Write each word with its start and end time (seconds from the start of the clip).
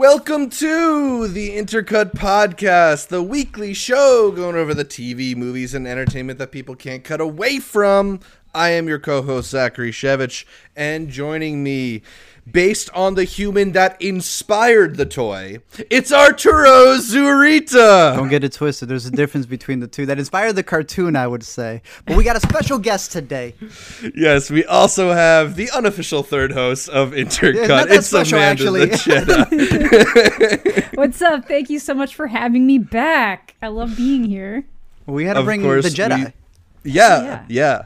Welcome 0.00 0.48
to 0.48 1.28
the 1.28 1.58
Intercut 1.58 2.14
Podcast, 2.14 3.08
the 3.08 3.22
weekly 3.22 3.74
show 3.74 4.32
going 4.34 4.56
over 4.56 4.72
the 4.72 4.82
TV, 4.82 5.36
movies, 5.36 5.74
and 5.74 5.86
entertainment 5.86 6.38
that 6.38 6.52
people 6.52 6.74
can't 6.74 7.04
cut 7.04 7.20
away 7.20 7.58
from. 7.58 8.20
I 8.54 8.70
am 8.70 8.88
your 8.88 8.98
co 8.98 9.20
host, 9.20 9.50
Zachary 9.50 9.90
Shevich, 9.90 10.46
and 10.74 11.10
joining 11.10 11.62
me 11.62 12.00
based 12.50 12.90
on 12.94 13.14
the 13.14 13.24
human 13.24 13.72
that 13.72 14.00
inspired 14.00 14.96
the 14.96 15.06
toy. 15.06 15.58
It's 15.90 16.12
Arturo 16.12 16.96
Zurita. 16.98 18.16
Don't 18.16 18.28
get 18.28 18.44
it 18.44 18.52
twisted. 18.52 18.88
There's 18.88 19.06
a 19.06 19.10
difference 19.10 19.46
between 19.46 19.80
the 19.80 19.86
two. 19.86 20.06
That 20.06 20.18
inspired 20.18 20.54
the 20.56 20.62
cartoon, 20.62 21.16
I 21.16 21.26
would 21.26 21.42
say. 21.42 21.82
But 22.06 22.16
we 22.16 22.24
got 22.24 22.36
a 22.36 22.40
special 22.40 22.78
guest 22.78 23.12
today. 23.12 23.54
Yes, 24.14 24.50
we 24.50 24.64
also 24.64 25.12
have 25.12 25.56
the 25.56 25.70
unofficial 25.70 26.22
third 26.22 26.52
host 26.52 26.88
of 26.88 27.12
Intercut. 27.12 27.68
not 27.68 27.88
that 27.88 27.96
it's 27.98 28.06
special, 28.08 28.38
Amanda 28.38 28.62
actually. 28.64 28.86
the 28.86 28.96
Jedi. 28.96 30.90
What's 30.96 31.22
up? 31.22 31.46
Thank 31.46 31.70
you 31.70 31.78
so 31.78 31.94
much 31.94 32.14
for 32.14 32.26
having 32.26 32.66
me 32.66 32.78
back. 32.78 33.54
I 33.62 33.68
love 33.68 33.96
being 33.96 34.24
here. 34.24 34.64
We 35.06 35.24
had 35.24 35.34
to 35.34 35.40
Of 35.40 35.44
bring 35.46 35.62
course, 35.62 35.84
the 35.84 35.90
Jedi. 35.90 36.24
we- 36.26 36.32
yeah, 36.92 37.22
Yeah. 37.22 37.44
yeah. 37.48 37.84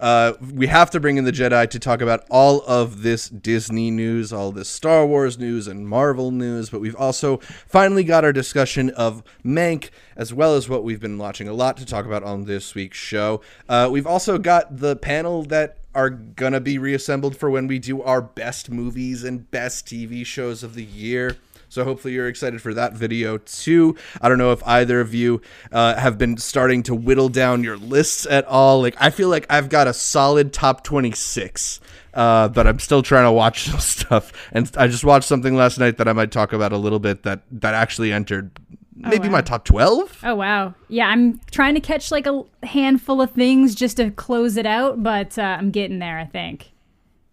Uh, 0.00 0.34
we 0.52 0.66
have 0.66 0.90
to 0.90 1.00
bring 1.00 1.16
in 1.16 1.24
the 1.24 1.32
Jedi 1.32 1.68
to 1.70 1.78
talk 1.78 2.00
about 2.00 2.24
all 2.30 2.62
of 2.66 3.02
this 3.02 3.28
Disney 3.28 3.90
news, 3.90 4.32
all 4.32 4.52
this 4.52 4.68
Star 4.68 5.06
Wars 5.06 5.38
news 5.38 5.66
and 5.66 5.88
Marvel 5.88 6.30
news, 6.30 6.70
but 6.70 6.80
we've 6.80 6.96
also 6.96 7.38
finally 7.66 8.04
got 8.04 8.24
our 8.24 8.32
discussion 8.32 8.90
of 8.90 9.22
Mank, 9.44 9.90
as 10.16 10.32
well 10.32 10.54
as 10.54 10.68
what 10.68 10.84
we've 10.84 11.00
been 11.00 11.18
watching 11.18 11.48
a 11.48 11.52
lot 11.52 11.76
to 11.78 11.86
talk 11.86 12.06
about 12.06 12.22
on 12.22 12.44
this 12.44 12.74
week's 12.74 12.98
show. 12.98 13.40
Uh, 13.68 13.88
we've 13.90 14.06
also 14.06 14.38
got 14.38 14.78
the 14.78 14.96
panel 14.96 15.42
that 15.44 15.78
are 15.94 16.10
gonna 16.10 16.60
be 16.60 16.76
reassembled 16.76 17.36
for 17.36 17.50
when 17.50 17.66
we 17.66 17.78
do 17.78 18.02
our 18.02 18.20
best 18.20 18.70
movies 18.70 19.22
and 19.22 19.50
best 19.50 19.86
TV 19.86 20.26
shows 20.26 20.62
of 20.62 20.74
the 20.74 20.84
year. 20.84 21.36
So 21.74 21.82
hopefully 21.82 22.14
you're 22.14 22.28
excited 22.28 22.62
for 22.62 22.72
that 22.74 22.92
video 22.92 23.36
too. 23.36 23.96
I 24.20 24.28
don't 24.28 24.38
know 24.38 24.52
if 24.52 24.62
either 24.64 25.00
of 25.00 25.12
you 25.12 25.40
uh, 25.72 25.96
have 25.96 26.16
been 26.16 26.36
starting 26.36 26.84
to 26.84 26.94
whittle 26.94 27.28
down 27.28 27.64
your 27.64 27.76
lists 27.76 28.26
at 28.26 28.44
all. 28.44 28.80
Like 28.80 28.94
I 29.00 29.10
feel 29.10 29.28
like 29.28 29.44
I've 29.50 29.68
got 29.70 29.88
a 29.88 29.92
solid 29.92 30.52
top 30.52 30.84
26, 30.84 31.80
uh, 32.14 32.46
but 32.46 32.68
I'm 32.68 32.78
still 32.78 33.02
trying 33.02 33.24
to 33.24 33.32
watch 33.32 33.64
some 33.70 33.80
stuff. 33.80 34.32
And 34.52 34.70
I 34.76 34.86
just 34.86 35.02
watched 35.02 35.26
something 35.26 35.56
last 35.56 35.80
night 35.80 35.96
that 35.96 36.06
I 36.06 36.12
might 36.12 36.30
talk 36.30 36.52
about 36.52 36.72
a 36.72 36.78
little 36.78 37.00
bit 37.00 37.24
that 37.24 37.40
that 37.50 37.74
actually 37.74 38.12
entered 38.12 38.52
maybe 38.94 39.26
wow. 39.26 39.32
my 39.32 39.40
top 39.40 39.64
12. 39.64 40.20
Oh 40.22 40.36
wow. 40.36 40.74
Yeah, 40.86 41.08
I'm 41.08 41.40
trying 41.50 41.74
to 41.74 41.80
catch 41.80 42.12
like 42.12 42.28
a 42.28 42.44
handful 42.62 43.20
of 43.20 43.32
things 43.32 43.74
just 43.74 43.96
to 43.96 44.12
close 44.12 44.56
it 44.56 44.66
out, 44.66 45.02
but 45.02 45.36
uh, 45.36 45.56
I'm 45.58 45.72
getting 45.72 45.98
there. 45.98 46.20
I 46.20 46.26
think. 46.26 46.70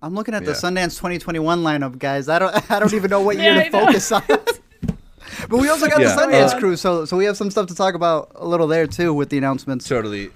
I'm 0.02 0.16
looking 0.16 0.34
at 0.34 0.44
the 0.46 0.52
Yeah. 0.52 0.58
Sundance 0.58 0.98
2021 0.98 1.64
lineup, 1.64 1.98
guys. 2.00 2.28
I 2.30 2.40
don't 2.40 2.72
I 2.72 2.80
don't 2.80 2.94
even 2.94 3.10
know 3.10 3.22
what 3.22 3.38
Yeah, 3.38 3.54
year 3.54 3.62
I 3.62 3.70
to 3.70 3.78
know. 3.78 3.86
focus 3.86 4.12
on. 4.12 4.24
but 4.28 5.58
we 5.60 5.70
also 5.70 5.88
got 5.88 6.00
Yeah. 6.02 6.16
the 6.16 6.22
Sundance 6.22 6.54
Uh, 6.56 6.60
crew, 6.60 6.76
so 6.76 7.06
so 7.06 7.18
we 7.18 7.26
have 7.26 7.38
some 7.38 7.52
stuff 7.52 7.68
to 7.68 7.76
talk 7.76 7.94
about 7.94 8.32
a 8.36 8.46
little 8.48 8.68
there 8.68 8.88
too 8.88 9.14
with 9.14 9.30
the 9.30 9.38
announcements. 9.38 9.88
Totally. 9.88 10.32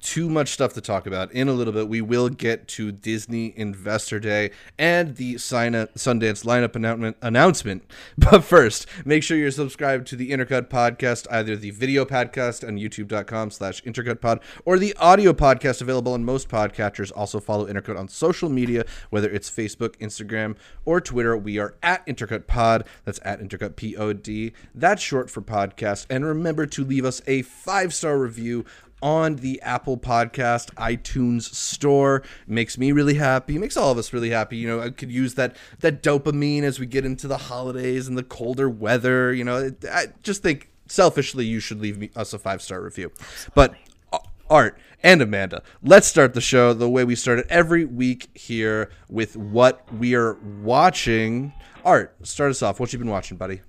Too 0.00 0.30
much 0.30 0.50
stuff 0.50 0.74
to 0.74 0.80
talk 0.80 1.08
about. 1.08 1.32
In 1.32 1.48
a 1.48 1.52
little 1.52 1.72
bit, 1.72 1.88
we 1.88 2.00
will 2.00 2.28
get 2.28 2.68
to 2.68 2.92
Disney 2.92 3.52
Investor 3.56 4.20
Day 4.20 4.52
and 4.78 5.16
the 5.16 5.38
sign 5.38 5.72
Sundance 5.72 6.44
lineup 6.44 6.76
announcement. 6.76 7.16
Announcement. 7.20 7.82
But 8.18 8.44
first, 8.44 8.86
make 9.04 9.24
sure 9.24 9.36
you're 9.36 9.50
subscribed 9.50 10.06
to 10.08 10.16
the 10.16 10.30
Intercut 10.30 10.68
Podcast, 10.68 11.26
either 11.30 11.56
the 11.56 11.70
video 11.70 12.04
podcast 12.04 12.66
on 12.66 12.76
youtube.com 12.76 13.50
slash 13.50 13.82
intercutpod 13.82 14.40
or 14.64 14.78
the 14.78 14.94
audio 14.98 15.32
podcast 15.32 15.80
available 15.80 16.12
on 16.12 16.24
most 16.24 16.48
podcatchers. 16.48 17.10
Also 17.16 17.40
follow 17.40 17.66
Intercut 17.66 17.98
on 17.98 18.06
social 18.06 18.48
media, 18.48 18.84
whether 19.10 19.30
it's 19.30 19.50
Facebook, 19.50 19.96
Instagram, 19.96 20.56
or 20.84 21.00
Twitter. 21.00 21.36
We 21.36 21.58
are 21.58 21.74
at 21.82 22.06
Intercut 22.06 22.46
Pod. 22.46 22.84
That's 23.04 23.20
at 23.24 23.40
Intercut 23.40 23.74
P-O-D. 23.74 24.52
That's 24.74 25.02
short 25.02 25.28
for 25.28 25.40
podcast. 25.42 26.06
And 26.08 26.24
remember 26.24 26.66
to 26.66 26.84
leave 26.84 27.04
us 27.04 27.20
a 27.26 27.42
five-star 27.42 28.16
review 28.18 28.64
on 29.02 29.36
the 29.36 29.60
Apple 29.62 29.98
Podcast 29.98 30.72
iTunes 30.74 31.52
store. 31.52 32.22
Makes 32.46 32.78
me 32.78 32.92
really 32.92 33.14
happy. 33.14 33.58
Makes 33.58 33.76
all 33.76 33.90
of 33.90 33.98
us 33.98 34.12
really 34.12 34.30
happy. 34.30 34.56
You 34.56 34.68
know, 34.68 34.80
I 34.80 34.90
could 34.90 35.10
use 35.10 35.34
that 35.34 35.56
that 35.80 36.02
dopamine 36.02 36.62
as 36.62 36.78
we 36.78 36.86
get 36.86 37.04
into 37.04 37.28
the 37.28 37.36
holidays 37.36 38.08
and 38.08 38.16
the 38.16 38.22
colder 38.22 38.70
weather. 38.70 39.32
You 39.32 39.44
know, 39.44 39.72
I 39.90 40.06
just 40.22 40.42
think 40.42 40.70
selfishly 40.86 41.44
you 41.44 41.60
should 41.60 41.80
leave 41.80 41.98
me, 41.98 42.10
us 42.14 42.32
a 42.32 42.38
five 42.38 42.62
star 42.62 42.80
review. 42.80 43.10
But 43.54 43.74
uh, 44.12 44.18
Art 44.48 44.78
and 45.02 45.20
Amanda, 45.20 45.62
let's 45.82 46.06
start 46.06 46.34
the 46.34 46.40
show 46.40 46.72
the 46.72 46.88
way 46.88 47.04
we 47.04 47.16
start 47.16 47.40
it 47.40 47.46
every 47.50 47.84
week 47.84 48.28
here 48.34 48.90
with 49.08 49.36
what 49.36 49.92
we 49.92 50.14
are 50.14 50.34
watching. 50.62 51.52
Art, 51.84 52.14
start 52.22 52.50
us 52.50 52.62
off. 52.62 52.78
What 52.78 52.92
you 52.92 52.98
been 52.98 53.10
watching, 53.10 53.36
buddy? 53.36 53.60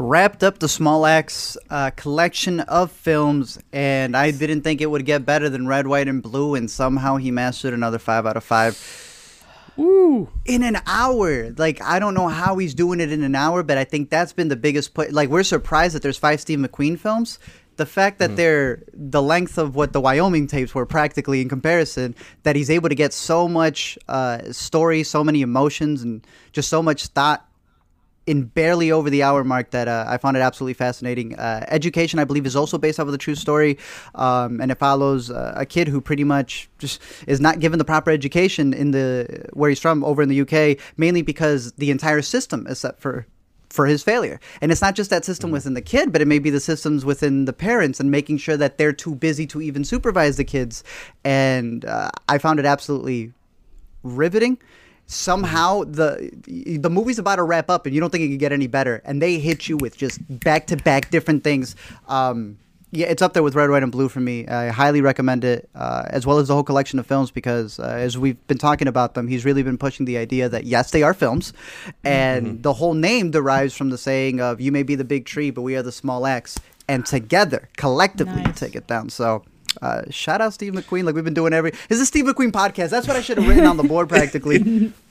Wrapped 0.00 0.44
up 0.44 0.60
the 0.60 0.68
Small 0.68 1.04
Axe 1.06 1.56
uh, 1.70 1.90
collection 1.90 2.60
of 2.60 2.92
films, 2.92 3.58
and 3.72 4.16
I 4.16 4.30
didn't 4.30 4.62
think 4.62 4.80
it 4.80 4.86
would 4.86 5.04
get 5.04 5.26
better 5.26 5.48
than 5.48 5.66
Red, 5.66 5.88
White, 5.88 6.06
and 6.06 6.22
Blue, 6.22 6.54
and 6.54 6.70
somehow 6.70 7.16
he 7.16 7.32
mastered 7.32 7.74
another 7.74 7.98
five 7.98 8.24
out 8.24 8.36
of 8.36 8.44
five. 8.44 8.78
Ooh. 9.78 10.28
in 10.44 10.62
an 10.62 10.78
hour. 10.86 11.50
Like 11.50 11.80
I 11.82 11.98
don't 11.98 12.14
know 12.14 12.28
how 12.28 12.58
he's 12.58 12.74
doing 12.74 13.00
it 13.00 13.12
in 13.12 13.22
an 13.22 13.34
hour, 13.34 13.62
but 13.62 13.78
I 13.78 13.84
think 13.84 14.10
that's 14.10 14.32
been 14.32 14.48
the 14.48 14.56
biggest 14.56 14.94
put. 14.94 15.12
Like 15.12 15.28
we're 15.28 15.44
surprised 15.44 15.94
that 15.94 16.02
there's 16.02 16.18
five 16.18 16.40
Steve 16.40 16.58
McQueen 16.58 16.98
films. 16.98 17.38
The 17.76 17.86
fact 17.86 18.18
that 18.18 18.34
they're 18.34 18.82
the 18.92 19.22
length 19.22 19.56
of 19.56 19.76
what 19.76 19.92
the 19.92 20.00
Wyoming 20.00 20.48
tapes 20.48 20.74
were 20.74 20.84
practically 20.84 21.40
in 21.40 21.48
comparison, 21.48 22.16
that 22.42 22.56
he's 22.56 22.70
able 22.70 22.88
to 22.88 22.96
get 22.96 23.12
so 23.12 23.46
much 23.46 23.96
uh, 24.08 24.50
story, 24.50 25.04
so 25.04 25.22
many 25.22 25.42
emotions, 25.42 26.02
and 26.02 26.26
just 26.50 26.68
so 26.68 26.82
much 26.82 27.06
thought 27.06 27.47
in 28.28 28.44
barely 28.44 28.92
over 28.92 29.08
the 29.08 29.22
hour 29.22 29.42
mark 29.42 29.70
that 29.70 29.88
uh, 29.88 30.04
I 30.06 30.18
found 30.18 30.36
it 30.36 30.40
absolutely 30.40 30.74
fascinating. 30.74 31.34
Uh, 31.34 31.64
Education, 31.68 32.18
I 32.18 32.24
believe, 32.24 32.44
is 32.44 32.54
also 32.54 32.76
based 32.76 33.00
off 33.00 33.06
of 33.06 33.12
the 33.12 33.18
true 33.18 33.34
story, 33.34 33.78
um, 34.14 34.60
and 34.60 34.70
it 34.70 34.78
follows 34.78 35.30
uh, 35.30 35.54
a 35.56 35.64
kid 35.64 35.88
who 35.88 36.00
pretty 36.02 36.24
much 36.24 36.68
just 36.78 37.00
is 37.26 37.40
not 37.40 37.58
given 37.58 37.78
the 37.78 37.86
proper 37.86 38.10
education 38.10 38.74
in 38.74 38.90
the 38.90 39.46
where 39.54 39.70
he's 39.70 39.80
from 39.80 40.04
over 40.04 40.20
in 40.20 40.28
the 40.28 40.42
UK, 40.42 40.78
mainly 40.98 41.22
because 41.22 41.72
the 41.72 41.90
entire 41.90 42.20
system 42.20 42.66
is 42.66 42.80
set 42.80 43.00
for 43.00 43.26
for 43.70 43.86
his 43.86 44.02
failure. 44.02 44.40
And 44.60 44.70
it's 44.70 44.82
not 44.82 44.94
just 44.94 45.10
that 45.10 45.24
system 45.24 45.50
within 45.50 45.74
the 45.74 45.82
kid, 45.82 46.12
but 46.12 46.20
it 46.20 46.28
may 46.28 46.38
be 46.38 46.50
the 46.50 46.60
systems 46.60 47.04
within 47.04 47.46
the 47.46 47.52
parents 47.52 47.98
and 48.00 48.10
making 48.10 48.38
sure 48.38 48.56
that 48.56 48.76
they're 48.76 48.92
too 48.92 49.14
busy 49.14 49.46
to 49.48 49.62
even 49.62 49.84
supervise 49.84 50.36
the 50.36 50.44
kids. 50.44 50.84
And 51.24 51.84
uh, 51.84 52.10
I 52.28 52.38
found 52.38 52.60
it 52.60 52.66
absolutely 52.66 53.32
riveting. 54.02 54.58
Somehow 55.10 55.84
the 55.84 56.30
the 56.44 56.90
movie's 56.90 57.18
about 57.18 57.36
to 57.36 57.42
wrap 57.42 57.70
up, 57.70 57.86
and 57.86 57.94
you 57.94 58.00
don't 58.00 58.10
think 58.10 58.24
it 58.24 58.28
could 58.28 58.38
get 58.38 58.52
any 58.52 58.66
better, 58.66 59.00
and 59.06 59.22
they 59.22 59.38
hit 59.38 59.66
you 59.66 59.78
with 59.78 59.96
just 59.96 60.20
back 60.28 60.66
to 60.66 60.76
back 60.76 61.10
different 61.10 61.42
things. 61.42 61.76
Um, 62.08 62.58
yeah, 62.90 63.06
it's 63.06 63.22
up 63.22 63.32
there 63.32 63.42
with 63.42 63.54
Red, 63.54 63.70
White, 63.70 63.82
and 63.82 63.90
Blue 63.90 64.10
for 64.10 64.20
me. 64.20 64.46
I 64.46 64.68
highly 64.68 65.00
recommend 65.00 65.44
it, 65.44 65.68
uh, 65.74 66.04
as 66.08 66.26
well 66.26 66.38
as 66.38 66.48
the 66.48 66.54
whole 66.54 66.62
collection 66.62 66.98
of 66.98 67.06
films, 67.06 67.30
because 67.30 67.78
uh, 67.78 67.84
as 67.84 68.18
we've 68.18 68.46
been 68.48 68.58
talking 68.58 68.86
about 68.86 69.14
them, 69.14 69.28
he's 69.28 69.46
really 69.46 69.62
been 69.62 69.78
pushing 69.78 70.04
the 70.04 70.18
idea 70.18 70.46
that 70.50 70.64
yes, 70.64 70.90
they 70.90 71.02
are 71.02 71.14
films, 71.14 71.54
and 72.04 72.62
the 72.62 72.74
whole 72.74 72.94
name 72.94 73.30
derives 73.30 73.74
from 73.74 73.88
the 73.88 73.98
saying 73.98 74.42
of 74.42 74.60
"You 74.60 74.72
may 74.72 74.82
be 74.82 74.94
the 74.94 75.04
big 75.04 75.24
tree, 75.24 75.50
but 75.50 75.62
we 75.62 75.74
are 75.74 75.82
the 75.82 75.92
small 75.92 76.26
axe," 76.26 76.58
and 76.86 77.06
together, 77.06 77.70
collectively, 77.78 78.40
you 78.40 78.48
Nice. 78.48 78.60
take 78.60 78.76
it 78.76 78.86
down. 78.86 79.08
So. 79.08 79.42
Uh, 79.80 80.02
shout 80.10 80.40
out 80.40 80.52
Steve 80.54 80.72
McQueen, 80.72 81.04
like 81.04 81.14
we've 81.14 81.24
been 81.24 81.34
doing 81.34 81.52
every. 81.52 81.72
Is 81.88 81.98
this 81.98 82.08
Steve 82.08 82.24
McQueen 82.24 82.50
podcast? 82.50 82.90
That's 82.90 83.06
what 83.06 83.16
I 83.16 83.20
should 83.20 83.38
have 83.38 83.48
written 83.48 83.66
on 83.66 83.76
the 83.76 83.84
board 83.84 84.08
practically. 84.08 84.92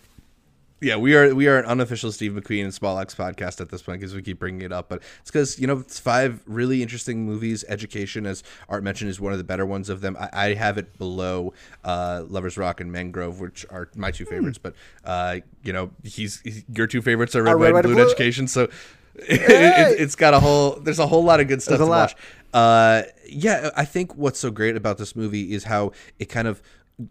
Yeah, 0.80 0.98
we 0.98 1.16
are 1.16 1.34
we 1.34 1.48
are 1.48 1.58
an 1.58 1.66
unofficial 1.66 2.12
Steve 2.12 2.34
McQueen 2.34 2.64
and 2.64 2.72
Small 2.72 3.00
Axe 3.00 3.16
podcast 3.16 3.60
at 3.62 3.70
this 3.70 3.82
point 3.82 4.00
because 4.00 4.14
we 4.14 4.22
keep 4.22 4.38
bringing 4.38 4.62
it 4.62 4.72
up. 4.72 4.90
But 4.90 5.02
it's 5.22 5.32
because 5.32 5.58
you 5.58 5.66
know 5.66 5.80
it's 5.80 5.98
five 5.98 6.40
really 6.46 6.84
interesting 6.84 7.26
movies. 7.26 7.66
Education, 7.68 8.28
as 8.28 8.44
Art 8.70 8.84
mentioned, 8.84 9.10
is 9.10 9.20
one 9.20 9.32
of 9.32 9.40
the 9.40 9.44
better 9.44 9.66
ones 9.66 9.90
of 9.90 10.02
them. 10.02 10.16
I, 10.20 10.30
I 10.32 10.54
have 10.54 10.78
it 10.78 10.96
below 11.00 11.54
uh, 11.84 12.26
Lovers 12.28 12.58
Rock 12.58 12.80
and 12.80 12.92
Mangrove, 12.92 13.40
which 13.40 13.66
are 13.72 13.90
my 13.96 14.12
two 14.12 14.26
favorites. 14.26 14.60
But 14.60 14.76
uh, 15.04 15.38
you 15.64 15.74
know, 15.74 15.90
he's, 16.04 16.42
he's 16.42 16.64
your 16.72 16.86
two 16.86 17.02
favorites 17.02 17.36
are 17.36 17.42
Red, 17.42 17.54
Are 17.54 17.58
White, 17.58 17.74
Red, 17.74 17.86
and 17.86 17.94
Blue, 17.94 17.94
and 17.94 18.00
and 18.02 18.06
Blue? 18.06 18.12
Education. 18.14 18.48
So 18.48 18.64
it, 19.16 19.42
it, 19.42 20.00
it's 20.00 20.16
got 20.16 20.36
a 20.36 20.40
whole. 20.40 20.74
There's 20.80 21.00
a 21.00 21.08
whole 21.08 21.24
lot 21.24 21.40
of 21.40 21.48
good 21.48 21.64
stuff 21.64 21.80
There's 21.80 21.88
to 21.88 21.92
a 21.92 21.98
lot. 21.98 22.10
watch. 22.12 22.16
Uh, 22.58 23.04
yeah, 23.30 23.70
I 23.78 23.86
think 23.86 24.16
what's 24.16 24.40
so 24.40 24.50
great 24.50 24.76
about 24.76 24.98
this 24.98 25.16
movie 25.16 25.54
is 25.54 25.66
how 25.66 25.92
it 26.18 26.26
kind 26.26 26.48
of 26.48 26.60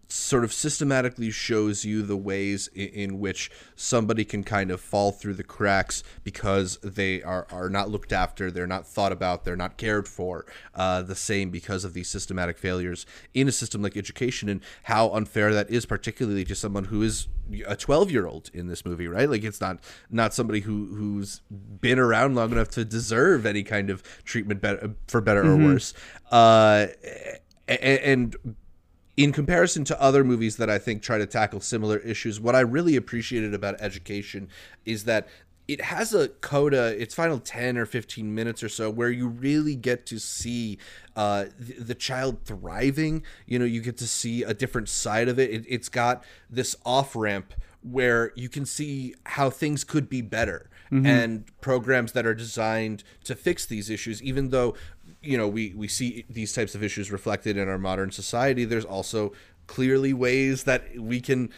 sort 0.08 0.42
of 0.42 0.52
systematically 0.52 1.30
shows 1.30 1.84
you 1.84 2.02
the 2.02 2.16
ways 2.16 2.68
in, 2.74 2.88
in 2.88 3.18
which 3.20 3.50
somebody 3.76 4.24
can 4.24 4.42
kind 4.42 4.72
of 4.72 4.80
fall 4.80 5.12
through 5.12 5.34
the 5.34 5.44
cracks 5.44 6.02
because 6.24 6.78
they 6.82 7.22
are, 7.22 7.46
are 7.52 7.70
not 7.70 7.88
looked 7.88 8.12
after, 8.12 8.50
they're 8.50 8.66
not 8.66 8.84
thought 8.84 9.12
about, 9.12 9.44
they're 9.44 9.54
not 9.54 9.76
cared 9.76 10.08
for. 10.08 10.44
Uh, 10.74 11.02
the 11.02 11.14
same 11.14 11.50
because 11.50 11.84
of 11.84 11.94
these 11.94 12.08
systematic 12.08 12.58
failures 12.58 13.06
in 13.32 13.46
a 13.46 13.52
system 13.52 13.80
like 13.80 13.96
education 13.96 14.48
and 14.48 14.60
how 14.84 15.08
unfair 15.10 15.54
that 15.54 15.70
is, 15.70 15.86
particularly 15.86 16.44
to 16.44 16.54
someone 16.56 16.86
who 16.86 17.02
is 17.02 17.28
a 17.68 17.76
12 17.76 18.10
year 18.10 18.26
old 18.26 18.50
in 18.52 18.66
this 18.66 18.84
movie, 18.84 19.06
right? 19.06 19.30
Like 19.30 19.44
it's 19.44 19.60
not 19.60 19.78
not 20.10 20.34
somebody 20.34 20.60
who 20.60 20.86
who's 20.96 21.42
been 21.80 22.00
around 22.00 22.34
long 22.34 22.50
enough 22.50 22.70
to 22.70 22.84
deserve 22.84 23.46
any 23.46 23.62
kind 23.62 23.88
of 23.90 24.02
treatment 24.24 24.60
better, 24.60 24.94
for 25.06 25.20
better 25.20 25.44
or 25.46 25.56
worse. 25.56 25.94
Uh, 26.32 26.88
a- 27.04 27.38
a- 27.68 28.04
and 28.12 28.36
in 29.16 29.32
comparison 29.32 29.84
to 29.84 30.00
other 30.00 30.22
movies 30.24 30.56
that 30.56 30.68
I 30.68 30.78
think 30.78 31.02
try 31.02 31.18
to 31.18 31.26
tackle 31.26 31.60
similar 31.60 31.98
issues, 31.98 32.38
what 32.38 32.54
I 32.54 32.60
really 32.60 32.96
appreciated 32.96 33.54
about 33.54 33.80
education 33.80 34.48
is 34.84 35.04
that 35.04 35.26
it 35.68 35.80
has 35.80 36.14
a 36.14 36.28
coda 36.28 37.00
its 37.00 37.14
final 37.14 37.40
10 37.40 37.76
or 37.76 37.86
15 37.86 38.32
minutes 38.34 38.62
or 38.62 38.68
so 38.68 38.88
where 38.88 39.10
you 39.10 39.26
really 39.26 39.74
get 39.74 40.06
to 40.06 40.18
see 40.20 40.78
uh, 41.16 41.46
the, 41.58 41.74
the 41.82 41.94
child 41.94 42.38
thriving. 42.44 43.22
You 43.46 43.58
know 43.58 43.64
you 43.64 43.80
get 43.80 43.96
to 43.98 44.06
see 44.06 44.42
a 44.42 44.54
different 44.54 44.88
side 44.88 45.28
of 45.28 45.38
it, 45.38 45.50
it 45.50 45.64
it's 45.68 45.88
got 45.88 46.22
this 46.48 46.76
off 46.84 47.16
ramp 47.16 47.54
where 47.82 48.32
you 48.34 48.48
can 48.48 48.64
see 48.64 49.14
how 49.24 49.50
things 49.50 49.84
could 49.84 50.08
be 50.08 50.20
better 50.20 50.70
and 51.04 51.44
programs 51.60 52.12
that 52.12 52.24
are 52.24 52.34
designed 52.34 53.02
to 53.24 53.34
fix 53.34 53.66
these 53.66 53.90
issues 53.90 54.22
even 54.22 54.50
though 54.50 54.72
you 55.26 55.36
know 55.36 55.48
we 55.48 55.72
we 55.74 55.88
see 55.88 56.24
these 56.28 56.52
types 56.52 56.74
of 56.74 56.82
issues 56.82 57.10
reflected 57.10 57.56
in 57.56 57.68
our 57.68 57.78
modern 57.78 58.10
society. 58.10 58.64
There's 58.64 58.84
also 58.84 59.32
clearly 59.66 60.12
ways 60.12 60.64
that 60.64 60.98
we 60.98 61.20
can 61.20 61.50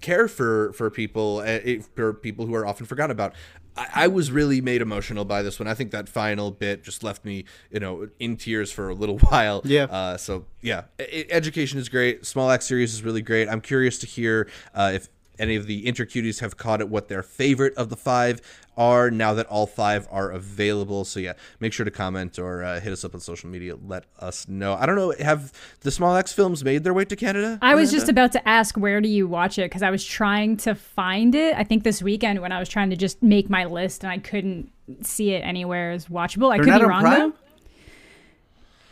care 0.00 0.28
for 0.28 0.72
for 0.72 0.90
people 0.90 1.38
uh, 1.38 1.58
for 1.94 2.12
people 2.12 2.46
who 2.46 2.54
are 2.54 2.66
often 2.66 2.86
forgotten 2.86 3.12
about. 3.12 3.34
I, 3.76 3.88
I 3.94 4.06
was 4.08 4.30
really 4.30 4.60
made 4.60 4.80
emotional 4.82 5.24
by 5.24 5.42
this 5.42 5.58
one. 5.58 5.68
I 5.68 5.74
think 5.74 5.90
that 5.92 6.08
final 6.08 6.50
bit 6.50 6.82
just 6.82 7.02
left 7.02 7.24
me 7.24 7.44
you 7.70 7.80
know 7.80 8.08
in 8.18 8.36
tears 8.36 8.72
for 8.72 8.88
a 8.88 8.94
little 8.94 9.18
while. 9.30 9.62
Yeah. 9.64 9.84
uh, 9.84 10.16
so 10.16 10.46
yeah. 10.60 10.84
Education 10.98 11.78
is 11.78 11.88
great. 11.88 12.26
Small 12.26 12.50
Axe 12.50 12.66
series 12.66 12.94
is 12.94 13.02
really 13.02 13.22
great. 13.22 13.48
I'm 13.48 13.60
curious 13.60 13.98
to 14.00 14.06
hear 14.06 14.48
uh, 14.74 14.92
if 14.94 15.08
any 15.38 15.56
of 15.56 15.66
the 15.66 15.84
intercuties 15.84 16.40
have 16.40 16.56
caught 16.56 16.80
it 16.80 16.88
what 16.88 17.08
their 17.08 17.22
favorite 17.22 17.74
of 17.74 17.88
the 17.88 17.96
five 17.96 18.40
are 18.76 19.10
now 19.10 19.32
that 19.34 19.46
all 19.46 19.66
five 19.66 20.06
are 20.10 20.30
available 20.30 21.04
so 21.04 21.18
yeah 21.18 21.32
make 21.60 21.72
sure 21.72 21.84
to 21.84 21.90
comment 21.90 22.38
or 22.38 22.62
uh, 22.62 22.78
hit 22.80 22.92
us 22.92 23.04
up 23.04 23.14
on 23.14 23.20
social 23.20 23.48
media 23.48 23.74
let 23.86 24.04
us 24.18 24.46
know 24.48 24.74
i 24.74 24.84
don't 24.86 24.96
know 24.96 25.14
have 25.20 25.52
the 25.80 25.90
Small 25.90 26.14
Axe 26.16 26.32
films 26.32 26.62
made 26.64 26.84
their 26.84 26.92
way 26.94 27.04
to 27.04 27.16
canada 27.16 27.58
I 27.62 27.74
was 27.74 27.90
just 27.90 28.08
about 28.08 28.32
to 28.32 28.48
ask 28.48 28.76
where 28.76 29.00
do 29.00 29.08
you 29.08 29.26
watch 29.26 29.58
it 29.58 29.62
because 29.70 29.82
I 29.82 29.90
was 29.90 30.04
trying 30.04 30.56
to 30.58 30.74
find 30.74 31.34
it. 31.34 31.54
I 31.56 31.64
think 31.64 31.84
this 31.84 32.02
weekend 32.02 32.40
when 32.40 32.52
I 32.52 32.58
was 32.58 32.68
trying 32.68 32.90
to 32.90 32.96
just 32.96 33.22
make 33.22 33.48
my 33.48 33.64
list 33.64 34.02
and 34.04 34.12
I 34.12 34.18
couldn't 34.18 34.70
see 35.02 35.30
it 35.32 35.38
anywhere 35.40 35.92
as 35.92 36.06
watchable. 36.06 36.52
I 36.52 36.56
They're 36.58 36.64
could 36.74 36.80
be 36.80 36.84
wrong 36.86 37.00
Prime? 37.02 37.30
though. 37.30 37.36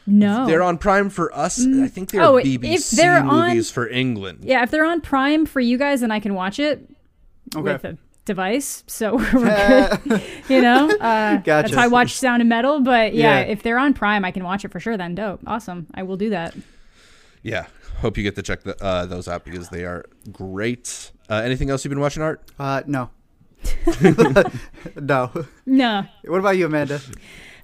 No, 0.06 0.46
They're 0.46 0.62
on 0.62 0.76
Prime 0.78 1.08
for 1.08 1.34
us. 1.34 1.64
I 1.66 1.88
think 1.88 2.10
they're 2.10 2.22
Oh, 2.22 2.36
if 2.36 2.44
BBC 2.46 2.96
they're 2.96 3.22
on- 3.22 3.48
movies 3.48 3.70
for 3.70 3.88
England. 3.88 4.40
yeah, 4.42 4.62
if 4.62 4.70
they're 4.70 4.84
on 4.84 5.00
Prime 5.00 5.46
for 5.46 5.60
you 5.60 5.78
guys, 5.78 6.00
then 6.02 6.10
I 6.10 6.20
can 6.20 6.34
watch 6.34 6.58
it 6.58 6.88
Okay. 7.56 7.62
with 7.72 7.84
a 7.84 7.98
device. 8.24 8.84
So 8.86 9.16
we're 9.32 9.98
good. 10.04 10.22
you 10.48 10.62
know, 10.62 10.88
uh, 10.90 10.98
that's 10.98 11.44
Gotcha. 11.44 11.76
how 11.76 11.82
I 11.82 11.86
watch 11.88 12.12
Sound 12.14 12.42
and 12.42 12.48
Metal. 12.48 12.80
But 12.80 13.14
yeah, 13.14 13.40
Yeah. 13.40 13.44
if 13.46 13.62
they're 13.62 13.78
on 13.78 13.94
Prime, 13.94 14.24
I 14.24 14.30
can 14.30 14.44
watch 14.44 14.64
it 14.64 14.72
for 14.72 14.80
sure. 14.80 14.96
Then 14.96 15.14
dope, 15.14 15.40
awesome. 15.46 15.86
I 15.94 16.02
will 16.02 16.16
do 16.16 16.30
that. 16.30 16.54
Yeah. 17.42 17.66
Hope 17.98 18.16
you 18.16 18.22
get 18.22 18.34
to 18.36 18.42
check 18.42 18.62
the, 18.64 18.82
uh, 18.84 19.06
those 19.06 19.28
out 19.28 19.44
because 19.44 19.68
they 19.68 19.84
are 19.84 20.04
great. 20.32 21.12
Uh, 21.30 21.34
anything 21.44 21.70
else 21.70 21.84
you've 21.84 21.90
been 21.90 22.00
watching, 22.00 22.22
Art? 22.22 22.42
Uh, 22.58 22.82
no. 22.86 23.10
no. 24.96 25.30
No, 25.66 26.04
What 26.26 26.38
about 26.40 26.56
you, 26.56 26.66
Amanda? 26.66 27.00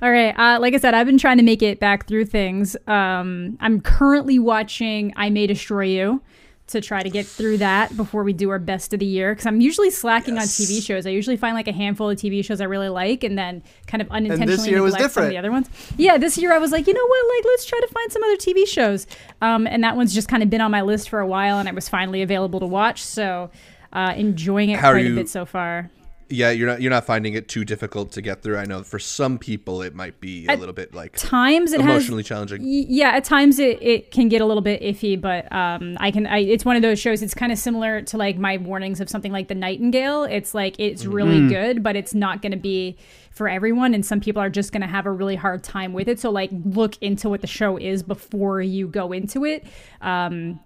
All 0.02 0.10
right. 0.10 0.34
Uh, 0.38 0.58
like 0.60 0.72
I 0.74 0.78
said, 0.78 0.94
I've 0.94 1.06
been 1.06 1.18
trying 1.18 1.36
to 1.36 1.42
make 1.42 1.62
it 1.62 1.78
back 1.78 2.06
through 2.06 2.24
things. 2.26 2.74
Um, 2.86 3.58
I'm 3.60 3.80
currently 3.82 4.38
watching 4.38 5.12
I 5.16 5.28
May 5.28 5.46
Destroy 5.46 5.82
You 5.84 6.22
to 6.70 6.80
try 6.80 7.02
to 7.02 7.10
get 7.10 7.26
through 7.26 7.58
that 7.58 7.96
before 7.96 8.22
we 8.24 8.32
do 8.32 8.50
our 8.50 8.58
best 8.58 8.92
of 8.92 9.00
the 9.00 9.06
year. 9.06 9.32
Because 9.32 9.46
I'm 9.46 9.60
usually 9.60 9.90
slacking 9.90 10.34
Yes. 10.36 10.60
on 10.60 10.66
TV 10.66 10.82
shows. 10.82 11.06
I 11.06 11.10
usually 11.10 11.36
find 11.36 11.54
like 11.54 11.68
a 11.68 11.72
handful 11.72 12.10
of 12.10 12.18
TV 12.18 12.44
shows 12.44 12.60
I 12.60 12.64
really 12.64 12.88
like 12.88 13.24
and 13.24 13.38
then 13.38 13.62
kind 13.86 14.00
of 14.02 14.10
unintentionally 14.10 14.70
neglect 14.70 15.12
some 15.12 15.24
of 15.24 15.30
the 15.30 15.38
other 15.38 15.50
ones. 15.50 15.68
Yeah, 15.96 16.18
this 16.18 16.36
year 16.38 16.52
I 16.52 16.58
was 16.58 16.72
like, 16.72 16.86
you 16.86 16.94
know 16.94 17.06
what? 17.06 17.36
Like, 17.36 17.44
let's 17.44 17.64
try 17.66 17.80
to 17.80 17.88
find 17.88 18.12
some 18.12 18.22
other 18.24 18.36
TV 18.36 18.66
shows. 18.66 19.06
Um, 19.40 19.66
and 19.66 19.82
that 19.84 19.96
one's 19.96 20.14
just 20.14 20.28
kind 20.28 20.42
of 20.42 20.50
been 20.50 20.60
on 20.60 20.70
my 20.70 20.82
list 20.82 21.08
for 21.08 21.20
a 21.20 21.26
while 21.26 21.58
and 21.58 21.68
I 21.68 21.72
was 21.72 21.88
finally 21.88 22.22
available 22.22 22.60
to 22.60 22.66
watch. 22.66 23.02
So 23.02 23.50
uh, 23.92 24.14
enjoying 24.16 24.70
it 24.70 24.78
How 24.78 24.92
quite 24.92 25.06
a 25.06 25.14
bit 25.14 25.28
so 25.28 25.44
far. 25.44 25.90
Yeah, 26.30 26.50
you're 26.50 26.68
not 26.68 26.80
you're 26.80 26.90
not 26.90 27.04
finding 27.04 27.34
it 27.34 27.48
too 27.48 27.64
difficult 27.64 28.12
to 28.12 28.22
get 28.22 28.42
through. 28.42 28.56
I 28.56 28.64
know 28.64 28.82
for 28.82 28.98
some 28.98 29.38
people 29.38 29.82
it 29.82 29.94
might 29.94 30.20
be 30.20 30.46
a 30.46 30.52
At 30.52 30.60
little 30.60 30.72
bit 30.72 30.94
like 30.94 31.16
Times 31.16 31.72
it 31.72 31.80
has 31.80 31.90
emotionally 31.90 32.22
challenging. 32.22 32.60
Yeah 32.62 33.10
at 33.10 33.24
times 33.24 33.58
it, 33.58 33.82
it 33.82 34.10
can 34.10 34.28
get 34.28 34.40
a 34.40 34.46
little 34.46 34.62
bit 34.62 34.80
iffy 34.82 35.20
but 35.20 35.50
um 35.52 35.96
i 36.00 36.10
can 36.10 36.26
I, 36.26 36.38
it's 36.38 36.64
one 36.64 36.76
of 36.76 36.82
those 36.82 36.98
shows 36.98 37.22
it's 37.22 37.34
kind 37.34 37.52
of 37.52 37.58
similar 37.58 38.02
to 38.02 38.16
like 38.16 38.38
my 38.38 38.56
warnings 38.56 39.00
of 39.00 39.08
something 39.08 39.32
like 39.32 39.48
the 39.48 39.54
nightingale 39.54 40.24
it's 40.24 40.54
like 40.54 40.78
it's 40.78 41.04
really 41.04 41.48
good 41.48 41.82
but 41.82 41.96
it's 41.96 42.14
not 42.14 42.42
going 42.42 42.52
to 42.52 42.58
be 42.58 42.96
for 43.30 43.48
everyone 43.48 43.94
and 43.94 44.04
some 44.04 44.20
people 44.20 44.40
are 44.40 44.50
just 44.50 44.72
going 44.72 44.80
to 44.80 44.86
have 44.86 45.06
a 45.06 45.12
really 45.12 45.36
hard 45.36 45.62
time 45.62 45.92
with 45.92 46.08
it 46.08 46.18
so 46.18 46.30
like 46.30 46.50
look 46.64 46.96
into 47.02 47.28
what 47.28 47.40
the 47.40 47.46
show 47.46 47.76
is 47.76 48.02
before 48.02 48.60
you 48.60 48.86
go 48.86 49.12
into 49.12 49.44
it 49.44 49.66
um 50.00 50.58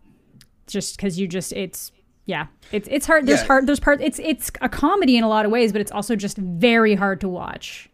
just 0.66 0.96
because 0.96 1.18
you 1.18 1.26
just 1.26 1.52
it's 1.52 1.92
yeah 2.26 2.46
it's 2.72 2.88
it's 2.90 3.06
hard 3.06 3.26
there's 3.26 3.40
Yeah. 3.40 3.46
hard 3.46 3.66
there's 3.66 3.80
part 3.80 4.00
it's 4.00 4.18
it's 4.18 4.50
a 4.60 4.68
comedy 4.68 5.16
in 5.16 5.24
a 5.24 5.28
lot 5.28 5.44
of 5.44 5.50
ways 5.50 5.72
but 5.72 5.80
it's 5.80 5.92
also 5.92 6.16
just 6.16 6.36
very 6.38 6.94
hard 6.94 7.20
to 7.20 7.28
watch 7.28 7.88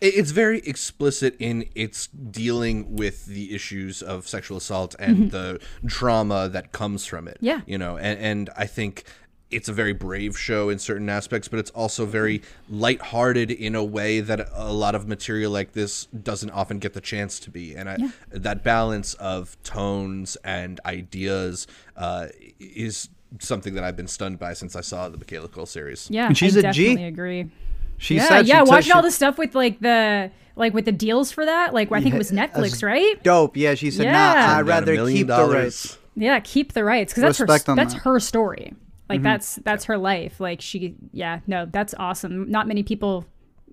It's 0.00 0.32
very 0.32 0.58
explicit 0.60 1.34
in 1.38 1.64
its 1.74 2.08
dealing 2.08 2.96
with 2.96 3.26
the 3.26 3.54
issues 3.54 4.02
of 4.02 4.26
sexual 4.28 4.58
assault 4.58 4.94
and 4.98 5.30
the 5.30 5.60
drama 5.84 6.48
that 6.50 6.72
comes 6.72 7.06
from 7.06 7.26
it. 7.28 7.36
Mm-hmm. 7.36 7.46
Yeah. 7.46 7.60
You 7.66 7.78
know, 7.78 7.96
and, 7.96 8.18
and 8.20 8.50
I 8.56 8.66
think 8.66 9.04
it's 9.50 9.68
a 9.68 9.72
very 9.72 9.94
brave 9.94 10.36
show 10.38 10.68
in 10.68 10.78
certain 10.78 11.08
aspects, 11.08 11.48
but 11.48 11.58
it's 11.58 11.70
also 11.70 12.04
very 12.04 12.42
lighthearted 12.68 13.50
in 13.50 13.74
a 13.74 13.82
way 13.84 14.20
that 14.20 14.40
a 14.52 14.72
lot 14.72 14.94
of 14.94 15.08
material 15.08 15.50
like 15.50 15.72
this 15.72 16.04
doesn't 16.06 16.50
often 16.50 16.78
get 16.80 16.92
the 16.92 17.00
chance 17.00 17.40
to 17.40 17.50
be. 17.50 17.74
And 17.74 17.88
I, 17.88 17.96
that 18.30 18.62
balance 18.62 19.14
of 19.14 19.56
tones 19.62 20.36
and 20.44 20.80
ideas 20.84 21.66
uh, 21.96 22.26
is 22.60 23.08
something 23.40 23.74
that 23.74 23.84
I've 23.84 23.96
been 23.96 24.06
stunned 24.08 24.38
by 24.38 24.52
since 24.54 24.74
I 24.76 24.80
saw 24.80 25.08
the 25.08 25.18
Michaela 25.18 25.48
Coel 25.48 25.66
series. 25.66 26.08
yeah 26.10 26.26
And 26.26 26.36
she's 26.36 26.56
I 26.56 26.60
a 26.68 26.72
G. 26.72 26.84
definitely 26.84 27.04
agree 27.08 27.50
She 27.98 28.16
yeah, 28.16 28.28
said 28.28 28.42
she 28.46 28.48
yeah. 28.52 28.60
took- 28.60 28.68
Watching 28.68 28.82
she- 28.84 28.92
all 28.92 29.02
the 29.02 29.10
stuff 29.10 29.38
with 29.38 29.54
like 29.54 29.80
the 29.80 30.30
like 30.56 30.74
with 30.74 30.86
the 30.86 30.92
deals 30.92 31.30
for 31.30 31.44
that. 31.44 31.72
Like 31.74 31.92
I 31.92 32.00
think 32.02 32.14
it 32.14 32.18
was 32.18 32.32
Netflix, 32.32 32.82
right? 32.82 33.22
Dope. 33.22 33.56
Yeah, 33.56 33.74
she 33.74 33.90
said, 33.92 34.04
Yeah. 34.06 34.12
nah, 34.34 34.58
I'd 34.58 34.66
rather 34.66 34.92
million 34.94 35.18
keep 35.18 35.26
the 35.28 35.36
dollars. 35.36 35.54
rights. 35.54 35.98
Yeah, 36.16 36.40
keep 36.40 36.72
the 36.72 36.82
rights 36.84 37.12
because 37.12 37.22
that's 37.22 37.38
her 37.38 37.46
that's 37.46 37.94
that. 37.94 38.02
her 38.02 38.18
story. 38.18 38.72
Like 39.08 39.18
mm-hmm. 39.18 39.24
that's 39.24 39.56
that's 39.56 39.84
her 39.84 39.96
life. 39.98 40.40
Like 40.40 40.60
she, 40.60 40.96
yeah, 41.12 41.40
no, 41.46 41.64
that's 41.66 41.94
awesome. 41.98 42.50
Not 42.50 42.66
many 42.66 42.82
people 42.82 43.24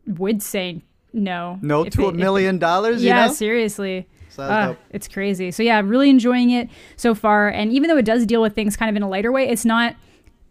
would 0.06 0.42
say 0.44 0.84
no. 1.12 1.58
No 1.62 1.86
to 1.86 2.08
it- 2.08 2.10
a 2.10 2.18
million 2.18 2.60
dollars, 2.60 3.02
you 3.02 3.08
Yeah, 3.10 3.28
know? 3.28 3.34
seriously. 3.34 4.08
So 4.36 4.48
dope. 4.48 4.78
it's 4.92 5.08
crazy. 5.08 5.52
So 5.52 5.64
yeah, 5.64 5.82
really 5.84 6.10
enjoying 6.10 6.52
it 6.52 6.70
so 6.98 7.16
far. 7.16 7.50
And 7.50 7.72
even 7.74 7.90
though 7.90 7.98
it 7.98 8.06
does 8.06 8.26
deal 8.26 8.42
with 8.42 8.54
things 8.56 8.76
kind 8.76 8.90
of 8.90 8.96
in 8.96 9.04
a 9.04 9.10
lighter 9.10 9.32
way, 9.32 9.48
it's 9.48 9.66
not. 9.66 9.96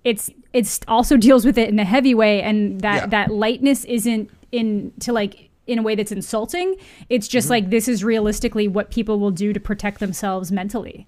It's 0.05 0.31
it's 0.53 0.81
also 0.89 1.17
deals 1.29 1.45
with 1.45 1.57
it 1.59 1.69
in 1.69 1.79
a 1.79 1.85
heavy 1.85 2.15
way, 2.15 2.43
and 2.43 2.81
that 2.81 3.03
Yeah. 3.03 3.07
that 3.09 3.31
lightness 3.33 3.85
isn't 3.85 4.31
in 4.53 4.93
to 5.01 5.13
like 5.13 5.51
in 5.67 5.79
a 5.79 5.83
way 5.83 5.95
that's 5.95 6.13
insulting. 6.13 6.77
It's 7.09 7.27
just 7.27 7.49
like 7.49 7.71
this 7.71 7.89
is 7.89 8.05
realistically 8.05 8.69
what 8.69 8.91
people 8.91 9.19
will 9.19 9.31
do 9.31 9.53
to 9.55 9.61
protect 9.61 10.01
themselves 10.01 10.53
mentally. 10.53 11.07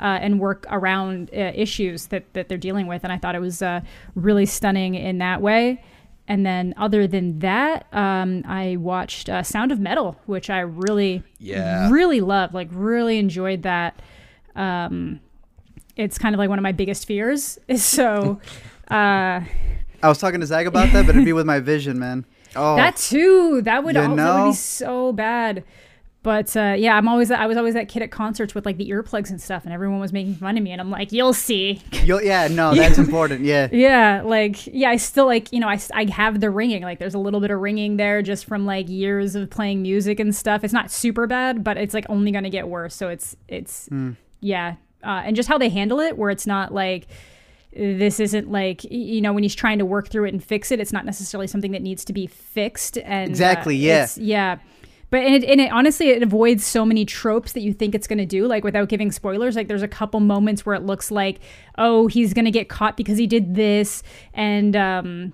Uh, 0.00 0.16
and 0.22 0.38
work 0.38 0.64
around 0.70 1.28
uh, 1.36 1.50
issues 1.56 2.06
that, 2.06 2.32
that 2.32 2.48
they're 2.48 2.56
dealing 2.56 2.86
with. 2.86 3.02
And 3.02 3.12
I 3.12 3.18
thought 3.18 3.34
it 3.34 3.40
was 3.40 3.60
uh, 3.62 3.80
really 4.14 4.46
stunning 4.46 4.94
in 4.94 5.18
that 5.18 5.42
way. 5.42 5.82
And 6.30 6.44
then, 6.44 6.74
other 6.76 7.06
than 7.06 7.38
that, 7.38 7.86
um, 7.92 8.44
I 8.46 8.76
watched 8.76 9.30
uh, 9.30 9.42
Sound 9.42 9.72
of 9.72 9.80
Metal, 9.80 10.20
which 10.26 10.50
I 10.50 10.60
really, 10.60 11.22
Yeah. 11.38 11.90
really 11.90 12.20
loved. 12.20 12.52
Like, 12.52 12.68
really 12.70 13.18
enjoyed 13.18 13.62
that. 13.62 14.00
Um, 14.54 15.20
it's 15.96 16.18
kind 16.18 16.34
of 16.34 16.38
like 16.38 16.50
one 16.50 16.58
of 16.58 16.62
my 16.62 16.72
biggest 16.72 17.06
fears. 17.06 17.58
So, 17.76 18.40
uh, 18.90 19.40
I 20.02 20.08
was 20.08 20.18
talking 20.18 20.40
to 20.40 20.46
Zach 20.46 20.66
about 20.66 20.92
that, 20.92 21.06
but 21.06 21.14
it'd 21.14 21.24
be 21.24 21.32
with 21.32 21.46
my 21.46 21.60
vision, 21.60 21.98
man. 21.98 22.24
Oh, 22.56 22.76
that 22.76 22.96
too, 22.96 23.60
that 23.62 23.84
would 23.84 23.94
You 23.94 24.00
al- 24.00 24.16
that 24.16 24.42
would 24.44 24.50
be 24.50 24.54
so 24.56 25.12
bad. 25.12 25.64
But 26.24 26.54
uh, 26.56 26.74
yeah, 26.76 26.96
I'm 26.96 27.06
always 27.08 27.30
I 27.30 27.46
was 27.46 27.56
always 27.56 27.74
that 27.74 27.88
kid 27.88 28.02
at 28.02 28.10
concerts 28.10 28.54
with 28.54 28.66
like 28.66 28.76
the 28.76 28.90
earplugs 28.90 29.30
and 29.30 29.40
stuff, 29.40 29.64
and 29.64 29.72
everyone 29.72 30.00
was 30.00 30.12
making 30.12 30.34
fun 30.34 30.56
of 30.58 30.62
me, 30.64 30.72
and 30.72 30.80
I'm 30.80 30.90
like, 30.90 31.12
you'll 31.12 31.32
see. 31.32 31.80
You'll, 32.04 32.20
yeah, 32.22 32.48
no, 32.48 32.74
that's 32.74 32.98
important. 32.98 33.42
Yeah. 33.44 33.68
Yeah, 33.70 34.22
like 34.24 34.66
yeah, 34.66 34.90
I 34.90 34.96
still 34.96 35.26
like 35.26 35.52
you 35.52 35.60
know 35.60 35.68
I 35.68 35.78
I 35.94 36.10
have 36.10 36.40
the 36.40 36.50
ringing 36.50 36.82
like 36.82 36.98
there's 36.98 37.14
a 37.14 37.18
little 37.20 37.40
bit 37.40 37.50
of 37.52 37.60
ringing 37.60 37.98
there 37.98 38.20
just 38.20 38.46
from 38.46 38.66
like 38.66 38.88
years 38.88 39.36
of 39.36 39.48
playing 39.48 39.80
music 39.82 40.18
and 40.18 40.34
stuff. 40.34 40.64
It's 40.64 40.72
not 40.74 40.90
super 40.90 41.26
bad, 41.28 41.62
but 41.62 41.76
it's 41.76 41.94
like 41.94 42.04
only 42.08 42.32
gonna 42.32 42.50
get 42.50 42.68
worse. 42.68 42.96
So 42.96 43.08
it's 43.08 43.36
it's 43.46 43.88
yeah, 44.40 44.74
uh, 45.04 45.22
and 45.24 45.36
just 45.36 45.48
how 45.48 45.56
they 45.56 45.68
handle 45.68 46.00
it, 46.00 46.18
where 46.18 46.30
it's 46.30 46.46
not 46.48 46.74
like 46.74 47.06
this 47.72 48.18
isn't 48.18 48.50
like 48.50 48.82
you 48.90 49.20
know 49.20 49.32
when 49.32 49.44
he's 49.44 49.54
trying 49.54 49.78
to 49.78 49.84
work 49.84 50.08
through 50.08 50.24
it 50.24 50.32
and 50.34 50.42
fix 50.42 50.72
it. 50.72 50.80
It's 50.80 50.92
not 50.92 51.04
necessarily 51.06 51.46
something 51.46 51.70
that 51.72 51.82
needs 51.82 52.04
to 52.06 52.12
be 52.12 52.26
fixed. 52.26 52.98
And 52.98 53.28
uh, 53.28 53.30
Exactly, 53.30 53.76
yeah. 53.76 53.92
it's- 53.92 54.18
yeah. 54.18 54.58
But 55.10 55.20
and 55.22 55.34
it, 55.34 55.44
and 55.44 55.60
it 55.60 55.72
honestly 55.72 56.10
it 56.10 56.22
avoids 56.22 56.64
so 56.64 56.84
many 56.84 57.04
tropes 57.04 57.52
that 57.52 57.60
you 57.60 57.72
think 57.72 57.94
it's 57.94 58.06
going 58.06 58.18
to 58.18 58.26
do. 58.26 58.46
Like 58.46 58.64
without 58.64 58.88
giving 58.88 59.10
spoilers, 59.10 59.56
like 59.56 59.68
there's 59.68 59.82
a 59.82 59.88
couple 59.88 60.20
moments 60.20 60.66
where 60.66 60.74
it 60.74 60.82
looks 60.82 61.10
like, 61.10 61.40
oh, 61.78 62.06
he's 62.06 62.34
going 62.34 62.44
to 62.44 62.50
get 62.50 62.68
caught 62.68 62.96
because 62.96 63.18
he 63.18 63.26
did 63.26 63.54
this, 63.54 64.02
and 64.34 64.76
um, 64.76 65.32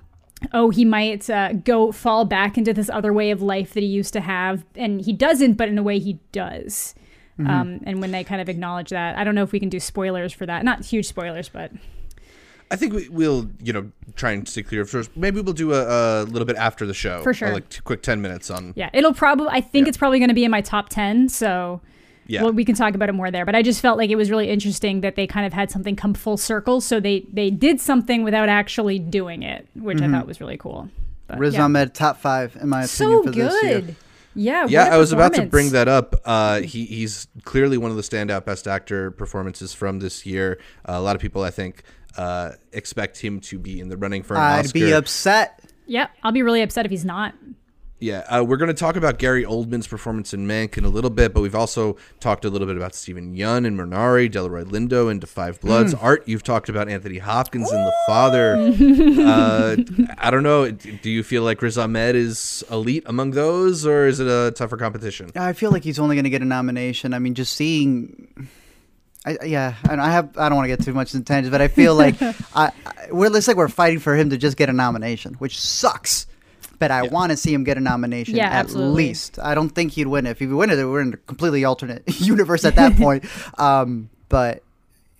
oh, 0.52 0.70
he 0.70 0.84
might 0.84 1.28
uh, 1.28 1.52
go 1.52 1.90
fall 1.90 2.24
back 2.24 2.56
into 2.56 2.72
this 2.72 2.88
other 2.90 3.12
way 3.12 3.30
of 3.30 3.42
life 3.42 3.74
that 3.74 3.82
he 3.82 3.86
used 3.86 4.12
to 4.12 4.20
have, 4.20 4.64
and 4.76 5.00
he 5.00 5.12
doesn't, 5.12 5.54
but 5.54 5.68
in 5.68 5.78
a 5.78 5.82
way 5.82 5.98
he 5.98 6.20
does. 6.32 6.94
Um, 7.36 7.80
and 7.84 8.00
when 8.00 8.12
they 8.12 8.22
kind 8.22 8.40
of 8.40 8.48
acknowledge 8.48 8.90
that, 8.90 9.18
I 9.18 9.24
don't 9.24 9.34
know 9.34 9.42
if 9.42 9.50
we 9.50 9.58
can 9.58 9.68
do 9.68 9.80
spoilers 9.80 10.32
for 10.32 10.46
that. 10.46 10.64
Not 10.64 10.84
huge 10.84 11.06
spoilers, 11.06 11.48
but 11.48 11.72
I 12.70 12.76
think 12.76 12.92
we, 12.94 13.08
we'll, 13.08 13.50
you 13.62 13.72
know, 13.72 13.90
try 14.16 14.32
and 14.32 14.48
stay 14.48 14.62
clear 14.62 14.82
of 14.82 14.90
first. 14.90 15.16
Maybe 15.16 15.40
we'll 15.40 15.52
do 15.54 15.72
a, 15.74 16.22
a 16.22 16.24
little 16.24 16.46
bit 16.46 16.56
after 16.56 16.86
the 16.86 16.94
show, 16.94 17.22
For 17.22 17.34
sure. 17.34 17.48
uh, 17.48 17.52
like 17.54 17.68
t- 17.68 17.80
quick 17.84 18.02
ten 18.02 18.20
minutes 18.22 18.50
on. 18.50 18.72
Yeah, 18.76 18.90
it'll 18.92 19.14
probably. 19.14 19.48
I 19.50 19.60
think 19.60 19.86
Yeah. 19.86 19.90
it's 19.90 19.98
probably 19.98 20.18
going 20.18 20.28
to 20.30 20.34
be 20.34 20.44
in 20.44 20.50
my 20.50 20.60
top 20.62 20.88
ten. 20.88 21.28
So, 21.28 21.80
Yeah. 22.26 22.42
well, 22.42 22.52
we 22.52 22.64
can 22.64 22.74
talk 22.74 22.94
about 22.94 23.08
it 23.08 23.12
more 23.12 23.30
there. 23.30 23.44
But 23.44 23.54
I 23.54 23.62
just 23.62 23.80
felt 23.80 23.98
like 23.98 24.10
it 24.10 24.16
was 24.16 24.30
really 24.30 24.48
interesting 24.48 25.02
that 25.02 25.14
they 25.14 25.26
kind 25.26 25.46
of 25.46 25.52
had 25.52 25.70
something 25.70 25.94
come 25.94 26.14
full 26.14 26.36
circle. 26.36 26.80
So 26.80 27.00
they 27.00 27.26
they 27.32 27.50
did 27.50 27.80
something 27.80 28.24
without 28.24 28.48
actually 28.48 28.98
doing 28.98 29.42
it, 29.42 29.68
which 29.74 30.00
I 30.00 30.08
thought 30.10 30.26
was 30.26 30.40
really 30.40 30.56
cool. 30.56 30.88
But, 31.26 31.38
Riz 31.38 31.54
yeah. 31.54 31.64
Ahmed 31.64 31.94
top 31.94 32.18
five 32.18 32.56
in 32.60 32.68
my 32.68 32.84
opinion 32.84 32.88
so 32.88 33.22
for 33.24 33.30
this 33.30 33.62
year. 33.62 33.80
good. 33.80 33.96
Yeah, 34.36 34.66
yeah, 34.68 34.86
I 34.92 34.96
was 34.98 35.12
about 35.12 35.32
to 35.34 35.42
bring 35.46 35.70
that 35.70 35.86
up. 35.86 36.16
Uh, 36.24 36.60
he 36.60 36.86
he's 36.86 37.28
clearly 37.44 37.78
one 37.78 37.92
of 37.92 37.96
the 37.96 38.02
standout 38.02 38.44
best 38.44 38.66
actor 38.66 39.12
performances 39.12 39.72
from 39.72 40.00
this 40.00 40.26
year. 40.26 40.58
Uh, 40.88 40.94
a 40.94 41.00
lot 41.00 41.14
of 41.14 41.22
people, 41.22 41.42
I 41.44 41.50
think, 41.50 41.84
uh, 42.16 42.52
expect 42.72 43.18
him 43.18 43.40
to 43.40 43.58
be 43.58 43.80
in 43.80 43.88
the 43.88 43.96
running 43.96 44.22
for 44.22 44.34
an 44.34 44.40
I'd 44.42 44.60
Oscar. 44.66 44.72
be 44.72 44.92
upset. 44.92 45.60
Yeah, 45.86 46.08
I'll 46.22 46.32
be 46.32 46.42
really 46.42 46.62
upset 46.62 46.84
if 46.86 46.90
he's 46.90 47.04
not. 47.04 47.34
Yeah, 48.00 48.18
uh, 48.28 48.44
we're 48.44 48.58
going 48.58 48.68
to 48.68 48.74
talk 48.74 48.96
about 48.96 49.18
Gary 49.18 49.44
Oldman's 49.44 49.86
performance 49.86 50.34
in 50.34 50.46
Mank 50.46 50.76
in 50.76 50.84
a 50.84 50.88
little 50.88 51.08
bit, 51.08 51.32
but 51.32 51.40
we've 51.40 51.54
also 51.54 51.96
talked 52.20 52.44
a 52.44 52.50
little 52.50 52.66
bit 52.66 52.76
about 52.76 52.94
Steven 52.94 53.34
Yeun 53.34 53.66
and 53.66 53.78
Minari, 53.78 54.30
Delroy 54.30 54.64
Lindo 54.64 55.10
into 55.10 55.26
Five 55.26 55.58
Bloods. 55.60 55.94
Hmm. 55.94 56.04
Art, 56.04 56.28
you've 56.28 56.42
talked 56.42 56.68
about 56.68 56.88
Anthony 56.88 57.16
Hopkins 57.16 57.72
in 57.72 57.82
The 57.82 57.94
Father. 58.06 58.56
uh, 59.26 59.76
I 60.18 60.30
don't 60.30 60.42
know. 60.42 60.70
Do 60.70 61.08
you 61.08 61.22
feel 61.22 61.44
like 61.44 61.62
Riz 61.62 61.78
Ahmed 61.78 62.14
is 62.14 62.62
elite 62.70 63.04
among 63.06 63.30
those, 63.30 63.86
or 63.86 64.06
is 64.06 64.20
it 64.20 64.26
a 64.26 64.50
tougher 64.50 64.76
competition? 64.76 65.30
I 65.34 65.54
feel 65.54 65.70
like 65.70 65.84
he's 65.84 65.98
only 65.98 66.16
going 66.16 66.24
to 66.24 66.30
get 66.30 66.42
a 66.42 66.46
nomination. 66.46 67.14
I 67.14 67.20
mean, 67.20 67.34
just 67.34 67.54
seeing. 67.54 68.48
I, 69.26 69.38
yeah, 69.44 69.74
and 69.88 70.00
I 70.00 70.10
have. 70.10 70.36
I 70.36 70.48
don't 70.48 70.56
want 70.56 70.68
to 70.68 70.76
get 70.76 70.84
too 70.84 70.92
much 70.92 71.14
into 71.14 71.24
tangents, 71.24 71.50
but 71.50 71.62
I 71.62 71.68
feel 71.68 71.94
like 71.94 72.20
I, 72.22 72.34
I 72.54 73.08
we're 73.10 73.34
it's 73.34 73.48
like 73.48 73.56
we're 73.56 73.68
fighting 73.68 73.98
for 73.98 74.14
him 74.14 74.30
to 74.30 74.36
just 74.36 74.56
get 74.56 74.68
a 74.68 74.72
nomination, 74.72 75.34
which 75.34 75.58
sucks. 75.58 76.26
But 76.78 76.90
I 76.90 77.02
want 77.02 77.30
to 77.30 77.36
see 77.36 77.54
him 77.54 77.64
get 77.64 77.78
a 77.78 77.80
nomination 77.80 78.34
Yeah, 78.36 78.46
at 78.46 78.52
absolutely. 78.52 79.06
least. 79.06 79.38
I 79.38 79.54
don't 79.54 79.70
think 79.70 79.92
he'd 79.92 80.08
win 80.08 80.26
it. 80.26 80.30
If 80.30 80.40
he 80.40 80.46
win 80.46 80.70
it, 80.70 80.84
we're 80.84 81.00
in 81.00 81.14
a 81.14 81.16
completely 81.16 81.64
alternate 81.64 82.02
universe 82.20 82.64
at 82.64 82.74
that 82.76 82.96
point. 82.98 83.24
Um, 83.58 84.10
but 84.28 84.62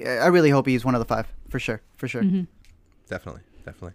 I 0.01 0.27
really 0.27 0.51
hope 0.51 0.67
he's 0.67 0.85
one 0.85 0.95
of 0.95 0.99
the 0.99 1.05
five 1.07 1.27
for 1.49 1.59
sure. 1.59 1.81
For 1.97 2.09
sure. 2.09 2.23
Mm-hmm. 2.23 2.43
Definitely, 3.09 3.43
definitely. 3.65 3.93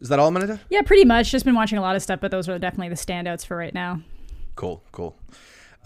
Is 0.00 0.08
that 0.08 0.18
all, 0.18 0.30
Manita? 0.30 0.58
Yeah, 0.70 0.80
pretty 0.82 1.04
much. 1.04 1.30
Just 1.30 1.44
been 1.44 1.54
watching 1.54 1.76
a 1.78 1.82
lot 1.82 1.94
of 1.94 2.02
stuff, 2.02 2.20
but 2.20 2.30
those 2.30 2.48
are 2.48 2.58
definitely 2.58 2.88
the 2.88 2.94
standouts 2.94 3.44
for 3.44 3.56
right 3.56 3.74
now. 3.74 4.00
Cool, 4.56 4.82
cool. 4.92 5.14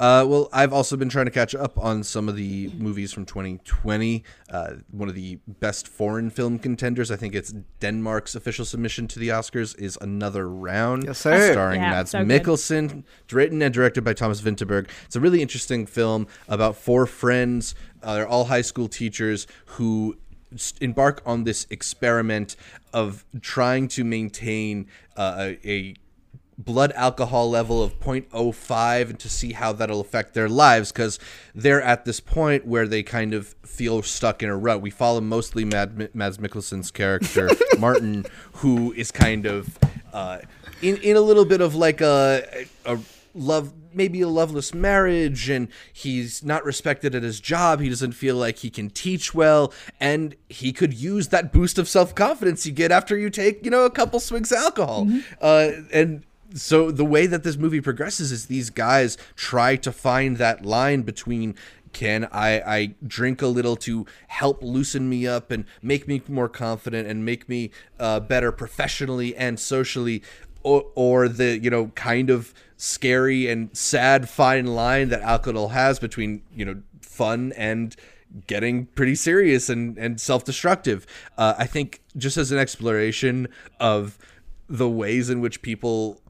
Uh, 0.00 0.24
well, 0.26 0.48
I've 0.52 0.72
also 0.72 0.96
been 0.96 1.08
trying 1.08 1.26
to 1.26 1.30
catch 1.30 1.54
up 1.54 1.78
on 1.78 2.02
some 2.02 2.28
of 2.28 2.34
the 2.34 2.68
movies 2.76 3.12
from 3.12 3.24
2020. 3.24 4.24
Uh, 4.50 4.72
one 4.90 5.08
of 5.08 5.14
the 5.14 5.38
best 5.46 5.86
foreign 5.86 6.30
film 6.30 6.58
contenders, 6.58 7.12
I 7.12 7.16
think 7.16 7.32
it's 7.34 7.54
Denmark's 7.80 8.34
official 8.34 8.64
submission 8.64 9.06
to 9.08 9.20
the 9.20 9.28
Oscars, 9.28 9.78
is 9.78 9.96
Another 10.00 10.48
Round, 10.48 11.04
Yes, 11.04 11.18
sir. 11.18 11.52
starring 11.52 11.80
Yeah, 11.80 11.90
Mads 11.90 12.10
so 12.10 12.24
good. 12.24 12.42
Mikkelsen, 12.42 13.04
written 13.30 13.62
and 13.62 13.72
directed 13.72 14.02
by 14.02 14.14
Thomas 14.14 14.40
Vinterberg. 14.40 14.88
It's 15.06 15.14
a 15.14 15.20
really 15.20 15.40
interesting 15.40 15.86
film 15.86 16.26
about 16.48 16.74
four 16.76 17.06
friends. 17.06 17.76
Uh, 18.02 18.16
they're 18.16 18.28
all 18.28 18.46
high 18.46 18.62
school 18.62 18.88
teachers 18.88 19.46
who 19.66 20.16
embark 20.80 21.22
on 21.24 21.44
this 21.44 21.66
experiment 21.70 22.56
of 22.92 23.24
trying 23.40 23.88
to 23.88 24.04
maintain 24.04 24.86
uh, 25.16 25.34
a, 25.64 25.68
a 25.68 25.94
blood 26.56 26.92
alcohol 26.92 27.50
level 27.50 27.82
of 27.82 27.98
0.05 28.00 29.10
and 29.10 29.18
to 29.18 29.28
see 29.28 29.52
how 29.52 29.72
that'll 29.72 30.00
affect 30.00 30.34
their 30.34 30.48
lives 30.48 30.92
because 30.92 31.18
they're 31.54 31.82
at 31.82 32.04
this 32.04 32.20
point 32.20 32.66
where 32.66 32.86
they 32.86 33.02
kind 33.02 33.34
of 33.34 33.54
feel 33.64 34.02
stuck 34.02 34.42
in 34.42 34.48
a 34.48 34.56
rut. 34.56 34.80
We 34.80 34.90
follow 34.90 35.20
mostly 35.20 35.64
Mad, 35.64 36.14
Mads 36.14 36.38
Mikkelsen's 36.38 36.90
character, 36.90 37.50
Martin, 37.78 38.26
who 38.54 38.92
is 38.92 39.10
kind 39.10 39.46
of 39.46 39.78
uh, 40.12 40.38
in, 40.82 40.96
in 40.98 41.16
a 41.16 41.20
little 41.20 41.44
bit 41.44 41.60
of 41.60 41.74
like 41.74 42.00
a, 42.00 42.66
a 42.84 42.98
love 43.34 43.72
maybe 43.92 44.20
a 44.20 44.28
loveless 44.28 44.74
marriage 44.74 45.48
and 45.48 45.68
he's 45.92 46.42
not 46.42 46.64
respected 46.64 47.14
at 47.14 47.22
his 47.22 47.40
job. 47.40 47.80
He 47.80 47.88
doesn't 47.88 48.12
feel 48.12 48.36
like 48.36 48.58
he 48.58 48.70
can 48.70 48.90
teach 48.90 49.34
well 49.34 49.72
and 50.00 50.34
he 50.48 50.72
could 50.72 50.92
use 50.92 51.28
that 51.28 51.52
boost 51.52 51.78
of 51.78 51.88
self-confidence 51.88 52.66
you 52.66 52.72
get 52.72 52.90
after 52.90 53.16
you 53.16 53.30
take 53.30 53.64
you 53.64 53.70
know 53.70 53.84
a 53.84 53.90
couple 53.90 54.20
swigs 54.20 54.52
of 54.52 54.58
alcohol. 54.58 55.08
Uh, 55.40 55.70
and 55.92 56.24
so 56.54 56.90
the 56.90 57.04
way 57.04 57.26
that 57.26 57.42
this 57.42 57.56
movie 57.56 57.80
progresses 57.80 58.32
is 58.32 58.46
these 58.46 58.70
guys 58.70 59.18
try 59.36 59.76
to 59.76 59.92
find 59.92 60.36
that 60.38 60.64
line 60.64 61.02
between 61.02 61.54
can 61.92 62.28
I, 62.32 62.60
I 62.60 62.94
drink 63.06 63.40
a 63.40 63.46
little 63.46 63.76
to 63.76 64.04
help 64.26 64.62
loosen 64.62 65.08
me 65.08 65.26
up 65.26 65.50
and 65.50 65.64
make 65.80 66.08
me 66.08 66.20
more 66.28 66.48
confident 66.48 67.08
and 67.08 67.24
make 67.24 67.48
me 67.48 67.70
uh, 68.00 68.20
better 68.20 68.52
professionally 68.52 69.34
and 69.36 69.58
socially 69.58 70.22
or, 70.62 70.86
or 70.94 71.28
the 71.28 71.58
you 71.58 71.70
know 71.70 71.88
kind 71.94 72.30
of 72.30 72.52
scary 72.76 73.48
and 73.48 73.74
sad 73.76 74.28
fine 74.28 74.66
line 74.66 75.08
that 75.08 75.22
alcohol 75.22 75.68
has 75.68 75.98
between 75.98 76.42
you 76.54 76.64
know 76.64 76.82
fun 77.00 77.52
and 77.56 77.96
getting 78.46 78.86
pretty 78.86 79.14
serious 79.14 79.68
and 79.68 79.96
and 79.96 80.20
self-destructive. 80.20 81.06
Uh, 81.38 81.54
i 81.58 81.66
think 81.66 82.02
just 82.16 82.36
as 82.36 82.50
an 82.50 82.58
exploration 82.58 83.46
of 83.78 84.18
the 84.68 84.88
ways 84.88 85.30
in 85.30 85.40
which 85.40 85.62
people 85.62 86.20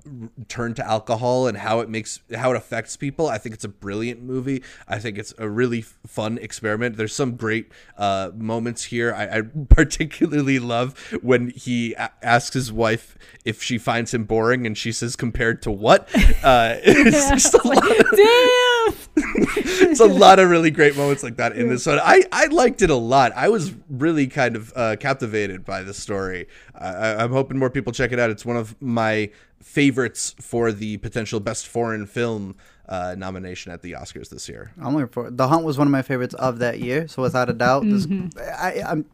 turn 0.48 0.74
to 0.74 0.86
alcohol 0.86 1.46
and 1.46 1.56
how 1.58 1.80
it 1.80 1.88
makes 1.88 2.20
how 2.34 2.50
it 2.50 2.56
affects 2.56 2.96
people 2.96 3.26
i 3.28 3.38
think 3.38 3.54
it's 3.54 3.64
a 3.64 3.68
brilliant 3.68 4.22
movie 4.22 4.62
i 4.86 4.98
think 4.98 5.16
it's 5.16 5.32
a 5.38 5.48
really 5.48 5.80
fun 5.80 6.36
experiment 6.38 6.96
there's 6.96 7.14
some 7.14 7.36
great 7.36 7.70
uh, 7.96 8.30
moments 8.34 8.84
here 8.84 9.14
I, 9.14 9.38
I 9.38 9.42
particularly 9.70 10.58
love 10.58 10.98
when 11.22 11.50
he 11.50 11.94
a- 11.94 12.10
asks 12.22 12.54
his 12.54 12.70
wife 12.72 13.16
if 13.44 13.62
she 13.62 13.78
finds 13.78 14.12
him 14.12 14.24
boring 14.24 14.66
and 14.66 14.76
she 14.76 14.92
says 14.92 15.16
compared 15.16 15.62
to 15.62 15.70
what 15.70 16.08
uh, 16.44 16.76
it's 16.82 17.30
just 17.30 17.54
a 17.54 17.66
lot 17.66 18.00
of, 18.00 18.06
Damn! 18.10 18.94
it's 19.56 20.00
a 20.00 20.06
lot 20.06 20.38
of 20.38 20.50
really 20.50 20.70
great 20.70 20.96
moments 20.96 21.22
like 21.22 21.36
that 21.36 21.56
in 21.56 21.68
this 21.68 21.86
one. 21.86 21.98
I, 22.02 22.24
I 22.32 22.46
liked 22.46 22.82
it 22.82 22.90
a 22.90 22.94
lot. 22.96 23.32
I 23.34 23.48
was 23.48 23.72
really 23.88 24.26
kind 24.26 24.56
of 24.56 24.72
uh, 24.76 24.96
captivated 24.96 25.64
by 25.64 25.82
the 25.82 25.94
story. 25.94 26.46
I- 26.74 27.14
I'm 27.16 27.30
hoping 27.32 27.58
more 27.58 27.70
people 27.70 27.92
check 27.92 28.12
it 28.12 28.18
out. 28.18 28.30
It's 28.30 28.44
one 28.44 28.56
of 28.56 28.80
my 28.82 29.30
favorites 29.64 30.34
for 30.40 30.70
the 30.72 30.98
potential 30.98 31.40
best 31.40 31.66
foreign 31.66 32.06
film 32.06 32.54
uh, 32.88 33.14
nomination 33.18 33.72
at 33.72 33.82
the 33.82 33.92
Oscars 33.92 34.28
this 34.28 34.48
year. 34.48 34.72
I'm 34.80 34.94
looking 34.94 35.08
for. 35.08 35.30
The 35.30 35.48
Hunt 35.48 35.64
was 35.64 35.78
one 35.78 35.86
of 35.88 35.90
my 35.90 36.02
favorites 36.02 36.34
of 36.34 36.58
that 36.58 36.78
year, 36.80 37.08
so 37.08 37.22
without 37.22 37.48
a 37.48 37.54
doubt, 37.54 37.82
Mm-hmm. 37.84 38.38
I, 38.38 38.82
I'm. 38.90 39.06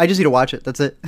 I 0.00 0.08
just 0.08 0.18
need 0.18 0.24
to 0.24 0.30
watch 0.30 0.52
it. 0.54 0.64
That's 0.64 0.80
it. 0.80 0.98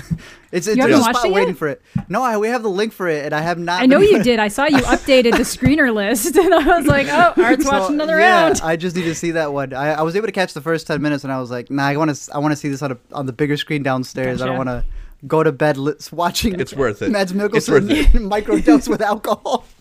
It's 0.52 0.68
it's 0.68 0.76
You 0.76 0.82
haven't 0.82 0.98
a 0.98 1.00
watched 1.00 1.16
spot 1.16 1.24
it 1.26 1.30
yet? 1.30 1.34
waiting 1.34 1.54
for 1.54 1.66
it. 1.68 1.82
No, 2.08 2.22
I, 2.22 2.38
we 2.38 2.46
have 2.48 2.62
the 2.62 2.70
link 2.70 2.92
for 2.92 3.08
it, 3.08 3.24
and 3.26 3.34
I 3.34 3.40
have 3.40 3.58
not. 3.58 3.82
I 3.82 3.86
know 3.86 3.98
you 3.98 4.22
did. 4.30 4.38
I 4.38 4.46
saw 4.48 4.64
you 4.66 4.78
updated 4.78 5.32
the 5.32 5.42
screener 5.42 5.92
list, 5.92 6.36
and 6.36 6.54
I 6.54 6.76
was 6.78 6.86
like, 6.86 7.08
"Oh, 7.10 7.42
Art's 7.42 7.64
So, 7.64 7.70
watching 7.72 7.96
another 7.96 8.18
yeah, 8.18 8.44
round." 8.46 8.60
I 8.62 8.76
just 8.76 8.94
need 8.96 9.02
to 9.02 9.14
see 9.14 9.32
that 9.32 9.52
one. 9.52 9.72
I, 9.74 9.94
I 9.94 10.02
was 10.02 10.14
able 10.16 10.26
to 10.26 10.32
catch 10.32 10.54
the 10.54 10.60
first 10.60 10.86
ten 10.86 11.02
minutes, 11.02 11.24
and 11.24 11.32
I 11.32 11.40
was 11.40 11.50
like, 11.50 11.68
Nah, 11.70 11.84
I 11.84 11.96
want 11.96 12.14
to. 12.14 12.34
I 12.34 12.38
want 12.38 12.52
to 12.52 12.56
see 12.56 12.68
this 12.68 12.80
on 12.80 12.92
a, 12.92 12.98
on 13.12 13.26
the 13.26 13.32
bigger 13.32 13.56
screen 13.56 13.82
downstairs. 13.82 14.40
I 14.40 14.46
don't 14.46 14.56
want 14.56 14.68
to 14.68 14.84
go 15.26 15.42
to 15.42 15.52
bed 15.52 15.76
li- 15.76 15.94
watching. 16.12 16.58
It's 16.60 16.74
worth 16.74 17.02
it. 17.02 17.10
Mads 17.10 17.32
It's 17.32 17.68
worth 17.68 17.84
Mikkelsen 17.84 18.28
microdose 18.30 18.88
with 18.88 19.02
alcohol. 19.02 19.66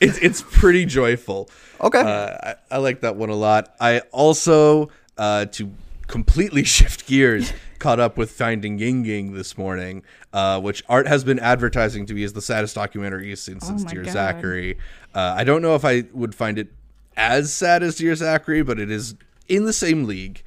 It's, 0.00 0.18
it's 0.18 0.42
pretty 0.42 0.84
joyful. 0.86 1.48
Okay. 1.80 2.00
Uh, 2.00 2.36
I, 2.42 2.54
I 2.70 2.78
like 2.78 3.00
that 3.00 3.16
one 3.16 3.30
a 3.30 3.34
lot. 3.34 3.74
I 3.80 4.00
also, 4.12 4.90
uh, 5.16 5.46
to 5.46 5.72
completely 6.06 6.62
shift 6.76 7.06
gears, 7.06 7.52
caught 7.78 8.00
up 8.00 8.16
with 8.16 8.30
Finding 8.30 8.78
Yingying 8.78 9.34
this 9.34 9.56
morning, 9.56 10.02
uh, 10.32 10.60
which 10.60 10.82
Art 10.88 11.06
has 11.08 11.24
been 11.24 11.38
advertising 11.38 12.06
to 12.06 12.14
be 12.14 12.22
as 12.24 12.34
the 12.34 12.42
saddest 12.42 12.74
documentary 12.74 13.28
he's 13.28 13.40
seen 13.40 13.60
since 13.60 13.84
my 13.84 13.90
Dear 13.92 14.02
God. 14.04 14.12
Zachary. 14.12 14.78
Uh, 15.14 15.34
I 15.36 15.44
don't 15.44 15.62
know 15.62 15.74
if 15.74 15.84
I 15.84 16.04
would 16.12 16.34
find 16.34 16.58
it 16.58 16.68
as 17.16 17.52
sad 17.52 17.82
as 17.82 17.96
Dear 17.96 18.14
Zachary, 18.14 18.62
but 18.62 18.78
it 18.78 18.90
is 18.90 19.14
in 19.48 19.64
the 19.64 19.72
same 19.72 20.04
league. 20.04 20.42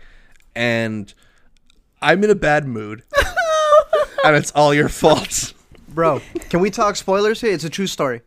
And 0.56 1.14
I'm 2.02 2.24
in 2.24 2.30
a 2.30 2.36
bad 2.36 2.66
mood. 2.68 3.04
And 4.28 4.38
it's 4.38 4.52
all 4.52 4.74
your 4.74 4.90
fault. 4.90 5.54
Bro, 5.90 6.22
can 6.50 6.60
we 6.60 6.70
talk 6.70 6.96
spoilers 6.96 7.42
here? 7.42 7.52
It's 7.52 7.64
a 7.64 7.70
true 7.70 7.88
story. 7.88 8.22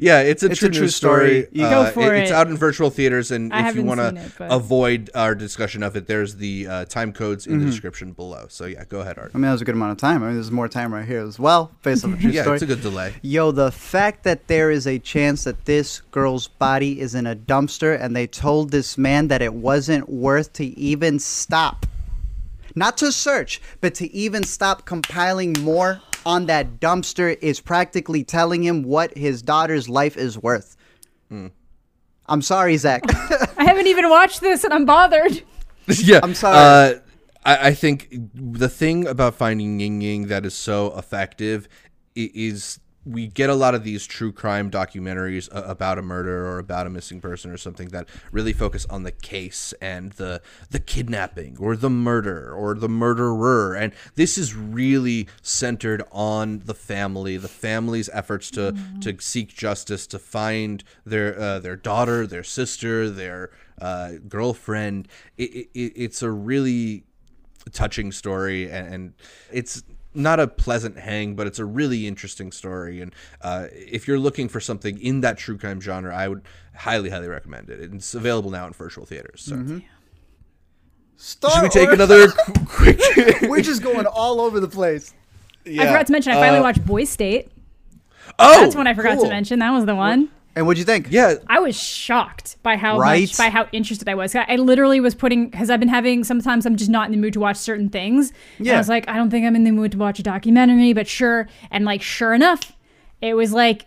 Yeah, 0.00 0.20
it's 0.20 0.42
a 0.42 0.46
It's 0.46 0.58
true 0.58 0.68
a 0.68 0.72
true 0.72 0.88
story. 0.88 1.42
story. 1.42 1.48
You- 1.52 1.68
Go 1.68 1.82
Uh, 1.82 1.90
for 1.90 2.14
It's 2.14 2.30
it. 2.30 2.34
out 2.34 2.48
in 2.48 2.56
virtual 2.56 2.88
theaters, 2.88 3.30
and 3.30 3.52
I 3.52 3.68
if 3.68 3.76
you 3.76 3.82
want 3.82 4.00
to 4.00 4.18
but- 4.38 4.50
avoid 4.50 5.10
our 5.14 5.34
discussion 5.34 5.82
of 5.82 5.96
it, 5.96 6.06
there's 6.06 6.36
the 6.36 6.66
uh, 6.66 6.84
time 6.86 7.12
codes 7.12 7.46
in 7.46 7.58
the 7.60 7.66
description 7.66 8.12
below. 8.12 8.46
So 8.48 8.64
yeah, 8.64 8.84
go 8.88 9.00
ahead, 9.00 9.18
Art. 9.18 9.32
I 9.34 9.36
mean, 9.38 9.42
that 9.42 9.52
was 9.52 9.60
a 9.60 9.66
good 9.66 9.74
amount 9.74 9.92
of 9.92 9.98
time. 9.98 10.22
I 10.22 10.26
mean, 10.28 10.34
there's 10.36 10.50
more 10.50 10.66
time 10.68 10.94
right 10.94 11.04
here 11.06 11.20
as 11.20 11.38
well, 11.38 11.70
based 11.82 12.04
on 12.04 12.12
the 12.12 12.16
true 12.16 12.30
Yeah, 12.30 12.40
story. 12.42 12.56
it's 12.56 12.62
a 12.62 12.66
good 12.66 12.80
delay. 12.80 13.12
Yo, 13.20 13.50
the 13.50 13.70
fact 13.70 14.24
that 14.24 14.48
there 14.48 14.70
is 14.70 14.86
a 14.86 14.98
chance 14.98 15.44
that 15.44 15.66
this 15.66 16.00
girl's 16.10 16.48
body 16.48 16.98
is 16.98 17.14
in 17.14 17.26
a 17.26 17.36
dumpster 17.36 17.98
and 18.00 18.16
they 18.16 18.26
told 18.26 18.70
this 18.70 18.96
man 18.96 19.28
that 19.28 19.42
it 19.42 19.52
wasn't 19.52 20.08
worth 20.08 20.54
to 20.54 20.64
even 20.78 21.18
stop. 21.18 21.84
Not 22.74 22.96
to 22.98 23.12
search, 23.12 23.60
but 23.80 23.94
to 23.96 24.12
even 24.12 24.44
stop 24.44 24.84
compiling 24.84 25.54
more 25.60 26.00
on 26.24 26.46
that 26.46 26.80
dumpster 26.80 27.36
is 27.40 27.60
practically 27.60 28.24
telling 28.24 28.62
him 28.62 28.82
what 28.82 29.16
his 29.16 29.42
daughter's 29.42 29.88
life 29.88 30.16
is 30.16 30.38
worth. 30.38 30.76
I'm 32.26 32.42
sorry, 32.42 32.76
Zach. 32.76 33.02
I 33.58 33.64
haven't 33.64 33.88
even 33.88 34.08
watched 34.08 34.40
this, 34.40 34.64
and 34.64 34.72
I'm 34.72 34.84
bothered. 34.84 35.42
yeah, 35.86 36.20
I'm 36.22 36.34
sorry. 36.34 36.56
Uh, 36.56 36.98
I, 37.44 37.68
I 37.68 37.74
think 37.74 38.08
the 38.34 38.68
thing 38.68 39.06
about 39.06 39.34
finding 39.34 39.78
Yingying 39.78 40.28
that 40.28 40.46
is 40.46 40.54
so 40.54 40.96
effective 40.96 41.68
is 42.14 42.78
we 43.04 43.26
get 43.26 43.50
a 43.50 43.54
lot 43.54 43.74
of 43.74 43.82
these 43.82 44.06
true 44.06 44.32
crime 44.32 44.70
documentaries 44.70 45.48
about 45.52 45.98
a 45.98 46.02
murder 46.02 46.46
or 46.46 46.58
about 46.58 46.86
a 46.86 46.90
missing 46.90 47.20
person 47.20 47.50
or 47.50 47.56
something 47.56 47.88
that 47.88 48.08
really 48.30 48.52
focus 48.52 48.86
on 48.88 49.02
the 49.02 49.10
case 49.10 49.74
and 49.80 50.12
the 50.12 50.40
the 50.70 50.78
kidnapping 50.78 51.56
or 51.58 51.74
the 51.74 51.90
murder 51.90 52.52
or 52.54 52.74
the 52.74 52.88
murderer. 52.88 53.74
And 53.74 53.92
this 54.14 54.38
is 54.38 54.54
really 54.54 55.26
centered 55.42 56.04
on 56.12 56.60
the 56.64 56.74
family 56.74 57.36
the 57.36 57.48
family's 57.48 58.08
efforts 58.12 58.50
to 58.52 58.76
to 59.00 59.16
seek 59.20 59.54
justice 59.54 60.06
to 60.08 60.18
find 60.18 60.84
their 61.04 61.38
uh, 61.38 61.58
their 61.58 61.76
daughter 61.76 62.26
their 62.26 62.44
sister 62.44 63.10
their 63.10 63.50
uh, 63.80 64.12
girlfriend. 64.28 65.08
It, 65.36 65.68
it, 65.74 65.92
it's 65.96 66.22
a 66.22 66.30
really 66.30 67.04
touching 67.72 68.10
story 68.10 68.70
and, 68.70 68.94
and 68.94 69.14
it's 69.52 69.82
not 70.14 70.38
a 70.40 70.46
pleasant 70.46 70.98
hang 70.98 71.34
but 71.34 71.46
it's 71.46 71.58
a 71.58 71.64
really 71.64 72.06
interesting 72.06 72.52
story 72.52 73.00
and 73.00 73.14
uh, 73.40 73.66
if 73.72 74.06
you're 74.06 74.18
looking 74.18 74.48
for 74.48 74.60
something 74.60 74.98
in 75.00 75.20
that 75.22 75.38
true 75.38 75.56
crime 75.56 75.80
genre 75.80 76.14
i 76.14 76.28
would 76.28 76.42
highly 76.76 77.08
highly 77.10 77.28
recommend 77.28 77.70
it 77.70 77.80
it's 77.94 78.14
available 78.14 78.50
now 78.50 78.66
in 78.66 78.72
virtual 78.72 79.04
theaters 79.06 79.42
so 79.42 79.80
Star 81.16 81.50
should 81.52 81.62
we 81.62 81.68
take 81.68 81.86
Wars- 81.88 81.94
another 81.94 82.28
quick 82.66 83.00
We're 83.42 83.62
just 83.62 83.82
going 83.82 84.06
all 84.06 84.40
over 84.40 84.58
the 84.58 84.66
place. 84.68 85.14
I 85.66 85.86
forgot 85.86 86.06
to 86.06 86.12
mention 86.12 86.32
I 86.32 86.36
finally 86.36 86.58
Uh, 86.58 86.62
watched 86.62 86.84
Boy 86.84 87.04
State. 87.04 87.50
oh 88.40 88.60
That's 88.62 88.74
one 88.74 88.86
I 88.88 88.94
forgot 88.94 89.14
cool. 89.16 89.24
to 89.24 89.30
mention. 89.30 89.60
That 89.60 89.70
was 89.70 89.84
the 89.86 89.94
one. 89.94 90.30
And 90.54 90.66
what'd 90.66 90.78
you 90.78 90.84
think? 90.84 91.06
yeah 91.10 91.34
I 91.48 91.60
was 91.60 91.80
shocked 91.80 92.56
by 92.62 92.76
how 92.76 92.98
Right? 92.98 93.22
much 93.22 93.38
by 93.38 93.48
how 93.50 93.68
interested 93.72 94.08
I 94.08 94.14
was. 94.14 94.34
I 94.34 94.56
literally 94.56 95.00
was 95.00 95.14
putting 95.14 95.48
because 95.48 95.70
I've 95.70 95.80
been 95.80 95.88
having 95.88 96.24
sometimes 96.24 96.66
I'm 96.66 96.76
just 96.76 96.90
not 96.90 97.06
in 97.06 97.12
the 97.12 97.18
mood 97.18 97.32
to 97.34 97.40
watch 97.40 97.56
certain 97.56 97.88
things. 97.88 98.32
And 98.58 98.66
Yeah. 98.66 98.74
I 98.74 98.78
was 98.78 98.88
like, 98.88 99.08
I 99.08 99.16
don't 99.16 99.30
think 99.30 99.46
I'm 99.46 99.56
in 99.56 99.64
the 99.64 99.70
mood 99.70 99.92
to 99.92 99.98
watch 99.98 100.18
a 100.18 100.22
documentary, 100.22 100.92
but 100.92 101.06
sure. 101.08 101.48
And 101.70 101.84
like, 101.84 102.02
sure 102.02 102.34
enough, 102.34 102.72
it 103.20 103.34
was 103.34 103.52
like 103.52 103.86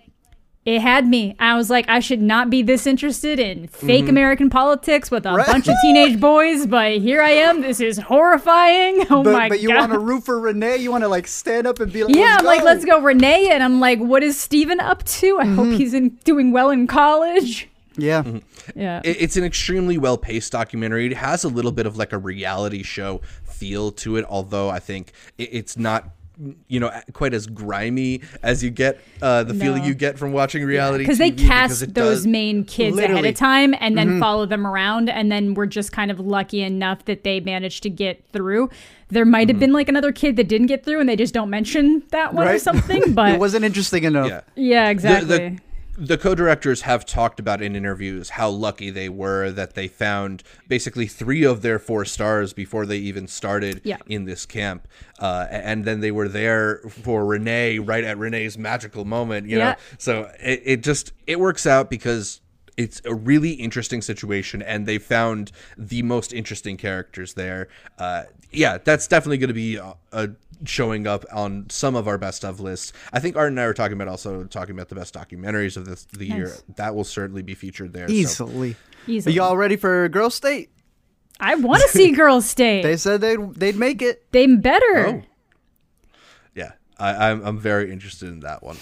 it 0.65 0.81
had 0.81 1.07
me. 1.07 1.35
I 1.39 1.55
was 1.55 1.69
like, 1.69 1.87
I 1.87 1.99
should 1.99 2.21
not 2.21 2.49
be 2.49 2.63
this 2.63 2.87
interested 2.87 3.39
in 3.39 3.67
fake 3.67 4.09
American 4.09 4.49
politics 4.49 5.11
with 5.11 5.25
a 5.25 5.29
Mm-hmm. 5.29 5.37
Right. 5.37 5.47
bunch 5.47 5.67
of 5.67 5.75
teenage 5.81 6.19
boys, 6.19 6.65
but 6.65 6.93
here 6.97 7.21
I 7.21 7.29
am. 7.31 7.61
This 7.61 7.79
is 7.79 7.97
horrifying. 7.99 9.05
Oh 9.11 9.23
But, 9.23 9.33
my 9.33 9.49
but 9.49 9.59
you 9.61 9.73
want 9.75 9.91
to 9.91 9.99
root 9.99 10.23
for 10.25 10.39
Renee? 10.39 10.77
You 10.77 10.91
want 10.91 11.03
to 11.03 11.07
like 11.07 11.27
stand 11.27 11.67
up 11.67 11.79
and 11.79 11.91
be 11.93 12.03
like, 12.03 12.15
yeah, 12.15 12.21
let's 12.23 12.39
I'm 12.39 12.45
like, 12.45 12.63
let's 12.63 12.85
go, 12.85 12.99
Renee. 12.99 13.49
And 13.51 13.61
I'm 13.63 13.79
like, 13.79 13.99
what 13.99 14.23
is 14.23 14.39
Steven 14.39 14.79
up 14.79 15.03
to? 15.03 15.39
I 15.39 15.43
Mm-hmm. 15.45 15.55
hope 15.55 15.67
he's 15.77 15.93
in, 15.93 16.09
doing 16.23 16.51
well 16.51 16.69
in 16.71 16.87
college. 16.87 17.69
Yeah. 17.97 18.23
Yeah. 18.75 19.01
it- 19.05 19.17
it's 19.21 19.37
an 19.37 19.43
extremely 19.43 19.97
well 19.99 20.17
paced 20.17 20.51
documentary. 20.51 21.05
It 21.05 21.13
has 21.17 21.43
a 21.43 21.47
little 21.49 21.71
bit 21.71 21.85
of 21.85 21.95
like 21.97 22.11
a 22.11 22.17
reality 22.17 22.81
show 22.83 23.21
feel 23.43 23.91
to 23.91 24.17
it, 24.17 24.25
although 24.27 24.69
I 24.69 24.79
think 24.79 25.11
it- 25.37 25.49
it's 25.51 25.77
not 25.77 26.09
you 26.67 26.79
know 26.79 26.91
quite 27.13 27.33
as 27.33 27.47
grimy 27.47 28.21
as 28.43 28.63
you 28.63 28.69
get 28.69 28.99
uh, 29.21 29.43
the 29.43 29.53
feeling 29.53 29.83
you 29.83 29.93
get 29.93 30.19
from 30.19 30.33
watching 30.33 30.63
reality 30.65 31.03
because 31.03 31.17
they 31.17 31.31
cast 31.31 31.93
those 31.93 32.27
main 32.27 32.63
kids 32.65 32.97
ahead 32.97 33.25
of 33.25 33.35
time 33.35 33.73
and 33.79 33.95
Mm-hmm. 33.95 34.09
then 34.11 34.19
follow 34.19 34.45
them 34.45 34.67
around 34.67 35.09
and 35.09 35.31
then 35.31 35.53
we're 35.53 35.65
just 35.65 35.91
kind 35.91 36.11
of 36.11 36.19
lucky 36.19 36.61
enough 36.61 37.05
that 37.05 37.23
they 37.23 37.39
managed 37.39 37.83
to 37.83 37.89
get 37.89 38.25
through 38.33 38.69
there 39.09 39.23
might 39.25 39.43
Mm-hmm. 39.47 39.49
have 39.55 39.59
been 39.59 39.73
like 39.73 39.87
another 39.89 40.11
kid 40.11 40.35
that 40.35 40.47
didn't 40.49 40.67
get 40.67 40.83
through 40.83 40.99
and 40.99 41.07
they 41.07 41.15
just 41.15 41.33
don't 41.33 41.49
mention 41.49 42.03
that 42.11 42.33
one 42.33 42.47
or 42.47 42.59
something 42.59 43.01
but 43.13 43.33
it 43.33 43.39
wasn't 43.39 43.63
interesting 43.63 44.03
enough. 44.03 44.27
yeah. 44.27 44.41
yeah 44.55 44.89
exactly 44.89 45.27
the, 45.27 45.37
the 45.37 45.61
co-directors 46.17 46.81
have 46.81 47.05
talked 47.05 47.39
about 47.39 47.61
in 47.61 47.75
interviews 47.75 48.29
how 48.31 48.49
lucky 48.49 48.89
they 48.89 49.09
were 49.09 49.51
that 49.51 49.73
they 49.75 49.87
found 49.87 50.43
basically 50.67 51.07
three 51.07 51.43
of 51.43 51.61
their 51.61 51.79
four 51.79 52.05
stars 52.05 52.53
before 52.53 52.85
they 52.85 52.97
even 52.97 53.27
started 53.27 53.81
Yeah. 53.83 53.97
in 54.07 54.25
this 54.25 54.45
camp, 54.45 54.87
uh, 55.19 55.47
and 55.49 55.85
then 55.85 56.01
they 56.01 56.11
were 56.11 56.27
there 56.27 56.79
for 56.89 57.25
Renee 57.25 57.79
right 57.79 58.03
at 58.03 58.17
Renee's 58.17 58.57
magical 58.57 59.05
moment. 59.05 59.47
You 59.47 59.57
Yeah. 59.57 59.69
know, 59.71 59.75
so 59.97 60.31
it, 60.41 60.61
it 60.65 60.83
just 60.83 61.13
it 61.27 61.39
works 61.39 61.65
out 61.65 61.89
because 61.89 62.41
it's 62.77 63.01
a 63.05 63.15
really 63.15 63.51
interesting 63.51 64.01
situation 64.01 64.61
and 64.61 64.85
they 64.85 64.97
found 64.97 65.49
the 65.77 66.01
most 66.01 66.33
interesting 66.33 66.75
characters 66.75 67.35
there 67.35 67.69
uh, 67.99 68.23
yeah 68.51 68.77
that's 68.83 69.07
definitely 69.07 69.37
going 69.37 69.47
to 69.47 69.53
be 69.53 69.77
a, 69.77 69.93
uh, 70.11 70.27
showing 70.63 71.05
up 71.07 71.25
on 71.33 71.65
some 71.69 71.95
of 71.95 72.07
our 72.07 72.17
best 72.17 72.43
of 72.45 72.59
lists 72.59 72.93
i 73.13 73.19
think 73.19 73.35
art 73.35 73.49
and 73.49 73.59
i 73.59 73.65
were 73.65 73.73
talking 73.73 73.93
about 73.93 74.07
also 74.07 74.43
talking 74.45 74.73
about 74.75 74.89
the 74.89 74.95
best 74.95 75.13
documentaries 75.13 75.75
of 75.77 75.85
this 75.85 76.05
the 76.13 76.25
year 76.27 76.53
that 76.75 76.95
will 76.95 77.03
certainly 77.03 77.41
be 77.41 77.53
featured 77.53 77.91
there 77.93 78.07
so- 78.07 78.13
Easily. 78.13 78.71
Are 78.71 79.11
Easily. 79.11 79.35
y'all 79.35 79.57
ready 79.57 79.75
for 79.75 80.07
Girl 80.09 80.29
State? 80.29 80.69
i 81.39 81.55
want 81.55 81.81
to 81.81 81.89
see 81.89 82.11
Girl 82.11 82.41
State. 82.53 82.81
They 82.83 82.91
they, 82.91 82.97
said 82.97 83.21
they'd 83.21 83.53
they'd 83.55 83.75
make 83.75 84.01
it. 84.01 84.31
They 84.31 84.47
better 84.47 85.07
Oh. 85.07 85.21
yeah 86.55 86.71
I, 86.97 87.29
I'm, 87.29 87.45
I'm 87.45 87.59
very 87.59 87.91
interested 87.91 88.29
in 88.29 88.39
that 88.41 88.63
one 88.63 88.77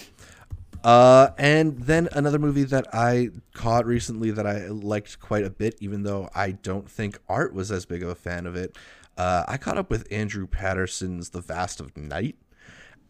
uh, 0.83 1.29
and 1.37 1.79
then 1.79 2.09
another 2.11 2.37
movie 2.37 2.65
that 2.65 2.85
I 2.93 3.29
caught 3.53 3.85
recently 3.85 4.31
that 4.31 4.45
I 4.45 4.67
liked 4.67 5.17
quite 5.21 5.45
a 5.45 5.49
bit, 5.49 5.77
even 5.79 6.03
though 6.03 6.29
I 6.35 6.51
don't 6.51 6.91
think 6.91 7.19
Art 7.29 7.53
was 7.53 7.71
as 7.71 7.85
big 7.85 8.03
of 8.03 8.09
a 8.09 8.15
fan 8.15 8.45
of 8.45 8.57
it. 8.57 8.75
Uh, 9.17 9.43
I 9.47 9.57
caught 9.57 9.77
up 9.77 9.89
with 9.89 10.07
Andrew 10.11 10.47
Patterson's 10.47 11.29
The 11.29 11.41
Vast 11.41 11.79
of 11.79 11.95
Night, 11.95 12.35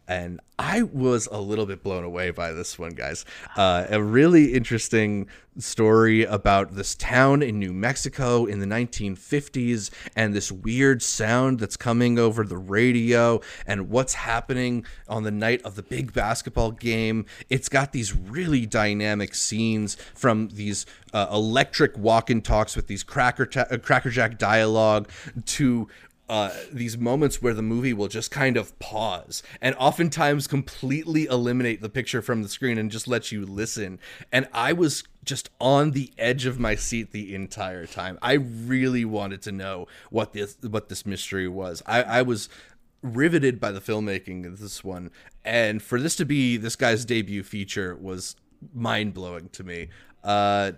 and 0.06 0.40
I 0.58 0.82
was 0.82 1.28
a 1.32 1.40
little 1.40 1.66
bit 1.66 1.82
blown 1.82 2.04
away 2.04 2.30
by 2.30 2.52
this 2.52 2.78
one, 2.78 2.92
guys. 2.92 3.24
Uh, 3.56 3.86
a 3.90 4.02
really 4.02 4.54
interesting 4.54 5.26
story 5.58 6.24
about 6.24 6.74
this 6.74 6.94
town 6.94 7.42
in 7.42 7.58
New 7.58 7.72
Mexico 7.72 8.44
in 8.44 8.58
the 8.58 8.66
1950s 8.66 9.90
and 10.16 10.34
this 10.34 10.50
weird 10.50 11.02
sound 11.02 11.60
that's 11.60 11.76
coming 11.76 12.18
over 12.18 12.44
the 12.44 12.56
radio 12.56 13.40
and 13.66 13.88
what's 13.88 14.14
happening 14.14 14.84
on 15.08 15.22
the 15.22 15.30
night 15.30 15.62
of 15.62 15.76
the 15.76 15.82
big 15.82 16.12
basketball 16.12 16.72
game. 16.72 17.24
It's 17.50 17.68
got 17.68 17.92
these 17.92 18.14
really 18.14 18.66
dynamic 18.66 19.34
scenes 19.34 19.96
from 20.14 20.48
these 20.48 20.86
uh, 21.12 21.28
electric 21.32 21.96
walk 21.96 22.30
and 22.30 22.44
talks 22.44 22.74
with 22.74 22.88
these 22.88 23.02
cracker, 23.02 23.46
ta- 23.46 23.66
uh, 23.70 23.78
crackerjack 23.78 24.38
dialogue 24.38 25.08
to 25.46 25.88
uh, 26.28 26.50
these 26.72 26.96
moments 26.96 27.42
where 27.42 27.52
the 27.52 27.62
movie 27.62 27.92
will 27.92 28.08
just 28.08 28.30
kind 28.30 28.56
of 28.56 28.76
pause 28.78 29.42
and 29.60 29.74
oftentimes 29.76 30.46
completely 30.46 31.26
eliminate 31.26 31.82
the 31.82 31.88
picture 31.88 32.22
from 32.22 32.42
the 32.42 32.48
screen 32.48 32.78
and 32.78 32.90
just 32.90 33.06
let 33.06 33.30
you 33.30 33.44
listen. 33.44 33.98
And 34.32 34.48
I 34.52 34.72
was 34.72 35.04
just 35.24 35.50
on 35.60 35.90
the 35.90 36.12
edge 36.16 36.46
of 36.46 36.58
my 36.58 36.74
seat 36.74 37.12
the 37.12 37.34
entire 37.34 37.86
time. 37.86 38.18
I 38.22 38.34
really 38.34 39.04
wanted 39.04 39.42
to 39.42 39.52
know 39.52 39.86
what 40.10 40.32
this 40.32 40.56
what 40.62 40.88
this 40.88 41.04
mystery 41.04 41.48
was. 41.48 41.82
I, 41.86 42.02
I 42.02 42.22
was 42.22 42.48
riveted 43.02 43.60
by 43.60 43.70
the 43.70 43.80
filmmaking 43.80 44.46
of 44.46 44.60
this 44.60 44.82
one, 44.82 45.10
and 45.44 45.82
for 45.82 46.00
this 46.00 46.16
to 46.16 46.24
be 46.24 46.56
this 46.56 46.76
guy's 46.76 47.04
debut 47.04 47.42
feature 47.42 47.94
was 47.96 48.36
mind 48.72 49.12
blowing 49.12 49.50
to 49.50 49.64
me. 49.64 49.88
Uh, 50.22 50.72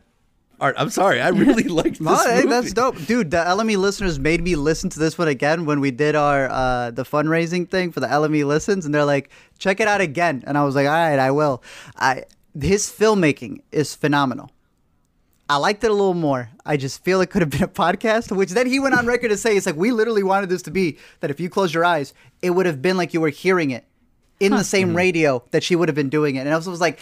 Art, 0.60 0.74
I'm 0.78 0.90
sorry, 0.90 1.20
I 1.20 1.28
really 1.28 1.62
liked 1.68 1.98
this 2.02 2.24
hey, 2.24 2.36
movie. 2.36 2.48
that's 2.48 2.72
dope, 2.72 2.96
dude. 3.04 3.30
The 3.30 3.38
LME 3.38 3.76
listeners 3.76 4.18
made 4.18 4.42
me 4.42 4.56
listen 4.56 4.88
to 4.90 4.98
this 4.98 5.18
one 5.18 5.28
again 5.28 5.66
when 5.66 5.80
we 5.80 5.90
did 5.90 6.14
our 6.16 6.48
uh, 6.50 6.90
the 6.90 7.04
fundraising 7.04 7.68
thing 7.68 7.92
for 7.92 8.00
the 8.00 8.06
LME 8.06 8.46
listens, 8.46 8.86
and 8.86 8.94
they're 8.94 9.04
like, 9.04 9.30
"Check 9.58 9.80
it 9.80 9.88
out 9.88 10.00
again," 10.00 10.44
and 10.46 10.56
I 10.56 10.64
was 10.64 10.74
like, 10.74 10.86
"All 10.86 10.92
right, 10.92 11.18
I 11.18 11.30
will." 11.30 11.62
I 11.96 12.24
his 12.58 12.86
filmmaking 12.86 13.60
is 13.70 13.94
phenomenal. 13.94 14.50
I 15.48 15.58
liked 15.58 15.84
it 15.84 15.90
a 15.90 15.94
little 15.94 16.14
more. 16.14 16.50
I 16.64 16.76
just 16.76 17.04
feel 17.04 17.20
it 17.20 17.30
could 17.30 17.42
have 17.42 17.50
been 17.50 17.62
a 17.62 17.68
podcast, 17.68 18.34
which 18.34 18.50
then 18.50 18.66
he 18.66 18.80
went 18.80 18.96
on 18.96 19.06
record 19.06 19.28
to 19.28 19.36
say 19.36 19.56
it's 19.56 19.66
like 19.66 19.76
we 19.76 19.92
literally 19.92 20.22
wanted 20.22 20.48
this 20.48 20.62
to 20.62 20.70
be 20.70 20.98
that 21.20 21.30
if 21.30 21.38
you 21.38 21.48
close 21.48 21.72
your 21.72 21.84
eyes, 21.84 22.14
it 22.42 22.50
would 22.50 22.66
have 22.66 22.82
been 22.82 22.96
like 22.96 23.14
you 23.14 23.20
were 23.20 23.28
hearing 23.28 23.70
it 23.70 23.84
in 24.40 24.52
the 24.52 24.64
same 24.64 24.94
radio 24.94 25.42
that 25.50 25.62
she 25.62 25.76
would 25.76 25.88
have 25.88 25.94
been 25.94 26.08
doing 26.08 26.36
it. 26.36 26.40
And 26.40 26.50
I 26.50 26.56
was 26.56 26.80
like, 26.80 27.00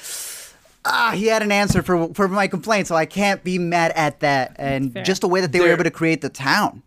ah, 0.84 1.12
he 1.14 1.26
had 1.26 1.42
an 1.42 1.52
answer 1.52 1.82
for 1.82 2.12
for 2.14 2.28
my 2.28 2.46
complaint, 2.46 2.86
so 2.86 2.94
I 2.94 3.06
can't 3.06 3.42
be 3.44 3.58
mad 3.58 3.92
at 3.94 4.20
that. 4.20 4.56
And 4.58 4.92
just 5.04 5.20
the 5.20 5.28
way 5.28 5.40
that 5.40 5.52
they 5.52 5.60
were 5.60 5.68
able 5.72 5.84
to 5.84 5.90
create 5.90 6.20
the 6.20 6.28
town. 6.28 6.82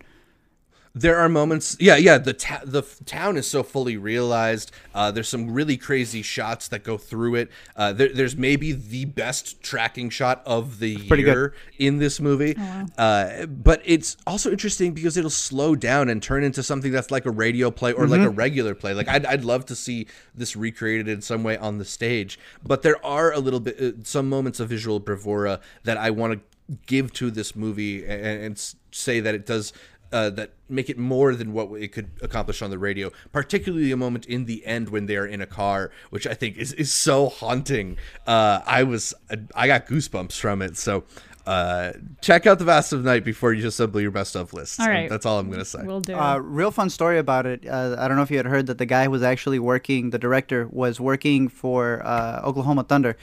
There 1.01 1.17
are 1.17 1.29
moments 1.29 1.77
yeah 1.79 1.95
yeah 1.95 2.17
the 2.17 2.33
ta- 2.33 2.61
the 2.63 2.79
f- 2.79 2.97
town 3.05 3.37
is 3.37 3.47
so 3.47 3.63
fully 3.63 3.97
realized 3.97 4.71
uh, 4.93 5.11
there's 5.11 5.29
some 5.29 5.51
really 5.51 5.77
crazy 5.77 6.21
shots 6.21 6.67
that 6.69 6.83
go 6.83 6.97
through 6.97 7.35
it. 7.35 7.51
Uh, 7.75 7.93
there, 7.93 8.09
there's 8.09 8.35
maybe 8.35 8.71
the 8.71 9.05
best 9.05 9.61
tracking 9.61 10.09
shot 10.09 10.41
of 10.45 10.79
the 10.79 10.97
pretty 11.07 11.23
good. 11.23 11.33
year 11.33 11.53
in 11.77 11.97
this 11.99 12.19
movie. 12.19 12.55
Uh, 12.97 13.45
but 13.45 13.81
it's 13.85 14.17
also 14.25 14.51
interesting 14.51 14.93
because 14.93 15.17
it'll 15.17 15.29
slow 15.29 15.75
down 15.75 16.09
and 16.09 16.21
turn 16.21 16.43
into 16.43 16.63
something 16.63 16.91
that's 16.91 17.11
like 17.11 17.25
a 17.25 17.31
radio 17.31 17.69
play 17.69 17.93
or 17.93 18.07
like 18.07 18.21
a 18.21 18.29
regular 18.29 18.73
play. 18.73 18.93
Like 18.93 19.07
I'd, 19.07 19.25
I'd 19.25 19.45
love 19.45 19.65
to 19.67 19.75
see 19.75 20.07
this 20.33 20.55
recreated 20.55 21.07
in 21.07 21.21
some 21.21 21.43
way 21.43 21.57
on 21.57 21.77
the 21.77 21.85
stage. 21.85 22.39
But 22.63 22.81
there 22.81 23.03
are 23.05 23.31
a 23.31 23.39
little 23.39 23.59
bit 23.59 23.79
uh, 23.79 23.91
some 24.03 24.29
moments 24.29 24.59
of 24.59 24.69
visual 24.69 24.99
bravura 24.99 25.59
that 25.83 25.97
i 25.97 26.09
want 26.09 26.33
to 26.33 26.75
give 26.85 27.13
to 27.13 27.31
this 27.31 27.55
movie 27.55 28.05
and, 28.05 28.43
and 28.43 28.73
say 28.91 29.19
that 29.19 29.33
it 29.33 29.45
does 29.45 29.73
uh, 30.11 30.29
that 30.31 30.51
make 30.69 30.89
it 30.89 30.97
more 30.97 31.35
than 31.35 31.53
what 31.53 31.71
it 31.81 31.91
could 31.91 32.11
accomplish 32.21 32.61
on 32.61 32.69
the 32.69 32.77
radio. 32.77 33.11
Particularly 33.31 33.91
a 33.91 33.97
moment 33.97 34.25
in 34.25 34.45
the 34.45 34.65
end 34.65 34.89
when 34.89 35.05
they 35.05 35.15
are 35.15 35.25
in 35.25 35.41
a 35.41 35.45
car, 35.45 35.91
which 36.09 36.27
I 36.27 36.33
think 36.33 36.57
is, 36.57 36.73
is 36.73 36.91
so 36.91 37.29
haunting. 37.29 37.97
Uh, 38.25 38.61
I 38.65 38.83
was 38.83 39.13
I 39.55 39.67
got 39.67 39.87
goosebumps 39.87 40.39
from 40.39 40.61
it. 40.61 40.77
So 40.77 41.03
uh, 41.47 41.93
check 42.21 42.45
out 42.45 42.59
the 42.59 42.65
Vast 42.65 42.91
of 42.91 43.03
Night 43.03 43.23
before 43.23 43.53
you 43.53 43.61
just 43.61 43.79
assemble 43.79 44.01
your 44.01 44.11
best 44.11 44.35
of 44.35 44.53
list. 44.53 44.79
All 44.81 44.87
right. 44.87 45.09
that's 45.09 45.25
all 45.25 45.39
I'm 45.39 45.49
gonna 45.49 45.63
say. 45.63 45.81
We'll 45.83 46.01
do. 46.01 46.15
Uh, 46.15 46.37
real 46.37 46.71
fun 46.71 46.89
story 46.89 47.17
about 47.17 47.45
it. 47.45 47.65
Uh, 47.65 47.95
I 47.97 48.07
don't 48.07 48.17
know 48.17 48.23
if 48.23 48.29
you 48.29 48.37
had 48.37 48.45
heard 48.45 48.67
that 48.67 48.77
the 48.77 48.85
guy 48.85 49.05
who 49.05 49.11
was 49.11 49.23
actually 49.23 49.59
working. 49.59 50.09
The 50.09 50.19
director 50.19 50.67
was 50.67 50.99
working 50.99 51.47
for 51.47 52.05
uh, 52.05 52.41
Oklahoma 52.43 52.83
Thunder, 52.83 53.15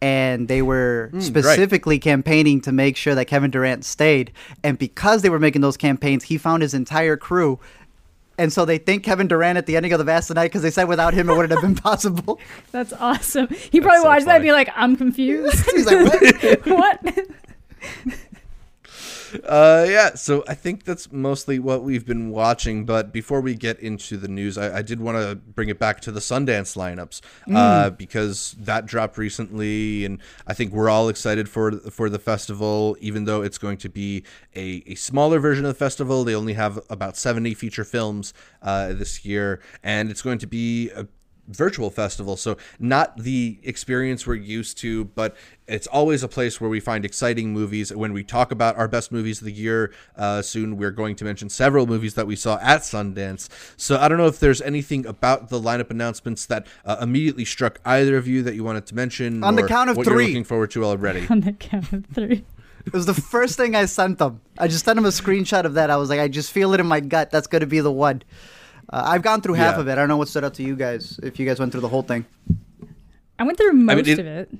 and 0.00 0.48
they 0.48 0.62
were 0.62 1.10
right. 1.12 1.22
specifically 1.22 1.98
campaigning 1.98 2.62
to 2.62 2.72
make 2.72 2.96
sure 2.96 3.14
that 3.14 3.26
Kevin 3.26 3.50
Durant 3.50 3.84
stayed. 3.84 4.32
And 4.64 4.78
because 4.78 5.20
they 5.20 5.28
were 5.28 5.38
making 5.38 5.60
those 5.60 5.76
campaigns, 5.76 6.24
he 6.24 6.38
found 6.38 6.62
his 6.62 6.72
entire 6.72 7.18
crew. 7.18 7.60
And 8.38 8.52
so 8.52 8.64
they 8.64 8.78
thank 8.78 9.02
Kevin 9.02 9.28
Durant 9.28 9.58
at 9.58 9.66
the 9.66 9.76
ending 9.76 9.92
of 9.92 9.98
the 9.98 10.04
Vast 10.04 10.30
of 10.30 10.36
Night 10.36 10.44
because 10.44 10.62
they 10.62 10.70
said 10.70 10.84
without 10.84 11.14
him 11.14 11.30
it 11.30 11.36
wouldn't 11.36 11.52
have 11.52 11.62
been 11.62 11.74
possible. 11.82 12.38
That's 12.70 12.92
awesome. 12.94 13.48
He 13.48 13.80
probably 13.80 14.00
so 14.00 14.04
watched 14.04 14.26
that 14.26 14.36
and 14.36 14.44
be 14.44 14.52
like, 14.52 14.70
I'm 14.74 14.96
confused. 14.96 15.64
He's 15.74 15.86
like, 15.86 16.66
what? 16.66 17.04
what? 17.04 17.26
Uh, 19.44 19.86
yeah, 19.88 20.14
so 20.14 20.44
I 20.48 20.54
think 20.54 20.84
that's 20.84 21.10
mostly 21.12 21.58
what 21.58 21.82
we've 21.82 22.06
been 22.06 22.30
watching. 22.30 22.84
But 22.84 23.12
before 23.12 23.40
we 23.40 23.54
get 23.54 23.78
into 23.80 24.16
the 24.16 24.28
news, 24.28 24.56
I, 24.56 24.78
I 24.78 24.82
did 24.82 25.00
want 25.00 25.18
to 25.18 25.34
bring 25.34 25.68
it 25.68 25.78
back 25.78 26.00
to 26.02 26.12
the 26.12 26.20
Sundance 26.20 26.76
lineups 26.76 27.20
uh, 27.54 27.90
because 27.90 28.54
that 28.58 28.86
dropped 28.86 29.18
recently, 29.18 30.04
and 30.04 30.20
I 30.46 30.54
think 30.54 30.72
we're 30.72 30.88
all 30.88 31.08
excited 31.08 31.48
for 31.48 31.72
for 31.90 32.08
the 32.08 32.18
festival. 32.18 32.96
Even 33.00 33.24
though 33.24 33.42
it's 33.42 33.58
going 33.58 33.78
to 33.78 33.88
be 33.88 34.22
a, 34.54 34.82
a 34.86 34.94
smaller 34.94 35.38
version 35.38 35.64
of 35.64 35.70
the 35.70 35.78
festival, 35.78 36.24
they 36.24 36.34
only 36.34 36.54
have 36.54 36.78
about 36.88 37.16
seventy 37.16 37.54
feature 37.54 37.84
films 37.84 38.32
uh, 38.62 38.92
this 38.92 39.24
year, 39.24 39.60
and 39.82 40.10
it's 40.10 40.22
going 40.22 40.38
to 40.38 40.46
be 40.46 40.90
a 40.90 41.06
virtual 41.48 41.90
festival 41.90 42.36
so 42.36 42.56
not 42.78 43.16
the 43.16 43.58
experience 43.62 44.26
we're 44.26 44.34
used 44.34 44.78
to 44.78 45.04
but 45.04 45.36
it's 45.66 45.86
always 45.88 46.22
a 46.22 46.28
place 46.28 46.60
where 46.60 46.70
we 46.70 46.80
find 46.80 47.04
exciting 47.04 47.52
movies 47.52 47.94
when 47.94 48.12
we 48.12 48.22
talk 48.22 48.50
about 48.50 48.76
our 48.76 48.88
best 48.88 49.10
movies 49.12 49.40
of 49.40 49.44
the 49.44 49.52
year 49.52 49.92
uh, 50.16 50.42
soon 50.42 50.76
we're 50.76 50.90
going 50.90 51.14
to 51.16 51.24
mention 51.24 51.48
several 51.48 51.86
movies 51.86 52.14
that 52.14 52.26
we 52.26 52.36
saw 52.36 52.58
at 52.60 52.80
sundance 52.80 53.48
so 53.76 53.96
i 53.98 54.08
don't 54.08 54.18
know 54.18 54.26
if 54.26 54.40
there's 54.40 54.62
anything 54.62 55.06
about 55.06 55.48
the 55.48 55.60
lineup 55.60 55.90
announcements 55.90 56.46
that 56.46 56.66
uh, 56.84 56.96
immediately 57.00 57.44
struck 57.44 57.80
either 57.84 58.16
of 58.16 58.26
you 58.26 58.42
that 58.42 58.54
you 58.54 58.64
wanted 58.64 58.86
to 58.86 58.94
mention 58.94 59.42
On 59.44 59.56
the 59.56 59.66
count 59.66 59.90
of 59.90 59.96
what 59.96 60.06
three. 60.06 60.14
you're 60.14 60.28
looking 60.28 60.44
forward 60.44 60.70
to 60.72 60.84
already 60.84 61.26
On 61.30 61.40
the 61.40 61.52
count 61.52 61.92
of 61.92 62.06
three. 62.06 62.44
It 62.86 62.92
was 62.92 63.06
the 63.06 63.14
first 63.14 63.56
thing 63.56 63.74
I 63.74 63.86
sent 63.86 64.18
them. 64.18 64.40
I 64.58 64.68
just 64.68 64.84
sent 64.84 64.94
them 64.94 65.04
a 65.04 65.08
screenshot 65.08 65.64
of 65.64 65.74
that. 65.74 65.90
I 65.90 65.96
was 65.96 66.08
like, 66.08 66.20
I 66.20 66.28
just 66.28 66.52
feel 66.52 66.72
it 66.72 66.78
in 66.78 66.86
my 66.86 67.00
gut. 67.00 67.32
That's 67.32 67.48
going 67.48 67.60
to 67.60 67.66
be 67.66 67.80
the 67.80 67.90
one. 67.90 68.22
Uh, 68.90 69.02
I've 69.06 69.22
gone 69.22 69.40
through 69.40 69.54
half 69.54 69.74
Yeah. 69.76 69.80
of 69.80 69.88
it. 69.88 69.92
I 69.92 69.94
don't 69.96 70.08
know 70.08 70.16
what 70.16 70.28
stood 70.28 70.44
out 70.44 70.54
to 70.54 70.62
you 70.62 70.76
guys. 70.76 71.18
If 71.22 71.38
you 71.38 71.46
guys 71.46 71.58
went 71.58 71.72
through 71.72 71.80
the 71.80 71.88
whole 71.88 72.02
thing. 72.02 72.24
I 73.38 73.44
went 73.44 73.58
through 73.58 73.72
most 73.74 74.06
it- 74.08 74.18
of 74.18 74.26
it. 74.26 74.50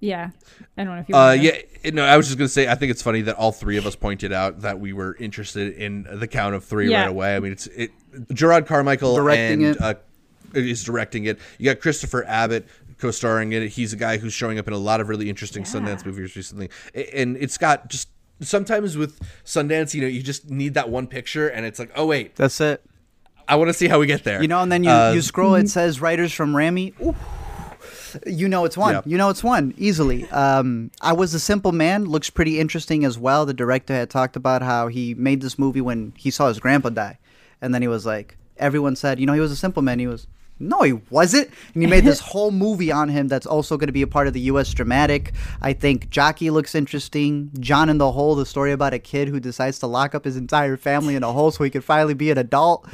Yeah. 0.00 0.30
I 0.76 0.84
don't 0.84 0.94
know 0.94 1.00
if 1.00 1.08
you 1.08 1.14
Uh, 1.14 1.32
yeah, 1.32 1.52
it- 1.82 1.94
no, 1.94 2.04
I 2.04 2.16
was 2.16 2.26
just 2.26 2.38
gonna 2.38 2.48
say 2.48 2.68
I 2.68 2.74
think 2.74 2.90
it's 2.90 3.02
funny 3.02 3.22
that 3.22 3.36
all 3.36 3.52
three 3.52 3.76
of 3.76 3.86
us 3.86 3.96
pointed 3.96 4.32
out 4.32 4.60
that 4.62 4.78
we 4.80 4.92
were 4.92 5.16
interested 5.18 5.74
in 5.74 6.06
the 6.10 6.26
count 6.26 6.54
of 6.54 6.64
three 6.64 6.90
Yeah. 6.90 7.02
right 7.02 7.08
away. 7.10 7.36
I 7.36 7.40
mean, 7.40 7.52
it's 7.52 7.66
it. 7.68 7.90
Jerrod 8.28 8.66
Carmichael 8.66 9.14
Directing 9.16 9.64
and 9.64 9.76
it. 9.76 9.82
Uh, 9.82 9.94
is 10.54 10.84
directing 10.84 11.24
it. 11.24 11.38
You 11.58 11.66
got 11.66 11.80
Christopher 11.80 12.24
Abbott 12.26 12.66
co-starring 12.98 13.52
in 13.52 13.62
it. 13.62 13.68
He's 13.70 13.92
a 13.92 13.96
guy 13.96 14.16
who's 14.16 14.32
showing 14.32 14.58
up 14.58 14.66
in 14.66 14.72
a 14.74 14.78
lot 14.78 15.00
of 15.02 15.08
really 15.10 15.28
interesting 15.28 15.64
Sundance 15.64 16.04
movies 16.06 16.34
recently, 16.34 16.70
and 17.12 17.36
it's 17.36 17.58
got 17.58 17.88
just 17.90 18.08
sometimes 18.40 18.96
with 18.96 19.18
Sundance, 19.44 19.92
you 19.92 20.00
know, 20.02 20.06
you 20.06 20.22
just 20.22 20.50
need 20.50 20.74
that 20.74 20.88
one 20.88 21.06
picture, 21.06 21.48
and 21.48 21.66
it's 21.66 21.78
like, 21.78 21.90
oh 21.94 22.06
wait, 22.06 22.36
That's 22.36 22.58
it. 22.60 22.82
I 23.48 23.56
want 23.56 23.68
to 23.68 23.74
see 23.74 23.88
how 23.88 23.98
we 23.98 24.06
get 24.06 24.24
there. 24.24 24.42
You 24.42 24.48
know, 24.48 24.60
and 24.60 24.70
then 24.72 24.84
you, 24.84 24.90
Uh, 24.90 25.12
you 25.12 25.22
scroll, 25.22 25.54
it 25.54 25.68
says 25.68 26.00
writers 26.00 26.32
from 26.32 26.54
Ramy. 26.56 26.94
Ooh. 27.02 27.14
You 28.26 28.48
know 28.48 28.64
it's 28.64 28.76
one. 28.78 29.02
You 29.04 29.18
know 29.18 29.28
it's 29.28 29.44
one 29.44 29.74
easily. 29.76 30.28
Um, 30.30 30.90
I 31.02 31.12
was 31.12 31.34
a 31.34 31.40
simple 31.40 31.72
man. 31.72 32.06
Looks 32.06 32.30
pretty 32.30 32.58
interesting 32.58 33.04
as 33.04 33.18
well. 33.18 33.44
The 33.44 33.52
director 33.54 33.92
had 33.94 34.08
talked 34.10 34.36
about 34.36 34.62
how 34.62 34.88
he 34.88 35.14
made 35.14 35.42
this 35.42 35.58
movie 35.58 35.82
when 35.82 36.14
he 36.16 36.30
saw 36.30 36.48
his 36.48 36.58
grandpa 36.58 36.88
die, 36.90 37.18
and 37.60 37.74
then 37.74 37.82
he 37.82 37.88
was 37.88 38.06
like, 38.06 38.38
everyone 38.56 38.96
said, 38.96 39.20
you 39.20 39.26
know, 39.26 39.34
he 39.34 39.40
was 39.40 39.52
a 39.52 39.56
simple 39.56 39.82
man. 39.82 39.98
He 39.98 40.06
was. 40.06 40.26
No, 40.58 40.82
he 40.82 40.94
wasn't. 41.10 41.48
And 41.74 41.82
he 41.82 41.86
made 41.86 42.04
this 42.04 42.20
whole 42.32 42.50
movie 42.50 42.90
on 42.90 43.08
him 43.08 43.28
that's 43.28 43.46
also 43.46 43.76
going 43.76 43.88
to 43.88 43.92
be 43.92 44.02
a 44.02 44.06
part 44.06 44.26
of 44.26 44.32
the 44.32 44.40
U.S. 44.40 44.72
dramatic. 44.72 45.32
I 45.60 45.72
think 45.72 46.08
Jockey 46.10 46.50
looks 46.50 46.74
interesting. 46.74 47.50
John 47.60 47.88
and 47.88 48.00
the 48.00 48.12
Hole, 48.12 48.34
the 48.34 48.46
story 48.46 48.72
about 48.72 48.94
a 48.94 48.98
kid 48.98 49.28
who 49.28 49.38
decides 49.38 49.78
to 49.80 49.86
lock 49.86 50.14
up 50.14 50.24
his 50.24 50.36
entire 50.36 50.76
family 50.76 51.14
in 51.14 51.22
a 51.22 51.32
hole 51.32 51.50
so 51.50 51.64
he 51.64 51.70
can 51.70 51.82
finally 51.82 52.14
be 52.14 52.30
an 52.30 52.38
adult. 52.38 52.88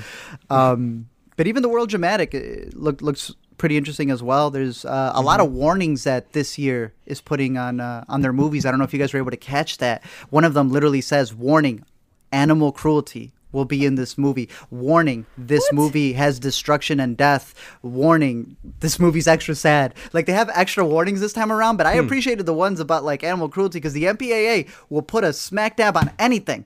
Um, 0.50 1.08
but 1.36 1.46
even 1.46 1.62
the 1.62 1.68
world 1.68 1.88
dramatic 1.88 2.34
uh, 2.34 2.70
look, 2.74 3.00
looks 3.00 3.32
pretty 3.58 3.76
interesting 3.76 4.10
as 4.10 4.22
well. 4.24 4.50
There's 4.50 4.84
uh, 4.84 5.12
a 5.14 5.22
lot 5.22 5.38
of 5.38 5.52
warnings 5.52 6.02
that 6.02 6.32
this 6.32 6.58
year 6.58 6.94
is 7.06 7.20
putting 7.20 7.56
on 7.56 7.78
uh, 7.78 8.04
on 8.08 8.20
their 8.20 8.32
movies. 8.32 8.66
I 8.66 8.70
don't 8.70 8.78
know 8.78 8.84
if 8.84 8.92
you 8.92 8.98
guys 8.98 9.12
were 9.12 9.18
able 9.18 9.30
to 9.30 9.36
catch 9.36 9.78
that. 9.78 10.04
One 10.30 10.44
of 10.44 10.54
them 10.54 10.70
literally 10.70 11.00
says, 11.00 11.32
"Warning: 11.32 11.84
Animal 12.32 12.72
cruelty." 12.72 13.32
Will 13.52 13.64
be 13.66 13.84
in 13.84 13.94
this 13.96 14.16
movie. 14.16 14.48
Warning: 14.70 15.26
This 15.36 15.62
movie 15.72 16.14
has 16.14 16.38
destruction 16.40 16.98
and 17.00 17.16
death. 17.16 17.54
Warning: 17.82 18.56
This 18.80 18.98
movie's 18.98 19.28
extra 19.28 19.54
sad. 19.54 19.94
Like 20.12 20.26
they 20.26 20.32
have 20.32 20.50
extra 20.54 20.84
warnings 20.84 21.20
this 21.20 21.32
time 21.34 21.52
around, 21.52 21.76
but 21.76 21.86
I 21.86 21.92
appreciated 21.94 22.46
the 22.46 22.54
ones 22.54 22.80
about 22.80 23.04
like 23.04 23.22
animal 23.22 23.48
cruelty 23.48 23.78
because 23.78 23.92
the 23.92 24.04
MPAA 24.04 24.68
will 24.88 25.02
put 25.02 25.22
a 25.24 25.32
smack 25.32 25.76
dab 25.76 25.96
on 25.96 26.10
anything. 26.18 26.64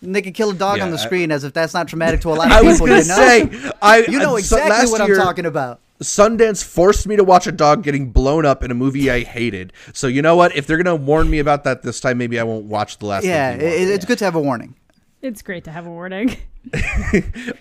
And 0.00 0.14
they 0.14 0.22
can 0.22 0.32
kill 0.32 0.50
a 0.50 0.54
dog 0.54 0.76
Yeah, 0.78 0.84
on 0.84 0.90
the 0.92 0.96
I- 0.98 1.00
screen 1.04 1.32
as 1.32 1.42
if 1.42 1.52
that's 1.52 1.74
not 1.74 1.88
traumatic 1.88 2.20
to 2.20 2.28
a 2.28 2.34
lot 2.34 2.46
of 2.46 2.52
I 2.52 2.60
people. 2.60 2.68
was 2.68 2.78
gonna 2.80 2.92
you 3.02 3.50
know? 3.52 3.60
say, 3.62 3.70
I 3.82 3.98
you 4.08 4.18
know 4.20 4.36
uh, 4.36 4.40
so 4.40 4.56
exactly 4.56 4.70
last 4.70 4.90
what 4.92 5.00
I'm 5.00 5.08
year- 5.08 5.16
talking 5.16 5.46
about. 5.46 5.80
Sundance 6.00 6.62
forced 6.62 7.08
me 7.08 7.16
to 7.16 7.24
watch 7.24 7.48
a 7.48 7.52
dog 7.52 7.82
getting 7.82 8.12
blown 8.12 8.46
up 8.46 8.62
in 8.62 8.70
a 8.70 8.74
movie 8.74 9.10
I 9.10 9.24
hated. 9.24 9.72
So 9.92 10.06
you 10.06 10.22
know 10.22 10.36
what? 10.36 10.54
If 10.54 10.68
they're 10.68 10.76
gonna 10.76 10.94
warn 10.94 11.28
me 11.28 11.40
about 11.40 11.64
that 11.64 11.82
this 11.82 11.98
time, 11.98 12.18
maybe 12.18 12.38
I 12.38 12.44
won't 12.44 12.66
watch 12.66 12.98
the 12.98 13.06
last. 13.06 13.24
Yeah, 13.24 13.50
it, 13.54 13.60
it's 13.88 14.04
good 14.04 14.18
to 14.18 14.24
have 14.24 14.36
a 14.36 14.40
warning. 14.40 14.76
It's 15.20 15.42
great 15.42 15.64
to 15.64 15.70
have 15.72 15.86
a 15.86 15.90
warning. 15.90 16.36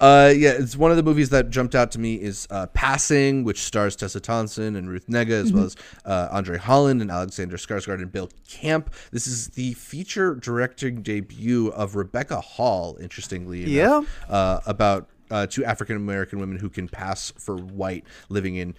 Uh, 0.02 0.34
yeah, 0.36 0.52
it's 0.52 0.76
one 0.76 0.92
of 0.92 0.98
the 0.98 1.04
movies 1.04 1.30
that 1.30 1.50
jumped 1.50 1.74
out 1.74 1.92
to 1.92 2.00
me 2.00 2.16
is 2.16 2.46
uh, 2.52 2.68
Passing, 2.68 3.46
which 3.46 3.64
stars 3.64 3.96
Tessa 3.96 4.20
Thompson 4.20 4.76
and 4.76 4.90
Ruth 4.90 5.08
Negga, 5.08 5.32
as 5.32 5.54
well 5.54 5.64
as 5.64 5.78
uh, 6.04 6.28
Andre 6.30 6.58
Holland 6.58 7.02
and 7.02 7.10
Alexander 7.10 7.56
Skarsgård 7.56 8.02
and 8.02 8.12
Bill 8.12 8.30
Camp. 8.50 8.94
This 9.12 9.26
is 9.26 9.48
the 9.50 9.74
feature 9.76 10.36
directing 10.36 11.02
debut 11.04 11.70
of 11.70 11.96
Rebecca 11.96 12.42
Hall. 12.42 12.98
Interestingly, 13.00 13.80
enough, 13.80 14.30
uh, 14.30 14.60
about. 14.66 15.08
Uh, 15.30 15.46
two 15.46 15.66
African 15.66 15.98
American 15.98 16.40
women 16.40 16.58
who 16.58 16.70
can 16.70 16.88
pass 16.88 17.34
for 17.38 17.58
white 17.58 18.06
living 18.30 18.56
in 18.56 18.72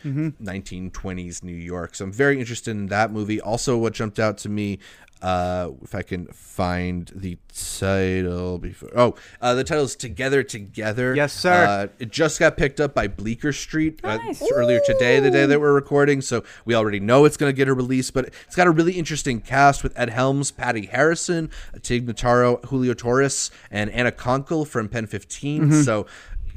1920s 0.43 1.43
New 1.43 1.53
York. 1.53 1.95
So 1.95 2.07
I'm 2.07 2.13
very 2.13 2.41
interested 2.41 2.71
in 2.71 2.87
that 2.87 3.13
movie. 3.13 3.39
Also, 3.39 3.77
what 3.77 3.93
jumped 3.93 4.19
out 4.19 4.39
to 4.39 4.49
me, 4.49 4.79
uh, 5.23 5.71
if 5.83 5.95
I 5.95 6.03
can 6.03 6.27
find 6.27 7.11
the 7.15 7.39
title 7.53 8.59
before. 8.59 8.91
Oh, 8.95 9.15
uh, 9.41 9.55
the 9.55 9.65
title 9.65 9.85
is 9.85 9.97
Together 9.97 10.43
Together. 10.43 11.15
Yes, 11.15 11.33
sir. 11.33 11.65
Uh, 11.65 11.87
it 11.99 12.11
just 12.11 12.39
got 12.39 12.57
picked 12.57 12.81
up 12.81 12.95
by 12.95 13.09
Bleecker 13.09 13.53
Street 13.53 14.01
uh, 14.05 14.19
earlier 14.53 14.81
today, 14.85 15.21
the 15.21 15.31
day 15.31 15.47
that 15.47 15.61
we're 15.61 15.73
recording. 15.73 16.21
So 16.21 16.45
we 16.65 16.75
already 16.75 17.01
know 17.01 17.25
it's 17.25 17.37
going 17.37 17.53
to 17.53 17.57
get 17.57 17.69
a 17.69 17.75
release, 17.75 18.11
but 18.11 18.27
it's 18.47 18.57
got 18.57 18.67
a 18.67 18.71
really 18.71 18.93
interesting 18.93 19.41
cast 19.41 19.83
with 19.83 19.99
Ed 19.99 20.11
Helms, 20.11 20.51
Patti 20.51 20.87
Harrison, 20.87 21.51
Tig 21.83 22.07
Notaro, 22.07 22.65
Julio 22.67 22.95
Torres, 22.95 23.51
and 23.71 23.91
Anna 23.91 24.13
Konkle 24.13 24.67
from 24.67 24.89
Pen 24.89 25.07
15. 25.07 25.63
Mm-hmm. 25.63 25.83
So. 25.83 26.07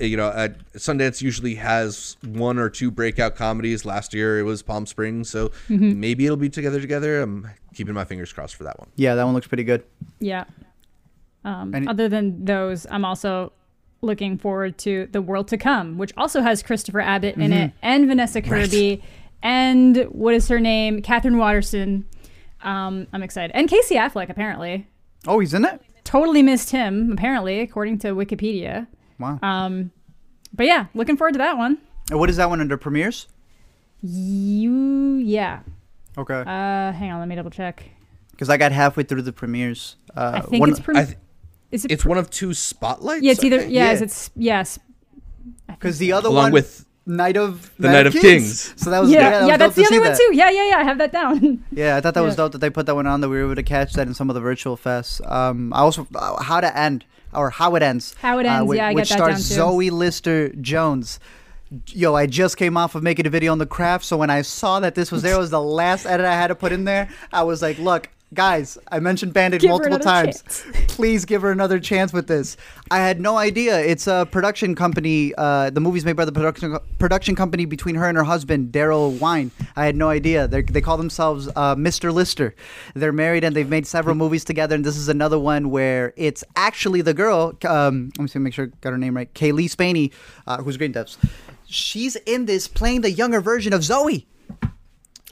You 0.02 0.18
know, 0.18 0.28
uh, 0.28 0.50
Sundance 0.76 1.22
usually 1.22 1.56
has 1.56 2.18
one 2.26 2.58
or 2.60 2.70
two 2.70 2.92
breakout 2.92 3.36
comedies. 3.36 3.86
Last 3.86 4.14
year 4.14 4.40
it 4.40 4.44
was 4.44 4.62
Palm 4.64 4.86
Springs, 4.86 5.30
so 5.30 5.50
Mm-hmm. 5.70 6.00
maybe 6.00 6.26
it'll 6.26 6.38
be 6.38 6.50
together. 6.50 6.82
Together, 6.82 7.22
I'm 7.22 7.48
keeping 7.74 7.94
my 7.94 8.04
fingers 8.06 8.34
crossed 8.34 8.56
for 8.56 8.64
that 8.64 8.80
one. 8.80 8.90
Yeah, 8.96 9.16
that 9.16 9.24
one 9.24 9.34
looks 9.34 9.48
pretty 9.48 9.64
good. 9.64 9.84
yeah. 10.20 10.46
Um, 11.44 11.74
And- 11.74 11.90
other 11.90 12.08
than 12.08 12.46
those, 12.46 12.86
I'm 12.92 13.04
also 13.06 13.52
looking 14.02 14.38
forward 14.38 14.78
to 14.80 15.08
The 15.12 15.22
World 15.22 15.48
to 15.50 15.58
Come, 15.58 15.98
which 15.98 16.12
also 16.18 16.42
has 16.42 16.62
Christopher 16.64 17.02
Abbott 17.02 17.36
in 17.38 17.52
it 17.54 17.72
and 17.82 18.08
Vanessa 18.08 18.42
Kirby 18.42 19.02
and 19.44 19.98
what 20.12 20.34
is 20.36 20.48
her 20.50 20.60
name? 20.60 21.02
Katherine 21.02 21.38
Waterston. 21.38 22.06
Um, 22.64 23.08
I'm 23.14 23.24
excited. 23.24 23.56
And 23.56 23.68
Casey 23.70 23.96
Affleck, 23.96 24.30
apparently. 24.30 24.88
Oh, 25.28 25.40
he's 25.40 25.54
in 25.54 25.66
it. 25.66 25.82
Totally 26.04 26.44
missed 26.44 26.72
him, 26.72 27.12
apparently, 27.12 27.60
according 27.60 27.98
to 28.00 28.10
Wikipedia. 28.10 28.86
Wow. 29.22 29.40
Um, 29.42 29.92
but 30.54 30.66
yeah, 30.66 30.88
looking 30.94 31.16
forward 31.18 31.34
to 31.34 31.38
that 31.40 31.58
one. 31.58 31.78
And 32.10 32.20
what 32.20 32.30
is 32.30 32.38
that 32.38 32.50
one 32.50 32.60
under 32.60 32.76
premieres? 32.78 33.28
You, 34.02 35.16
yeah. 35.18 35.60
Okay. 36.18 36.42
Uh, 36.42 36.92
hang 36.92 37.12
on, 37.12 37.20
let 37.20 37.28
me 37.28 37.36
double 37.36 37.52
check. 37.52 37.84
Because 38.32 38.50
I 38.50 38.58
got 38.58 38.72
halfway 38.72 39.04
through 39.04 39.22
the 39.22 39.32
premieres. 39.34 39.96
Uh, 40.16 40.32
I 40.36 40.42
think 40.42 40.62
one- 40.62 40.72
it's 40.72 40.80
pre- 40.80 40.98
I 40.98 41.06
th- 41.06 41.18
is 41.72 41.86
it 41.86 41.92
it's 41.92 42.04
one 42.04 42.18
of 42.18 42.30
two 42.30 42.54
spotlights. 42.54 43.24
yeah, 43.24 43.32
it's 43.32 43.44
either 43.44 43.60
think? 43.60 43.72
yes, 43.72 44.00
Yeah. 44.00 44.04
it's 44.04 44.32
yes. 44.36 44.80
Because 45.68 46.00
the 46.00 46.12
other 46.12 46.28
along 46.28 46.46
one, 46.46 46.52
with 46.52 46.86
Night 47.06 47.38
of 47.38 47.72
The 47.78 47.90
Night 47.90 48.08
of 48.08 48.14
Kings. 48.14 48.74
So 48.76 48.90
that 48.90 49.00
was 49.00 49.10
yeah, 49.12 49.30
that 49.30 49.40
was 49.42 49.48
yeah, 49.50 49.58
that's 49.58 49.76
the 49.76 49.86
other 49.86 50.02
one 50.02 50.10
that. 50.10 50.18
too. 50.18 50.32
Yeah, 50.36 50.50
yeah, 50.50 50.70
yeah. 50.72 50.78
I 50.80 50.84
have 50.84 50.98
that 50.98 51.12
down. 51.14 51.64
Yeah, 51.72 51.96
I 51.96 52.02
thought 52.02 52.14
that 52.16 52.24
was 52.24 52.34
Yeah. 52.34 52.38
dope 52.44 52.52
that 52.54 52.58
they 52.58 52.70
put 52.70 52.88
that 52.88 52.96
one 52.96 53.08
on. 53.08 53.22
That 53.22 53.30
we 53.30 53.38
were 53.38 53.46
able 53.46 53.56
to 53.56 53.64
catch 53.64 53.94
that 53.94 54.06
in 54.08 54.14
some 54.14 54.30
of 54.30 54.34
the 54.34 54.42
virtual 54.42 54.76
fests. 54.76 55.22
Um, 55.32 55.72
I 55.74 55.80
also 55.80 56.06
uh, 56.14 56.42
how 56.44 56.60
to 56.60 56.78
end 56.78 57.06
or 57.34 57.50
how 57.50 57.76
it 57.76 57.84
ends. 57.84 58.16
How 58.22 58.40
It 58.40 58.46
uh, 58.46 58.58
Ends, 58.58 58.70
which, 58.70 58.78
yeah, 58.78 58.88
I 58.88 58.94
which 58.94 59.12
stars. 59.12 59.40
Zoe 59.40 59.90
Lister 59.90 60.50
Jones. 60.50 61.20
Yo, 61.88 62.16
I 62.16 62.26
just 62.26 62.58
came 62.58 62.76
off 62.76 62.96
of 62.96 63.04
making 63.04 63.26
a 63.26 63.30
video 63.30 63.52
on 63.54 63.58
the 63.58 63.66
craft, 63.66 64.04
so 64.04 64.18
when 64.18 64.30
I 64.30 64.42
saw 64.42 64.82
that 64.82 64.96
this 64.96 65.12
was 65.12 65.22
there, 65.22 65.36
it 65.36 65.40
was 65.40 65.52
the 65.52 65.62
last 65.62 66.06
edit 66.06 66.26
I 66.26 66.34
had 66.34 66.48
to 66.48 66.56
put 66.56 66.74
in 66.74 66.84
there. 66.84 67.10
I 67.32 67.44
was 67.44 67.62
like, 67.62 67.78
look. 67.80 68.10
Guys, 68.34 68.78
I 68.90 69.02
mentioned 69.02 69.34
Bandit 69.34 69.60
Give 69.60 69.72
multiple 69.72 70.00
times. 70.00 70.42
chance. 70.42 70.64
Please 70.88 71.26
give 71.26 71.42
her 71.42 71.52
another 71.52 71.80
chance 71.82 72.14
with 72.14 72.28
this. 72.28 72.56
I 72.90 73.00
had 73.00 73.20
no 73.20 73.36
idea. 73.38 73.78
It's 73.82 74.08
a 74.08 74.26
production 74.32 74.74
company. 74.74 75.34
Uh, 75.38 75.70
the 75.70 75.82
movie's 75.82 76.06
made 76.06 76.16
by 76.16 76.24
the 76.24 76.32
production 76.32 76.78
production 76.98 77.36
company 77.36 77.66
between 77.66 77.96
her 77.96 78.08
and 78.08 78.18
her 78.18 78.24
husband, 78.24 78.72
Daryl 78.72 79.20
Wein. 79.20 79.52
I 79.76 79.86
had 79.86 79.98
no 79.98 80.08
idea. 80.08 80.48
They're, 80.48 80.62
they 80.62 80.80
call 80.80 80.96
themselves 80.96 81.50
uh, 81.58 81.76
Mr. 81.76 82.14
Lister. 82.14 82.56
They're 82.94 83.12
married 83.12 83.44
and 83.44 83.54
they've 83.54 83.68
made 83.68 83.86
several 83.86 84.16
movies 84.16 84.46
together. 84.46 84.76
And 84.76 84.86
this 84.86 84.96
is 84.96 85.10
another 85.10 85.38
one 85.38 85.70
where 85.70 86.14
it's 86.16 86.42
actually 86.56 87.02
the 87.02 87.14
girl. 87.14 87.58
Um, 87.66 88.12
let 88.18 88.24
me 88.24 88.28
see, 88.30 88.40
make 88.40 88.54
sure 88.54 88.66
I 88.66 88.70
got 88.80 88.92
her 88.92 88.98
name 88.98 89.18
right. 89.18 89.34
Cailee 89.34 89.70
Spaeny, 89.70 90.14
uh, 90.48 90.64
who's 90.64 90.78
Green 90.78 90.94
Devs. 90.94 91.18
She's 91.66 92.16
in 92.16 92.46
this 92.46 92.70
playing 92.70 93.02
the 93.02 93.12
younger 93.12 93.42
version 93.42 93.74
of 93.74 93.84
Zoe 93.84 94.26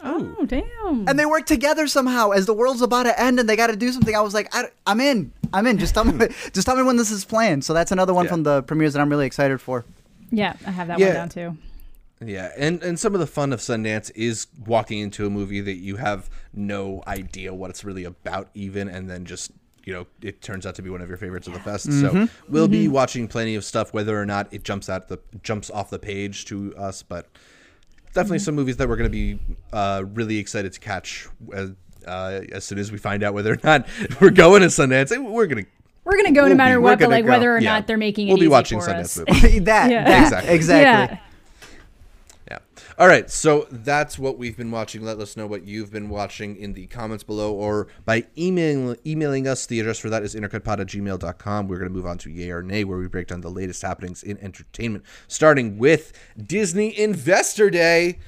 Oh 0.04 0.46
damn! 0.46 1.08
and 1.08 1.20
they 1.20 1.26
work 1.26 1.46
together 1.46 1.88
somehow 1.88 2.32
as 2.32 2.46
the 2.46 2.54
world's 2.54 2.82
about 2.82 3.04
to 3.04 3.20
end 3.20 3.40
and 3.40 3.50
they 3.50 3.56
got 3.56 3.68
to 3.68 3.76
do 3.76 3.92
something. 3.92 4.16
I 4.16 4.22
was 4.22 4.34
like, 4.34 4.54
I, 4.56 4.66
am 4.88 5.00
in, 5.00 5.32
I'm 5.54 5.68
in. 5.68 5.78
Just 5.78 5.94
tell 5.94 6.06
me, 6.06 6.28
just 6.54 6.66
tell 6.66 6.76
me 6.76 6.84
when 6.84 6.98
this 6.98 7.12
is 7.12 7.26
planned. 7.26 7.64
So 7.66 7.74
that's 7.74 7.92
another 7.92 8.14
one 8.14 8.26
Yeah. 8.26 8.32
from 8.32 8.44
the 8.44 8.64
premieres 8.64 8.94
that 8.94 9.02
I'm 9.02 9.10
really 9.10 9.26
excited 9.26 9.60
for. 9.60 9.86
yeah, 10.32 10.54
I 10.66 10.72
have 10.72 10.88
that 10.88 11.00
Yeah. 11.00 11.08
one 11.08 11.16
down 11.16 11.30
too. 11.30 11.58
Yeah, 12.26 12.52
and 12.58 12.84
and 12.84 13.00
some 13.00 13.14
of 13.14 13.20
the 13.20 13.28
fun 13.28 13.54
of 13.54 13.60
Sundance 13.60 14.12
is 14.14 14.48
walking 14.66 15.00
into 15.00 15.26
a 15.26 15.30
movie 15.30 15.62
that 15.62 15.78
you 15.78 15.96
have 15.96 16.30
no 16.54 17.02
idea 17.08 17.54
what 17.54 17.70
it's 17.70 17.86
really 17.86 18.04
about, 18.04 18.50
even, 18.54 18.90
and 18.90 19.10
then 19.10 19.26
just 19.26 19.52
you 19.86 19.94
know 19.94 20.06
it 20.22 20.42
turns 20.42 20.66
out 20.66 20.76
to 20.76 20.82
be 20.82 20.90
one 20.90 21.02
of 21.02 21.08
your 21.08 21.18
favorites 21.18 21.48
of 21.48 21.54
the 21.54 21.60
fest. 21.60 21.86
So 21.86 22.10
mm-hmm. 22.10 22.52
we'll 22.52 22.68
be 22.68 22.86
mm-hmm. 22.86 22.94
watching 22.94 23.28
plenty 23.30 23.56
of 23.56 23.64
stuff, 23.64 23.94
whether 23.94 24.20
or 24.20 24.26
not 24.26 24.54
it 24.54 24.64
jumps 24.64 24.90
out 24.90 25.08
the 25.08 25.20
jumps 25.44 25.70
off 25.70 25.90
the 25.90 26.00
page 26.00 26.44
to 26.46 26.76
us, 26.76 27.04
but 27.04 27.28
definitely 28.20 28.40
some 28.40 28.56
movies 28.56 28.78
that 28.78 28.88
we're 28.90 28.96
going 28.98 29.10
to 29.10 29.18
be 29.36 29.40
uh, 29.74 30.04
really 30.14 30.38
excited 30.38 30.74
to 30.74 30.80
catch 30.80 31.28
as, 31.54 31.72
uh, 32.08 32.42
as 32.52 32.64
soon 32.66 32.78
as 32.80 32.92
we 32.92 32.98
find 32.98 33.24
out 33.24 33.34
whether 33.34 33.54
or 33.54 33.58
not 33.64 33.88
we're 34.22 34.30
going 34.30 34.62
to 34.62 34.68
Sundance. 34.68 35.10
We're 35.18 35.48
gonna 35.48 35.64
We're 36.04 36.18
gonna 36.18 36.32
go 36.32 36.42
We'll 36.44 36.50
no 36.50 36.56
matter 36.56 36.80
we're 36.82 36.90
what, 36.92 37.00
but 37.00 37.10
like 37.10 37.26
go. 37.26 37.32
whether 37.32 37.56
or 37.56 37.60
Yeah. 37.60 37.74
not 37.74 37.88
they're 37.88 37.98
making 37.98 38.28
it 38.28 38.32
we'll 38.32 38.38
be 38.40 38.46
easy 38.46 38.48
watching 38.52 38.80
for 38.82 38.88
Sundance 38.88 39.20
us. 39.30 39.42
movies. 39.44 39.64
that, 39.66 39.92
Yeah. 39.92 40.04
that, 40.06 40.24
Exactly. 40.24 40.54
exactly. 40.56 41.16
Yeah. 41.18 41.24
All 43.00 43.08
right. 43.08 43.32
So 43.32 43.66
that's 43.72 44.20
what 44.20 44.38
we've 44.38 44.58
been 44.58 44.72
watching. 44.72 45.06
Let 45.06 45.22
us 45.22 45.38
know 45.38 45.48
what 45.48 45.64
you've 45.64 45.90
been 45.90 46.10
watching 46.10 46.58
in 46.58 46.74
the 46.74 46.86
comments 46.88 47.24
below 47.24 47.54
or 47.54 47.88
by 48.04 48.26
email, 48.38 48.94
emailing 49.06 49.48
us. 49.48 49.66
The 49.66 49.80
address 49.80 50.00
for 50.00 50.10
that 50.10 50.22
is 50.22 50.36
intercutpod 50.36 50.82
at 50.82 50.88
gmail.com. 50.88 51.70
We're 51.70 51.78
going 51.78 51.88
to 51.88 51.96
move 51.96 52.06
on 52.06 52.18
to 52.18 52.30
Yay 52.30 52.52
or 52.52 52.62
Nay, 52.62 52.84
where 52.84 52.98
we 52.98 53.08
break 53.08 53.28
down 53.28 53.40
the 53.40 53.50
latest 53.50 53.84
happenings 53.84 54.22
in 54.22 54.38
entertainment, 54.40 55.06
starting 55.30 55.78
with 55.78 56.12
Disney 56.38 57.00
Investor 57.00 57.70
Day. 57.70 58.20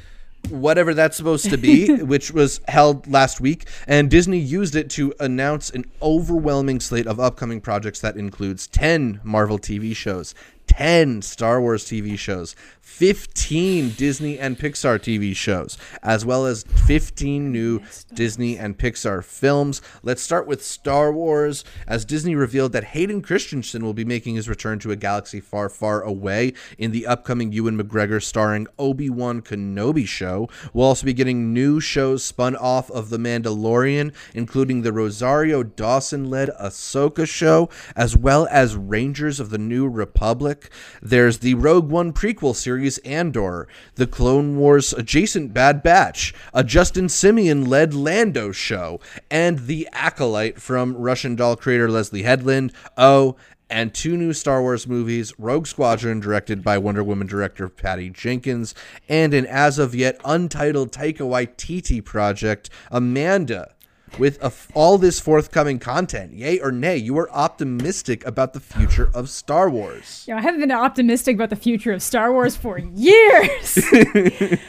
Whatever 0.49 0.95
that's 0.95 1.17
supposed 1.17 1.51
to 1.51 1.57
be, 1.57 1.97
which 2.01 2.31
was 2.31 2.61
held 2.67 3.05
last 3.05 3.41
week, 3.41 3.67
and 3.85 4.09
Disney 4.09 4.39
used 4.39 4.75
it 4.75 4.89
to 4.91 5.13
announce 5.19 5.69
an 5.69 5.85
overwhelming 6.01 6.79
slate 6.79 7.05
of 7.05 7.19
upcoming 7.19 7.61
projects 7.61 7.99
that 7.99 8.15
includes 8.15 8.65
10 8.65 9.19
Marvel 9.23 9.59
TV 9.59 9.95
shows, 9.95 10.33
10 10.65 11.21
Star 11.21 11.61
Wars 11.61 11.85
TV 11.85 12.17
shows, 12.17 12.55
15 12.91 13.91
Disney 13.91 14.37
and 14.37 14.59
Pixar 14.59 14.99
TV 14.99 15.35
shows, 15.35 15.75
as 16.03 16.23
well 16.23 16.45
as 16.45 16.61
15 16.85 17.51
new 17.51 17.81
Disney 18.13 18.59
and 18.59 18.77
Pixar 18.77 19.23
films. 19.23 19.81
Let's 20.03 20.21
start 20.21 20.45
with 20.45 20.63
Star 20.63 21.11
Wars, 21.11 21.63
as 21.87 22.05
Disney 22.05 22.35
revealed 22.35 22.73
that 22.73 22.83
Hayden 22.83 23.23
Christensen 23.23 23.83
will 23.83 23.95
be 23.95 24.05
making 24.05 24.35
his 24.35 24.47
return 24.47 24.77
to 24.79 24.91
a 24.91 24.95
galaxy 24.95 25.39
far, 25.39 25.67
far 25.67 26.03
away 26.03 26.53
in 26.77 26.91
the 26.91 27.07
upcoming 27.07 27.51
Ewan 27.51 27.75
McGregor 27.81 28.21
starring 28.21 28.67
Obi 28.77 29.09
Wan 29.09 29.41
Kenobi 29.41 30.07
show. 30.07 30.47
We'll 30.71 30.85
also 30.85 31.07
be 31.07 31.13
getting 31.13 31.53
new 31.53 31.79
shows 31.79 32.23
spun 32.23 32.55
off 32.55 32.91
of 32.91 33.09
The 33.09 33.17
Mandalorian, 33.17 34.13
including 34.35 34.83
the 34.83 34.93
Rosario 34.93 35.63
Dawson 35.63 36.29
led 36.29 36.49
Ahsoka 36.61 37.27
show, 37.27 37.67
as 37.95 38.15
well 38.15 38.47
as 38.51 38.75
Rangers 38.75 39.39
of 39.39 39.49
the 39.49 39.57
New 39.57 39.87
Republic. 39.87 40.69
There's 41.01 41.39
the 41.39 41.55
Rogue 41.55 41.89
One 41.89 42.13
prequel 42.13 42.55
series 42.55 42.80
Andor, 43.05 43.67
the 43.95 44.07
Clone 44.07 44.57
Wars 44.57 44.93
adjacent 44.93 45.53
Bad 45.53 45.83
Batch, 45.83 46.33
a 46.53 46.63
Justin 46.63 47.05
Simien 47.05 47.67
led 47.67 47.93
Lando 47.93 48.51
show, 48.51 48.99
and 49.29 49.59
The 49.67 49.87
Acolyte 49.91 50.59
from 50.59 50.95
Russian 50.95 51.35
doll 51.35 51.55
creator 51.55 51.89
Leslie 51.89 52.23
Headland. 52.23 52.73
Oh, 52.97 53.35
and 53.69 53.93
two 53.93 54.17
new 54.17 54.33
Star 54.33 54.61
Wars 54.61 54.85
movies 54.85 55.33
Rogue 55.37 55.65
Squadron, 55.65 56.19
directed 56.19 56.63
by 56.63 56.77
Wonder 56.77 57.03
Woman 57.03 57.27
director 57.27 57.69
Patty 57.69 58.09
Jenkins, 58.09 58.75
and 59.07 59.33
an 59.33 59.45
as 59.45 59.79
of 59.79 59.95
yet 59.95 60.19
untitled 60.25 60.91
Taika 60.91 61.19
Waititi 61.19 62.03
project, 62.03 62.69
Amanda. 62.91 63.73
With 64.19 64.41
a 64.41 64.47
f- 64.47 64.67
all 64.73 64.97
this 64.97 65.19
forthcoming 65.19 65.79
content, 65.79 66.33
yay 66.33 66.59
or 66.59 66.71
nay, 66.71 66.97
you 66.97 67.17
are 67.17 67.31
optimistic 67.31 68.25
about 68.25 68.53
the 68.53 68.59
future 68.59 69.09
of 69.13 69.29
Star 69.29 69.69
Wars. 69.69 70.25
Yo, 70.27 70.35
I 70.35 70.41
haven't 70.41 70.59
been 70.59 70.71
optimistic 70.71 71.35
about 71.35 71.49
the 71.49 71.55
future 71.55 71.93
of 71.93 72.03
Star 72.03 72.31
Wars 72.33 72.55
for 72.57 72.77
years. 72.77 73.79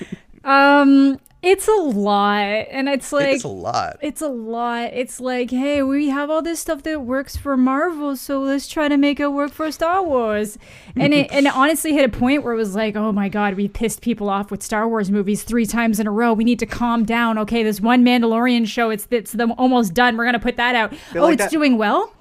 um, 0.44 1.18
it's 1.42 1.66
a 1.66 1.72
lot, 1.72 2.68
and 2.70 2.88
it's 2.88 3.12
like 3.12 3.34
it's 3.34 3.44
a 3.44 3.48
lot. 3.48 3.96
it's 4.00 4.20
a 4.22 4.28
lot. 4.28 4.92
It's 4.92 5.18
like, 5.18 5.50
hey, 5.50 5.82
we 5.82 6.08
have 6.08 6.30
all 6.30 6.40
this 6.40 6.60
stuff 6.60 6.84
that 6.84 7.02
works 7.02 7.36
for 7.36 7.56
Marvel, 7.56 8.14
so 8.16 8.40
let's 8.40 8.68
try 8.68 8.86
to 8.86 8.96
make 8.96 9.18
it 9.18 9.26
work 9.26 9.50
for 9.50 9.72
Star 9.72 10.04
Wars. 10.04 10.56
And 10.94 11.12
it 11.12 11.32
and 11.32 11.46
it 11.46 11.52
honestly 11.56 11.94
hit 11.94 12.04
a 12.04 12.16
point 12.16 12.44
where 12.44 12.54
it 12.54 12.56
was 12.56 12.76
like, 12.76 12.94
oh 12.94 13.10
my 13.10 13.28
god, 13.28 13.54
we 13.54 13.66
pissed 13.66 14.02
people 14.02 14.30
off 14.30 14.52
with 14.52 14.62
Star 14.62 14.88
Wars 14.88 15.10
movies 15.10 15.42
three 15.42 15.66
times 15.66 15.98
in 15.98 16.06
a 16.06 16.12
row. 16.12 16.32
We 16.32 16.44
need 16.44 16.60
to 16.60 16.66
calm 16.66 17.04
down. 17.04 17.38
Okay, 17.38 17.64
this 17.64 17.80
one 17.80 18.04
Mandalorian 18.04 18.66
show, 18.68 18.90
it's 18.90 19.08
it's 19.10 19.32
them 19.32 19.52
almost 19.58 19.94
done. 19.94 20.16
We're 20.16 20.26
gonna 20.26 20.38
put 20.38 20.56
that 20.58 20.76
out. 20.76 20.92
oh, 21.16 21.22
like 21.22 21.34
it's 21.34 21.42
that. 21.44 21.50
doing 21.50 21.76
well. 21.76 22.14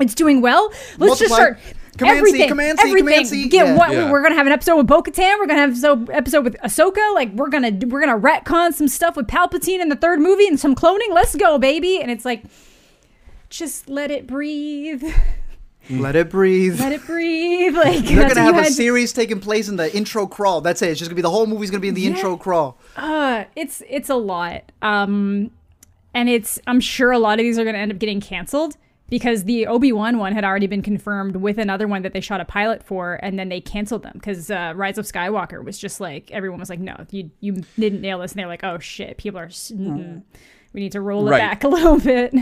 It's 0.00 0.14
doing 0.14 0.40
well. 0.40 0.72
Let's 0.98 1.20
just 1.20 1.32
start. 1.32 1.60
Command 1.94 2.14
C, 2.14 2.18
everything, 2.18 2.48
Command 2.48 2.78
C, 2.78 2.88
everything. 2.88 3.06
Command 3.08 3.26
C. 3.28 3.48
Get 3.48 3.66
Yeah. 3.66 3.76
what 3.76 3.92
Yeah. 3.92 4.10
we're 4.10 4.22
gonna 4.22 4.34
have 4.34 4.46
an 4.46 4.52
episode 4.52 4.76
with 4.76 4.86
Bo-Katan. 4.86 5.38
We're 5.38 5.46
gonna 5.46 5.60
have 5.60 5.76
so 5.76 6.04
episode 6.12 6.44
with 6.44 6.56
Ahsoka. 6.64 7.14
Like 7.14 7.32
we're 7.32 7.48
gonna 7.48 7.70
we're 7.86 8.00
gonna 8.00 8.18
retcon 8.18 8.72
some 8.74 8.88
stuff 8.88 9.16
with 9.16 9.26
Palpatine 9.26 9.80
in 9.80 9.88
the 9.88 9.96
third 9.96 10.20
movie 10.20 10.46
and 10.46 10.58
some 10.58 10.74
cloning. 10.74 11.10
Let's 11.12 11.34
go, 11.36 11.58
baby! 11.58 12.00
And 12.00 12.10
it's 12.10 12.24
like, 12.24 12.42
just 13.50 13.88
let 13.88 14.10
it 14.10 14.26
breathe. 14.26 15.04
Let 15.90 16.16
it 16.16 16.30
breathe. 16.30 16.80
Let 16.80 16.92
it 16.92 17.04
breathe. 17.04 17.74
Like 17.84 18.06
They're 18.06 18.26
gonna 18.26 18.40
have 18.40 18.56
a 18.56 18.62
had- 18.62 18.72
series 18.72 19.12
taking 19.12 19.38
place 19.38 19.68
in 19.68 19.76
the 19.76 19.94
intro 19.94 20.26
crawl. 20.26 20.62
That's 20.62 20.80
it. 20.80 20.88
It's 20.88 20.98
just 20.98 21.10
gonna 21.10 21.16
be 21.16 21.20
the 21.20 21.28
whole 21.28 21.46
movie's 21.46 21.70
gonna 21.70 21.82
be 21.82 21.88
in 21.88 21.94
the 21.94 22.00
Yeah. 22.00 22.10
intro 22.12 22.38
crawl. 22.38 22.78
Uh, 22.96 23.44
it's 23.54 23.82
it's 23.90 24.08
a 24.08 24.14
lot. 24.14 24.72
Um, 24.80 25.50
and 26.14 26.30
it's 26.30 26.58
I'm 26.66 26.80
sure 26.80 27.10
a 27.12 27.18
lot 27.18 27.38
of 27.38 27.42
these 27.44 27.58
are 27.58 27.66
gonna 27.66 27.76
end 27.76 27.92
up 27.92 27.98
getting 27.98 28.22
canceled 28.22 28.78
because 29.08 29.44
the 29.44 29.66
Obi 29.66 29.92
Wan 29.92 30.18
one 30.18 30.32
had 30.32 30.44
already 30.44 30.66
been 30.66 30.82
confirmed 30.82 31.36
with 31.36 31.58
another 31.58 31.86
one 31.86 32.02
that 32.02 32.12
they 32.12 32.20
shot 32.20 32.40
a 32.40 32.44
pilot 32.44 32.82
for, 32.82 33.20
and 33.22 33.38
then 33.38 33.48
they 33.48 33.60
canceled 33.60 34.02
them 34.02 34.12
because 34.14 34.50
uh, 34.50 34.72
Rise 34.74 34.98
of 34.98 35.04
Skywalker 35.04 35.62
was 35.62 35.78
just 35.78 36.00
like 36.00 36.30
everyone 36.30 36.58
was 36.60 36.70
like, 36.70 36.80
no, 36.80 36.96
you 37.10 37.30
you 37.40 37.62
didn't 37.78 38.00
nail 38.00 38.18
this, 38.20 38.32
and 38.32 38.38
they're 38.38 38.46
like, 38.48 38.64
oh 38.64 38.78
shit, 38.78 39.16
people 39.18 39.38
are. 39.40 39.48
mm-mm. 39.48 40.22
We 40.72 40.80
need 40.80 40.92
to 40.92 41.00
roll 41.00 41.26
it 41.28 41.30
Right. 41.30 41.38
back 41.38 41.62
a 41.64 41.68
little 41.68 42.00
bit. 42.00 42.34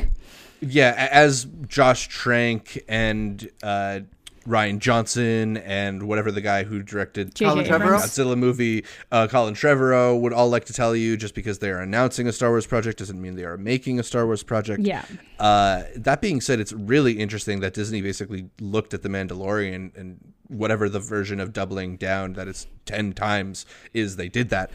Yeah, 0.61 1.09
as 1.11 1.46
Josh 1.66 2.09
Trank 2.09 2.83
and 2.88 3.51
uh, 3.62 4.01
Rian 4.46 4.78
Johnson 4.78 5.57
and 5.59 6.02
whatever 6.02 6.33
the 6.33 6.40
guy 6.40 6.64
who 6.64 6.83
directed 6.83 7.35
J.J. 7.35 7.48
Colin 7.50 7.64
the 7.64 7.70
Trevorrow? 7.70 8.00
Godzilla 8.00 8.37
movie, 8.37 8.85
uh, 9.11 9.28
Colin 9.28 9.55
Trevorrow, 9.55 10.20
would 10.20 10.33
all 10.33 10.48
like 10.48 10.64
to 10.66 10.72
tell 10.72 10.96
you 10.96 11.16
just 11.16 11.35
because 11.35 11.59
they 11.61 11.70
are 11.70 11.81
announcing 11.81 12.26
a 12.26 12.33
Star 12.33 12.50
Wars 12.50 12.66
project 12.66 12.98
doesn't 12.98 13.20
mean 13.20 13.37
they 13.37 13.44
are 13.44 13.57
making 13.57 14.00
a 14.00 14.02
Star 14.02 14.26
Wars 14.26 14.42
project. 14.42 14.83
Yeah. 14.83 15.05
Uh, 15.38 15.85
that 15.96 16.20
being 16.20 16.40
said, 16.40 16.61
it's 16.61 16.72
really 16.72 17.12
interesting 17.12 17.61
that 17.61 17.74
Disney 17.74 18.02
basically 18.02 18.50
looked 18.61 18.94
at 18.94 19.02
The 19.02 19.09
Mandalorian 19.09 19.96
and 19.96 20.33
whatever 20.48 20.88
the 20.88 21.00
version 21.00 21.40
of 21.40 21.52
doubling 21.52 21.96
down 21.96 22.35
that 22.35 22.48
it's 22.48 22.66
10 22.87 23.12
times 23.14 23.64
is, 23.94 24.16
they 24.16 24.28
did 24.28 24.50
that. 24.50 24.70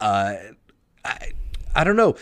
Uh, 0.00 0.34
I, 1.04 1.32
I 1.74 1.84
don't 1.84 1.96
know. 1.96 2.16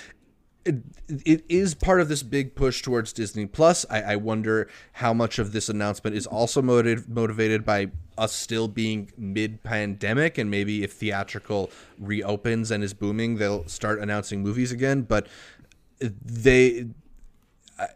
It, 0.66 0.82
it 1.24 1.44
is 1.48 1.74
part 1.74 2.00
of 2.00 2.08
this 2.08 2.22
big 2.22 2.54
push 2.54 2.82
towards 2.82 3.12
Disney 3.12 3.46
Plus. 3.46 3.86
I, 3.88 4.02
I 4.02 4.16
wonder 4.16 4.68
how 4.94 5.14
much 5.14 5.38
of 5.38 5.52
this 5.52 5.68
announcement 5.68 6.16
is 6.16 6.26
also 6.26 6.60
motivated 6.60 7.08
motivated 7.08 7.64
by 7.64 7.92
us 8.18 8.32
still 8.32 8.66
being 8.66 9.12
mid 9.16 9.62
pandemic, 9.62 10.38
and 10.38 10.50
maybe 10.50 10.82
if 10.82 10.92
theatrical 10.92 11.70
reopens 11.98 12.70
and 12.70 12.82
is 12.82 12.94
booming, 12.94 13.36
they'll 13.36 13.66
start 13.68 14.00
announcing 14.00 14.42
movies 14.42 14.72
again. 14.72 15.02
But 15.02 15.28
they 16.00 16.86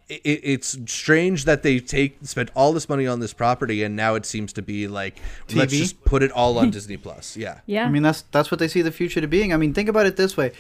it, 0.09 0.21
it's 0.25 0.79
strange 0.87 1.45
that 1.47 1.63
they 1.63 1.81
take 1.81 2.19
spent 2.23 2.51
all 2.55 2.73
this 2.73 2.89
money 2.89 3.07
on 3.07 3.21
this 3.21 3.33
property 3.33 3.83
and 3.83 3.97
now 3.97 4.15
it 4.15 4.27
seems 4.27 4.53
to 4.53 4.63
be 4.63 4.87
like 4.87 5.19
let's 5.55 5.73
just 5.73 6.05
put 6.05 6.23
it 6.23 6.31
all 6.33 6.59
on 6.59 6.71
Disney 6.71 6.97
Plus. 6.97 7.37
Yeah. 7.37 7.61
Yeah. 7.67 7.87
I 7.87 7.89
mean, 7.89 8.03
that's 8.03 8.23
that's 8.31 8.51
what 8.51 8.59
they 8.59 8.69
see 8.69 8.83
the 8.83 8.93
future 8.93 9.21
to 9.21 9.29
being. 9.29 9.53
I 9.53 9.57
mean, 9.57 9.73
think 9.73 9.89
about 9.89 10.07
it 10.07 10.17
this 10.17 10.37
way. 10.37 10.53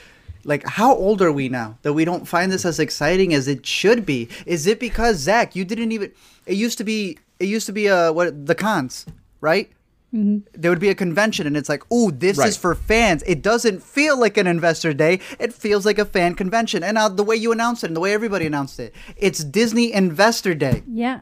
Like, 0.44 0.66
how 0.66 0.94
old 0.94 1.20
are 1.22 1.32
we 1.32 1.48
now 1.48 1.78
that 1.82 1.92
we 1.92 2.04
don't 2.04 2.26
find 2.26 2.50
this 2.50 2.64
as 2.64 2.78
exciting 2.78 3.34
as 3.34 3.46
it 3.48 3.64
should 3.66 4.04
be? 4.06 4.28
Is 4.46 4.66
it 4.66 4.80
because 4.80 5.16
Zach, 5.16 5.54
you 5.56 5.64
didn't 5.64 5.92
even? 5.92 6.12
It 6.46 6.54
used 6.56 6.78
to 6.78 6.84
be. 6.84 7.18
It 7.38 7.46
used 7.46 7.66
to 7.66 7.72
be 7.72 7.88
uh 7.88 8.12
what 8.12 8.46
the 8.46 8.54
cons, 8.54 9.06
right? 9.40 9.70
there 10.12 10.72
would 10.72 10.80
be 10.80 10.88
a 10.88 10.94
convention, 10.94 11.46
and 11.46 11.56
it's 11.56 11.68
like, 11.68 11.84
oh, 11.88 12.10
this 12.10 12.36
Right. 12.36 12.48
is 12.48 12.56
for 12.56 12.74
fans. 12.74 13.22
It 13.28 13.42
doesn't 13.42 13.80
feel 13.80 14.18
like 14.18 14.36
an 14.36 14.48
investor 14.48 14.92
day. 14.92 15.20
It 15.38 15.52
feels 15.54 15.86
like 15.86 16.00
a 16.00 16.04
fan 16.04 16.34
convention. 16.34 16.82
And 16.82 16.98
uh, 16.98 17.08
the 17.10 17.22
way 17.22 17.36
you 17.36 17.52
announced 17.52 17.84
it, 17.84 17.86
and 17.88 17.96
the 17.96 18.00
way 18.00 18.12
everybody 18.12 18.44
announced 18.44 18.80
it, 18.80 18.92
it's 19.16 19.44
Disney 19.44 19.92
Investor 19.92 20.52
Day. 20.54 20.82
Yeah. 20.90 21.20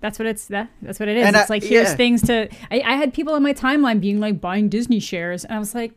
That's 0.00 0.18
what 0.18 0.24
it's 0.26 0.46
that. 0.46 0.70
That's 0.80 0.98
what 0.98 1.10
it 1.10 1.18
is. 1.18 1.26
And 1.26 1.36
it's 1.36 1.50
I- 1.50 1.54
like 1.54 1.62
here's 1.62 1.90
yeah. 1.90 1.94
things 1.96 2.22
to. 2.22 2.48
I, 2.70 2.80
I 2.80 2.96
had 2.96 3.12
people 3.12 3.34
on 3.34 3.42
my 3.42 3.52
timeline 3.52 4.00
being 4.00 4.18
like 4.18 4.40
buying 4.40 4.70
Disney 4.70 4.98
shares, 4.98 5.44
and 5.44 5.52
I 5.52 5.58
was 5.58 5.74
like, 5.74 5.92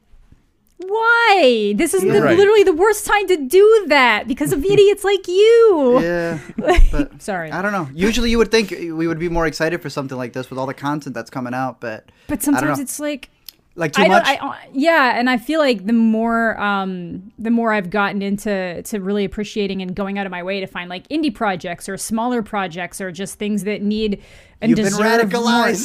why? 0.77 1.73
This 1.77 1.93
is 1.93 2.01
the, 2.03 2.21
Right. 2.21 2.37
literally 2.37 2.63
the 2.63 2.73
worst 2.73 3.05
time 3.05 3.27
to 3.27 3.37
do 3.37 3.85
that 3.87 4.27
because 4.27 4.51
of 4.51 4.63
idiots 4.73 5.03
like 5.03 5.27
you. 5.27 5.99
Yeah. 6.01 6.39
But 6.57 7.21
Sorry, 7.21 7.51
I 7.51 7.61
don't 7.61 7.71
know. 7.71 7.87
Usually 7.93 8.29
you 8.29 8.37
would 8.37 8.51
think 8.51 8.71
we 8.71 9.07
would 9.07 9.19
be 9.19 9.29
more 9.29 9.45
excited 9.47 9.81
for 9.81 9.89
something 9.89 10.17
like 10.17 10.33
this 10.33 10.49
with 10.49 10.59
all 10.59 10.65
the 10.65 10.73
content 10.73 11.15
that's 11.15 11.29
coming 11.29 11.53
out, 11.53 11.79
but 11.79 12.11
but 12.27 12.41
sometimes 12.41 12.79
it's 12.79 12.99
like 12.99 13.29
like 13.75 13.91
too 13.93 14.03
I 14.03 14.07
much. 14.07 14.25
I, 14.25 14.35
uh, 14.35 14.55
yeah, 14.73 15.19
and 15.19 15.29
I 15.29 15.37
feel 15.37 15.59
like 15.59 15.85
the 15.85 15.93
more 15.93 16.59
um, 16.59 17.31
the 17.37 17.51
more 17.51 17.73
I've 17.73 17.89
gotten 17.89 18.21
into 18.21 18.81
to 18.81 18.99
really 18.99 19.25
appreciating 19.25 19.81
and 19.81 19.93
going 19.93 20.17
out 20.17 20.25
of 20.25 20.31
my 20.31 20.43
way 20.43 20.59
to 20.61 20.67
find 20.67 20.89
like 20.89 21.07
indie 21.09 21.33
projects 21.33 21.89
or 21.89 21.97
smaller 21.97 22.41
projects 22.41 23.01
or 23.01 23.11
just 23.11 23.37
things 23.37 23.63
that 23.65 23.81
need 23.81 24.21
and 24.61 24.69
You've 24.69 24.77
been 24.77 24.85
deserve 24.85 24.99
more- 24.99 25.07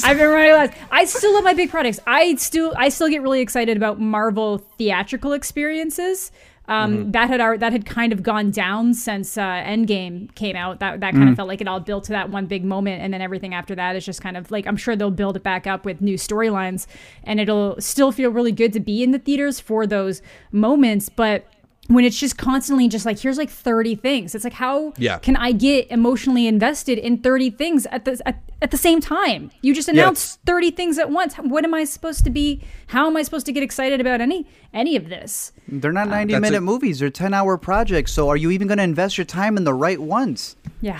I've 0.05 0.17
been 0.17 0.27
radicalized. 0.27 0.75
I 0.91 1.05
still 1.05 1.33
love 1.33 1.43
my 1.43 1.53
big 1.53 1.69
projects. 1.69 1.99
I 2.07 2.35
still 2.35 2.73
I 2.77 2.89
still 2.89 3.09
get 3.09 3.21
really 3.21 3.41
excited 3.41 3.75
about 3.75 3.99
Marvel 3.99 4.59
theatrical 4.77 5.33
experiences. 5.33 6.31
Um, 6.67 6.93
Mm-hmm. 6.97 7.11
That 7.11 7.29
had 7.29 7.41
our, 7.41 7.57
that 7.57 7.71
had 7.73 7.85
kind 7.85 8.13
of 8.13 8.23
gone 8.23 8.51
down 8.51 8.93
since 8.93 9.37
uh, 9.37 9.41
Endgame 9.41 10.33
came 10.35 10.55
out. 10.55 10.79
That 10.79 10.99
that 11.01 11.13
Mm. 11.13 11.17
kind 11.17 11.29
of 11.29 11.35
felt 11.35 11.47
like 11.47 11.59
it 11.59 11.67
all 11.67 11.79
built 11.79 12.03
to 12.05 12.11
that 12.13 12.29
one 12.29 12.45
big 12.45 12.63
moment, 12.63 13.01
and 13.01 13.13
then 13.13 13.21
everything 13.21 13.53
after 13.53 13.75
that 13.75 13.95
is 13.95 14.05
just 14.05 14.21
kind 14.21 14.37
of 14.37 14.51
like 14.51 14.67
I'm 14.67 14.77
sure 14.77 14.95
they'll 14.95 15.11
build 15.11 15.35
it 15.35 15.43
back 15.43 15.65
up 15.67 15.85
with 15.85 16.01
new 16.01 16.15
storylines, 16.17 16.87
and 17.23 17.39
it'll 17.39 17.79
still 17.81 18.11
feel 18.11 18.29
really 18.31 18.51
good 18.51 18.73
to 18.73 18.79
be 18.79 19.03
in 19.03 19.11
the 19.11 19.19
theaters 19.19 19.59
for 19.59 19.85
those 19.87 20.21
moments, 20.51 21.09
but. 21.09 21.45
When 21.87 22.05
it's 22.05 22.17
just 22.17 22.37
constantly 22.37 22.87
just 22.87 23.05
like 23.05 23.19
here's 23.19 23.37
like 23.37 23.49
30 23.49 23.95
things, 23.95 24.33
it's 24.35 24.43
like 24.45 24.53
how 24.53 24.93
Yeah. 24.97 25.17
can 25.17 25.35
I 25.35 25.51
get 25.51 25.89
emotionally 25.91 26.47
invested 26.47 26.97
in 26.97 27.17
30 27.17 27.49
things 27.49 27.85
at 27.87 28.05
the 28.05 28.21
at, 28.25 28.41
at 28.61 28.71
the 28.71 28.77
same 28.77 29.01
time? 29.01 29.51
You 29.61 29.73
just 29.75 29.89
announced 29.89 30.39
30 30.45 30.71
things 30.71 30.97
at 30.99 31.09
once. 31.09 31.35
What 31.35 31.65
am 31.65 31.73
I 31.73 31.83
supposed 31.83 32.23
to 32.23 32.29
be? 32.29 32.61
How 32.87 33.07
am 33.07 33.17
I 33.17 33.23
supposed 33.23 33.45
to 33.47 33.51
get 33.51 33.61
excited 33.63 33.99
about 33.99 34.21
any 34.21 34.47
any 34.73 34.95
of 34.95 35.09
this? 35.09 35.51
They're 35.67 35.91
not 35.91 36.07
ah, 36.07 36.11
90 36.11 36.33
that's 36.33 36.41
minute 36.41 36.57
a- 36.59 36.61
movies, 36.61 36.99
they're 36.99 37.09
10 37.09 37.33
hour 37.33 37.57
projects. 37.57 38.13
So 38.13 38.29
are 38.29 38.37
you 38.37 38.51
even 38.51 38.67
going 38.67 38.77
to 38.77 38.83
invest 38.85 39.17
your 39.17 39.25
time 39.25 39.57
in 39.57 39.63
the 39.65 39.73
right 39.73 39.99
ones? 39.99 40.55
Yeah. 40.81 40.99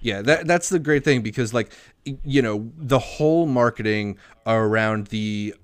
Yeah, 0.00 0.22
that 0.22 0.46
that's 0.46 0.68
the 0.68 0.78
great 0.78 1.02
thing 1.04 1.20
because 1.22 1.52
like 1.52 1.72
you 2.24 2.40
know 2.42 2.70
the 2.76 2.98
whole 2.98 3.46
marketing 3.46 4.18
around 4.46 5.06
the 5.08 5.54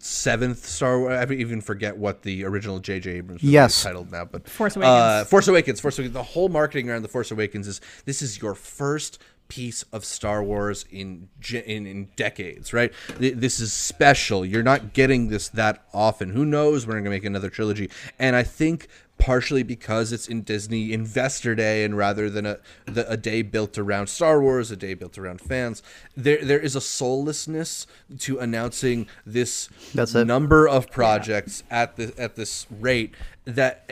seventh 0.00 0.66
Star 0.66 0.98
Wars. 1.00 1.26
I 1.30 1.32
even 1.32 1.60
forget 1.60 1.96
what 1.96 2.22
the 2.22 2.44
original 2.44 2.78
J.J. 2.78 3.10
Abrams 3.10 3.42
movie 3.42 3.52
Yes. 3.52 3.82
titled 3.82 4.10
now, 4.10 4.24
but 4.24 4.48
Force 4.48 4.76
Uh, 4.76 4.80
Awakens. 4.80 5.30
Force 5.30 5.48
Awakens. 5.48 5.80
Force 5.80 5.98
Awakens. 5.98 6.14
The 6.14 6.22
whole 6.22 6.48
marketing 6.48 6.90
around 6.90 7.02
the 7.02 7.08
Force 7.08 7.30
Awakens 7.30 7.66
is 7.68 7.80
this 8.04 8.22
is 8.22 8.40
your 8.40 8.54
first 8.54 9.18
piece 9.48 9.82
of 9.94 10.04
Star 10.04 10.42
Wars 10.42 10.84
in 10.90 11.28
in, 11.52 11.86
in 11.86 12.08
decades, 12.16 12.72
right? 12.74 12.92
This 13.18 13.60
is 13.60 13.72
special. 13.72 14.44
You're 14.44 14.62
not 14.62 14.92
getting 14.92 15.28
this 15.28 15.48
that 15.48 15.84
often. 15.94 16.30
Who 16.30 16.44
knows 16.44 16.86
when 16.86 16.96
we're 16.96 17.00
gonna 17.00 17.10
make 17.10 17.24
another 17.24 17.48
trilogy? 17.48 17.88
And 18.18 18.36
I 18.36 18.42
think 18.42 18.88
partially 19.18 19.62
because 19.62 20.12
it's 20.12 20.28
in 20.28 20.42
Disney 20.42 20.92
Investor 20.92 21.54
Day 21.54 21.84
and 21.84 21.96
rather 21.96 22.30
than 22.30 22.46
a 22.46 22.58
the, 22.86 23.10
a 23.10 23.16
day 23.16 23.42
built 23.42 23.76
around 23.76 24.06
Star 24.08 24.40
Wars, 24.40 24.70
a 24.70 24.76
day 24.76 24.94
built 24.94 25.18
around 25.18 25.40
fans, 25.40 25.82
there 26.16 26.44
there 26.44 26.60
is 26.60 26.74
a 26.76 26.80
soullessness 26.80 27.86
to 28.20 28.38
announcing 28.38 29.06
this 29.26 29.68
number 29.94 30.68
of 30.68 30.90
projects 30.90 31.62
at 31.70 31.96
the 31.96 32.14
at 32.18 32.36
this 32.36 32.66
rate 32.70 33.14
that 33.48 33.88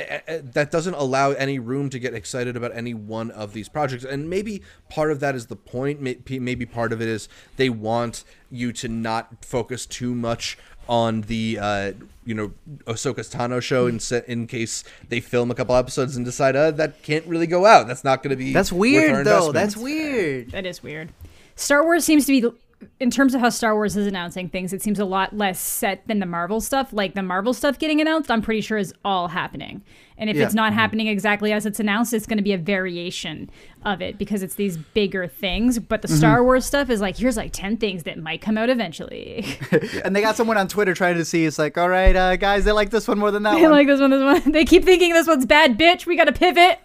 that 0.52 0.70
doesn't 0.70 0.94
allow 0.94 1.30
any 1.30 1.58
room 1.58 1.88
to 1.88 1.98
get 1.98 2.12
excited 2.12 2.56
about 2.56 2.76
any 2.76 2.92
one 2.92 3.30
of 3.30 3.54
these 3.54 3.70
projects. 3.70 4.04
And 4.04 4.28
maybe 4.28 4.62
part 4.90 5.10
of 5.10 5.20
that 5.20 5.34
is 5.34 5.46
the 5.46 5.56
point. 5.56 6.00
Maybe 6.00 6.66
part 6.66 6.92
of 6.92 7.00
it 7.00 7.08
is 7.08 7.28
they 7.56 7.70
want 7.70 8.24
you 8.50 8.72
to 8.74 8.88
not 8.88 9.44
focus 9.44 9.86
too 9.86 10.14
much 10.14 10.58
on 10.88 11.22
the 11.22 11.58
uh, 11.60 11.92
you 12.24 12.34
know 12.34 12.52
Ahsoka 12.86 13.20
Tano 13.20 13.62
show 13.62 13.86
in 13.86 14.00
se- 14.00 14.24
in 14.26 14.46
case 14.46 14.84
they 15.08 15.20
film 15.20 15.50
a 15.50 15.54
couple 15.54 15.74
episodes 15.74 16.16
and 16.16 16.24
decide 16.24 16.56
uh, 16.56 16.70
that 16.72 17.02
can't 17.02 17.24
really 17.26 17.46
go 17.46 17.66
out 17.66 17.86
that's 17.86 18.04
not 18.04 18.22
going 18.22 18.30
to 18.30 18.36
be 18.36 18.52
That's 18.52 18.72
worth 18.72 18.80
our 18.80 19.12
weird, 19.12 19.26
though. 19.26 19.52
That's 19.52 19.76
weird. 19.76 20.50
That 20.50 20.66
is 20.66 20.82
weird. 20.82 21.12
Star 21.54 21.82
Wars 21.84 22.04
seems 22.04 22.26
to 22.26 22.40
be, 22.40 22.86
in 23.00 23.10
terms 23.10 23.34
of 23.34 23.40
how 23.40 23.48
Star 23.48 23.74
Wars 23.74 23.96
is 23.96 24.06
announcing 24.06 24.48
things, 24.48 24.72
it 24.72 24.82
seems 24.82 24.98
a 24.98 25.04
lot 25.04 25.34
less 25.36 25.58
set 25.58 26.06
than 26.06 26.18
the 26.18 26.26
Marvel 26.26 26.60
stuff. 26.60 26.92
Like 26.92 27.14
the 27.14 27.22
Marvel 27.22 27.54
stuff 27.54 27.78
getting 27.78 28.00
announced, 28.00 28.30
I'm 28.30 28.42
pretty 28.42 28.60
sure 28.60 28.76
is 28.76 28.92
all 29.04 29.28
happening. 29.28 29.82
And 30.18 30.30
if 30.30 30.36
Yeah. 30.36 30.44
it's 30.44 30.54
not 30.54 30.70
mm-hmm. 30.70 30.78
happening 30.78 31.06
exactly 31.08 31.52
as 31.52 31.66
it's 31.66 31.80
announced, 31.80 32.12
it's 32.12 32.26
going 32.26 32.38
to 32.38 32.42
be 32.42 32.52
a 32.52 32.58
variation 32.58 33.50
of 33.84 34.00
it 34.00 34.18
because 34.18 34.42
it's 34.42 34.54
these 34.54 34.76
bigger 34.76 35.26
things. 35.26 35.78
But 35.78 36.02
the 36.02 36.08
mm-hmm. 36.08 36.16
Star 36.16 36.42
Wars 36.42 36.64
stuff 36.64 36.90
is 36.90 37.00
like, 37.00 37.16
here's 37.16 37.36
like 37.36 37.52
10 37.52 37.76
things 37.76 38.04
that 38.04 38.18
might 38.18 38.40
come 38.40 38.58
out 38.58 38.70
eventually. 38.70 39.46
And 40.04 40.14
they 40.14 40.20
got 40.20 40.36
someone 40.36 40.56
on 40.56 40.68
Twitter 40.68 40.94
trying 40.94 41.16
to 41.16 41.24
see. 41.24 41.44
It's 41.44 41.58
like, 41.58 41.76
all 41.76 41.88
right, 41.88 42.14
uh, 42.14 42.36
guys, 42.36 42.64
they 42.64 42.72
like 42.72 42.90
this 42.90 43.08
one 43.08 43.18
more 43.18 43.30
than 43.30 43.42
that 43.44 43.54
I 43.56 43.62
one. 43.62 43.70
like 43.70 43.86
this 43.86 44.00
one, 44.00 44.10
this 44.10 44.44
one. 44.44 44.52
They 44.56 44.64
keep 44.64 44.84
thinking 44.84 45.12
this 45.12 45.26
one's 45.26 45.46
bad, 45.46 45.78
bitch. 45.78 46.06
We 46.06 46.16
got 46.16 46.24
to 46.24 46.32
pivot. 46.32 46.78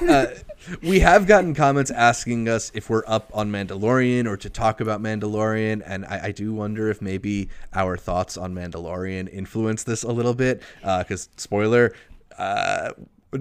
Uh, 0.00 0.26
we 0.82 1.00
have 1.00 1.26
gotten 1.26 1.54
comments 1.54 1.90
asking 1.90 2.48
us 2.48 2.70
if 2.74 2.88
we're 2.88 3.04
up 3.06 3.30
on 3.34 3.50
Mandalorian 3.50 4.26
or 4.26 4.36
to 4.38 4.48
talk 4.48 4.80
about 4.80 5.02
Mandalorian, 5.02 5.82
and 5.84 6.04
I, 6.06 6.26
I 6.26 6.32
do 6.32 6.54
wonder 6.54 6.88
if 6.90 7.02
maybe 7.02 7.48
our 7.74 7.96
thoughts 7.96 8.36
on 8.36 8.54
Mandalorian 8.54 9.32
influence 9.32 9.82
this 9.82 10.02
a 10.02 10.12
little 10.12 10.34
bit. 10.34 10.62
Uh, 10.82 11.02
because 11.02 11.28
spoiler, 11.36 11.92
uh, 12.38 12.90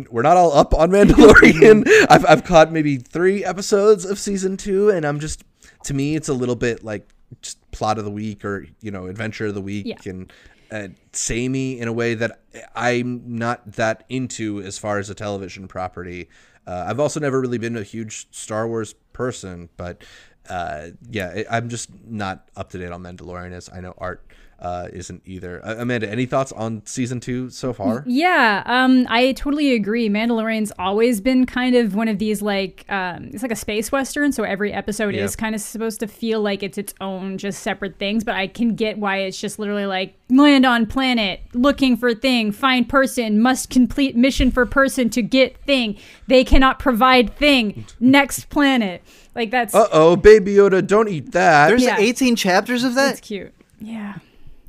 we're 0.10 0.22
not 0.24 0.38
all 0.38 0.54
up 0.54 0.74
on 0.74 0.90
Mandalorian. 0.92 1.88
I've 2.10 2.26
I've 2.26 2.44
caught 2.44 2.72
maybe 2.72 2.98
three 2.98 3.44
episodes 3.46 4.06
of 4.06 4.18
season 4.20 4.58
two, 4.58 4.90
and 4.90 5.06
I'm 5.06 5.20
just 5.20 5.44
to 5.84 5.94
me 5.94 6.16
it's 6.16 6.30
a 6.30 6.34
little 6.34 6.56
bit 6.56 6.84
like 6.84 7.08
just 7.42 7.60
plot 7.72 7.98
of 7.98 8.06
the 8.06 8.12
week 8.12 8.44
or 8.46 8.66
you 8.82 8.92
know 8.92 9.08
adventure 9.08 9.48
of 9.48 9.56
the 9.56 9.62
week 9.62 9.86
Yeah. 9.88 9.96
and 10.12 10.34
uh, 10.72 10.88
samey 11.12 11.80
in 11.80 11.88
a 11.88 11.94
way 11.94 12.16
that 12.16 12.40
I'm 12.76 13.38
not 13.38 13.74
that 13.74 14.04
into 14.10 14.62
as 14.62 14.78
far 14.80 14.98
as 14.98 15.10
a 15.10 15.16
television 15.16 15.68
property. 15.68 16.30
Uh, 16.66 16.86
I've 16.88 17.00
also 17.00 17.20
never 17.20 17.40
really 17.42 17.58
been 17.60 17.76
a 17.78 17.84
huge 17.84 18.28
Star 18.32 18.68
Wars 18.68 18.94
person, 19.12 19.70
but 19.78 20.04
uh, 20.50 20.88
yeah, 21.10 21.44
I'm 21.52 21.70
just 21.70 21.90
not 22.06 22.48
up 22.56 22.70
to 22.72 22.78
date 22.80 22.92
on 22.92 23.04
Mandalorian. 23.04 23.52
As 23.52 23.70
I 23.72 23.82
know 23.82 23.94
Art 23.98 24.26
uh, 24.64 24.88
isn't 24.94 25.22
either. 25.26 25.60
Uh, 25.64 25.76
Amanda, 25.78 26.10
any 26.10 26.26
thoughts 26.26 26.52
on 26.54 26.82
season 26.86 27.20
two 27.20 27.50
so 27.50 27.74
far? 27.74 28.04
Yeah, 28.08 28.64
um, 28.66 29.06
I 29.10 29.34
totally 29.34 29.74
agree. 29.74 30.08
Mandalorian's 30.10 30.72
always 30.80 31.20
been 31.22 31.46
kind 31.46 31.76
of 31.76 31.94
one 31.96 32.08
of 32.08 32.18
these 32.18 32.42
like 32.42 32.86
um, 32.90 33.26
it's 33.34 33.44
like 33.44 33.52
a 33.52 33.56
space 33.58 33.92
western, 33.92 34.32
so 34.32 34.44
every 34.44 34.72
episode 34.74 35.14
Yeah. 35.16 35.24
is 35.26 35.36
kind 35.36 35.54
of 35.54 35.62
supposed 35.62 36.00
to 36.00 36.08
feel 36.08 36.42
like 36.42 36.64
it's 36.64 36.78
its 36.78 36.94
own, 37.02 37.38
just 37.38 37.62
separate 37.62 38.00
things. 38.00 38.24
But 38.24 38.36
I 38.36 38.48
can 38.48 38.76
get 38.76 38.98
why 38.98 39.18
it's 39.18 39.40
just 39.40 39.60
literally 39.60 39.86
like 39.86 40.16
land 40.30 40.66
on 40.66 40.86
planet, 40.86 41.42
looking 41.54 41.98
for 41.98 42.14
thing, 42.14 42.52
find 42.54 42.88
person, 42.88 43.42
must 43.42 43.70
complete 43.70 44.16
mission 44.16 44.50
for 44.50 44.66
person 44.66 45.10
to 45.12 45.22
get 45.22 45.58
thing. 45.66 45.98
They 46.28 46.44
cannot 46.44 46.80
provide 46.80 47.36
thing. 47.36 47.86
Next 48.00 48.50
planet, 48.50 49.02
like 49.36 49.52
that's 49.52 49.76
Uh 49.76 49.88
oh, 49.92 50.16
Baby 50.16 50.54
Yoda, 50.54 50.86
don't 50.88 51.10
eat 51.10 51.34
that. 51.34 51.68
There's 51.68 51.84
Yeah. 51.84 51.98
18 52.00 52.36
chapters 52.38 52.84
of 52.86 52.96
that. 52.96 53.08
That's 53.10 53.20
cute. 53.20 53.54
Yeah. 53.82 54.20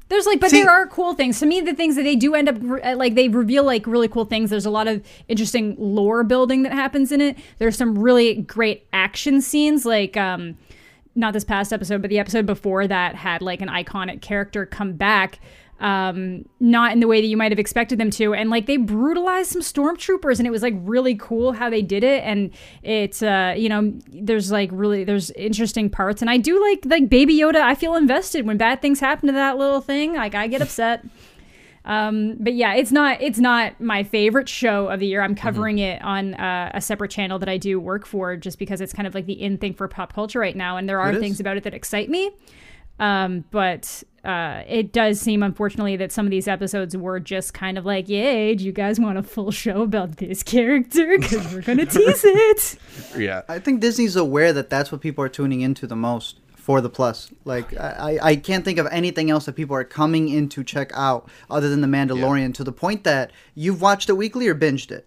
There's 0.08 0.26
like, 0.26 0.38
but 0.40 0.50
See- 0.50 0.62
there 0.62 0.70
are 0.70 0.86
cool 0.86 1.14
things. 1.14 1.40
To 1.40 1.46
me, 1.46 1.60
the 1.60 1.74
things 1.74 1.96
that 1.96 2.02
they 2.02 2.14
do 2.16 2.34
end 2.34 2.48
up 2.48 2.56
re- 2.60 2.94
like 2.94 3.14
they 3.14 3.28
reveal 3.28 3.64
like 3.64 3.86
really 3.86 4.08
cool 4.08 4.24
things. 4.24 4.50
There's 4.50 4.66
a 4.66 4.70
lot 4.70 4.86
of 4.86 5.02
interesting 5.28 5.76
lore 5.78 6.24
building 6.24 6.62
that 6.64 6.72
happens 6.72 7.10
in 7.10 7.20
it. 7.20 7.38
There's 7.58 7.76
some 7.76 7.98
really 7.98 8.34
great 8.42 8.86
action 8.92 9.40
scenes, 9.40 9.86
like 9.86 10.16
um, 10.16 10.58
not 11.14 11.32
this 11.32 11.44
past 11.44 11.72
episode, 11.72 12.02
but 12.02 12.10
the 12.10 12.18
episode 12.18 12.44
before 12.44 12.86
that 12.86 13.14
had 13.14 13.40
like 13.40 13.60
an 13.62 13.68
iconic 13.68 14.20
character 14.20 14.66
come 14.66 14.92
back. 14.92 15.38
Um, 15.80 16.44
not 16.60 16.92
in 16.92 17.00
the 17.00 17.08
way 17.08 17.20
that 17.20 17.26
you 17.26 17.36
might 17.36 17.50
have 17.50 17.58
expected 17.58 17.98
them 17.98 18.10
to, 18.12 18.32
and 18.32 18.48
like 18.48 18.66
they 18.66 18.76
brutalized 18.76 19.50
some 19.50 19.60
stormtroopers, 19.60 20.38
and 20.38 20.46
it 20.46 20.50
was 20.50 20.62
like 20.62 20.74
really 20.78 21.16
cool 21.16 21.52
how 21.52 21.68
they 21.68 21.82
did 21.82 22.04
it. 22.04 22.22
And 22.22 22.50
it's 22.82 23.22
uh, 23.22 23.54
you 23.56 23.68
know, 23.68 23.92
there's 24.08 24.52
like 24.52 24.70
really 24.72 25.04
there's 25.04 25.30
interesting 25.32 25.90
parts, 25.90 26.22
and 26.22 26.30
I 26.30 26.36
do 26.36 26.62
like 26.62 26.86
like 26.86 27.08
Baby 27.08 27.36
Yoda. 27.36 27.56
I 27.56 27.74
feel 27.74 27.96
invested 27.96 28.46
when 28.46 28.56
bad 28.56 28.80
things 28.82 29.00
happen 29.00 29.26
to 29.26 29.32
that 29.32 29.58
little 29.58 29.80
thing. 29.80 30.14
Like 30.14 30.34
I 30.34 30.46
get 30.46 30.62
upset. 30.62 31.04
Um, 31.86 32.36
but 32.40 32.54
yeah, 32.54 32.74
it's 32.74 32.92
not 32.92 33.20
it's 33.20 33.38
not 33.38 33.78
my 33.80 34.04
favorite 34.04 34.48
show 34.48 34.88
of 34.88 35.00
the 35.00 35.06
year. 35.06 35.22
I'm 35.22 35.34
covering 35.34 35.78
it 35.80 36.00
on 36.02 36.34
uh, 36.34 36.70
a 36.72 36.80
separate 36.80 37.10
channel 37.10 37.38
that 37.40 37.48
I 37.48 37.58
do 37.58 37.78
work 37.78 38.06
for, 38.06 38.36
just 38.36 38.58
because 38.58 38.80
it's 38.80 38.92
kind 38.92 39.06
of 39.06 39.14
like 39.14 39.26
the 39.26 39.34
in 39.34 39.58
thing 39.58 39.74
for 39.74 39.86
pop 39.86 40.14
culture 40.14 40.38
right 40.38 40.56
now, 40.56 40.76
and 40.78 40.88
there 40.88 41.00
are 41.00 41.14
things 41.14 41.40
about 41.40 41.56
it 41.56 41.64
that 41.64 41.74
excite 41.74 42.08
me. 42.08 42.30
Um, 42.98 43.44
but 43.50 44.02
uh, 44.24 44.62
it 44.66 44.92
does 44.92 45.20
seem, 45.20 45.42
unfortunately, 45.42 45.96
that 45.96 46.10
some 46.10 46.26
of 46.26 46.30
these 46.30 46.48
episodes 46.48 46.96
were 46.96 47.20
just 47.20 47.52
kind 47.54 47.76
of 47.76 47.84
like, 47.84 48.08
"Yay, 48.08 48.54
do 48.54 48.64
you 48.64 48.72
guys 48.72 48.98
want 48.98 49.18
a 49.18 49.22
full 49.22 49.50
show 49.50 49.82
about 49.82 50.16
this 50.16 50.42
character? 50.42 51.18
Because 51.18 51.52
we're 51.52 51.60
gonna 51.62 51.86
tease 51.86 52.22
it." 52.24 52.78
yeah. 53.18 53.42
I 53.48 53.58
think 53.58 53.80
Disney's 53.80 54.16
aware 54.16 54.52
that 54.52 54.70
that's 54.70 54.90
what 54.90 55.00
people 55.00 55.22
are 55.24 55.28
tuning 55.28 55.60
into 55.60 55.86
the 55.86 55.96
most 55.96 56.40
for 56.56 56.80
the 56.80 56.88
plus. 56.88 57.30
Like 57.44 57.78
I, 57.78 58.18
I 58.22 58.36
can't 58.36 58.64
think 58.64 58.78
of 58.78 58.86
anything 58.90 59.30
else 59.30 59.44
that 59.44 59.52
people 59.54 59.76
are 59.76 59.84
coming 59.84 60.28
in 60.30 60.48
to 60.50 60.64
check 60.64 60.90
out 60.94 61.28
other 61.50 61.68
than 61.68 61.82
the 61.82 61.86
Mandalorian. 61.88 62.54
To 62.54 62.64
the 62.64 62.72
point 62.72 63.04
that 63.04 63.30
you've 63.54 63.82
watched 63.82 64.08
it 64.08 64.14
weekly 64.14 64.48
or 64.48 64.54
binged 64.54 64.90
it. 64.90 65.06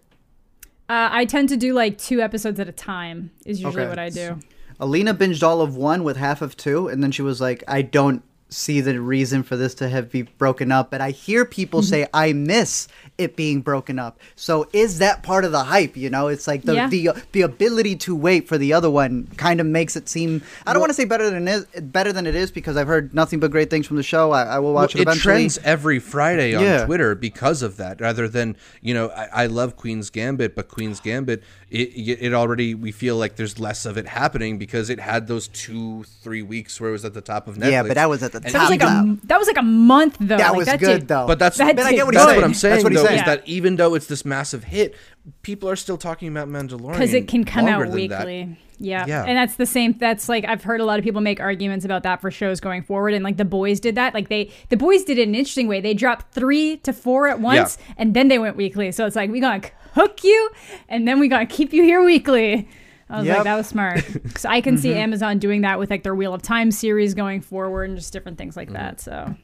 Uh, 0.88 1.08
I 1.10 1.24
tend 1.24 1.48
to 1.50 1.56
do 1.56 1.74
like 1.74 1.98
two 1.98 2.20
episodes 2.22 2.60
at 2.60 2.68
a 2.68 2.72
time. 2.72 3.30
Is 3.44 3.60
usually 3.60 3.82
Okay. 3.82 3.88
what 3.90 3.98
I 3.98 4.08
do. 4.10 4.38
Alina 4.80 5.12
binged 5.12 5.42
all 5.42 5.60
of 5.60 5.74
one 5.74 6.04
with 6.04 6.16
half 6.16 6.40
of 6.40 6.56
two, 6.56 6.86
and 6.86 7.02
then 7.02 7.10
she 7.10 7.20
was 7.22 7.40
like, 7.40 7.64
"I 7.66 7.82
don't 7.82 8.22
see 8.50 8.80
the 8.80 9.00
reason 9.00 9.42
for 9.42 9.56
this 9.56 9.74
to 9.76 9.88
have 9.88 10.10
be 10.10 10.22
broken 10.22 10.72
up." 10.72 10.90
But 10.90 11.00
I 11.00 11.10
hear 11.10 11.44
people 11.44 11.80
Mm-hmm. 11.80 11.88
say, 11.88 12.06
"I 12.14 12.32
miss 12.32 12.88
it 13.18 13.36
being 13.36 13.60
broken 13.60 13.98
up." 13.98 14.18
So 14.36 14.68
is 14.72 14.98
that 14.98 15.22
part 15.22 15.44
of 15.44 15.52
the 15.52 15.64
hype? 15.64 15.96
You 15.96 16.10
know, 16.10 16.28
it's 16.28 16.46
like 16.46 16.62
the 16.62 16.74
Yeah. 16.74 16.88
the 16.88 17.10
the 17.32 17.42
ability 17.42 17.96
to 17.96 18.14
wait 18.14 18.48
for 18.48 18.56
the 18.58 18.72
other 18.72 18.90
one 18.90 19.28
kind 19.36 19.60
of 19.60 19.66
makes 19.66 19.96
it 19.96 20.08
seem. 20.08 20.42
I 20.66 20.72
don't 20.72 20.80
want 20.80 20.90
to 20.90 20.94
say 20.94 21.04
better 21.04 21.28
than 21.30 21.46
it 21.48 21.50
is, 21.74 21.80
better 21.82 22.12
than 22.12 22.26
it 22.26 22.34
is 22.34 22.50
because 22.50 22.76
I've 22.76 22.86
heard 22.86 23.14
nothing 23.14 23.40
but 23.40 23.50
great 23.50 23.70
things 23.70 23.86
from 23.86 23.96
the 23.96 24.02
show. 24.02 24.32
I, 24.32 24.44
I 24.44 24.58
will 24.58 24.72
watch 24.72 24.94
Well, 24.94 25.02
it 25.02 25.08
it 25.16 25.18
trends 25.20 25.58
every 25.64 25.98
Friday 25.98 26.54
on 26.54 26.62
Yeah. 26.62 26.86
Twitter 26.86 27.14
because 27.14 27.62
of 27.62 27.76
that. 27.76 28.00
Rather 28.00 28.28
than 28.28 28.56
you 28.80 28.94
know, 28.94 29.08
I, 29.10 29.44
I 29.44 29.46
love 29.46 29.76
Queen's 29.76 30.10
Gambit, 30.10 30.54
but 30.54 30.68
Queen's 30.68 31.00
Gambit, 31.00 31.42
it, 31.70 31.76
it 32.20 32.34
already 32.34 32.74
we 32.74 32.92
feel 32.92 33.16
like 33.16 33.36
there's 33.36 33.58
less 33.58 33.84
of 33.84 33.96
it 33.98 34.06
happening 34.06 34.58
because 34.58 34.88
it 34.90 35.00
had 35.00 35.26
those 35.26 35.48
two 35.48 36.04
three 36.22 36.42
weeks 36.42 36.80
where 36.80 36.90
it 36.90 36.92
was 36.92 37.04
at 37.04 37.14
the 37.14 37.20
top 37.20 37.46
of 37.48 37.56
Netflix. 37.56 37.70
Yeah, 37.70 37.82
but 37.82 37.94
that 37.94 38.08
was 38.08 38.22
at 38.22 38.32
the 38.32 38.37
And- 38.44 38.54
That 38.54 38.60
was 38.60 38.70
like 38.70 38.80
Top 38.80 39.04
a 39.06 39.26
that 39.26 39.38
was 39.38 39.46
like 39.48 39.56
a 39.58 39.62
month 39.62 40.16
though. 40.20 40.36
That 40.36 40.48
Like, 40.50 40.56
was 40.56 40.66
that 40.66 40.80
good 40.80 41.00
did- 41.00 41.08
though. 41.08 41.26
But 41.26 41.38
that's 41.38 41.56
That 41.58 41.76
But 41.76 41.86
I 41.86 41.92
get 41.92 42.06
what 42.06 42.12
did 42.14 42.18
he's 42.18 42.24
that's 42.26 42.30
saying. 42.30 42.36
what 42.40 42.44
I'm 42.44 42.54
saying. 42.54 42.72
That's 42.74 42.84
what 42.84 42.92
he's 42.92 43.00
though, 43.02 43.06
saying. 43.08 43.18
is 43.20 43.24
that 43.26 43.42
even 43.46 43.76
though 43.76 43.94
it's 43.94 44.06
this 44.06 44.24
massive 44.24 44.64
hit, 44.64 44.94
people 45.42 45.68
are 45.68 45.76
still 45.76 45.96
talking 45.98 46.28
about 46.28 46.48
Mandalorian 46.48 46.92
because 46.92 47.14
it 47.14 47.28
can 47.28 47.44
come 47.44 47.66
out 47.66 47.80
than 47.80 47.88
that. 47.90 47.94
weekly. 47.94 48.58
Yeah. 48.80 49.04
Yeah. 49.08 49.24
and 49.24 49.36
that's 49.36 49.56
the 49.56 49.66
same. 49.66 49.94
That's 49.98 50.28
like 50.28 50.44
I've 50.44 50.62
heard 50.62 50.80
a 50.80 50.84
lot 50.84 51.00
of 51.00 51.04
people 51.04 51.20
make 51.20 51.40
arguments 51.40 51.84
about 51.84 52.04
that 52.04 52.20
for 52.20 52.30
shows 52.30 52.60
going 52.60 52.82
forward, 52.84 53.12
and 53.12 53.24
like 53.24 53.36
the 53.36 53.44
boys 53.44 53.80
did 53.80 53.96
that. 53.96 54.14
Like 54.14 54.28
they, 54.28 54.52
the 54.68 54.76
boys 54.76 55.02
did 55.02 55.18
it 55.18 55.22
in 55.22 55.30
an 55.30 55.34
interesting 55.34 55.66
way. 55.66 55.80
They 55.80 55.94
dropped 55.94 56.32
three 56.32 56.76
to 56.78 56.92
four 56.92 57.26
at 57.26 57.40
once, 57.40 57.76
and 57.96 58.14
then 58.14 58.28
they 58.28 58.38
went 58.38 58.56
weekly. 58.56 58.92
So 58.92 59.04
it's 59.04 59.16
like 59.16 59.30
we 59.32 59.40
gonna 59.40 59.62
hook 59.94 60.22
you, 60.22 60.50
and 60.88 61.08
then 61.08 61.18
we 61.18 61.26
gonna 61.26 61.44
keep 61.44 61.72
you 61.72 61.82
here 61.82 62.04
weekly. 62.04 62.68
I 63.10 63.18
was 63.18 63.26
Yep. 63.26 63.36
like, 63.36 63.44
that 63.44 63.56
was 63.56 63.66
smart. 63.66 64.04
Because 64.22 64.44
I 64.44 64.60
can 64.60 64.76
see 64.78 64.94
Amazon 64.94 65.38
doing 65.38 65.62
that 65.62 65.78
with 65.78 65.90
like 65.90 66.02
their 66.02 66.14
Wheel 66.14 66.34
of 66.34 66.42
Time 66.42 66.70
series 66.70 67.14
going 67.14 67.40
forward 67.40 67.88
and 67.88 67.98
just 67.98 68.12
different 68.12 68.36
things 68.38 68.56
like 68.56 68.72
that. 68.72 69.00
So 69.00 69.34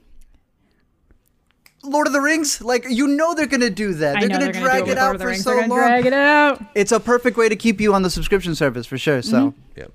Lord 1.83 2.07
of 2.07 2.13
the 2.15 2.21
Rings, 2.21 2.63
like 2.63 2.87
you 2.89 3.07
know 3.07 3.35
they're 3.35 3.47
gonna 3.47 3.69
do 3.71 3.93
that. 3.95 4.19
They're 4.21 4.29
gonna 4.29 4.53
they're 4.53 4.63
drag 4.63 4.85
do 4.85 4.91
it 4.91 4.95
with 4.95 4.99
out 4.99 5.19
for 5.21 5.27
Rings. 5.27 5.45
so 5.45 5.55
long. 5.57 5.69
Drag 5.69 6.07
it 6.07 6.13
out. 6.15 6.63
It's 6.75 6.93
a 6.93 7.01
perfect 7.01 7.37
way 7.37 7.49
to 7.49 7.57
keep 7.57 7.81
you 7.81 7.93
on 7.93 8.03
the 8.03 8.11
subscription 8.11 8.55
service 8.55 8.87
for 8.87 8.97
sure. 8.99 9.21
So. 9.23 9.51
Mm-hmm. 9.51 9.61
Yeah. 9.81 9.87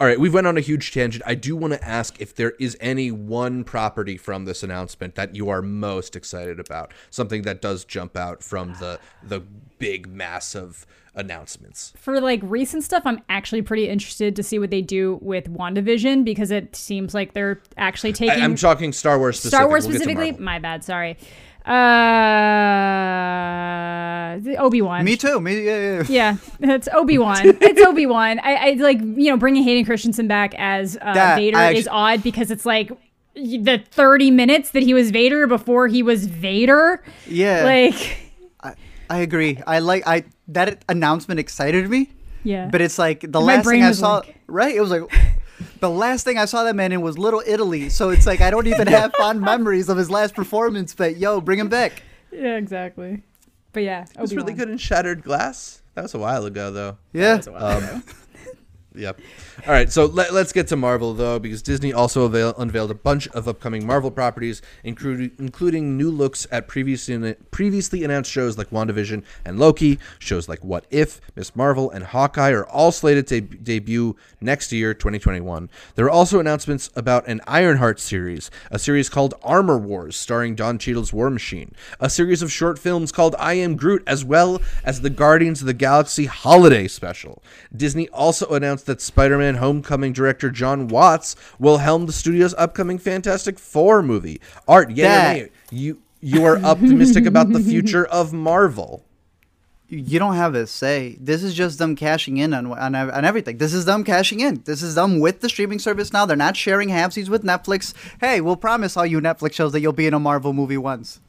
All 0.00 0.06
right, 0.06 0.18
we've 0.18 0.32
went 0.32 0.46
on 0.46 0.56
a 0.56 0.60
huge 0.60 0.92
tangent. 0.92 1.24
I 1.26 1.34
do 1.34 1.56
want 1.56 1.72
to 1.74 1.84
ask 1.84 2.20
if 2.20 2.34
there 2.34 2.52
is 2.60 2.76
any 2.80 3.10
one 3.10 3.64
property 3.64 4.16
from 4.16 4.44
this 4.44 4.62
announcement 4.62 5.16
that 5.16 5.34
you 5.34 5.50
are 5.50 5.60
most 5.60 6.14
excited 6.16 6.60
about. 6.60 6.94
Something 7.10 7.42
that 7.42 7.60
does 7.60 7.84
jump 7.84 8.16
out 8.16 8.42
from 8.42 8.74
the 8.74 8.98
the 9.22 9.40
big 9.78 10.06
mass 10.06 10.54
of 10.54 10.86
announcements. 11.18 11.92
for 11.96 12.20
like 12.20 12.40
recent 12.42 12.84
stuff, 12.84 13.02
I'm 13.04 13.20
actually 13.28 13.62
pretty 13.62 13.88
interested 13.88 14.34
to 14.36 14.42
see 14.42 14.58
what 14.58 14.70
they 14.70 14.80
do 14.80 15.18
with 15.20 15.52
WandaVision 15.52 16.24
because 16.24 16.50
it 16.50 16.74
seems 16.74 17.12
like 17.12 17.34
they're 17.34 17.60
actually 17.76 18.12
taking 18.14 18.42
I'm 18.42 18.56
talking 18.56 18.92
Star 18.92 19.18
Wars 19.18 19.36
specific. 19.36 19.56
Star 19.56 19.68
Wars 19.68 19.86
We'll 19.86 19.96
specifically. 19.96 20.32
My 20.32 20.58
bad, 20.58 20.84
sorry. 20.84 21.18
Uh, 21.66 21.74
Obi 24.58 24.80
Wan. 24.80 25.04
Me 25.04 25.16
too. 25.16 25.38
Me, 25.40 25.66
yeah, 25.66 25.78
yeah. 25.78 26.04
Yeah, 26.08 26.36
it's 26.74 26.88
Obi 26.94 27.18
Wan. 27.18 27.40
it's 27.44 27.84
Obi 27.86 28.06
Wan. 28.06 28.38
I, 28.38 28.54
I 28.54 28.72
like 28.74 29.00
you 29.00 29.30
know 29.30 29.36
bringing 29.36 29.64
Hayden 29.64 29.84
Christensen 29.84 30.28
back 30.28 30.54
as 30.56 30.96
uh, 31.02 31.12
That, 31.12 31.36
Vader 31.36 31.58
I 31.58 31.72
is 31.72 31.86
odd 31.90 32.22
because 32.22 32.50
it's 32.50 32.64
like 32.64 32.90
the 33.34 33.82
30 33.90 34.30
minutes 34.30 34.70
that 34.70 34.82
he 34.82 34.94
was 34.94 35.10
Vader 35.10 35.46
before 35.46 35.88
he 35.88 36.02
was 36.02 36.26
Vader. 36.26 37.02
Yeah. 37.26 37.64
Like, 37.64 38.27
I, 39.10 39.16
I 39.16 39.18
agree. 39.20 39.60
I 39.66 39.78
like 39.80 40.06
I 40.06 40.24
that 40.48 40.84
announcement 40.88 41.40
excited 41.40 41.88
me, 41.88 42.10
yeah. 42.44 42.68
but 42.70 42.80
it's 42.80 42.98
like 42.98 43.20
the 43.20 43.40
My 43.40 43.56
last 43.56 43.66
thing 43.66 43.82
I 43.82 43.92
saw. 43.92 44.16
like- 44.18 44.36
right? 44.46 44.74
It 44.74 44.80
was 44.80 44.90
like 44.90 45.02
the 45.80 45.90
last 45.90 46.24
thing 46.24 46.38
I 46.38 46.44
saw 46.46 46.64
that 46.64 46.74
man 46.76 46.92
in 46.92 47.00
was 47.00 47.18
Little 47.18 47.42
Italy. 47.46 47.88
So 47.88 48.10
it's 48.10 48.26
like 48.26 48.40
I 48.40 48.50
don't 48.50 48.66
even 48.74 48.86
have 48.88 49.12
fond 49.14 49.40
memories 49.40 49.88
of 49.88 49.96
his 49.96 50.10
last 50.10 50.34
performance. 50.34 50.94
But 50.94 51.16
yo, 51.18 51.40
bring 51.40 51.58
him 51.58 51.68
back. 51.68 52.02
yeah, 52.32 52.56
exactly. 52.56 53.22
But 53.72 53.82
yeah, 53.82 54.06
It 54.14 54.20
was 54.20 54.34
really 54.34 54.54
good 54.54 54.68
in 54.70 54.78
Shattered 54.78 55.22
Glass. 55.22 55.82
That 55.94 56.02
was 56.02 56.14
a 56.14 56.18
while 56.18 56.46
ago, 56.46 56.70
though. 56.70 56.96
Yeah. 57.12 57.40
Um, 57.54 58.02
Yep. 58.94 59.20
All 59.66 59.72
right, 59.72 59.90
so 59.90 60.06
let, 60.06 60.30
us 60.30 60.52
get 60.52 60.68
to 60.68 60.76
Marvel 60.76 61.14
though, 61.14 61.40
because 61.40 61.62
Disney 61.62 61.92
also 61.92 62.22
avail- 62.22 62.54
unveiled 62.58 62.92
a 62.92 62.94
bunch 62.94 63.26
of 63.28 63.48
upcoming 63.48 63.84
Marvel 63.84 64.10
properties, 64.10 64.62
including 64.84 65.32
including 65.38 65.96
new 65.96 66.10
looks 66.12 66.46
at 66.52 66.68
previously 66.68 67.34
previously 67.50 68.04
announced 68.04 68.30
shows 68.30 68.56
like 68.56 68.70
WandaVision 68.70 69.24
and 69.44 69.58
Loki. 69.58 69.98
Shows 70.20 70.48
like 70.48 70.64
What 70.64 70.86
If, 70.90 71.20
Miss 71.34 71.56
Marvel, 71.56 71.90
and 71.90 72.04
Hawkeye 72.04 72.52
are 72.52 72.66
all 72.66 72.92
slated 72.92 73.26
to 73.26 73.40
debut 73.40 74.16
next 74.40 74.70
year, 74.70 74.94
2021. 74.94 75.68
There 75.96 76.06
are 76.06 76.10
also 76.10 76.38
announcements 76.38 76.88
about 76.94 77.26
an 77.26 77.40
Ironheart 77.48 77.98
series, 77.98 78.52
a 78.70 78.78
series 78.78 79.08
called 79.08 79.34
Armor 79.42 79.76
Wars, 79.76 80.14
starring 80.16 80.54
Don 80.54 80.78
Cheadle's 80.78 81.12
War 81.12 81.30
Machine, 81.30 81.74
a 81.98 82.08
series 82.08 82.42
of 82.42 82.52
short 82.52 82.78
films 82.78 83.10
called 83.10 83.34
I 83.40 83.54
Am 83.54 83.74
Groot, 83.74 84.04
as 84.06 84.24
well 84.24 84.62
as 84.84 85.00
the 85.00 85.10
Guardians 85.10 85.60
of 85.60 85.66
the 85.66 85.74
Galaxy 85.74 86.26
Holiday 86.26 86.86
Special. 86.86 87.42
Disney 87.76 88.08
also 88.10 88.46
announced 88.50 88.86
that 88.86 89.00
Spider-Man 89.00 89.47
And 89.48 89.56
homecoming 89.56 90.12
director 90.12 90.50
Jon 90.50 90.88
Watts 90.88 91.34
will 91.58 91.78
helm 91.78 92.04
the 92.04 92.12
studio's 92.12 92.52
upcoming 92.58 92.98
Fantastic 92.98 93.58
Four 93.58 94.02
movie. 94.02 94.42
Art, 94.68 94.90
yeah, 94.90 95.46
you 95.70 96.02
you 96.20 96.44
are 96.44 96.58
optimistic 96.58 97.24
about 97.24 97.50
the 97.50 97.60
future 97.60 98.04
of 98.20 98.34
Marvel. 98.34 99.06
You 99.88 100.18
don't 100.18 100.34
have 100.34 100.54
a 100.54 100.66
say. 100.66 101.16
This 101.18 101.42
is 101.42 101.54
just 101.54 101.78
them 101.78 101.96
cashing 101.96 102.36
in 102.36 102.52
on, 102.52 102.66
on 102.66 102.94
on 102.94 103.24
everything. 103.24 103.56
This 103.56 103.72
is 103.72 103.86
them 103.86 104.04
cashing 104.04 104.40
in. 104.40 104.60
This 104.66 104.82
is 104.82 104.96
them 104.96 105.18
with 105.18 105.40
the 105.40 105.48
streaming 105.48 105.78
service 105.78 106.12
now. 106.12 106.26
They're 106.26 106.36
not 106.36 106.54
sharing 106.54 106.90
halfsies 106.90 107.30
with 107.30 107.42
Netflix. 107.42 107.94
Hey, 108.20 108.42
we'll 108.42 108.56
promise 108.56 108.98
all 108.98 109.06
you 109.06 109.18
Netflix 109.18 109.54
shows 109.54 109.72
that 109.72 109.80
you'll 109.80 109.94
be 109.94 110.06
in 110.06 110.12
a 110.12 110.20
Marvel 110.20 110.52
movie 110.52 110.76
once. 110.76 111.20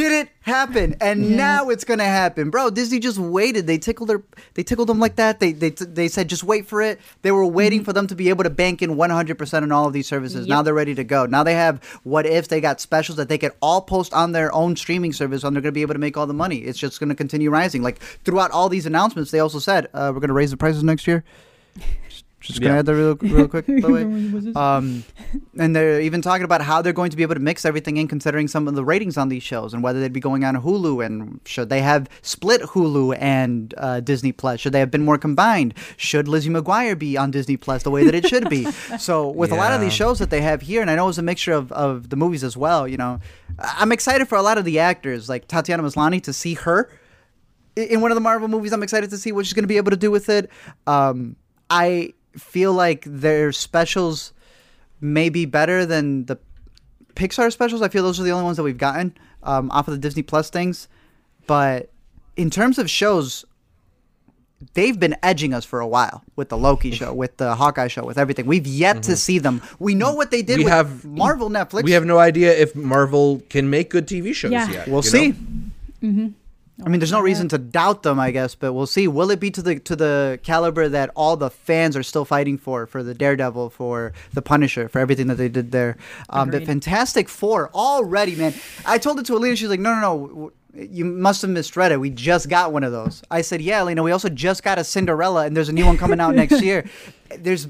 Did 0.00 0.12
it 0.12 0.30
happen? 0.40 0.96
And 1.02 1.36
now 1.36 1.68
it's 1.68 1.84
gonna 1.84 2.04
happen, 2.04 2.48
bro. 2.48 2.70
Disney 2.70 3.00
just 3.00 3.18
waited. 3.18 3.66
They 3.66 3.76
tickled 3.76 4.08
their, 4.08 4.22
they 4.54 4.62
tickled 4.62 4.88
them 4.88 4.98
like 4.98 5.16
that. 5.16 5.40
They 5.40 5.52
they 5.52 5.68
they 5.68 6.08
said 6.08 6.26
just 6.26 6.42
wait 6.42 6.66
for 6.66 6.80
it. 6.80 6.98
They 7.20 7.30
were 7.30 7.44
waiting 7.44 7.84
for 7.84 7.92
them 7.92 8.06
to 8.06 8.14
be 8.14 8.30
able 8.30 8.44
to 8.44 8.48
bank 8.50 8.80
in 8.80 8.96
100 8.96 9.36
percent 9.36 9.62
on 9.62 9.72
all 9.72 9.86
of 9.86 9.92
these 9.92 10.06
services. 10.06 10.46
Now 10.46 10.62
they're 10.62 10.72
ready 10.72 10.94
to 10.94 11.04
go. 11.04 11.26
Now 11.26 11.42
they 11.42 11.52
have 11.52 11.84
what 12.02 12.24
if 12.24 12.48
they 12.48 12.62
got 12.62 12.80
specials 12.80 13.18
that 13.18 13.28
they 13.28 13.36
could 13.36 13.52
all 13.60 13.82
post 13.82 14.14
on 14.14 14.32
their 14.32 14.50
own 14.54 14.74
streaming 14.74 15.12
service, 15.12 15.44
and 15.44 15.54
they're 15.54 15.60
gonna 15.60 15.72
be 15.72 15.82
able 15.82 15.94
to 15.94 16.00
make 16.00 16.16
all 16.16 16.26
the 16.26 16.32
money. 16.32 16.60
It's 16.60 16.78
just 16.78 16.98
gonna 16.98 17.14
continue 17.14 17.50
rising. 17.50 17.82
Like 17.82 17.98
throughout 18.00 18.52
all 18.52 18.70
these 18.70 18.86
announcements, 18.86 19.32
they 19.32 19.40
also 19.40 19.58
said 19.58 19.88
uh, 19.92 20.12
we're 20.14 20.20
gonna 20.20 20.32
raise 20.32 20.50
the 20.50 20.56
prices 20.56 20.82
next 20.82 21.06
year. 21.06 21.24
Just 22.40 22.60
gonna 22.62 22.72
Yeah. 22.74 22.78
add 22.80 22.86
that 22.86 22.94
real, 22.94 23.16
real 23.20 23.48
quick, 23.48 23.66
by 23.66 23.74
the 23.74 23.92
way. 23.92 24.52
Um, 24.54 25.04
and 25.58 25.76
they're 25.76 26.00
even 26.00 26.22
talking 26.22 26.44
about 26.44 26.62
how 26.62 26.80
they're 26.80 26.94
going 26.94 27.10
to 27.10 27.16
be 27.16 27.22
able 27.22 27.34
to 27.34 27.40
mix 27.40 27.66
everything 27.66 27.98
in, 27.98 28.08
considering 28.08 28.48
some 28.48 28.66
of 28.66 28.74
the 28.74 28.82
ratings 28.84 29.18
on 29.18 29.28
these 29.28 29.42
shows 29.42 29.74
and 29.74 29.82
whether 29.82 30.00
they'd 30.00 30.12
be 30.12 30.20
going 30.20 30.42
on 30.42 30.56
Hulu 30.56 31.04
and 31.04 31.40
should 31.44 31.68
they 31.68 31.82
have 31.82 32.08
split 32.22 32.62
Hulu 32.62 33.14
and 33.20 33.74
uh, 33.76 34.00
Disney 34.00 34.32
Plus? 34.32 34.58
Should 34.58 34.72
they 34.72 34.78
have 34.80 34.90
been 34.90 35.04
more 35.04 35.18
combined? 35.18 35.74
Should 35.98 36.28
Lizzie 36.28 36.48
McGuire 36.48 36.98
be 36.98 37.16
on 37.18 37.30
Disney 37.30 37.58
Plus 37.58 37.82
the 37.82 37.90
way 37.90 38.04
that 38.04 38.14
it 38.14 38.26
should 38.26 38.48
be? 38.48 38.64
so 38.98 39.28
with 39.28 39.52
a 39.52 39.56
lot 39.56 39.74
of 39.74 39.82
these 39.82 39.92
shows 39.92 40.18
that 40.18 40.30
they 40.30 40.40
have 40.40 40.62
here, 40.62 40.80
and 40.80 40.90
I 40.90 40.96
know 40.96 41.10
it's 41.10 41.18
a 41.18 41.22
mixture 41.22 41.52
of, 41.52 41.70
of 41.72 42.08
the 42.08 42.16
movies 42.16 42.42
as 42.42 42.56
well. 42.56 42.88
You 42.88 42.96
know, 42.96 43.20
I- 43.58 43.76
I'm 43.80 43.92
excited 43.92 44.28
for 44.28 44.36
a 44.36 44.42
lot 44.42 44.56
of 44.56 44.64
the 44.64 44.78
actors 44.78 45.28
like 45.28 45.46
Tatiana 45.46 45.82
Maslany 45.82 46.22
to 46.22 46.32
see 46.32 46.54
her 46.54 46.88
in 47.76 48.00
one 48.00 48.10
of 48.10 48.14
the 48.14 48.20
Marvel 48.22 48.48
movies. 48.48 48.72
I'm 48.72 48.82
excited 48.82 49.10
to 49.10 49.18
see 49.18 49.30
what 49.30 49.44
she's 49.44 49.52
going 49.52 49.64
to 49.64 49.68
be 49.68 49.76
able 49.76 49.90
to 49.90 49.96
do 49.98 50.10
with 50.10 50.30
it. 50.30 50.48
Um, 50.86 51.36
I 51.68 52.14
feel 52.36 52.72
like 52.72 53.04
their 53.06 53.52
specials 53.52 54.32
may 55.00 55.28
be 55.28 55.46
better 55.46 55.86
than 55.86 56.26
the 56.26 56.38
Pixar 57.14 57.52
specials. 57.52 57.82
I 57.82 57.88
feel 57.88 58.02
those 58.02 58.20
are 58.20 58.22
the 58.22 58.30
only 58.30 58.44
ones 58.44 58.56
that 58.56 58.62
we've 58.62 58.78
gotten 58.78 59.16
um, 59.42 59.70
off 59.70 59.88
of 59.88 59.92
the 59.92 59.98
Disney 59.98 60.22
Plus 60.22 60.50
things. 60.50 60.88
But 61.46 61.90
in 62.36 62.50
terms 62.50 62.78
of 62.78 62.88
shows, 62.88 63.44
they've 64.74 64.98
been 64.98 65.16
edging 65.22 65.54
us 65.54 65.64
for 65.64 65.80
a 65.80 65.86
while 65.86 66.22
with 66.36 66.48
the 66.48 66.56
Loki 66.56 66.90
mm-hmm. 66.90 66.96
show, 66.96 67.12
with 67.12 67.36
the 67.38 67.54
Hawkeye 67.54 67.88
show, 67.88 68.04
with 68.04 68.18
everything. 68.18 68.46
We've 68.46 68.66
yet 68.66 68.94
to 68.94 69.12
mm-hmm. 69.12 69.14
see 69.14 69.38
them. 69.38 69.62
We 69.78 69.94
know 69.94 70.14
what 70.14 70.30
they 70.30 70.42
did 70.42 70.58
We 70.58 70.64
with 70.64 70.72
have- 70.72 71.04
Marvel 71.04 71.50
Netflix. 71.50 71.84
We 71.84 71.92
have 71.92 72.04
no 72.04 72.18
idea 72.18 72.52
if 72.56 72.74
Marvel 72.74 73.42
can 73.48 73.70
make 73.70 73.90
good 73.90 74.06
TV 74.06 74.34
shows 74.34 74.52
Yeah. 74.52 74.70
yet. 74.70 74.88
We'll 74.88 75.02
you 75.04 75.10
see. 75.10 75.34
know? 76.02 76.32
I 76.84 76.88
mean, 76.88 77.00
there's 77.00 77.12
no 77.12 77.20
reason 77.20 77.48
to 77.48 77.58
doubt 77.58 78.02
them, 78.02 78.18
I 78.18 78.30
guess, 78.30 78.54
but 78.54 78.72
we'll 78.72 78.86
see. 78.86 79.06
Will 79.08 79.30
it 79.30 79.38
be 79.40 79.50
to 79.50 79.62
the 79.62 79.78
to 79.80 79.94
the 79.96 80.40
caliber 80.42 80.88
that 80.88 81.10
all 81.14 81.36
the 81.36 81.50
fans 81.50 81.96
are 81.96 82.02
still 82.02 82.24
fighting 82.24 82.56
for, 82.58 82.86
for 82.86 83.02
the 83.02 83.14
Daredevil, 83.14 83.70
for 83.70 84.12
the 84.32 84.42
Punisher, 84.42 84.88
for 84.88 84.98
everything 84.98 85.26
that 85.26 85.34
they 85.36 85.48
did 85.48 85.72
there? 85.72 85.96
Um, 86.30 86.50
the 86.50 86.60
Fantastic 86.60 87.28
Four 87.28 87.70
already, 87.74 88.34
man. 88.36 88.54
I 88.86 88.98
told 88.98 89.18
it 89.20 89.26
to 89.26 89.34
Alina. 89.34 89.56
She's 89.56 89.68
like, 89.68 89.80
no, 89.80 89.94
no, 89.94 90.00
no. 90.00 90.52
You 90.72 91.04
must 91.04 91.42
have 91.42 91.50
misread 91.50 91.90
it. 91.90 91.98
We 91.98 92.10
just 92.10 92.48
got 92.48 92.72
one 92.72 92.84
of 92.84 92.92
those. 92.92 93.22
I 93.30 93.42
said, 93.42 93.60
yeah, 93.60 93.82
Alina. 93.82 94.02
We 94.04 94.12
also 94.12 94.28
just 94.28 94.62
got 94.62 94.78
a 94.78 94.84
Cinderella, 94.84 95.44
and 95.44 95.56
there's 95.56 95.68
a 95.68 95.72
new 95.72 95.84
one 95.84 95.98
coming 95.98 96.20
out 96.20 96.34
next 96.34 96.62
year. 96.62 96.84
There's 97.38 97.66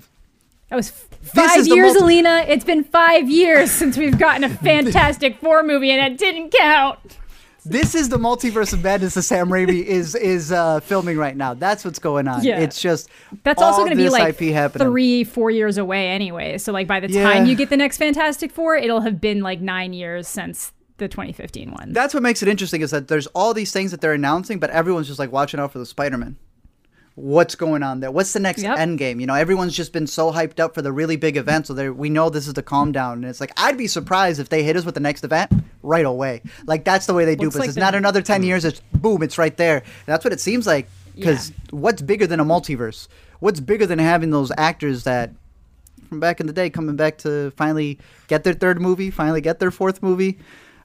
That 0.68 0.76
was 0.76 0.90
five 0.90 1.66
years, 1.66 1.94
multi- 1.94 2.00
Alina. 2.04 2.44
It's 2.46 2.64
been 2.64 2.84
five 2.84 3.30
years 3.30 3.70
since 3.70 3.96
we've 3.96 4.18
gotten 4.18 4.44
a 4.44 4.50
Fantastic 4.50 5.38
Four 5.40 5.62
movie, 5.62 5.90
and 5.90 6.12
it 6.12 6.18
didn't 6.18 6.50
count. 6.50 6.98
This 7.64 7.94
is 7.94 8.08
the 8.08 8.16
multiverse 8.16 8.72
of 8.72 8.82
madness 8.82 9.14
that 9.14 9.22
Sam 9.22 9.48
Raimi 9.48 9.84
is 9.84 10.14
is 10.14 10.50
uh, 10.50 10.80
filming 10.80 11.18
right 11.18 11.36
now. 11.36 11.54
That's 11.54 11.84
what's 11.84 11.98
going 11.98 12.26
on. 12.26 12.42
Yeah. 12.42 12.58
It's 12.60 12.80
just 12.80 13.10
That's 13.42 13.60
also 13.60 13.82
going 13.82 13.90
to 13.90 13.96
be 13.96 14.08
like 14.08 14.36
three, 14.72 15.24
four 15.24 15.50
years 15.50 15.76
away 15.76 16.08
anyway. 16.08 16.58
So 16.58 16.72
like 16.72 16.86
by 16.86 17.00
the 17.00 17.10
Yeah. 17.10 17.22
time 17.30 17.46
you 17.46 17.54
get 17.54 17.68
the 17.68 17.76
next 17.76 17.98
Fantastic 17.98 18.50
Four, 18.50 18.76
it'll 18.76 19.02
have 19.02 19.20
been 19.20 19.42
like 19.42 19.60
nine 19.60 19.92
years 19.92 20.26
since 20.26 20.72
the 20.96 21.08
2015 21.08 21.70
one. 21.72 21.92
That's 21.92 22.14
what 22.14 22.22
makes 22.22 22.42
it 22.42 22.48
interesting 22.48 22.80
is 22.82 22.90
that 22.92 23.08
there's 23.08 23.26
all 23.28 23.52
these 23.52 23.72
things 23.72 23.90
that 23.90 24.00
they're 24.00 24.12
announcing, 24.14 24.58
but 24.58 24.70
everyone's 24.70 25.06
just 25.08 25.18
like 25.18 25.32
watching 25.32 25.58
out 25.60 25.72
for 25.72 25.78
the 25.78 25.86
Spider-Man. 25.86 26.36
What's 27.20 27.54
going 27.54 27.82
on 27.82 28.00
there? 28.00 28.10
What's 28.10 28.32
the 28.32 28.40
next 28.40 28.62
Yep. 28.62 28.78
end 28.78 28.98
game? 28.98 29.20
You 29.20 29.26
know, 29.26 29.34
everyone's 29.34 29.76
just 29.76 29.92
been 29.92 30.06
so 30.06 30.32
hyped 30.32 30.58
up 30.58 30.74
for 30.74 30.80
the 30.80 30.90
really 30.90 31.16
big 31.16 31.36
event, 31.36 31.66
so 31.66 31.92
we 31.92 32.08
know 32.08 32.30
this 32.30 32.46
is 32.46 32.54
the 32.54 32.62
calm 32.62 32.92
down. 32.92 33.18
And 33.18 33.24
it's 33.26 33.40
like 33.40 33.52
I'd 33.58 33.76
be 33.76 33.86
surprised 33.86 34.40
if 34.40 34.48
they 34.48 34.62
hit 34.62 34.74
us 34.76 34.84
with 34.86 34.94
the 34.94 35.00
next 35.00 35.22
event 35.22 35.52
right 35.82 36.06
away. 36.06 36.40
Like 36.66 36.84
that's 36.84 37.04
the 37.06 37.12
way 37.14 37.26
they 37.26 37.36
do. 37.36 37.44
Looks 37.44 37.56
But 37.56 37.60
like 37.60 37.68
it's 37.68 37.74
the- 37.74 37.80
not 37.82 37.94
another 37.94 38.22
ten 38.22 38.42
years. 38.42 38.64
It's 38.64 38.80
boom, 38.94 39.22
it's 39.22 39.36
right 39.36 39.54
there. 39.56 39.78
And 39.78 40.06
that's 40.06 40.24
what 40.24 40.32
it 40.32 40.40
seems 40.40 40.66
like. 40.66 40.88
Because 41.14 41.52
what's 41.70 42.00
bigger 42.00 42.26
than 42.26 42.40
a 42.40 42.44
multiverse? 42.44 43.06
What's 43.40 43.60
bigger 43.60 43.84
than 43.84 43.98
having 43.98 44.30
those 44.30 44.50
actors 44.56 45.04
that 45.04 45.30
from 46.08 46.20
back 46.20 46.40
in 46.40 46.46
the 46.46 46.52
day 46.54 46.70
coming 46.70 46.96
back 46.96 47.18
to 47.18 47.50
finally 47.56 47.98
get 48.28 48.44
their 48.44 48.54
third 48.54 48.80
movie, 48.80 49.10
finally 49.10 49.42
get 49.42 49.58
their 49.58 49.70
fourth 49.70 50.02
movie? 50.02 50.38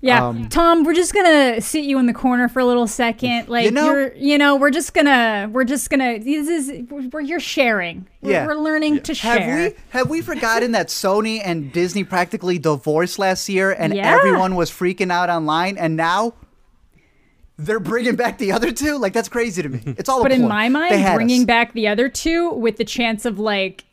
Yeah, 0.06 0.28
Um, 0.28 0.50
Tom, 0.50 0.84
we're 0.84 0.94
just 0.94 1.14
gonna 1.14 1.60
sit 1.62 1.84
you 1.84 1.98
in 1.98 2.06
the 2.06 2.14
corner 2.14 2.48
for 2.48 2.60
a 2.60 2.66
little 2.66 2.86
second. 2.86 3.50
Like 3.50 3.66
You 3.66 3.72
know- 3.72 3.90
are 3.90 4.14
you 4.16 4.38
know, 4.38 4.56
we're 4.56 4.70
just 4.70 4.94
gonna, 4.94 5.50
we're 5.52 5.64
just 5.64 5.90
gonna. 5.90 6.20
This 6.20 6.48
is 6.48 6.72
where 6.90 7.24
you're 7.24 7.40
sharing. 7.40 8.06
We're, 8.22 8.32
Yeah. 8.32 8.46
we're 8.46 8.56
learning 8.56 9.02
to 9.02 9.16
share. 9.16 9.40
Have 9.40 9.72
we 9.74 9.78
have 9.90 10.10
we 10.10 10.22
forgotten 10.22 10.74
that 10.74 10.90
Sony 10.90 11.42
and 11.44 11.72
Disney 11.72 12.04
practically 12.04 12.60
divorced 12.60 13.18
last 13.18 13.50
year, 13.50 13.72
and 13.72 13.96
Yeah. 13.96 14.16
everyone 14.16 14.56
was 14.56 14.70
freaking 14.70 15.12
out 15.12 15.30
online, 15.30 15.78
and 15.78 15.96
now 15.96 16.34
they're 17.58 17.80
bringing 17.80 18.16
back 18.16 18.38
the 18.38 18.52
other 18.52 18.72
two? 18.72 18.98
Like 18.98 19.14
that's 19.14 19.30
crazy 19.30 19.62
to 19.64 19.70
me. 19.70 19.82
It's 19.98 20.10
all. 20.10 20.22
But 20.22 20.32
in 20.32 20.48
my 20.48 20.70
mind, 20.70 21.04
bringing 21.16 21.42
us. 21.42 21.46
back 21.46 21.74
the 21.74 21.88
other 21.88 22.10
two 22.10 22.52
with 22.52 22.78
the 22.78 22.86
chance 22.86 23.26
of 23.26 23.40
like 23.40 23.86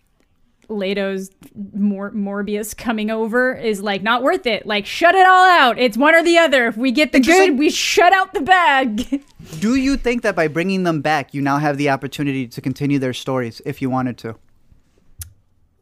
Leto's 0.69 1.31
Mor- 1.75 2.13
Morbius 2.13 2.77
coming 2.77 3.11
over 3.11 3.53
is 3.55 3.83
like 3.83 4.03
not 4.03 4.23
worth 4.23 4.47
it. 4.47 4.67
Like 4.67 4.87
shut 4.87 5.15
it 5.15 5.27
all 5.27 5.49
out. 5.49 5.79
It's 5.79 5.97
one 5.97 6.15
or 6.15 6.23
the 6.23 6.39
other. 6.39 6.67
If 6.67 6.77
we 6.77 6.93
get 6.93 7.13
the 7.13 7.19
Interesting. 7.19 7.51
good, 7.53 7.59
we 7.59 7.71
shut 7.71 8.13
out 8.13 8.33
the 8.35 8.41
bad. 8.41 8.97
Do 9.61 9.75
you 9.75 9.97
think 9.97 10.23
that 10.23 10.35
by 10.37 10.49
bringing 10.49 10.85
them 10.85 11.01
back, 11.03 11.35
you 11.35 11.43
now 11.43 11.59
have 11.59 11.77
the 11.77 11.91
opportunity 11.91 12.47
to 12.49 12.61
continue 12.61 12.99
their 12.99 13.13
stories 13.13 13.61
if 13.67 13.83
you 13.83 13.91
wanted 13.91 14.19
to? 14.19 14.37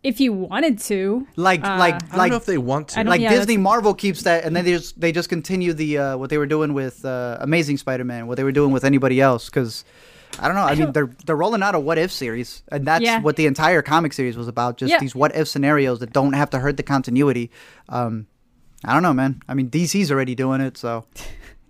if 0.03 0.19
you 0.19 0.33
wanted 0.33 0.79
to, 0.79 1.27
Like, 1.37 1.63
Uh, 1.63 1.77
like, 1.77 1.95
I 1.95 1.99
don't 1.99 2.17
like, 2.17 2.31
know 2.31 2.37
if 2.39 2.47
they 2.47 2.57
want 2.57 2.89
to. 2.89 3.05
Like 3.05 3.21
yeah, 3.21 3.29
Disney 3.29 3.57
that's- 3.57 3.63
Marvel 3.63 3.93
keeps 3.93 4.23
that, 4.23 4.45
and 4.45 4.57
then 4.57 4.65
they 4.65 4.73
just 4.73 4.99
they 4.99 5.13
just 5.13 5.29
continue 5.29 5.75
the 5.75 5.99
uh, 5.99 6.17
what 6.17 6.31
they 6.31 6.39
were 6.39 6.47
doing 6.47 6.73
with 6.73 7.05
uh, 7.05 7.37
Amazing 7.41 7.77
Spider-Man, 7.77 8.27
what 8.27 8.39
they 8.39 8.45
were 8.45 8.51
doing 8.53 8.73
with 8.73 8.85
anybody 8.85 9.21
else, 9.21 9.51
because. 9.51 9.85
I 10.39 10.47
don't 10.47 10.55
know. 10.57 10.63
I, 10.63 10.71
mean, 10.75 10.79
don't- 10.85 10.95
they're 10.95 11.11
they're 11.27 11.37
rolling 11.37 11.63
out 11.63 11.75
a 11.75 11.81
what 11.81 11.99
if 11.99 12.13
series, 12.13 12.63
and 12.71 12.87
that's 12.87 13.05
Yeah. 13.05 13.21
what 13.21 13.37
the 13.37 13.47
entire 13.47 13.83
comic 13.83 14.13
series 14.13 14.37
was 14.37 14.49
about. 14.49 14.77
Just 14.77 14.91
Yeah. 14.93 14.99
these 15.01 15.15
what 15.15 15.35
if 15.35 15.49
scenarios 15.49 15.99
that 16.01 16.13
don't 16.13 16.35
have 16.35 16.51
to 16.51 16.59
hurt 16.61 16.77
the 16.77 16.83
continuity. 16.83 17.51
Um, 17.89 18.27
I 18.85 18.93
don't 18.95 19.03
know, 19.03 19.13
man. 19.13 19.43
I 19.49 19.55
mean, 19.55 19.69
DC's 19.69 20.11
already 20.11 20.35
doing 20.35 20.61
it, 20.61 20.79
so 20.79 21.05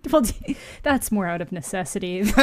well, 0.11 0.23
that's 0.83 1.11
more 1.11 1.27
out 1.27 1.41
of 1.41 1.51
necessity. 1.51 2.23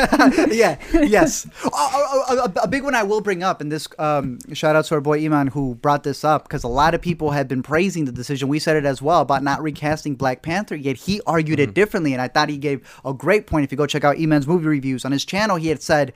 yeah, 0.50 0.78
yes. 0.92 1.48
Oh, 1.64 1.70
oh, 1.72 2.24
oh, 2.28 2.44
a, 2.44 2.64
a 2.64 2.68
big 2.68 2.84
one 2.84 2.94
I 2.94 3.02
will 3.02 3.20
bring 3.20 3.42
up, 3.42 3.60
and 3.60 3.72
this 3.72 3.88
um, 3.98 4.38
shout 4.52 4.76
out 4.76 4.84
to 4.86 4.94
our 4.94 5.00
boy 5.00 5.24
Iman 5.24 5.48
who 5.48 5.74
brought 5.74 6.04
this 6.04 6.24
up 6.24 6.44
because 6.44 6.62
a 6.62 6.68
lot 6.68 6.94
of 6.94 7.02
people 7.02 7.30
have 7.30 7.48
been 7.48 7.62
praising 7.62 8.04
the 8.04 8.12
decision. 8.12 8.48
We 8.48 8.58
said 8.58 8.76
it 8.76 8.84
as 8.84 9.02
well 9.02 9.20
about 9.20 9.42
not 9.42 9.62
recasting 9.62 10.14
Black 10.14 10.42
Panther, 10.42 10.76
yet 10.76 10.96
he 10.96 11.20
argued 11.26 11.58
it 11.58 11.74
differently, 11.74 12.12
and 12.12 12.22
I 12.22 12.28
thought 12.28 12.48
he 12.48 12.58
gave 12.58 12.88
a 13.04 13.12
great 13.12 13.46
point. 13.46 13.64
If 13.64 13.72
you 13.72 13.78
go 13.78 13.86
check 13.86 14.04
out 14.04 14.18
Iman's 14.18 14.46
movie 14.46 14.66
reviews 14.66 15.04
on 15.04 15.12
his 15.12 15.24
channel, 15.24 15.56
he 15.56 15.68
had 15.68 15.82
said 15.82 16.12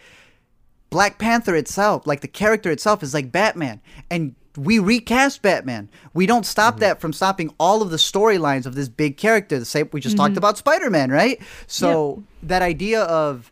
Black 0.91 1.19
Panther 1.19 1.57
itself, 1.57 2.07
like 2.07 2.21
the 2.21 2.29
character 2.29 2.71
itself, 2.71 3.03
is 3.03 3.15
like 3.15 3.33
Batman. 3.33 3.81
And 4.11 4.37
we 4.57 4.79
recast 4.79 5.43
Batman. 5.43 5.89
We 6.15 6.27
don't 6.27 6.45
stop 6.45 6.75
mm-hmm. 6.75 6.81
that 6.81 7.01
from 7.01 7.13
stopping 7.13 7.55
all 7.59 7.83
of 7.83 7.91
the 7.91 7.97
storylines 7.97 8.67
of 8.67 8.75
this 8.75 8.89
big 8.89 9.17
character. 9.17 9.59
The 9.59 9.65
same 9.65 9.89
we 9.93 10.01
just 10.01 10.17
talked 10.17 10.33
mm-hmm. 10.33 10.39
about 10.39 10.59
Spider 10.59 10.91
Man, 10.91 11.11
right? 11.11 11.41
So 11.67 12.23
that 12.43 12.63
idea 12.63 13.03
of 13.03 13.51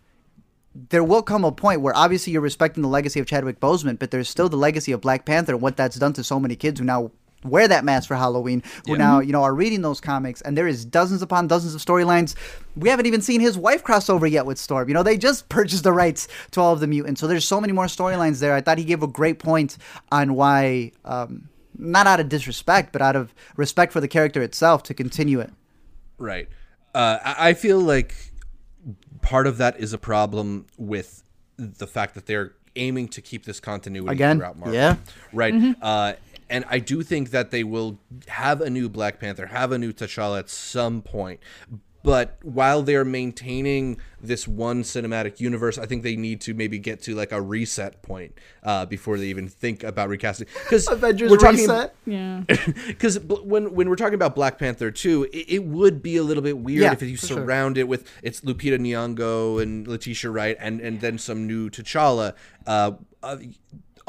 there 0.91 1.03
will 1.03 1.23
come 1.23 1.45
a 1.45 1.53
point 1.53 1.81
where 1.81 1.97
obviously 1.97 2.33
you're 2.33 2.43
respecting 2.43 2.83
the 2.83 2.89
legacy 2.89 3.19
of 3.19 3.27
Chadwick 3.27 3.61
Boseman, 3.61 3.99
but 3.99 4.11
there's 4.11 4.29
still 4.29 4.49
the 4.49 4.57
legacy 4.57 4.93
of 4.93 5.01
Black 5.01 5.25
Panther 5.25 5.53
and 5.53 5.61
what 5.61 5.77
that's 5.77 5.97
done 5.97 6.13
to 6.13 6.23
so 6.23 6.39
many 6.39 6.55
kids 6.55 6.79
who 6.79 6.87
now 6.87 7.11
wear 7.45 7.67
that 7.69 7.85
mask 7.85 8.09
for 8.09 8.17
Halloween, 8.17 8.63
who 8.87 8.97
now, 8.97 9.21
you 9.21 9.33
know, 9.33 9.43
are 9.43 9.55
reading 9.55 9.83
those 9.83 10.01
comics, 10.01 10.41
and 10.43 10.57
there 10.57 10.69
is 10.69 10.85
dozens 10.85 11.23
upon 11.23 11.49
dozens 11.49 11.75
of 11.75 11.81
storylines. 11.81 12.35
We 12.77 12.89
haven't 12.89 13.07
even 13.07 13.23
seen 13.23 13.41
his 13.41 13.57
wife 13.57 13.83
crossover 13.83 14.31
yet 14.31 14.47
with 14.47 14.59
Storm. 14.59 14.89
You 14.89 14.95
know, 14.95 15.03
they 15.03 15.17
just 15.17 15.49
purchased 15.49 15.85
the 15.85 15.93
rights 15.93 16.29
to 16.53 16.61
all 16.61 16.73
of 16.73 16.81
the 16.81 16.87
mutants. 16.87 17.21
So 17.21 17.27
there's 17.27 17.47
so 17.47 17.61
many 17.61 17.73
more 17.73 17.87
storylines 17.87 18.41
there. 18.41 18.55
I 18.55 18.61
thought 18.61 18.79
he 18.79 18.85
gave 18.85 19.03
a 19.03 19.07
great 19.07 19.39
point 19.39 19.79
on 20.13 20.35
why 20.35 20.93
um, 21.05 21.49
not 21.79 22.07
out 22.07 22.21
of 22.21 22.29
disrespect, 22.29 22.93
but 22.93 23.01
out 23.03 23.17
of 23.17 23.35
respect 23.57 23.93
for 23.93 24.01
the 24.01 24.09
character 24.09 24.43
itself 24.43 24.83
to 24.85 24.95
continue 24.95 25.41
it. 25.41 25.51
Right. 26.19 26.49
Uh, 26.95 27.19
I 27.25 27.55
feel 27.55 27.81
like 27.81 28.15
part 29.23 29.47
of 29.47 29.59
that 29.59 29.79
is 29.79 29.93
a 29.93 29.99
problem 29.99 30.67
with 30.77 31.23
the 31.57 31.87
fact 31.87 32.15
that 32.15 32.27
they're 32.27 32.55
aiming 32.77 33.09
to 33.09 33.21
keep 33.21 33.45
this 33.45 33.61
continuity 33.61 34.13
Again, 34.13 34.39
throughout 34.39 34.59
Marvel. 34.59 34.75
yeah. 34.75 34.97
Right. 35.33 35.55
Uh, 35.81 36.15
and 36.51 36.65
I 36.69 36.79
do 36.81 37.03
think 37.03 37.31
that 37.31 37.51
they 37.51 37.65
will 37.65 37.99
have 38.29 38.61
a 38.61 38.69
new 38.69 38.89
Black 38.89 39.19
Panther, 39.21 39.47
have 39.47 39.73
a 39.73 39.79
new 39.79 39.93
T'Challa 39.93 40.41
at 40.41 40.51
some 40.51 41.01
point. 41.03 41.41
But 42.03 42.39
while 42.43 42.83
they're 42.83 43.05
maintaining 43.05 44.01
this 44.23 44.49
one 44.49 44.85
cinematic 44.85 45.39
universe, 45.39 45.77
I 45.77 45.85
think 45.85 46.03
they 46.03 46.17
need 46.17 46.41
to 46.43 46.55
maybe 46.55 46.79
get 46.79 47.03
to 47.03 47.15
like 47.15 47.31
a 47.31 47.43
reset 47.43 48.01
point 48.01 48.33
uh, 48.63 48.87
before 48.87 49.19
they 49.19 49.27
even 49.27 49.49
think 49.49 49.85
about 49.85 50.09
recasting. 50.09 50.47
Because 50.65 50.89
Avengers 50.89 51.31
we're 51.31 51.37
talking, 51.37 51.61
reset. 51.61 51.95
yeah. 52.07 52.43
because 52.87 53.21
when 53.21 53.75
when 53.75 53.91
we're 53.91 53.97
talking 53.97 54.15
about 54.15 54.35
Black 54.35 54.59
Panther 54.59 54.91
2, 54.91 55.25
it, 55.25 55.37
it 55.49 55.65
would 55.65 56.03
be 56.03 56.17
a 56.17 56.23
little 56.23 56.43
bit 56.43 56.57
weird 56.57 56.81
Yeah, 56.85 56.93
if 56.93 57.03
you 57.03 57.19
for 57.19 57.27
sure. 57.27 57.37
surround 57.37 57.77
it 57.77 57.87
with 57.87 58.11
it's 58.23 58.41
Lupita 58.41 58.79
Nyong'o 58.79 59.61
and 59.63 59.87
Letitia 59.87 60.31
Wright 60.31 60.57
and 60.59 60.81
and 60.81 61.03
then 61.03 61.19
some 61.19 61.47
new 61.47 61.69
T'Challa. 61.69 62.35
Uh, 62.67 62.93
uh, 63.23 63.37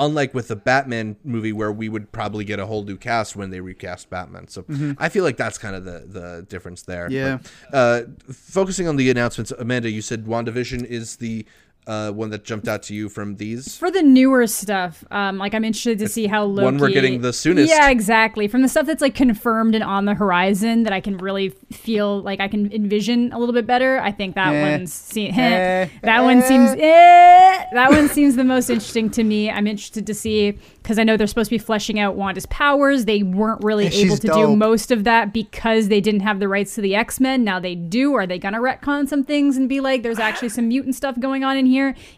unlike 0.02 0.34
with 0.34 0.50
the 0.50 0.56
Batman 0.56 1.16
movie, 1.24 1.54
where 1.54 1.72
we 1.72 1.88
would 1.88 2.12
probably 2.12 2.44
get 2.44 2.60
a 2.60 2.66
whole 2.66 2.84
new 2.84 2.98
cast 2.98 3.36
when 3.36 3.52
they 3.52 3.62
recast 3.62 4.10
Batman. 4.10 4.48
So 4.48 4.66
I 4.98 5.08
feel 5.08 5.24
like 5.24 5.38
that's 5.38 5.58
kind 5.58 5.76
of 5.76 5.86
the 5.86 6.04
the 6.06 6.46
difference 6.50 6.82
there. 6.82 7.08
Mm-hmm. 7.08 7.14
Yeah. 7.14 7.38
But, 7.72 7.78
uh, 7.78 8.04
focusing 8.34 8.88
on 8.88 8.98
the 8.98 9.10
announcements, 9.10 9.52
Amanda, 9.52 9.90
you 9.90 10.02
said 10.02 10.26
WandaVision 10.26 10.84
is 10.84 11.18
the 11.18 11.46
uh, 11.88 12.12
one 12.12 12.30
that 12.30 12.44
jumped 12.44 12.68
out 12.68 12.84
to 12.84 12.94
you 12.94 13.10
from 13.10 13.36
these. 13.38 13.76
For 13.78 13.90
the 13.90 14.04
newer 14.04 14.46
stuff, 14.48 15.04
um, 15.12 15.38
like 15.40 15.54
I'm 15.56 15.66
interested 15.66 15.98
to 16.00 16.08
see 16.08 16.28
how 16.28 16.44
Loki. 16.46 16.64
one 16.66 16.78
we're 16.78 16.90
getting 16.92 17.22
the 17.22 17.34
soonest. 17.34 17.70
Yeah, 17.70 17.90
exactly. 17.90 18.48
From 18.48 18.62
the 18.62 18.70
stuff 18.70 18.86
that's 18.86 19.02
like 19.02 19.16
confirmed 19.16 19.74
and 19.74 19.84
on 19.84 20.06
the 20.06 20.14
horizon 20.14 20.84
that 20.84 20.94
I 20.94 21.02
can 21.02 21.18
really 21.18 21.50
feel 21.72 22.22
like 22.22 22.40
I 22.40 22.48
can 22.48 22.72
envision 22.72 23.34
a 23.34 23.40
little 23.40 23.54
bit 23.54 23.66
better. 23.66 24.00
I 24.00 24.12
think 24.12 24.36
that 24.36 24.54
Eh. 24.54 24.72
one's 24.78 24.94
se- 24.94 25.30
Eh. 25.36 25.88
that 26.04 26.22
one 26.24 26.42
seems 26.44 26.70
eh, 26.72 27.66
that 27.74 27.90
one 27.90 28.08
seems 28.10 28.36
the 28.36 28.44
most 28.44 28.70
interesting 28.70 29.10
to 29.12 29.24
me. 29.24 29.50
I'm 29.50 29.66
interested 29.68 30.06
to 30.08 30.14
see 30.14 30.60
because 30.84 31.00
I 31.00 31.04
know 31.04 31.18
they're 31.18 31.28
supposed 31.28 31.50
to 31.50 31.56
be 31.56 31.60
fleshing 31.64 32.00
out 32.00 32.16
Wanda's 32.16 32.46
powers. 32.48 33.06
They 33.06 33.24
weren't 33.24 33.64
really 33.64 33.86
Yeah, 33.86 33.90
able 34.06 34.10
she's 34.16 34.20
to 34.22 34.28
do 34.28 34.56
most 34.56 34.92
of 34.92 35.04
that 35.06 35.34
because 35.34 35.88
they 35.88 36.00
didn't 36.02 36.22
have 36.22 36.40
the 36.40 36.48
rights 36.48 36.76
to 36.76 36.82
the 36.82 36.96
X 36.96 37.20
Men. 37.20 37.44
Now 37.44 37.60
they 37.60 37.74
do. 37.76 38.14
Are 38.14 38.28
they 38.28 38.38
gonna 38.40 38.60
retcon 38.60 39.08
some 39.08 39.24
things 39.24 39.58
and 39.58 39.68
be 39.68 39.80
like, 39.80 40.04
there's 40.04 40.20
actually 40.20 40.50
some 40.50 40.68
mutant 40.68 40.94
stuff 40.96 41.20
going 41.20 41.44
on 41.44 41.58
in 41.58 41.66
here? 41.66 41.71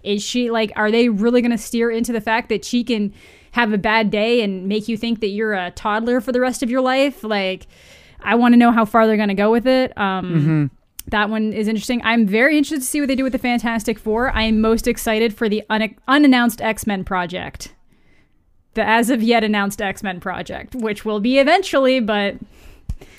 Is 0.04 0.22
she 0.24 0.51
like, 0.51 0.72
are 0.76 0.91
they 0.91 1.10
really 1.10 1.41
gonna 1.41 1.58
steer 1.58 1.89
into 1.91 2.12
the 2.12 2.22
fact 2.22 2.49
that 2.49 2.66
she 2.66 2.84
can 2.84 3.14
have 3.51 3.72
a 3.72 3.78
bad 3.78 4.10
day 4.10 4.41
and 4.41 4.68
make 4.68 4.88
you 4.88 4.97
think 4.97 5.20
that 5.22 5.28
you're 5.30 5.54
a 5.54 5.72
toddler 5.72 6.20
for 6.22 6.32
the 6.32 6.39
rest 6.39 6.64
of 6.64 6.70
your 6.70 6.82
life? 6.82 7.24
Like, 7.24 7.68
I 8.22 8.36
want 8.36 8.54
to 8.54 8.58
know 8.58 8.72
how 8.72 8.86
far 8.86 9.06
they're 9.08 9.18
gonna 9.18 9.36
go 9.36 9.51
with 9.51 9.68
it. 9.68 9.97
Um, 9.97 10.72
That 11.08 11.30
one 11.30 11.51
is 11.51 11.68
interesting. 11.68 12.01
I'm 12.06 12.26
very 12.26 12.58
interested 12.58 12.80
to 12.80 12.86
see 12.86 13.01
what 13.01 13.08
they 13.10 13.16
do 13.16 13.24
with 13.26 13.34
the 13.34 13.38
Fantastic 13.39 13.99
Four. 13.99 14.32
I 14.32 14.43
am 14.43 14.62
most 14.62 14.88
excited 14.88 15.36
for 15.36 15.49
the 15.49 15.62
un- 15.70 15.95
unannounced 16.08 16.62
X 16.62 16.88
Men 16.88 17.04
project. 17.04 17.76
The 18.76 18.88
as 18.88 19.10
of 19.10 19.22
yet 19.22 19.43
announced 19.43 19.82
X 19.82 20.01
Men 20.01 20.22
project, 20.22 20.74
which 20.76 21.04
will 21.04 21.20
be 21.20 21.39
eventually, 21.39 21.99
but 21.99 22.38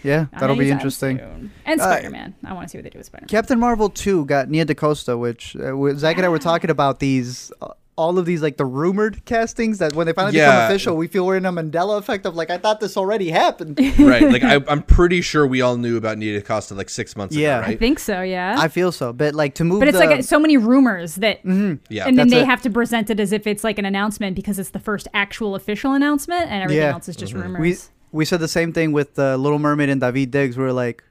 Yeah, 0.02 0.26
that'll 0.38 0.56
be 0.56 0.70
interesting. 0.70 1.18
soon. 1.18 1.50
And 1.64 1.80
Uh, 1.80 1.84
Spider 1.84 2.10
Man. 2.10 2.34
I 2.44 2.52
want 2.52 2.66
to 2.66 2.70
see 2.70 2.78
what 2.78 2.84
they 2.84 2.90
do 2.90 2.98
with 2.98 3.06
Spider 3.06 3.22
Man. 3.22 3.28
Captain 3.28 3.58
Marvel 3.58 3.88
2 3.88 4.24
got 4.26 4.48
Nia 4.50 4.64
DaCosta, 4.64 5.16
which 5.18 5.56
uh, 5.56 5.72
Zach 5.96 6.16
and 6.16 6.26
I 6.26 6.28
were 6.28 6.38
talking 6.50 6.70
about 6.70 7.00
these 7.00 7.50
uh, 7.62 7.68
all 7.96 8.18
of 8.18 8.26
these 8.26 8.42
like 8.42 8.56
the 8.56 8.64
rumored 8.66 9.24
castings 9.24 9.78
that 9.78 9.92
when 9.92 10.04
they 10.04 10.12
finally 10.12 10.36
Yeah. 10.36 10.50
become 10.50 10.64
official, 10.64 10.96
we 10.96 11.06
feel 11.06 11.24
we're 11.24 11.36
in 11.36 11.46
a 11.46 11.52
Mandela 11.52 11.96
effect 11.96 12.26
of 12.26 12.34
like 12.34 12.50
I 12.50 12.58
thought 12.58 12.80
this 12.80 12.96
already 12.96 13.30
happened. 13.30 13.78
right. 14.00 14.20
Like 14.32 14.42
I, 14.42 14.56
I'm 14.68 14.82
pretty 14.82 15.20
sure 15.20 15.46
we 15.46 15.60
all 15.60 15.76
knew 15.76 15.96
about 15.96 16.18
Nia 16.18 16.42
Costa 16.42 16.74
like 16.74 16.88
six 16.90 17.14
months 17.16 17.36
Yeah. 17.36 17.58
ago, 17.58 17.66
I 17.66 17.68
right? 17.68 17.78
think 17.78 18.00
so, 18.00 18.20
yeah. 18.22 18.56
I 18.58 18.66
feel 18.66 18.90
so, 18.90 19.12
but 19.12 19.36
like 19.36 19.54
to 19.54 19.64
move. 19.64 19.78
but 19.78 19.86
it's 19.86 19.96
the, 19.96 20.06
like 20.06 20.24
so 20.24 20.40
many 20.40 20.56
rumors 20.56 21.14
that, 21.16 21.38
Yeah. 21.44 21.52
and 21.52 21.78
then 21.88 22.26
Mm-hmm. 22.26 22.28
They 22.30 22.40
it. 22.42 22.46
have 22.46 22.62
to 22.62 22.70
present 22.70 23.10
it 23.10 23.20
as 23.20 23.30
if 23.30 23.46
it's 23.46 23.62
like 23.62 23.78
an 23.78 23.84
announcement 23.84 24.34
because 24.34 24.58
it's 24.58 24.70
the 24.70 24.80
first 24.80 25.06
actual 25.14 25.54
official 25.54 25.92
announcement, 25.92 26.50
and 26.50 26.64
everything 26.64 26.82
Yeah. 26.82 26.92
else 26.94 27.08
is 27.08 27.14
just 27.14 27.32
Mm-hmm. 27.32 27.42
rumors. 27.54 27.90
We 28.14 28.24
said 28.24 28.38
the 28.38 28.46
same 28.46 28.72
thing 28.72 28.92
with 28.92 29.18
uh, 29.18 29.34
Little 29.34 29.58
Mermaid 29.58 29.88
and 29.88 30.00
Daveed 30.00 30.30
Diggs. 30.30 30.56
We 30.56 30.62
are 30.64 30.72
like. 30.72 31.02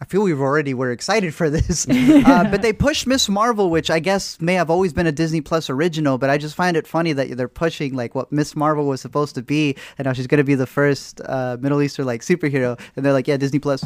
I 0.00 0.04
feel 0.06 0.22
we've 0.22 0.40
already 0.40 0.74
were 0.74 0.90
excited 0.90 1.34
for 1.34 1.48
this, 1.48 1.88
uh, 1.90 2.48
but 2.50 2.62
they 2.62 2.72
pushed 2.72 3.06
Miss 3.06 3.28
Marvel, 3.28 3.70
which 3.70 3.90
I 3.90 4.00
guess 4.00 4.40
may 4.40 4.54
have 4.54 4.68
always 4.68 4.92
been 4.92 5.06
a 5.06 5.12
Disney 5.12 5.40
Plus 5.40 5.70
original. 5.70 6.18
But 6.18 6.30
I 6.30 6.36
just 6.36 6.54
find 6.54 6.76
it 6.76 6.86
funny 6.86 7.12
that 7.14 7.36
they're 7.36 7.48
pushing 7.48 7.94
like 7.94 8.14
what 8.14 8.30
Miss 8.30 8.54
Marvel 8.54 8.86
was 8.86 9.00
supposed 9.00 9.34
to 9.36 9.42
be, 9.42 9.76
and 9.98 10.04
now 10.04 10.12
she's 10.12 10.26
going 10.26 10.38
to 10.38 10.44
be 10.44 10.54
the 10.54 10.66
first 10.66 11.20
uh, 11.24 11.56
Middle 11.60 11.80
Eastern 11.80 12.06
like 12.06 12.20
superhero, 12.20 12.78
and 12.94 13.04
they're 13.04 13.12
like, 13.12 13.26
yeah, 13.26 13.36
Disney 13.36 13.58
Plus. 13.58 13.84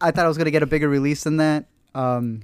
I 0.00 0.10
thought 0.10 0.24
I 0.24 0.28
was 0.28 0.38
going 0.38 0.46
to 0.46 0.52
get 0.52 0.62
a 0.62 0.66
bigger 0.66 0.88
release 0.88 1.24
than 1.24 1.36
that. 1.36 1.66
Um, 1.94 2.42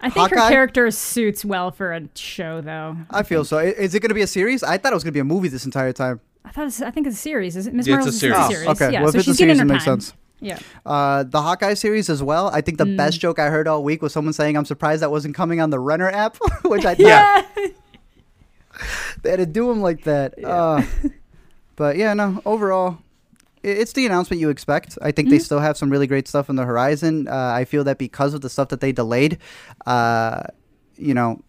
I 0.00 0.10
think 0.10 0.30
her 0.30 0.36
character 0.48 0.90
suits 0.90 1.44
well 1.44 1.70
for 1.70 1.92
a 1.92 2.08
show, 2.14 2.60
though. 2.60 2.96
I 3.10 3.22
feel 3.22 3.44
so. 3.44 3.58
Is 3.58 3.94
it 3.94 4.00
going 4.00 4.10
to 4.10 4.14
be 4.14 4.22
a 4.22 4.28
series? 4.28 4.62
I 4.62 4.78
thought 4.78 4.92
it 4.92 4.96
was 4.96 5.04
going 5.04 5.12
to 5.12 5.16
be 5.16 5.20
a 5.20 5.24
movie 5.24 5.48
this 5.48 5.64
entire 5.64 5.92
time. 5.92 6.20
I 6.48 6.50
thought 6.52 6.66
it's, 6.66 6.80
I 6.82 6.90
think 6.90 7.06
it's 7.06 7.16
a 7.16 7.20
series. 7.20 7.56
Is 7.56 7.66
it 7.66 7.74
Miss 7.74 7.86
Yeah, 7.86 7.96
it's 7.96 8.22
a 8.22 8.28
Marvel's 8.28 8.48
series. 8.50 8.66
Oh, 8.66 8.70
okay. 8.72 8.92
Yeah, 8.92 9.00
Well, 9.00 9.08
if 9.08 9.12
so 9.12 9.18
it's 9.18 9.28
a 9.28 9.30
she's 9.32 9.38
getting 9.38 9.56
series, 9.56 9.60
it 9.60 9.72
makes 9.72 9.84
time. 9.84 10.00
sense. 10.00 10.14
Yeah. 10.40 10.58
Uh, 10.86 11.24
the 11.24 11.42
Hawkeye 11.42 11.74
series 11.74 12.08
as 12.08 12.22
well. 12.22 12.48
I 12.52 12.60
think 12.60 12.78
the 12.78 12.96
best 12.96 13.20
joke 13.20 13.38
I 13.38 13.46
heard 13.50 13.66
all 13.68 13.82
week 13.82 14.02
was 14.02 14.12
someone 14.12 14.32
saying, 14.32 14.56
"I'm 14.56 14.64
surprised 14.64 15.02
that 15.02 15.10
wasn't 15.10 15.34
coming 15.34 15.60
on 15.60 15.70
the 15.70 15.78
Renner 15.80 16.08
app," 16.08 16.36
which 16.64 16.84
I 16.84 16.94
thought 16.94 16.98
Yeah. 17.06 17.42
they 19.22 19.30
had 19.30 19.36
to 19.40 19.46
do 19.46 19.66
them 19.68 19.80
like 19.82 20.04
that. 20.04 20.34
Uh, 20.42 20.82
but 21.76 21.96
yeah, 21.96 22.14
no. 22.14 22.40
Overall, 22.46 22.98
it's 23.64 23.92
the 23.94 24.06
announcement 24.06 24.40
you 24.40 24.48
expect. 24.48 24.96
I 25.02 25.10
think 25.10 25.28
they 25.30 25.40
still 25.40 25.58
have 25.58 25.76
some 25.76 25.90
really 25.90 26.06
great 26.06 26.28
stuff 26.28 26.48
on 26.48 26.56
the 26.56 26.64
horizon. 26.64 27.26
Uh, 27.28 27.34
I 27.54 27.64
feel 27.64 27.82
that 27.84 27.98
because 27.98 28.32
of 28.32 28.40
the 28.40 28.48
stuff 28.48 28.68
that 28.68 28.80
they 28.80 28.92
delayed, 28.92 29.38
uh, 29.86 30.42
you 30.96 31.14
know, 31.14 31.42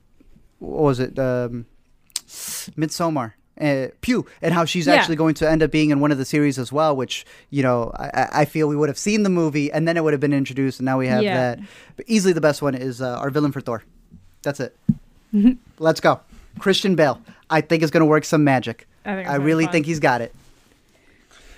what 0.58 0.82
was 0.84 1.00
it? 1.00 1.18
Um, 1.20 1.68
Midsommar. 2.28 3.34
Uh, 3.60 3.88
Pugh 4.00 4.26
and 4.42 4.54
how 4.54 4.64
she's 4.64 4.88
Yeah. 4.88 4.94
actually 4.96 5.18
going 5.18 5.34
to 5.36 5.50
end 5.50 5.62
up 5.62 5.70
being 5.70 5.90
in 5.90 6.00
one 6.00 6.12
of 6.14 6.18
the 6.18 6.24
series 6.26 6.58
as 6.58 6.72
well, 6.72 6.96
which 6.96 7.26
you 7.50 7.62
know 7.62 7.92
I, 8.00 8.28
I- 8.32 8.46
feel 8.46 8.68
we 8.70 8.76
would 8.78 8.88
have 8.90 8.98
seen 8.98 9.24
the 9.24 9.30
movie 9.30 9.70
and 9.72 9.86
then 9.86 9.98
it 9.98 10.04
would 10.04 10.14
have 10.14 10.22
been 10.22 10.32
introduced, 10.34 10.80
and 10.80 10.86
now 10.86 10.98
we 10.98 11.08
have 11.08 11.24
Yeah. 11.24 11.56
that. 11.56 11.60
But 11.98 12.06
easily 12.08 12.32
the 12.34 12.40
best 12.42 12.62
one 12.62 12.74
is 12.74 13.02
uh, 13.02 13.18
our 13.18 13.30
villain 13.30 13.52
for 13.52 13.60
Thor. 13.62 13.84
That's 14.44 14.62
it. 14.62 14.76
Let's 15.80 16.00
go, 16.00 16.22
Christian 16.60 16.96
Bale. 16.96 17.20
I 17.50 17.62
think 17.62 17.84
is 17.84 17.92
going 17.92 18.02
to 18.02 18.06
work 18.06 18.24
some 18.26 18.44
magic. 18.44 18.88
I 19.06 19.16
think 19.16 19.28
I 19.30 19.36
really 19.36 19.66
fun. 19.66 19.72
think 19.74 19.86
he's 19.88 20.00
got 20.00 20.22
it. 20.22 20.34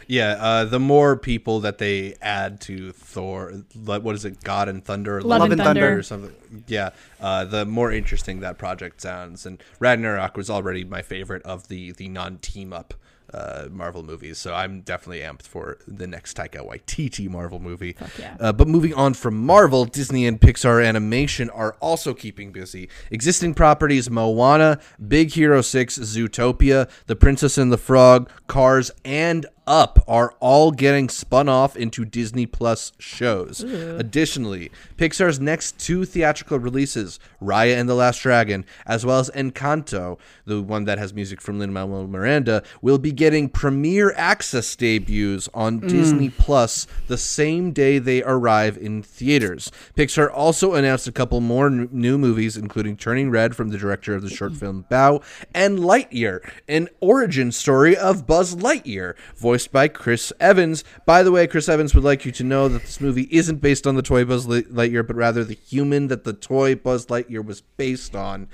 Yeah, 0.07 0.37
uh, 0.39 0.65
the 0.65 0.79
more 0.79 1.15
people 1.17 1.59
that 1.61 1.77
they 1.77 2.15
add 2.21 2.61
to 2.61 2.91
Thor, 2.91 3.53
what 3.75 4.15
is 4.15 4.25
it, 4.25 4.43
God 4.43 4.67
and 4.69 4.83
Thunder, 4.83 5.17
or 5.17 5.21
Love 5.21 5.51
and 5.51 5.61
Thunder. 5.61 5.97
or 5.97 6.03
something. 6.03 6.33
Yeah, 6.67 6.91
uh, 7.19 7.45
the 7.45 7.65
more 7.65 7.91
interesting 7.91 8.39
that 8.41 8.57
project 8.57 9.01
sounds. 9.01 9.45
And 9.45 9.61
Ragnarok 9.79 10.37
was 10.37 10.49
already 10.49 10.83
my 10.83 11.01
favorite 11.01 11.43
of 11.43 11.67
the 11.67 11.91
the 11.91 12.09
non 12.09 12.37
team 12.37 12.73
up 12.73 12.93
uh, 13.33 13.67
Marvel 13.71 14.03
movies, 14.03 14.37
so 14.37 14.53
I'm 14.53 14.81
definitely 14.81 15.19
amped 15.19 15.43
for 15.43 15.77
the 15.87 16.07
next 16.07 16.35
Taika 16.35 16.67
Waititi 16.67 17.29
Marvel 17.29 17.59
movie. 17.59 17.95
yeah. 18.19 18.35
Uh, 18.39 18.51
but 18.51 18.67
moving 18.67 18.93
on 18.93 19.13
from 19.13 19.37
Marvel, 19.37 19.85
Disney 19.85 20.27
and 20.27 20.39
Pixar 20.39 20.85
Animation 20.85 21.49
are 21.49 21.73
also 21.79 22.13
keeping 22.13 22.51
busy. 22.51 22.89
Existing 23.09 23.53
properties 23.53 24.09
Moana, 24.09 24.79
Big 25.07 25.31
Hero 25.31 25.61
6, 25.61 25.99
Zootopia, 25.99 26.89
The 27.07 27.15
Princess 27.15 27.57
and 27.57 27.71
the 27.71 27.77
Frog, 27.77 28.29
Cars, 28.47 28.91
and 29.05 29.45
Up 29.67 30.03
are 30.07 30.33
all 30.39 30.71
getting 30.71 31.07
spun 31.07 31.47
off 31.47 31.77
into 31.77 32.03
Disney 32.03 32.45
Plus 32.45 32.91
shows. 32.97 33.61
Additionally, 33.61 34.71
Pixar's 34.97 35.39
next 35.39 35.77
two 35.77 36.03
theatrical 36.03 36.59
releases, 36.59 37.19
Raya 37.41 37.79
and 37.79 37.87
the 37.87 37.95
Last 37.95 38.21
Dragon, 38.21 38.65
as 38.85 39.05
well 39.05 39.19
as 39.19 39.29
Encanto, 39.31 40.17
the 40.45 40.61
one 40.61 40.85
that 40.85 40.97
has 40.97 41.13
music 41.13 41.41
from 41.41 41.59
Lin 41.59 41.71
Manuel 41.71 42.07
Miranda, 42.07 42.63
will 42.81 42.97
be 42.97 43.11
getting 43.11 43.49
premiere 43.49 44.13
access 44.15 44.75
debuts 44.75 45.47
on 45.53 45.81
mm. 45.81 45.89
Disney 45.89 46.29
Plus 46.29 46.87
the 47.07 47.17
same 47.17 47.71
day 47.71 47.99
they 47.99 48.23
arrive 48.23 48.77
in 48.77 49.03
theaters. 49.03 49.71
Pixar 49.95 50.29
also 50.33 50.73
announced 50.73 51.07
a 51.07 51.11
couple 51.11 51.39
more 51.39 51.67
n- 51.67 51.87
new 51.91 52.17
movies, 52.17 52.57
including 52.57 52.97
Turning 52.97 53.29
Red 53.29 53.55
from 53.55 53.69
the 53.69 53.77
director 53.77 54.15
of 54.15 54.21
the 54.21 54.29
short 54.29 54.53
film 54.53 54.85
Bao, 54.89 55.23
and 55.53 55.79
Lightyear, 55.79 56.39
an 56.67 56.89
origin 56.99 57.51
story 57.51 57.95
of 57.95 58.25
Buzz 58.25 58.55
Lightyear, 58.55 59.15
voiced 59.51 59.73
by 59.73 59.89
Chris 59.89 60.31
Evans. 60.39 60.85
By 61.05 61.23
the 61.23 61.31
way, 61.31 61.45
Chris 61.45 61.67
Evans 61.67 61.93
would 61.93 62.05
like 62.05 62.23
you 62.23 62.31
to 62.31 62.43
know 62.45 62.69
that 62.69 62.83
this 62.83 63.01
movie 63.01 63.27
isn't 63.31 63.59
based 63.59 63.85
on 63.85 63.95
the 63.95 64.01
toy 64.01 64.23
Buzz 64.23 64.47
Lightyear, 64.47 65.05
but 65.05 65.17
rather 65.17 65.43
the 65.43 65.55
human 65.67 66.07
that 66.07 66.23
the 66.23 66.31
toy 66.31 66.73
Buzz 66.73 67.07
Lightyear 67.07 67.43
was 67.43 67.59
based 67.59 68.15
on. 68.15 68.47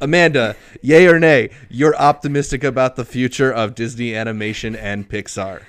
Amanda, 0.00 0.56
yay 0.80 1.06
or 1.06 1.20
nay, 1.20 1.50
you're 1.68 1.94
optimistic 1.96 2.64
about 2.64 2.96
the 2.96 3.04
future 3.04 3.52
of 3.52 3.74
Disney 3.74 4.16
animation 4.16 4.74
and 4.74 5.06
Pixar. 5.06 5.64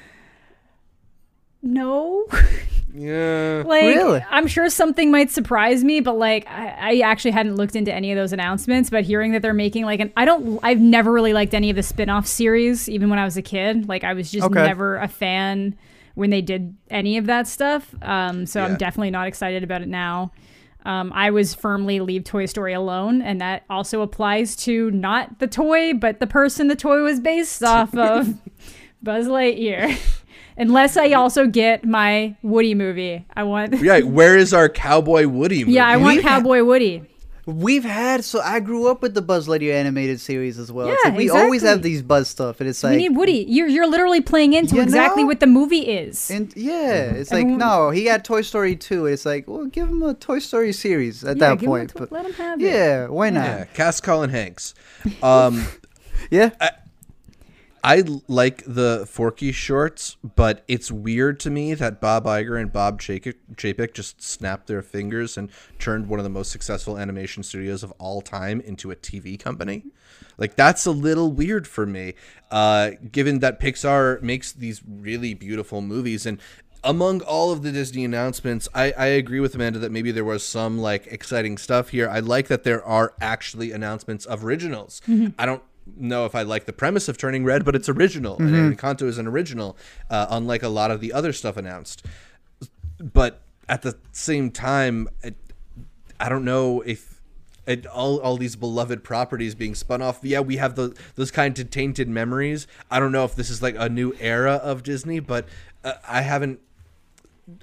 No. 1.61 2.25
Yeah. 2.93 3.63
Like, 3.65 3.83
Really? 3.83 4.25
I'm 4.29 4.47
sure 4.47 4.69
something 4.69 5.11
might 5.11 5.29
surprise 5.31 5.83
me, 5.83 5.99
but 5.99 6.13
like, 6.17 6.47
I, 6.49 6.75
I 6.79 6.99
actually 7.01 7.31
hadn't 7.31 7.55
looked 7.55 7.75
into 7.75 7.93
any 7.93 8.11
of 8.11 8.15
those 8.17 8.33
announcements. 8.33 8.89
But 8.89 9.03
hearing 9.03 9.31
that 9.33 9.41
they're 9.41 9.53
making 9.53 9.85
like 9.85 9.99
an, 9.99 10.11
I 10.17 10.25
don't, 10.25 10.59
I've 10.63 10.79
never 10.79 11.11
really 11.11 11.33
liked 11.33 11.53
any 11.53 11.69
of 11.69 11.75
the 11.75 11.83
spin-off 11.83 12.25
series, 12.27 12.89
even 12.89 13.09
when 13.09 13.19
I 13.19 13.25
was 13.25 13.37
a 13.37 13.41
kid. 13.41 13.87
Like, 13.87 14.03
I 14.03 14.13
was 14.13 14.31
just 14.31 14.45
Okay. 14.47 14.63
never 14.63 14.97
a 14.97 15.07
fan 15.07 15.75
when 16.15 16.29
they 16.31 16.41
did 16.41 16.75
any 16.89 17.17
of 17.17 17.27
that 17.27 17.47
stuff. 17.47 17.93
Um, 18.01 18.45
so 18.45 18.59
Yeah. 18.59 18.65
I'm 18.67 18.77
definitely 18.77 19.11
not 19.11 19.27
excited 19.27 19.63
about 19.63 19.81
it 19.81 19.87
now. 19.87 20.31
Um, 20.85 21.11
I 21.13 21.29
was 21.31 21.53
firmly 21.53 21.99
leave 21.99 22.23
Toy 22.23 22.45
Story 22.45 22.73
alone, 22.73 23.21
and 23.21 23.39
that 23.41 23.63
also 23.69 24.01
applies 24.01 24.55
to 24.57 24.89
not 24.91 25.39
the 25.39 25.47
toy, 25.47 25.93
but 25.93 26.19
the 26.19 26.25
person 26.27 26.67
the 26.69 26.75
toy 26.75 27.03
was 27.03 27.19
based 27.19 27.61
off 27.63 27.93
of, 27.95 28.33
Buzz 29.03 29.27
Lightyear. 29.27 29.97
Unless 30.59 30.97
I 30.97 31.13
also 31.13 31.47
get 31.47 31.85
my 31.85 32.35
Woody 32.43 32.75
movie, 32.75 33.25
I 33.35 33.43
want. 33.43 33.81
Yeah, 33.81 33.99
where 34.03 34.37
is 34.37 34.53
our 34.53 34.67
Cowboy 34.69 35.25
Woody 35.27 35.59
movie? 35.59 35.71
Yeah, 35.73 35.87
I 35.87 35.97
want 35.97 36.15
We've 36.17 36.23
had- 36.23 36.29
Cowboy 36.43 36.63
Woody. 36.63 37.03
We've 37.45 37.83
had 37.85 38.23
so 38.23 38.41
I 38.41 38.59
grew 38.59 38.87
up 38.91 39.01
with 39.01 39.15
the 39.15 39.23
Buzz 39.23 39.47
Lightyear 39.47 39.73
animated 39.73 40.19
series 40.21 40.59
as 40.59 40.71
well. 40.71 40.87
Yeah, 40.89 40.95
like 41.05 41.17
we 41.17 41.31
always 41.31 41.63
have 41.63 41.81
these 41.81 42.03
Buzz 42.03 42.27
stuff, 42.29 42.59
and 42.59 42.69
it's 42.69 42.83
we 42.83 42.89
like 42.89 42.97
need 42.99 43.15
Woody. 43.17 43.43
You're 43.49 43.67
you're 43.67 43.87
literally 43.87 44.21
playing 44.21 44.53
into 44.53 44.75
You 44.75 44.83
exactly 44.83 45.23
know? 45.23 45.27
what 45.29 45.39
the 45.39 45.47
movie 45.47 45.79
is. 45.79 46.29
And 46.29 46.55
yeah, 46.55 47.05
it's 47.05 47.31
like 47.31 47.39
Everyone- 47.41 47.57
no, 47.59 47.89
he 47.89 48.05
had 48.05 48.23
Toy 48.23 48.41
Story 48.43 48.75
2. 48.75 49.07
It's 49.07 49.25
like, 49.25 49.47
well, 49.47 49.65
give 49.65 49.89
him 49.89 50.03
a 50.03 50.13
Toy 50.13 50.37
Story 50.37 50.71
series 50.73 51.23
at 51.23 51.37
Yeah, 51.37 51.49
that 51.49 51.53
give 51.55 51.61
him 51.61 51.67
point. 51.69 51.91
a 51.91 51.93
tw- 51.95 51.97
but 51.97 52.11
let 52.11 52.25
him 52.27 52.33
have 52.33 52.61
it. 52.61 52.65
yeah, 52.65 53.07
why 53.07 53.31
not? 53.31 53.45
Yeah, 53.45 53.65
cast 53.73 54.03
Colin 54.03 54.29
Hanks. 54.29 54.75
Um, 55.23 55.65
Yeah, 56.29 56.51
I 56.61 56.71
l- 57.83 58.23
like 58.27 58.63
the 58.65 59.05
Forky 59.09 59.51
shorts, 59.51 60.17
but 60.35 60.63
it's 60.67 60.91
weird 60.91 61.39
to 61.41 61.49
me 61.49 61.73
that 61.73 62.01
Bob 62.01 62.25
Iger 62.25 62.59
and 62.59 62.71
Bob 62.71 63.01
Chapek, 63.01 63.93
just 63.93 64.21
snapped 64.21 64.67
their 64.67 64.81
fingers 64.81 65.37
and 65.37 65.49
turned 65.77 66.07
one 66.07 66.19
of 66.19 66.23
the 66.23 66.29
most 66.29 66.51
successful 66.51 66.97
animation 66.97 67.43
studios 67.43 67.83
of 67.83 67.91
all 67.99 68.21
time 68.21 68.61
into 68.61 68.91
a 68.91 68.95
TV 68.95 69.39
company. 69.39 69.83
Like 70.37 70.55
that's 70.55 70.85
a 70.85 70.91
little 70.91 71.31
weird 71.31 71.67
for 71.67 71.85
me, 71.85 72.13
uh, 72.51 72.91
given 73.11 73.39
that 73.39 73.59
Pixar 73.59 74.21
makes 74.21 74.51
these 74.51 74.81
really 74.87 75.33
beautiful 75.33 75.81
movies 75.81 76.25
and. 76.25 76.39
Among 76.81 77.19
all 77.23 77.51
of 77.51 77.61
the 77.61 77.73
Disney 77.73 78.05
announcements, 78.05 78.69
I, 78.73 78.93
I 78.93 79.07
agree 79.07 79.41
with 79.41 79.53
Amanda 79.53 79.79
that 79.79 79.91
maybe 79.91 80.11
there 80.11 80.23
was 80.23 80.45
some 80.45 80.77
like 80.77 81.07
exciting 81.07 81.57
stuff 81.57 81.89
here. 81.89 82.07
I 82.07 82.19
like 82.19 82.47
that 82.47 82.63
there 82.63 82.81
are 82.85 83.13
actually 83.19 83.73
announcements 83.73 84.25
of 84.25 84.45
originals. 84.45 85.01
I 85.37 85.45
don't 85.45 85.61
know 85.97 86.25
if 86.25 86.35
I 86.35 86.43
like 86.43 86.65
the 86.65 86.73
premise 86.73 87.07
of 87.07 87.17
Turning 87.17 87.43
Red, 87.43 87.65
but 87.65 87.75
it's 87.75 87.89
original, 87.89 88.37
and 88.37 88.77
Encanto 88.77 89.03
is 89.03 89.17
an 89.17 89.27
original, 89.27 89.77
uh, 90.09 90.27
unlike 90.29 90.63
a 90.63 90.69
lot 90.69 90.91
of 90.91 91.01
the 91.01 91.13
other 91.13 91.33
stuff 91.33 91.57
announced. 91.57 92.05
But 92.99 93.41
at 93.67 93.81
the 93.81 93.97
same 94.11 94.51
time, 94.51 95.07
it, 95.23 95.35
I 96.19 96.27
don't 96.29 96.43
know 96.43 96.81
if 96.81 97.21
it, 97.65 97.85
all 97.85 98.19
all 98.19 98.35
these 98.35 98.55
beloved 98.55 99.03
properties 99.03 99.53
being 99.55 99.75
spun 99.75 100.01
off. 100.01 100.19
Yeah, 100.23 100.39
we 100.39 100.57
have 100.57 100.75
the 100.75 100.97
those 101.15 101.31
kind 101.31 101.57
of 101.57 101.69
tainted 101.69 102.09
memories. 102.09 102.67
I 102.89 102.99
don't 102.99 103.11
know 103.11 103.23
if 103.25 103.35
this 103.35 103.49
is 103.49 103.61
like 103.61 103.75
a 103.77 103.87
new 103.87 104.13
era 104.19 104.53
of 104.55 104.83
Disney, 104.83 105.19
but 105.19 105.47
uh, 105.83 105.93
I 106.07 106.21
haven't. 106.21 106.59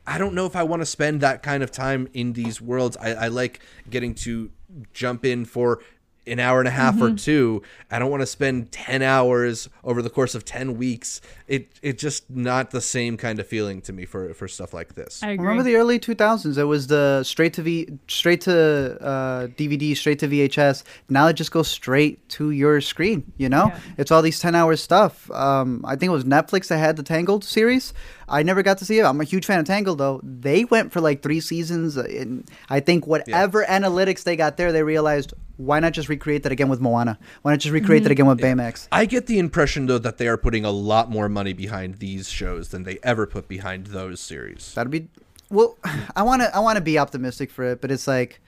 I 0.07 0.18
don't 0.18 0.35
know 0.35 0.47
if 0.47 0.57
I 0.57 0.62
want 0.62 0.83
to 0.83 0.87
spend 0.87 1.20
that 1.20 1.43
kind 1.43 1.62
of 1.62 1.70
time 1.70 2.09
in 2.12 2.33
these 2.33 2.61
worlds. 2.61 2.97
I, 2.97 3.11
I 3.14 3.29
like 3.29 3.61
getting 3.89 4.14
to 4.16 4.51
jump 4.93 5.24
in 5.24 5.45
for 5.45 5.81
an 6.27 6.39
hour 6.41 6.59
and 6.59 6.68
a 6.68 6.72
half 6.72 6.97
or 7.01 7.07
Mm-hmm. 7.07 7.16
two. 7.16 7.62
I 7.91 7.99
don't 7.99 8.11
want 8.11 8.22
to 8.22 8.27
spend 8.27 8.72
10 8.72 9.03
hours 9.03 9.68
over 9.85 10.03
the 10.03 10.11
course 10.11 10.35
of 10.35 10.45
10 10.45 10.77
weeks. 10.77 11.20
It 11.47 11.70
it 11.83 11.99
just 11.99 12.29
not 12.29 12.70
the 12.72 12.81
same 12.81 13.16
kind 13.16 13.39
of 13.39 13.47
feeling 13.47 13.81
to 13.83 13.93
me 13.93 14.05
for 14.05 14.35
for 14.35 14.49
stuff 14.49 14.74
like 14.74 14.95
this. 14.95 15.22
I 15.22 15.31
agree. 15.31 15.47
Remember 15.47 15.62
the 15.62 15.77
early 15.77 15.99
2000s? 16.01 16.59
It 16.59 16.64
was 16.64 16.89
the 16.89 17.22
straight 17.22 17.53
to 17.55 17.62
V, 17.62 17.89
straight 18.09 18.41
to 18.43 18.99
uh, 19.01 19.47
DVD, 19.49 19.97
straight 19.97 20.18
to 20.20 20.29
VHS. 20.29 20.83
Now 21.09 21.29
it 21.29 21.35
just 21.35 21.53
goes 21.53 21.68
straight 21.68 22.29
to 22.31 22.51
your 22.51 22.81
screen. 22.81 23.33
You 23.37 23.49
know, 23.49 23.66
Yeah. 23.68 23.79
it's 23.99 24.11
all 24.11 24.22
these 24.22 24.41
10 24.41 24.55
hour 24.57 24.74
stuff. 24.77 25.31
Um, 25.31 25.85
I 25.87 25.95
think 25.97 26.09
it 26.11 26.12
was 26.12 26.24
Netflix 26.24 26.68
that 26.68 26.79
had 26.79 26.97
the 26.97 27.03
Tangled 27.05 27.45
series. 27.45 27.95
I 28.29 28.43
never 28.43 28.62
got 28.62 28.79
to 28.79 28.85
see 28.85 28.99
it. 28.99 29.05
I'm 29.05 29.20
a 29.20 29.24
huge 29.24 29.47
fan 29.47 29.61
of 29.61 29.66
Tangled 29.66 29.99
though. 29.99 30.20
They 30.22 30.64
went 30.64 30.93
for 30.93 31.01
like 31.01 31.22
three 31.22 31.41
seasons, 31.41 31.97
uh, 31.97 32.03
and 32.03 32.49
I 32.68 32.81
think 32.81 33.07
whatever 33.07 33.64
analytics 33.64 34.24
they 34.24 34.37
got 34.37 34.57
there, 34.57 34.72
they 34.72 34.83
realized 34.83 35.33
why 35.57 35.81
not 35.81 35.93
just 35.93 36.09
recreate 36.09 36.43
that 36.43 36.53
again 36.53 36.68
with 36.68 36.81
Moana? 36.81 37.18
Why 37.43 37.53
not 37.53 37.61
just 37.61 37.72
recreate 37.72 38.03
that 38.03 38.12
again 38.12 38.27
with 38.27 38.39
Baymax? 38.39 38.89
I 38.93 39.07
get 39.07 39.27
the 39.27 39.39
impression 39.39 39.87
though 39.87 39.99
that 39.99 40.18
they 40.18 40.29
are 40.29 40.37
putting 40.37 40.64
a 40.64 40.70
lot 40.70 41.11
more 41.11 41.29
money 41.29 41.53
behind 41.53 41.97
these 41.97 42.29
shows 42.29 42.68
than 42.70 42.83
they 42.83 42.99
ever 43.03 43.27
put 43.27 43.49
behind 43.49 43.89
those 43.89 44.20
series. 44.20 44.74
That'd 44.74 44.91
be 44.91 45.09
well. 45.51 45.79
I 46.16 46.22
want 46.22 46.43
to 46.43 46.55
I 46.55 46.59
want 46.59 46.77
to 46.77 46.83
be 46.83 46.99
optimistic 46.99 47.51
for 47.51 47.64
it, 47.64 47.81
but 47.81 47.91
it's 47.91 48.07
like, 48.07 48.41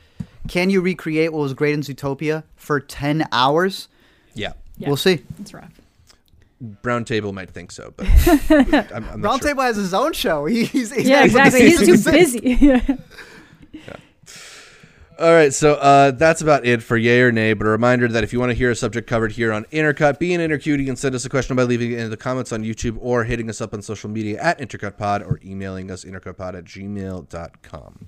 can 0.49 0.71
you 0.71 0.81
recreate 0.81 1.33
what 1.33 1.41
was 1.41 1.55
great 1.55 1.75
in 1.75 1.81
Zootopia 1.81 2.45
for 2.57 2.81
ten 2.81 3.27
hours? 3.33 3.89
Yeah. 4.35 4.53
Yeah. 4.77 4.89
We'll 4.89 4.97
see. 4.97 5.25
It's 5.41 5.53
rough. 5.55 5.78
Roundtable 6.83 7.33
might 7.33 7.51
think 7.51 7.71
so, 7.71 7.93
but 7.97 8.07
I'm, 8.93 9.05
I'm 9.05 9.21
not 9.21 9.43
sure. 9.43 9.55
Roundtable 9.55 9.63
has 9.63 9.77
his 9.77 9.95
own 9.95 10.13
show. 10.13 10.45
He's, 10.47 10.71
he's 10.71 11.09
Yeah, 11.09 11.25
not 11.27 11.27
able 11.27 11.33
to 11.35 11.41
exactly. 11.47 11.71
He's 11.71 11.79
too 11.79 11.97
season 11.97 12.13
six. 12.13 12.33
busy. 12.33 13.83
All 15.21 15.33
right, 15.33 15.53
so 15.53 15.75
uh, 15.75 16.13
that's 16.13 16.43
about 16.43 16.65
it 16.65 16.81
for 16.81 16.97
yay 16.97 17.21
or 17.23 17.33
nay. 17.33 17.53
But 17.53 17.67
a 17.67 17.71
reminder 17.71 18.07
that 18.07 18.23
if 18.23 18.33
you 18.33 18.39
want 18.39 18.51
to 18.51 18.55
hear 18.55 18.71
a 18.71 18.77
subject 18.77 19.09
covered 19.09 19.33
here 19.33 19.53
on 19.53 19.65
Intercut, 19.67 20.21
be 20.21 20.33
an 20.33 20.41
Intercut, 20.41 20.67
you 20.67 20.85
can 20.85 20.95
send 20.95 21.13
us 21.17 21.25
a 21.25 21.29
question 21.29 21.57
by 21.57 21.65
leaving 21.65 21.91
it 21.91 21.99
in 21.99 22.09
the 22.11 22.17
comments 22.17 22.53
on 22.53 22.63
YouTube 22.63 22.97
or 23.01 23.25
hitting 23.25 23.51
us 23.51 23.61
up 23.61 23.75
on 23.75 23.83
social 23.83 24.09
media 24.09 24.41
at 24.41 24.61
IntercutPod 24.61 25.27
or 25.27 25.41
emailing 25.45 25.91
us 25.91 26.05
intercutpod 26.05 26.57
at 26.57 26.65
gmail.com. 26.65 28.07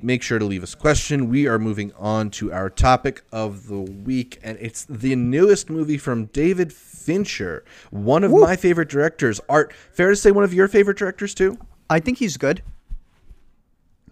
Make 0.00 0.22
sure 0.22 0.38
to 0.38 0.44
leave 0.44 0.62
us 0.62 0.74
a 0.74 0.76
question. 0.76 1.28
We 1.28 1.48
are 1.48 1.58
moving 1.58 1.92
on 1.98 2.30
to 2.30 2.52
our 2.52 2.70
topic 2.70 3.22
of 3.32 3.66
the 3.66 3.80
week, 3.80 4.38
and 4.42 4.56
it's 4.60 4.84
the 4.84 5.16
newest 5.16 5.68
movie 5.68 5.98
from 5.98 6.26
David 6.26 6.72
Fincher, 6.72 7.64
one 7.90 8.22
of 8.22 8.30
my 8.30 8.54
favorite 8.54 8.88
directors. 8.88 9.40
Art, 9.48 9.72
fair 9.92 10.10
to 10.10 10.16
say 10.16 10.30
one 10.30 10.44
of 10.44 10.54
your 10.54 10.68
favorite 10.68 10.98
directors 10.98 11.34
too? 11.34 11.58
I 11.90 11.98
think 11.98 12.18
he's 12.18 12.36
good. 12.36 12.62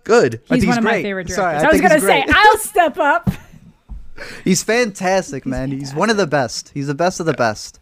Good. 0.02 0.40
I 0.50 0.54
He's 0.54 0.62
think 0.62 0.70
one 0.70 0.78
of 0.78 0.84
my 0.84 1.02
favorite 1.02 1.26
directors. 1.26 1.36
Sorry, 1.36 1.56
I 1.56 1.68
I, 1.68 1.72
was 1.72 1.80
gonna 1.80 2.00
say. 2.00 2.24
I'll 2.28 2.58
step 2.58 2.98
up. 2.98 3.28
He's 4.44 4.62
fantastic, 4.62 5.44
man. 5.44 5.72
He's 5.72 5.94
one 5.94 6.10
of 6.10 6.16
the 6.16 6.26
best. 6.26 6.70
He's 6.70 6.86
the 6.86 6.94
best 6.94 7.20
of 7.20 7.26
the 7.26 7.34
best. 7.34 7.80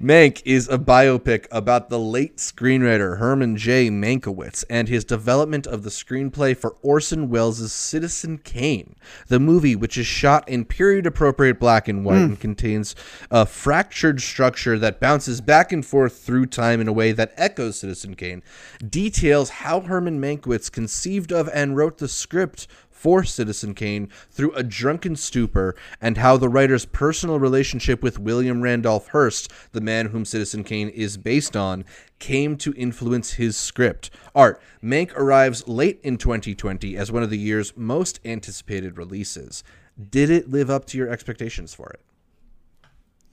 Mank 0.00 0.42
is 0.44 0.68
a 0.68 0.78
biopic 0.78 1.46
about 1.50 1.88
the 1.88 1.98
late 1.98 2.36
screenwriter 2.36 3.18
Herman 3.18 3.56
J. 3.56 3.90
Mankiewicz 3.90 4.64
and 4.68 4.88
his 4.88 5.04
development 5.04 5.66
of 5.66 5.82
the 5.82 5.90
screenplay 5.90 6.56
for 6.56 6.76
Orson 6.82 7.28
Welles' 7.28 7.72
Citizen 7.72 8.38
Kane. 8.38 8.96
The 9.28 9.40
movie, 9.40 9.76
which 9.76 9.96
is 9.96 10.06
shot 10.06 10.48
in 10.48 10.64
period 10.64 11.06
appropriate 11.06 11.60
black 11.60 11.88
and 11.88 12.04
white 12.04 12.18
hmm. 12.18 12.24
and 12.24 12.40
contains 12.40 12.94
a 13.30 13.46
fractured 13.46 14.20
structure 14.20 14.78
that 14.78 15.00
bounces 15.00 15.40
back 15.40 15.72
and 15.72 15.84
forth 15.84 16.18
through 16.18 16.46
time 16.46 16.80
in 16.80 16.88
a 16.88 16.92
way 16.92 17.12
that 17.12 17.34
echoes 17.36 17.78
Citizen 17.78 18.14
Kane, 18.14 18.42
details 18.88 19.50
how 19.50 19.80
Herman 19.80 20.20
Mankiewicz 20.20 20.70
conceived 20.70 21.32
of 21.32 21.48
and 21.52 21.76
wrote 21.76 21.98
the 21.98 22.08
script 22.08 22.66
for 23.04 23.22
Citizen 23.22 23.74
Kane 23.74 24.08
through 24.30 24.52
a 24.52 24.62
drunken 24.62 25.14
stupor, 25.14 25.76
and 26.00 26.16
how 26.16 26.38
the 26.38 26.48
writer's 26.48 26.86
personal 26.86 27.38
relationship 27.38 28.02
with 28.02 28.18
William 28.18 28.62
Randolph 28.62 29.08
Hearst, 29.08 29.52
the 29.72 29.82
man 29.82 30.06
whom 30.06 30.24
Citizen 30.24 30.64
Kane 30.64 30.88
is 30.88 31.18
based 31.18 31.54
on, 31.54 31.84
came 32.18 32.56
to 32.56 32.72
influence 32.72 33.32
his 33.34 33.58
script. 33.58 34.10
Art, 34.34 34.58
Mank 34.82 35.14
arrives 35.16 35.68
late 35.68 36.00
in 36.02 36.16
2020 36.16 36.96
as 36.96 37.12
one 37.12 37.22
of 37.22 37.28
the 37.28 37.36
year's 37.36 37.76
most 37.76 38.20
anticipated 38.24 38.96
releases. 38.96 39.62
Did 40.10 40.30
it 40.30 40.48
live 40.48 40.70
up 40.70 40.86
to 40.86 40.96
your 40.96 41.10
expectations 41.10 41.74
for 41.74 41.90
it? 41.90 42.00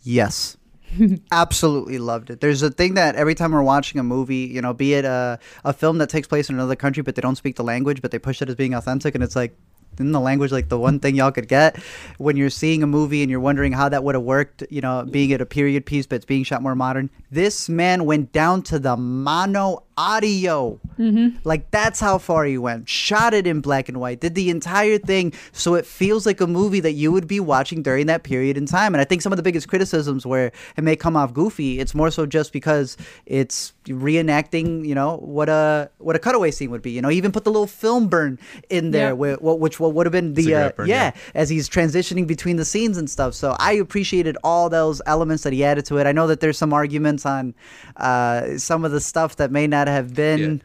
Yes. 0.03 0.57
Absolutely 1.31 1.97
loved 1.97 2.29
it. 2.29 2.41
There's 2.41 2.61
a 2.61 2.69
thing 2.69 2.95
that 2.95 3.15
every 3.15 3.35
time 3.35 3.51
we're 3.51 3.63
watching 3.63 3.99
a 3.99 4.03
movie, 4.03 4.49
you 4.51 4.61
know, 4.61 4.73
be 4.73 4.93
it 4.93 5.05
a, 5.05 5.39
a 5.63 5.73
film 5.73 5.97
that 5.99 6.09
takes 6.09 6.27
place 6.27 6.49
in 6.49 6.55
another 6.55 6.75
country, 6.75 7.03
but 7.03 7.15
they 7.15 7.21
don't 7.21 7.35
speak 7.35 7.55
the 7.55 7.63
language, 7.63 8.01
but 8.01 8.11
they 8.11 8.19
push 8.19 8.41
it 8.41 8.49
as 8.49 8.55
being 8.55 8.73
authentic, 8.73 9.15
and 9.15 9.23
it's 9.23 9.35
like, 9.35 9.55
isn't 9.95 10.13
the 10.13 10.19
language 10.19 10.51
like 10.51 10.69
the 10.69 10.79
one 10.79 10.99
thing 10.99 11.15
y'all 11.15 11.31
could 11.31 11.49
get 11.49 11.77
when 12.17 12.37
you're 12.37 12.49
seeing 12.49 12.81
a 12.81 12.87
movie 12.87 13.21
and 13.21 13.29
you're 13.29 13.41
wondering 13.41 13.73
how 13.73 13.89
that 13.89 14.03
would 14.03 14.15
have 14.15 14.23
worked, 14.23 14.63
you 14.69 14.79
know, 14.81 15.05
being 15.09 15.31
it 15.31 15.41
a 15.41 15.45
period 15.45 15.85
piece, 15.85 16.05
but 16.05 16.15
it's 16.15 16.25
being 16.25 16.43
shot 16.43 16.61
more 16.61 16.75
modern? 16.75 17.09
This 17.29 17.67
man 17.67 18.05
went 18.05 18.31
down 18.31 18.63
to 18.63 18.79
the 18.79 18.95
mono 18.95 19.83
audio. 20.01 20.79
Like 21.43 21.71
that's 21.71 21.99
how 21.99 22.17
far 22.19 22.45
he 22.45 22.57
went. 22.59 22.87
Shot 22.87 23.33
it 23.33 23.47
in 23.47 23.59
black 23.61 23.89
and 23.89 23.99
white. 23.99 24.19
Did 24.21 24.35
the 24.35 24.49
entire 24.51 24.99
thing 24.99 25.33
so 25.51 25.73
it 25.75 25.85
feels 25.85 26.25
like 26.27 26.39
a 26.41 26.47
movie 26.47 26.79
that 26.81 26.91
you 26.93 27.11
would 27.11 27.27
be 27.27 27.39
watching 27.39 27.81
during 27.81 28.05
that 28.07 28.21
period 28.23 28.55
in 28.55 28.65
time. 28.67 28.93
And 28.93 29.01
I 29.01 29.05
think 29.05 29.21
some 29.23 29.33
of 29.33 29.37
the 29.37 29.43
biggest 29.43 29.67
criticisms 29.67 30.25
where 30.27 30.51
it 30.77 30.83
may 30.83 30.95
come 30.95 31.15
off 31.17 31.33
goofy, 31.33 31.79
it's 31.79 31.95
more 31.95 32.11
so 32.11 32.25
just 32.27 32.53
because 32.53 32.97
it's 33.25 33.73
reenacting, 33.87 34.85
you 34.87 34.93
know, 34.93 35.17
what 35.17 35.49
a 35.49 35.89
what 35.97 36.15
a 36.15 36.19
cutaway 36.19 36.51
scene 36.51 36.69
would 36.71 36.81
be. 36.83 36.91
You 36.91 37.01
know, 37.01 37.09
even 37.11 37.31
put 37.31 37.43
the 37.43 37.51
little 37.51 37.67
film 37.67 38.07
burn 38.07 38.37
in 38.69 38.91
there, 38.91 39.07
Yeah. 39.09 39.13
where, 39.13 39.35
which 39.37 39.79
what 39.79 39.93
would 39.95 40.05
have 40.05 40.13
been 40.13 40.33
the 40.35 40.53
uh, 40.55 40.69
burn, 40.71 40.87
yeah, 40.87 41.11
yeah. 41.15 41.21
as 41.33 41.49
he's 41.49 41.67
transitioning 41.69 42.27
between 42.27 42.57
the 42.57 42.65
scenes 42.65 42.97
and 42.97 43.09
stuff. 43.09 43.33
So 43.33 43.55
I 43.59 43.73
appreciated 43.73 44.37
all 44.43 44.69
those 44.69 45.01
elements 45.05 45.43
that 45.43 45.53
he 45.53 45.63
added 45.63 45.85
to 45.85 45.97
it. 45.97 46.05
I 46.07 46.11
know 46.11 46.27
that 46.27 46.39
there's 46.41 46.57
some 46.57 46.73
arguments 46.73 47.25
on 47.25 47.53
uh, 47.97 48.57
some 48.57 48.85
of 48.85 48.91
the 48.91 49.01
stuff 49.01 49.37
that 49.37 49.51
may 49.51 49.67
not 49.67 49.87
have 49.91 50.13
been. 50.13 50.61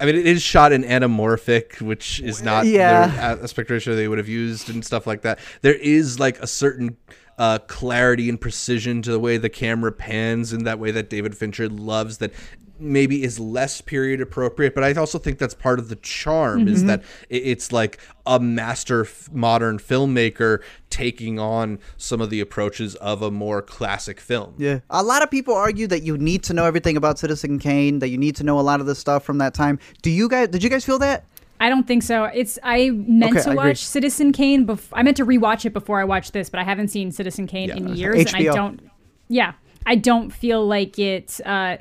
I 0.00 0.06
mean, 0.06 0.14
it 0.14 0.26
is 0.26 0.42
shot 0.42 0.70
in 0.72 0.84
anamorphic, 0.84 1.80
which 1.82 2.20
is 2.20 2.42
not 2.42 2.66
Yeah. 2.66 3.08
the 3.08 3.42
aspect 3.42 3.68
ratio 3.68 3.96
they 3.96 4.06
would 4.06 4.18
have 4.18 4.28
used 4.28 4.70
and 4.70 4.84
stuff 4.84 5.06
like 5.06 5.22
that. 5.22 5.40
There 5.62 5.74
is 5.74 6.20
like 6.20 6.38
a 6.40 6.46
certain 6.46 6.96
uh, 7.36 7.58
clarity 7.66 8.28
and 8.28 8.40
precision 8.40 9.02
to 9.02 9.10
the 9.10 9.18
way 9.20 9.36
the 9.38 9.48
camera 9.48 9.92
pans 9.92 10.52
in 10.52 10.64
that 10.64 10.78
way 10.78 10.90
that 10.92 11.08
David 11.10 11.36
Fincher 11.36 11.68
loves 11.68 12.18
that 12.18 12.32
maybe 12.80 13.22
is 13.24 13.38
less 13.38 13.80
period 13.80 14.20
appropriate 14.20 14.74
but 14.74 14.84
i 14.84 14.92
also 14.94 15.18
think 15.18 15.38
that's 15.38 15.54
part 15.54 15.78
of 15.78 15.88
the 15.88 15.96
charm 15.96 16.68
is 16.68 16.84
that 16.84 17.02
it's 17.28 17.72
like 17.72 17.98
a 18.26 18.38
master 18.38 19.02
f- 19.04 19.28
modern 19.32 19.78
filmmaker 19.78 20.62
taking 20.90 21.38
on 21.38 21.78
some 21.96 22.20
of 22.20 22.30
the 22.30 22.40
approaches 22.40 22.94
of 22.96 23.22
a 23.22 23.30
more 23.30 23.60
classic 23.62 24.20
film 24.20 24.54
Yeah. 24.58 24.80
A 24.90 25.02
lot 25.02 25.22
of 25.22 25.30
people 25.30 25.54
argue 25.54 25.86
that 25.88 26.02
you 26.02 26.16
need 26.18 26.42
to 26.44 26.52
know 26.54 26.64
everything 26.64 26.96
about 26.96 27.18
Citizen 27.18 27.58
Kane, 27.58 27.98
that 28.00 28.08
you 28.08 28.18
need 28.18 28.36
to 28.36 28.44
know 28.44 28.58
a 28.58 28.62
lot 28.62 28.80
of 28.80 28.86
the 28.86 28.94
stuff 28.94 29.24
from 29.24 29.38
that 29.38 29.54
time. 29.54 29.78
Do 30.02 30.10
you 30.10 30.28
guys 30.28 30.48
did 30.48 30.62
you 30.62 30.70
guys 30.70 30.84
feel 30.84 30.98
that? 31.00 31.24
I 31.60 31.68
don't 31.68 31.86
think 31.86 32.02
so. 32.02 32.24
It's 32.24 32.58
I 32.62 32.90
meant 32.90 33.32
Okay, 33.32 33.42
to 33.42 33.48
I 33.50 33.52
agree. 33.54 33.68
watch 33.70 33.78
Citizen 33.84 34.32
Kane. 34.32 34.66
Bef- 34.66 34.88
I 34.92 35.02
meant 35.02 35.16
to 35.16 35.26
rewatch 35.26 35.64
it 35.64 35.72
before 35.72 36.00
I 36.00 36.04
watched 36.04 36.32
this, 36.32 36.48
but 36.50 36.60
I 36.60 36.64
haven't 36.64 36.88
seen 36.88 37.10
Citizen 37.12 37.46
Kane 37.46 37.68
Yeah. 37.70 37.76
in 37.76 37.88
years, 37.96 38.32
and 38.32 38.36
I 38.36 38.42
don't. 38.54 38.80
Yeah, 39.28 39.52
I 39.84 39.96
don't 39.96 40.30
feel 40.30 40.66
like 40.66 40.98
it 40.98 41.40
uh, 41.44 41.78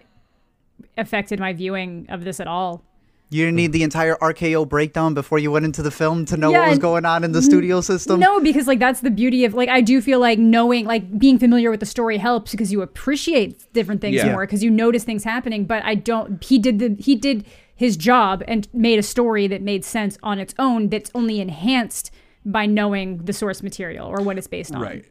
affected 0.97 1.39
my 1.39 1.53
viewing 1.53 2.05
of 2.09 2.23
this 2.23 2.39
at 2.39 2.47
all. 2.47 2.83
You 3.29 3.43
didn't 3.43 3.57
need 3.57 3.73
the 3.73 3.83
entire 3.83 4.15
RKO 4.15 4.69
breakdown 4.69 5.13
before 5.13 5.37
you 5.37 5.51
went 5.51 5.65
into 5.65 5.81
the 5.83 5.91
film 5.91 6.23
to 6.25 6.37
know 6.37 6.49
Yeah, 6.49 6.61
what 6.61 6.69
was 6.69 6.79
going 6.79 7.03
on 7.03 7.25
in 7.25 7.33
the 7.33 7.41
studio 7.41 7.81
system. 7.81 8.21
No, 8.21 8.39
because 8.39 8.67
like 8.67 8.79
that's 8.79 9.01
the 9.01 9.11
beauty 9.11 9.43
of 9.43 9.53
like 9.53 9.67
I 9.67 9.81
do 9.81 9.99
feel 10.01 10.21
like 10.21 10.39
knowing 10.39 10.85
like 10.85 11.19
being 11.19 11.37
familiar 11.37 11.69
with 11.69 11.81
the 11.81 11.85
story 11.85 12.17
helps 12.19 12.51
because 12.51 12.71
you 12.71 12.81
appreciate 12.81 13.73
different 13.73 13.99
things 13.99 14.15
Yeah. 14.15 14.31
more 14.31 14.45
because 14.45 14.63
you 14.63 14.71
notice 14.71 15.03
things 15.03 15.25
happening. 15.25 15.65
But 15.65 15.83
I 15.83 15.95
don't. 15.95 16.41
He 16.41 16.57
did 16.57 16.79
the 16.79 16.95
he 17.03 17.17
did 17.17 17.45
his 17.75 17.97
job 17.97 18.43
and 18.47 18.65
made 18.73 18.97
a 18.97 19.03
story 19.03 19.45
that 19.47 19.61
made 19.61 19.83
sense 19.83 20.17
on 20.23 20.39
its 20.39 20.55
own. 20.57 20.87
That's 20.87 21.11
only 21.13 21.41
enhanced 21.41 22.11
by 22.45 22.65
knowing 22.65 23.17
the 23.25 23.33
source 23.33 23.61
material 23.61 24.07
or 24.07 24.23
what 24.23 24.37
it's 24.37 24.47
based 24.47 24.73
on. 24.73 24.81
Right. 24.81 25.05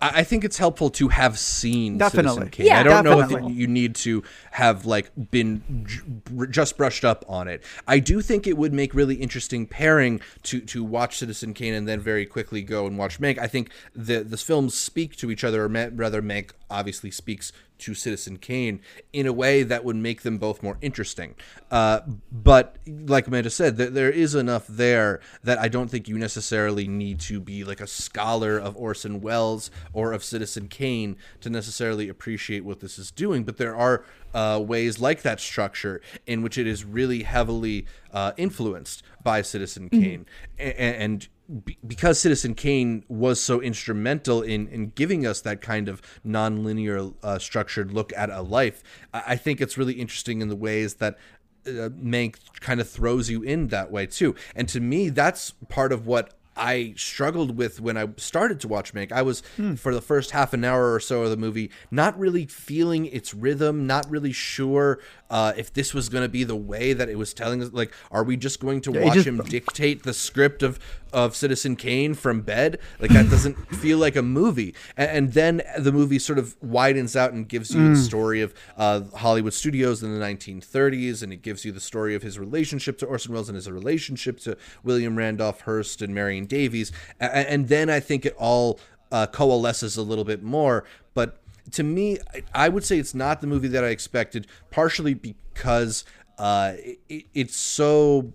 I 0.00 0.20
I 0.20 0.24
think 0.24 0.44
it's 0.44 0.58
helpful 0.58 0.90
to 0.90 1.08
have 1.08 1.38
seen 1.38 1.98
Definitely. 1.98 2.30
Citizen 2.30 2.50
Kane. 2.50 2.66
Yeah, 2.66 2.80
I 2.80 2.82
don't 2.82 3.04
know 3.04 3.20
if 3.20 3.30
you 3.54 3.66
need 3.66 3.94
to 3.96 4.22
have 4.52 4.86
like 4.86 5.10
been 5.30 5.86
j- 5.86 6.46
just 6.50 6.76
brushed 6.76 7.04
up 7.04 7.24
on 7.28 7.48
it. 7.48 7.62
I 7.86 7.98
do 7.98 8.20
think 8.20 8.46
it 8.46 8.56
would 8.56 8.72
make 8.72 8.94
really 8.94 9.16
interesting 9.16 9.66
pairing 9.66 10.20
to 10.44 10.60
to 10.60 10.82
watch 10.84 11.18
Citizen 11.18 11.54
Kane 11.54 11.74
and 11.74 11.86
then 11.86 12.00
very 12.00 12.26
quickly 12.26 12.62
go 12.62 12.86
and 12.86 12.98
watch 12.98 13.20
Mank. 13.20 13.38
I 13.38 13.46
think 13.46 13.70
the 13.94 14.22
the 14.22 14.36
films 14.36 14.74
speak 14.74 15.16
to 15.16 15.30
each 15.30 15.44
other, 15.44 15.64
or 15.64 15.68
ma- 15.68 15.88
rather, 15.92 16.22
Mank 16.22 16.50
obviously 16.70 17.10
speaks 17.10 17.52
to 17.80 17.94
Citizen 17.94 18.36
Kane 18.38 18.80
in 19.12 19.26
a 19.26 19.32
way 19.32 19.62
that 19.62 19.84
would 19.84 19.96
make 19.96 20.22
them 20.22 20.38
both 20.38 20.62
more 20.62 20.78
interesting. 20.80 21.34
Uh, 21.70 22.00
but 22.30 22.76
like 22.86 23.26
Amanda 23.26 23.50
said, 23.50 23.76
th- 23.76 23.90
there 23.90 24.10
is 24.10 24.34
enough 24.34 24.66
there 24.66 25.20
that 25.42 25.58
I 25.58 25.68
don't 25.68 25.90
think 25.90 26.08
you 26.08 26.18
necessarily 26.18 26.88
need 26.88 27.20
to 27.20 27.40
be 27.40 27.64
like 27.64 27.80
a 27.80 27.86
scholar 27.86 28.58
of 28.58 28.76
Orson 28.76 29.20
Welles 29.20 29.70
or 29.92 30.12
of 30.12 30.22
Citizen 30.24 30.68
Kane 30.68 31.16
to 31.40 31.50
necessarily 31.50 32.08
appreciate 32.08 32.64
what 32.64 32.80
this 32.80 32.98
is 32.98 33.10
doing. 33.10 33.44
But 33.44 33.56
there 33.56 33.76
are 33.76 34.04
uh, 34.34 34.62
ways 34.64 35.00
like 35.00 35.22
that 35.22 35.40
structure 35.40 36.00
in 36.26 36.42
which 36.42 36.56
it 36.58 36.66
is 36.66 36.84
really 36.84 37.22
heavily 37.22 37.86
uh, 38.12 38.32
influenced 38.36 39.02
by 39.22 39.42
Citizen 39.42 39.88
Kane, 39.88 40.26
A- 40.58 40.78
and 40.78 41.28
be- 41.64 41.78
because 41.86 42.20
Citizen 42.20 42.54
Kane 42.54 43.04
was 43.08 43.40
so 43.40 43.60
instrumental 43.60 44.42
in 44.42 44.68
in 44.68 44.90
giving 44.94 45.26
us 45.26 45.40
that 45.42 45.60
kind 45.60 45.88
of 45.88 46.00
nonlinear 46.26 47.14
uh, 47.22 47.38
structured 47.38 47.92
look 47.92 48.12
at 48.16 48.30
a 48.30 48.42
life, 48.42 48.82
I, 49.12 49.22
I 49.28 49.36
think 49.36 49.60
it's 49.60 49.76
really 49.76 49.94
interesting 49.94 50.40
in 50.40 50.48
the 50.48 50.56
ways 50.56 50.94
that 50.94 51.18
uh, 51.66 51.90
Mank 51.90 52.36
kind 52.60 52.80
of 52.80 52.88
throws 52.88 53.28
you 53.28 53.42
in 53.42 53.68
that 53.68 53.90
way 53.90 54.06
too. 54.06 54.34
And 54.54 54.68
to 54.68 54.80
me, 54.80 55.08
that's 55.08 55.52
part 55.68 55.92
of 55.92 56.06
what 56.06 56.34
I 56.56 56.94
struggled 56.96 57.56
with 57.56 57.80
when 57.80 57.96
I 57.96 58.08
started 58.16 58.60
to 58.60 58.68
watch 58.68 58.92
Mank. 58.92 59.12
I 59.12 59.22
was 59.22 59.42
for 59.76 59.94
the 59.94 60.02
first 60.02 60.32
half 60.32 60.52
an 60.52 60.64
hour 60.64 60.92
or 60.92 61.00
so 61.00 61.22
of 61.22 61.30
the 61.30 61.36
movie 61.36 61.70
not 61.90 62.18
really 62.18 62.46
feeling 62.46 63.06
its 63.06 63.32
rhythm, 63.32 63.86
not 63.86 64.08
really 64.10 64.32
sure 64.32 65.00
uh, 65.30 65.52
if 65.56 65.72
this 65.72 65.94
was 65.94 66.08
going 66.08 66.22
to 66.24 66.28
be 66.28 66.44
the 66.44 66.56
way 66.56 66.92
that 66.92 67.08
it 67.08 67.16
was 67.16 67.32
telling 67.32 67.62
us. 67.62 67.72
Like, 67.72 67.92
are 68.10 68.24
we 68.24 68.36
just 68.36 68.60
going 68.60 68.80
to 68.82 68.92
it 68.94 69.04
watch 69.04 69.14
just- 69.14 69.26
him 69.26 69.38
dictate 69.48 70.02
the 70.02 70.12
script 70.12 70.62
of 70.62 70.78
of 71.12 71.34
Citizen 71.34 71.74
Kane 71.76 72.14
from 72.14 72.40
bed? 72.42 72.78
Like 73.00 73.10
that 73.12 73.30
doesn't 73.30 73.54
feel 73.76 73.98
like 73.98 74.14
a 74.16 74.22
movie. 74.22 74.74
And, 74.96 75.10
and 75.10 75.32
then 75.32 75.62
the 75.78 75.92
movie 75.92 76.18
sort 76.18 76.38
of 76.38 76.56
widens 76.62 77.16
out 77.16 77.32
and 77.32 77.48
gives 77.48 77.74
you 77.74 77.90
the 77.94 77.96
story 78.00 78.42
of 78.42 78.54
uh, 78.76 79.02
Hollywood 79.16 79.54
studios 79.54 80.02
in 80.02 80.16
the 80.18 80.24
1930s, 80.24 81.22
and 81.22 81.32
it 81.32 81.42
gives 81.42 81.64
you 81.64 81.72
the 81.72 81.80
story 81.80 82.14
of 82.14 82.22
his 82.22 82.38
relationship 82.38 82.98
to 82.98 83.06
Orson 83.06 83.32
Welles 83.34 83.48
and 83.48 83.56
his 83.56 83.70
relationship 83.70 84.38
to 84.40 84.56
William 84.84 85.16
Randolph 85.16 85.62
Hearst 85.62 86.02
and 86.02 86.14
Marion 86.14 86.46
Davies. 86.46 86.92
A- 87.20 87.24
a- 87.24 87.50
And 87.50 87.68
then 87.68 87.90
I 87.90 88.00
think 88.00 88.24
it 88.26 88.34
all 88.38 88.78
uh, 89.12 89.26
coalesces 89.26 89.96
a 89.96 90.02
little 90.02 90.24
bit 90.24 90.42
more. 90.42 90.84
But 91.14 91.38
to 91.72 91.82
me, 91.82 92.18
I- 92.34 92.42
I 92.66 92.68
would 92.68 92.84
say 92.84 92.98
it's 92.98 93.14
not 93.14 93.40
the 93.40 93.46
movie 93.46 93.68
that 93.68 93.84
I 93.84 93.88
expected, 93.88 94.46
partially 94.70 95.14
because 95.14 96.04
uh, 96.38 96.74
it, 97.08 97.24
it's 97.34 97.56
so 97.56 98.32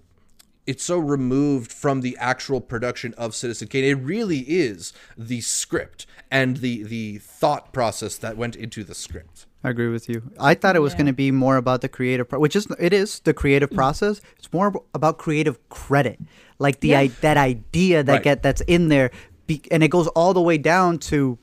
it's 0.68 0.84
so 0.84 0.98
removed 0.98 1.72
from 1.72 2.02
the 2.02 2.18
actual 2.20 2.60
production 2.60 3.14
of 3.20 3.36
Citizen 3.36 3.68
Kane. 3.68 3.84
It 3.84 3.94
really 4.04 4.40
is 4.40 4.94
the 5.18 5.42
script 5.42 6.06
and 6.32 6.58
the 6.58 6.84
the 6.84 7.18
thought 7.20 7.72
process 7.74 8.18
that 8.18 8.36
went 8.38 8.56
into 8.56 8.84
the 8.84 8.96
script. 8.96 9.46
I 9.64 9.70
agree 9.70 9.90
with 9.90 10.08
you. 10.10 10.22
I 10.40 10.54
thought 10.54 10.76
it 10.76 10.80
was 10.80 10.94
Yeah. 10.94 10.98
going 10.98 11.06
to 11.08 11.14
be 11.14 11.32
more 11.32 11.58
about 11.58 11.82
the 11.82 11.90
creative, 11.90 12.30
pro- 12.30 12.40
which 12.40 12.56
is 12.56 12.68
it 12.80 12.94
is 12.94 13.20
the 13.22 13.34
creative 13.34 13.72
process. 13.72 14.22
It's 14.38 14.52
more 14.54 14.74
about 14.94 15.18
creative 15.18 15.58
credit, 15.70 16.20
like 16.60 16.80
the 16.82 16.90
Yeah. 16.90 17.00
I, 17.00 17.08
that 17.22 17.38
idea 17.38 18.04
that 18.04 18.12
Right. 18.14 18.24
get 18.24 18.44
that's 18.44 18.62
in 18.62 18.90
there, 18.90 19.10
be, 19.48 19.62
and 19.72 19.82
it 19.84 19.90
goes 19.90 20.08
all 20.10 20.34
the 20.36 20.42
way 20.42 20.58
down 20.60 21.00
to 21.12 21.38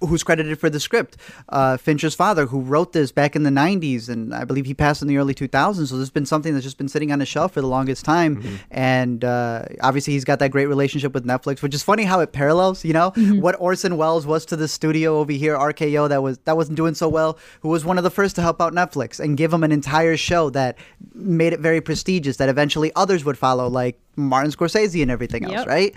who's 0.00 0.22
credited 0.22 0.58
for 0.58 0.70
the 0.70 0.80
script. 0.80 1.16
Uh, 1.48 1.76
Fincher's 1.76 2.14
father, 2.14 2.46
who 2.46 2.60
wrote 2.60 2.92
this 2.92 3.12
back 3.12 3.36
in 3.36 3.42
the 3.42 3.50
'90s, 3.50 4.08
and 4.08 4.34
I 4.34 4.44
believe 4.44 4.66
he 4.66 4.74
passed 4.74 5.02
in 5.02 5.08
the 5.08 5.16
early 5.16 5.34
2000s. 5.34 5.88
So 5.88 5.96
there's 5.96 6.10
been 6.10 6.26
something 6.26 6.52
that's 6.54 6.64
just 6.64 6.78
been 6.78 6.88
sitting 6.88 7.12
on 7.12 7.18
the 7.18 7.26
shelf 7.26 7.52
for 7.52 7.60
the 7.60 7.66
longest 7.66 8.04
time. 8.04 8.42
And 8.70 9.24
uh, 9.24 9.64
obviously, 9.82 10.12
he's 10.12 10.24
got 10.24 10.38
that 10.40 10.50
great 10.50 10.66
relationship 10.66 11.12
with 11.14 11.24
Netflix, 11.26 11.62
which 11.62 11.74
is 11.74 11.82
funny 11.82 12.04
how 12.04 12.20
it 12.20 12.32
parallels. 12.32 12.84
You 12.84 12.92
know 12.92 13.10
what 13.40 13.56
Orson 13.60 13.96
Welles 13.96 14.26
was 14.26 14.44
to 14.46 14.56
the 14.56 14.68
studio 14.68 15.18
over 15.18 15.32
here, 15.32 15.56
RKO, 15.56 16.08
that 16.08 16.22
was 16.22 16.38
that 16.38 16.56
wasn't 16.56 16.76
doing 16.76 16.94
so 16.94 17.08
well. 17.08 17.38
Who 17.60 17.68
was 17.68 17.84
one 17.84 17.98
of 17.98 18.04
the 18.04 18.10
first 18.10 18.36
to 18.36 18.42
help 18.42 18.60
out 18.60 18.72
Netflix 18.72 19.20
and 19.20 19.36
give 19.36 19.52
him 19.52 19.64
an 19.64 19.72
entire 19.72 20.16
show 20.16 20.50
that 20.50 20.78
made 21.14 21.52
it 21.52 21.60
very 21.60 21.80
prestigious. 21.80 22.36
That 22.36 22.48
eventually 22.48 22.92
others 22.96 23.24
would 23.24 23.38
follow, 23.38 23.68
like 23.68 24.00
Martin 24.18 24.50
Scorsese 24.52 25.00
and 25.00 25.10
everything 25.10 25.44
else, 25.44 25.52
Yep. 25.54 25.66
right? 25.66 25.94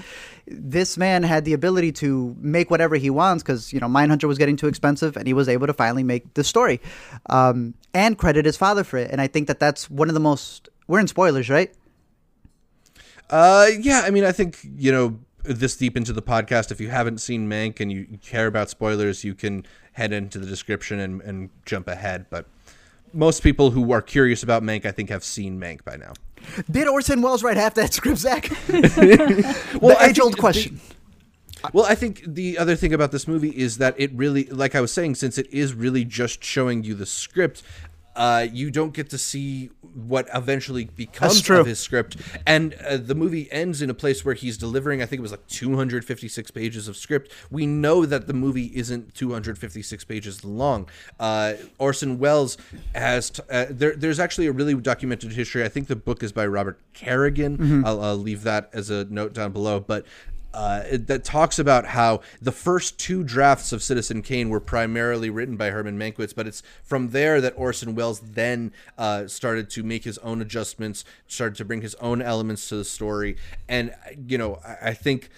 This 0.48 0.98
man 0.98 1.24
had 1.24 1.46
the 1.46 1.54
ability 1.54 1.92
to 1.94 2.36
make 2.40 2.70
whatever 2.72 2.96
he 2.96 3.10
wants 3.10 3.44
because 3.44 3.74
you 3.74 3.80
know 3.80 3.88
Mindhunter 3.88 4.26
was 4.28 4.38
getting 4.38 4.56
too 4.56 4.68
expensive, 4.68 5.18
and 5.18 5.28
he 5.28 5.34
was 5.34 5.50
able 5.50 5.68
to 5.68 5.74
finally 5.74 6.04
make 6.04 6.34
the 6.36 6.44
story, 6.44 6.80
um, 7.30 7.74
and 7.94 8.18
credit 8.18 8.46
his 8.46 8.58
father 8.58 8.84
for 8.84 8.98
it. 8.98 9.12
And 9.12 9.20
I 9.22 9.28
think 9.28 9.48
that 9.48 9.60
that's 9.60 9.90
one 9.90 10.08
of 10.08 10.14
the 10.14 10.20
most. 10.20 10.70
We're 10.88 11.00
in 11.00 11.08
spoilers, 11.08 11.50
right? 11.50 11.74
Uh, 13.30 13.68
yeah, 13.80 14.02
I 14.06 14.10
mean, 14.12 14.24
I 14.26 14.32
think 14.32 14.60
you 14.78 14.92
know 14.92 15.20
this 15.44 15.76
deep 15.76 15.96
into 15.98 16.14
the 16.14 16.22
podcast. 16.22 16.72
If 16.72 16.82
you 16.82 16.90
haven't 16.90 17.20
seen 17.20 17.50
Mank 17.50 17.80
and 17.80 17.92
you 17.92 18.06
care 18.22 18.48
about 18.48 18.70
spoilers, 18.70 19.24
you 19.24 19.34
can 19.34 19.66
head 19.94 20.12
into 20.14 20.38
the 20.40 20.46
description 20.46 21.00
and, 21.00 21.22
and 21.22 21.50
jump 21.66 21.88
ahead. 21.88 22.26
But 22.30 22.46
most 23.14 23.44
people 23.44 23.72
who 23.72 23.92
are 23.92 24.02
curious 24.02 24.44
about 24.44 24.64
Mank, 24.64 24.86
I 24.86 24.92
think, 24.92 25.10
have 25.10 25.24
seen 25.24 25.60
Mank 25.60 25.84
by 25.84 25.98
now. 25.98 26.14
Did 26.70 26.88
Orson 26.88 27.22
Welles 27.22 27.44
write 27.44 27.58
half 27.58 27.76
that 27.76 27.94
script, 27.94 28.20
Zach? 28.20 28.50
Well, 29.82 29.98
the 29.98 30.06
age-old 30.06 30.38
question. 30.38 30.80
Well, 31.74 31.86
I 31.86 31.96
think 31.96 32.24
the 32.26 32.58
other 32.58 32.76
thing 32.76 32.94
about 32.94 33.12
this 33.12 33.28
movie 33.28 33.50
is 33.50 33.78
that 33.78 33.96
it 33.98 34.12
really, 34.14 34.46
like 34.46 34.76
I 34.76 34.82
was 34.82 34.92
saying, 34.92 35.16
since 35.16 35.38
it 35.38 35.48
is 35.52 35.74
really 35.74 36.04
just 36.04 36.44
showing 36.44 36.84
you 36.84 36.96
the 36.96 37.06
script, 37.06 37.62
uh, 38.16 38.48
you 38.52 38.72
don't 38.72 38.94
get 38.94 39.10
to 39.10 39.18
see 39.18 39.70
what 39.94 40.28
eventually 40.34 40.86
becomes 40.86 41.38
of 41.62 41.68
his 41.68 41.80
script. 41.80 42.18
And 42.46 42.74
uh, 42.76 42.98
the 42.98 43.16
movie 43.16 43.52
ends 43.52 43.82
in 43.82 43.90
a 43.90 43.94
place 43.94 44.24
where 44.26 44.36
he's 44.36 44.58
delivering, 44.58 45.02
I 45.02 45.06
think 45.06 45.20
it 45.20 45.22
was 45.22 45.32
like 45.32 45.46
256 45.48 46.52
pages 46.52 46.88
of 46.88 46.98
script. 46.98 47.32
We 47.50 47.66
know 47.66 48.06
that 48.06 48.28
the 48.28 48.34
movie 48.34 48.72
isn't 48.76 49.14
256 49.16 50.04
pages 50.06 50.44
long. 50.44 50.90
Uh, 51.20 51.54
Orson 51.78 52.20
Welles 52.20 52.58
has, 52.96 53.30
t- 53.32 53.44
uh, 53.50 53.66
there, 53.70 53.96
there's 53.96 54.20
actually 54.20 54.48
a 54.48 54.52
really 54.52 54.76
documented 54.76 55.32
history. 55.34 55.64
I 55.64 55.70
think 55.70 55.88
the 55.88 55.96
book 55.96 56.24
is 56.24 56.32
by 56.32 56.46
Robert 56.46 56.80
Carringer. 56.94 57.86
I'll, 57.86 58.02
I'll 58.04 58.18
leave 58.18 58.44
that 58.44 58.70
as 58.74 58.90
a 58.90 59.06
note 59.06 59.34
down 59.34 59.52
below. 59.52 59.80
But 59.80 60.06
uh, 60.54 60.84
it- 60.90 61.08
that 61.08 61.24
talks 61.24 61.58
about 61.60 61.86
how 61.88 62.22
the 62.42 62.52
first 62.52 62.98
two 63.00 63.24
drafts 63.24 63.72
of 63.72 63.82
Citizen 63.82 64.22
Kane 64.22 64.50
were 64.50 64.60
primarily 64.60 65.30
written 65.30 65.58
by 65.58 65.70
Herman 65.70 65.98
Mankiewicz, 65.98 66.36
but 66.36 66.48
it's 66.48 66.62
from 66.84 67.10
there 67.10 67.40
that 67.42 67.54
Orson 67.56 67.96
Welles 67.96 68.20
then 68.20 68.72
uh, 68.98 69.28
started 69.28 69.70
to 69.72 69.84
make 69.84 70.04
his 70.04 70.18
own 70.20 70.42
adjustments, 70.42 71.04
started 71.28 71.56
to 71.58 71.66
bring 71.66 71.82
his 71.82 71.96
own 71.96 72.22
elements 72.22 72.68
to 72.70 72.76
the 72.76 72.86
story, 72.86 73.38
and 73.68 73.94
you 74.28 74.38
know, 74.38 74.60
I, 74.66 74.90
I 74.90 74.94
think 74.94 75.30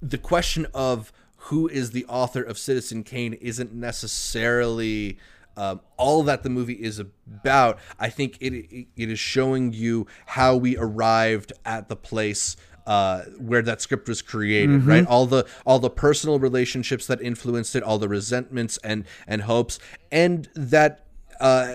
the 0.00 0.18
question 0.18 0.66
of 0.74 1.12
who 1.46 1.68
is 1.68 1.90
the 1.90 2.04
author 2.06 2.42
of 2.42 2.56
Citizen 2.58 3.02
Kane 3.04 3.32
isn't 3.34 3.72
necessarily 3.72 5.18
um, 5.56 5.80
all 5.96 6.22
that 6.22 6.42
the 6.44 6.48
movie 6.48 6.74
is 6.82 6.98
about. 6.98 7.78
I 7.98 8.08
think 8.08 8.38
it 8.40 8.86
it 8.96 9.10
is 9.10 9.18
showing 9.18 9.72
you 9.72 10.06
how 10.26 10.56
we 10.56 10.76
arrived 10.76 11.52
at 11.64 11.88
the 11.88 11.96
place 11.96 12.56
uh, 12.86 13.22
where 13.38 13.62
that 13.62 13.80
script 13.80 14.08
was 14.08 14.22
created, 14.22 14.84
right? 14.84 15.06
All 15.06 15.26
the 15.26 15.46
all 15.64 15.78
the 15.78 15.90
personal 15.90 16.38
relationships 16.38 17.06
that 17.06 17.20
influenced 17.22 17.76
it, 17.76 17.82
all 17.82 17.98
the 17.98 18.08
resentments 18.08 18.78
and 18.82 19.04
and 19.26 19.42
hopes, 19.42 19.78
and 20.10 20.48
that 20.54 21.06
uh, 21.40 21.74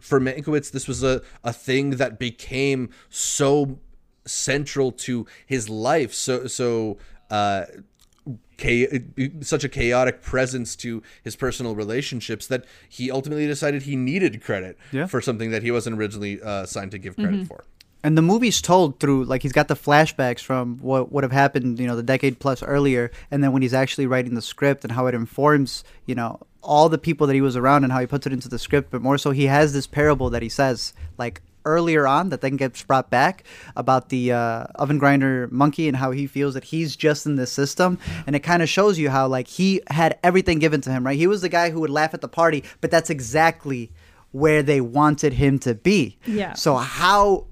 for 0.00 0.20
Mankiewicz, 0.20 0.70
this 0.70 0.86
was 0.88 1.02
a, 1.02 1.22
a 1.42 1.52
thing 1.52 1.90
that 1.90 2.18
became 2.18 2.90
so 3.08 3.78
central 4.24 4.92
to 4.92 5.26
his 5.46 5.68
life. 5.68 6.12
So 6.12 6.46
so 6.46 6.98
uh, 7.30 7.64
such 9.40 9.62
a 9.62 9.68
chaotic 9.68 10.20
presence 10.22 10.74
to 10.76 11.02
his 11.22 11.36
personal 11.36 11.76
relationships 11.76 12.46
that 12.48 12.64
he 12.88 13.10
ultimately 13.10 13.46
decided 13.46 13.82
he 13.82 13.94
needed 13.94 14.42
credit 14.42 14.76
Yeah. 14.90 15.06
for 15.06 15.20
something 15.20 15.50
that 15.52 15.62
he 15.62 15.70
wasn't 15.70 15.96
originally 15.98 16.42
uh, 16.42 16.66
signed 16.66 16.90
to 16.90 16.98
give 16.98 17.14
credit 17.14 17.46
for. 17.46 17.64
And 18.04 18.16
the 18.16 18.22
movie's 18.22 18.62
told 18.62 19.00
through 19.00 19.24
like 19.24 19.42
he's 19.42 19.52
got 19.52 19.68
the 19.68 19.74
flashbacks 19.74 20.40
from 20.40 20.78
what 20.78 21.10
would 21.10 21.24
have 21.24 21.32
happened, 21.32 21.80
you 21.80 21.86
know, 21.86 21.96
the 21.96 22.02
decade 22.02 22.38
plus 22.38 22.62
earlier, 22.62 23.10
and 23.30 23.42
then 23.42 23.52
when 23.52 23.62
he's 23.62 23.74
actually 23.74 24.06
writing 24.06 24.34
the 24.34 24.42
script 24.42 24.84
and 24.84 24.92
how 24.92 25.06
it 25.06 25.14
informs, 25.14 25.82
you 26.06 26.14
know, 26.14 26.40
all 26.62 26.88
the 26.88 26.98
people 26.98 27.26
that 27.26 27.34
he 27.34 27.40
was 27.40 27.56
around 27.56 27.82
and 27.84 27.92
how 27.92 27.98
he 28.00 28.06
puts 28.06 28.26
it 28.26 28.32
into 28.32 28.48
the 28.48 28.58
script. 28.58 28.90
But 28.90 29.02
more 29.02 29.18
so, 29.18 29.30
he 29.32 29.46
has 29.46 29.72
this 29.72 29.86
parable 29.86 30.30
that 30.30 30.42
he 30.42 30.48
says 30.48 30.92
like 31.18 31.42
earlier 31.64 32.06
on 32.06 32.30
that 32.30 32.40
then 32.40 32.56
gets 32.56 32.82
brought 32.82 33.10
back 33.10 33.44
about 33.76 34.08
the 34.08 34.32
uh, 34.32 34.64
organ 34.78 34.98
grinder 34.98 35.48
monkey 35.50 35.86
and 35.88 35.96
how 35.96 36.12
he 36.12 36.26
feels 36.26 36.54
that 36.54 36.64
he's 36.64 36.96
just 36.96 37.26
in 37.26 37.36
this 37.36 37.52
system, 37.52 37.98
and 38.26 38.36
it 38.36 38.40
kind 38.40 38.62
of 38.62 38.68
shows 38.68 38.98
you 38.98 39.10
how 39.10 39.26
like 39.26 39.48
he 39.48 39.80
had 39.90 40.18
everything 40.22 40.60
given 40.60 40.80
to 40.80 40.90
him, 40.90 41.04
right? 41.04 41.16
He 41.16 41.26
was 41.26 41.42
the 41.42 41.48
guy 41.48 41.70
who 41.70 41.80
would 41.80 41.90
laugh 41.90 42.14
at 42.14 42.20
the 42.20 42.28
party, 42.28 42.64
but 42.80 42.90
that's 42.90 43.10
exactly 43.10 43.90
where 44.30 44.62
they 44.62 44.80
wanted 44.80 45.32
him 45.32 45.58
to 45.58 45.74
be. 45.74 46.18
Yeah. 46.26 46.52
So 46.52 46.76
how 46.76 47.46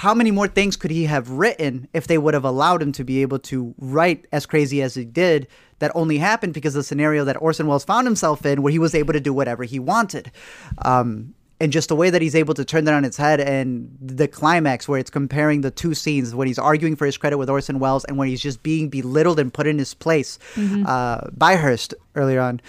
how 0.00 0.14
many 0.14 0.30
more 0.30 0.48
things 0.48 0.76
could 0.76 0.90
he 0.90 1.04
have 1.04 1.28
written 1.28 1.86
if 1.92 2.06
they 2.06 2.16
would 2.16 2.32
have 2.32 2.42
allowed 2.42 2.80
him 2.80 2.90
to 2.90 3.04
be 3.04 3.20
able 3.20 3.38
to 3.38 3.74
write 3.76 4.24
as 4.32 4.46
crazy 4.46 4.80
as 4.80 4.94
he 4.94 5.04
did 5.04 5.46
that 5.78 5.92
only 5.94 6.16
happened 6.16 6.54
because 6.54 6.74
of 6.74 6.80
the 6.80 6.84
scenario 6.84 7.22
that 7.22 7.36
Orson 7.42 7.66
Welles 7.66 7.84
found 7.84 8.06
himself 8.06 8.46
in 8.46 8.62
where 8.62 8.72
he 8.72 8.78
was 8.78 8.94
able 8.94 9.12
to 9.12 9.20
do 9.20 9.34
whatever 9.34 9.62
he 9.64 9.78
wanted. 9.78 10.32
Um, 10.78 11.34
and 11.60 11.70
just 11.70 11.90
the 11.90 11.96
way 11.96 12.08
that 12.08 12.22
he's 12.22 12.34
able 12.34 12.54
to 12.54 12.64
turn 12.64 12.84
that 12.86 12.94
on 12.94 13.04
its 13.04 13.18
head 13.18 13.42
and 13.42 13.94
the 14.00 14.26
climax 14.26 14.88
where 14.88 14.98
it's 14.98 15.10
comparing 15.10 15.60
the 15.60 15.70
two 15.70 15.92
scenes 15.92 16.34
when 16.34 16.48
he's 16.48 16.58
arguing 16.58 16.96
for 16.96 17.04
his 17.04 17.18
credit 17.18 17.36
with 17.36 17.50
Orson 17.50 17.78
Welles 17.78 18.06
and 18.06 18.16
when 18.16 18.28
he's 18.28 18.40
just 18.40 18.62
being 18.62 18.88
belittled 18.88 19.38
and 19.38 19.52
put 19.52 19.66
in 19.66 19.78
his 19.78 19.92
place 19.92 20.38
uh, 20.86 21.28
by 21.36 21.56
Hearst 21.56 21.92
earlier 22.14 22.40
on. 22.40 22.62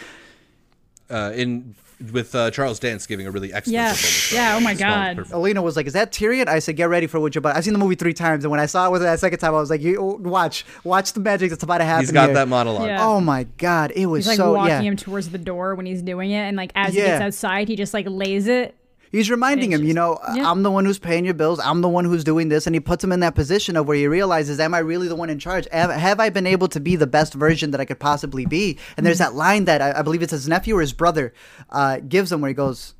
Uh, 1.09 1.31
in 1.33 1.75
with 2.11 2.33
uh, 2.35 2.51
Charles 2.51 2.79
Dance 2.79 3.05
giving 3.05 3.27
a 3.27 3.31
really 3.31 3.53
excellent 3.53 3.73
Yeah. 3.75 3.91
performance. 3.91 4.31
Yeah, 4.33 4.55
oh 4.55 4.59
my 4.59 4.73
God. 4.73 5.17
performance. 5.17 5.31
Alina 5.33 5.61
was 5.61 5.75
like, 5.75 5.85
"Is 5.87 5.93
that 5.93 6.11
Tyrion?" 6.11 6.47
I 6.47 6.59
said, 6.59 6.75
"Get 6.75 6.89
ready 6.89 7.07
for 7.07 7.19
what 7.19 7.35
you're 7.35 7.39
about." 7.39 7.55
I've 7.55 7.63
seen 7.63 7.73
the 7.73 7.79
movie 7.79 7.95
three 7.95 8.13
times, 8.13 8.43
and 8.43 8.51
when 8.51 8.59
I 8.59 8.65
saw 8.65 8.87
it 8.87 8.91
with 8.91 9.01
that 9.01 9.19
second 9.19 9.39
time, 9.39 9.53
I 9.53 9.59
was 9.59 9.69
like, 9.69 9.81
"You 9.81 10.01
watch, 10.21 10.65
watch 10.83 11.13
the 11.13 11.19
magic 11.19 11.49
that's 11.49 11.63
about 11.63 11.77
to 11.79 11.83
happen." 11.85 12.01
He's 12.05 12.11
got 12.11 12.25
here." 12.25 12.33
that 12.35 12.47
monologue. 12.47 12.87
Yeah. 12.87 13.05
Oh 13.05 13.21
my 13.21 13.43
god, 13.57 13.91
it 13.95 14.05
was 14.07 14.25
He's 14.25 14.27
like 14.29 14.37
so 14.37 14.53
walking 14.53 14.69
yeah. 14.69 14.81
him 14.81 14.95
towards 14.95 15.29
the 15.29 15.37
door 15.37 15.75
when 15.75 15.85
he's 15.85 16.01
doing 16.01 16.31
it, 16.31 16.41
and 16.47 16.57
like 16.57 16.71
as 16.75 16.93
he 16.93 17.01
gets 17.01 17.21
outside, 17.21 17.67
he 17.67 17.75
just 17.75 17.93
like 17.93 18.05
lays 18.09 18.47
it. 18.47 18.75
He's 19.11 19.29
reminding 19.29 19.73
him, 19.73 19.83
you 19.83 19.93
know, 19.93 20.13
uh, 20.13 20.33
Yeah. 20.35 20.49
I'm 20.49 20.63
the 20.63 20.71
one 20.71 20.85
who's 20.85 20.99
paying 20.99 21.25
your 21.25 21.33
bills. 21.33 21.59
I'm 21.59 21.81
the 21.81 21.89
one 21.89 22.05
who's 22.05 22.23
doing 22.23 22.47
this. 22.47 22.65
And 22.65 22.73
he 22.73 22.79
puts 22.79 23.03
him 23.03 23.11
in 23.11 23.19
that 23.19 23.35
position 23.35 23.75
of 23.75 23.87
where 23.87 23.97
he 23.97 24.07
realizes, 24.07 24.59
am 24.59 24.73
I 24.73 24.79
really 24.79 25.09
the 25.09 25.15
one 25.15 25.29
in 25.29 25.37
charge? 25.37 25.67
Have, 25.71 25.91
have 25.91 26.19
I 26.19 26.29
been 26.29 26.47
able 26.47 26.69
to 26.69 26.79
be 26.79 26.95
the 26.95 27.07
best 27.07 27.33
version 27.33 27.71
that 27.71 27.81
I 27.81 27.85
could 27.85 27.99
possibly 27.99 28.45
be? 28.45 28.77
And 28.95 29.05
there's 29.05 29.17
mm. 29.17 29.25
that 29.25 29.35
line 29.35 29.65
that 29.65 29.81
I, 29.81 29.99
I 29.99 30.01
believe 30.01 30.21
it's 30.21 30.31
his 30.31 30.47
nephew 30.47 30.77
or 30.77 30.81
his 30.81 30.93
brother 30.93 31.33
uh, 31.69 31.99
gives 31.99 32.31
him 32.31 32.39
where 32.39 32.49
he 32.49 32.55
goes, 32.55 32.95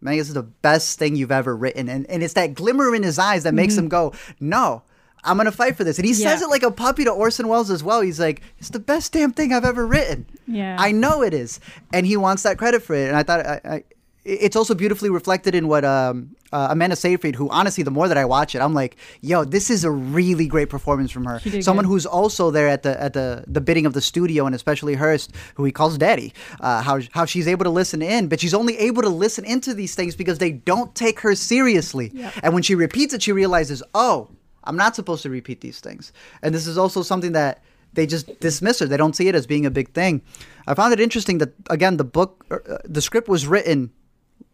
man, 0.00 0.18
this 0.18 0.28
is 0.28 0.34
the 0.34 0.42
best 0.42 0.98
thing 0.98 1.14
you've 1.14 1.32
ever 1.32 1.56
written. 1.56 1.88
And, 1.88 2.06
and 2.10 2.22
it's 2.22 2.34
that 2.34 2.54
glimmer 2.54 2.94
in 2.94 3.04
his 3.04 3.18
eyes 3.18 3.44
that 3.44 3.54
makes 3.54 3.74
mm-hmm. 3.74 3.84
him 3.84 3.88
go, 3.88 4.14
no. 4.40 4.82
I'm 5.24 5.36
gonna 5.36 5.50
fight 5.50 5.76
for 5.76 5.82
this, 5.82 5.98
and 5.98 6.06
he 6.06 6.14
says 6.14 6.40
it 6.40 6.48
like 6.48 6.62
a 6.62 6.70
puppy 6.70 7.02
to 7.02 7.10
Orson 7.10 7.48
Welles 7.48 7.68
as 7.68 7.82
well. 7.82 8.00
He's 8.00 8.20
like, 8.20 8.42
"It's 8.58 8.70
the 8.70 8.78
best 8.78 9.12
damn 9.12 9.32
thing 9.32 9.52
I've 9.52 9.64
ever 9.64 9.84
written." 9.84 10.24
Yeah. 10.46 10.76
I 10.78 10.92
know 10.92 11.22
it 11.22 11.34
is, 11.34 11.58
and 11.92 12.06
he 12.06 12.16
wants 12.16 12.44
that 12.44 12.58
credit 12.58 12.80
for 12.82 12.94
it. 12.94 13.08
And 13.08 13.16
I 13.16 13.24
thought 13.24 13.44
I, 13.44 13.60
I, 13.64 13.84
it's 14.26 14.56
also 14.56 14.74
beautifully 14.74 15.08
reflected 15.08 15.54
in 15.54 15.68
what 15.68 15.84
um, 15.84 16.34
uh, 16.52 16.68
Amanda 16.70 16.96
Seyfried, 16.96 17.36
who 17.36 17.48
honestly, 17.50 17.84
the 17.84 17.92
more 17.92 18.08
that 18.08 18.18
I 18.18 18.24
watch 18.24 18.56
it, 18.56 18.60
I'm 18.60 18.74
like, 18.74 18.96
yo, 19.20 19.44
this 19.44 19.70
is 19.70 19.84
a 19.84 19.90
really 19.90 20.48
great 20.48 20.68
performance 20.68 21.12
from 21.12 21.24
her. 21.26 21.38
Someone 21.62 21.84
good. 21.84 21.90
who's 21.92 22.06
also 22.06 22.50
there 22.50 22.66
at 22.66 22.82
the 22.82 23.00
at 23.00 23.12
the 23.12 23.44
the 23.46 23.60
bidding 23.60 23.86
of 23.86 23.92
the 23.92 24.00
studio, 24.00 24.44
and 24.44 24.54
especially 24.54 24.94
Hearst, 24.94 25.32
who 25.54 25.64
he 25.64 25.70
calls 25.70 25.96
daddy. 25.96 26.34
Uh, 26.60 26.82
how 26.82 27.00
how 27.12 27.24
she's 27.24 27.46
able 27.46 27.62
to 27.64 27.70
listen 27.70 28.02
in, 28.02 28.26
but 28.28 28.40
she's 28.40 28.54
only 28.54 28.76
able 28.78 29.02
to 29.02 29.08
listen 29.08 29.44
into 29.44 29.72
these 29.72 29.94
things 29.94 30.16
because 30.16 30.38
they 30.38 30.50
don't 30.50 30.92
take 30.96 31.20
her 31.20 31.36
seriously. 31.36 32.10
Yep. 32.12 32.32
And 32.42 32.54
when 32.54 32.64
she 32.64 32.74
repeats 32.74 33.14
it, 33.14 33.22
she 33.22 33.32
realizes, 33.32 33.82
oh, 33.94 34.28
I'm 34.64 34.76
not 34.76 34.96
supposed 34.96 35.22
to 35.22 35.30
repeat 35.30 35.60
these 35.60 35.78
things. 35.78 36.12
And 36.42 36.52
this 36.52 36.66
is 36.66 36.76
also 36.76 37.02
something 37.02 37.32
that 37.32 37.62
they 37.92 38.06
just 38.06 38.40
dismiss 38.40 38.80
her. 38.80 38.86
They 38.86 38.96
don't 38.96 39.14
see 39.14 39.28
it 39.28 39.36
as 39.36 39.46
being 39.46 39.66
a 39.66 39.70
big 39.70 39.92
thing. 39.92 40.22
I 40.66 40.74
found 40.74 40.92
it 40.92 40.98
interesting 40.98 41.38
that 41.38 41.54
again 41.70 41.96
the 41.96 42.04
book, 42.04 42.44
uh, 42.50 42.78
the 42.84 43.00
script 43.00 43.28
was 43.28 43.46
written 43.46 43.92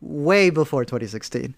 way 0.01 0.51
before 0.51 0.85
2016. 0.85 1.55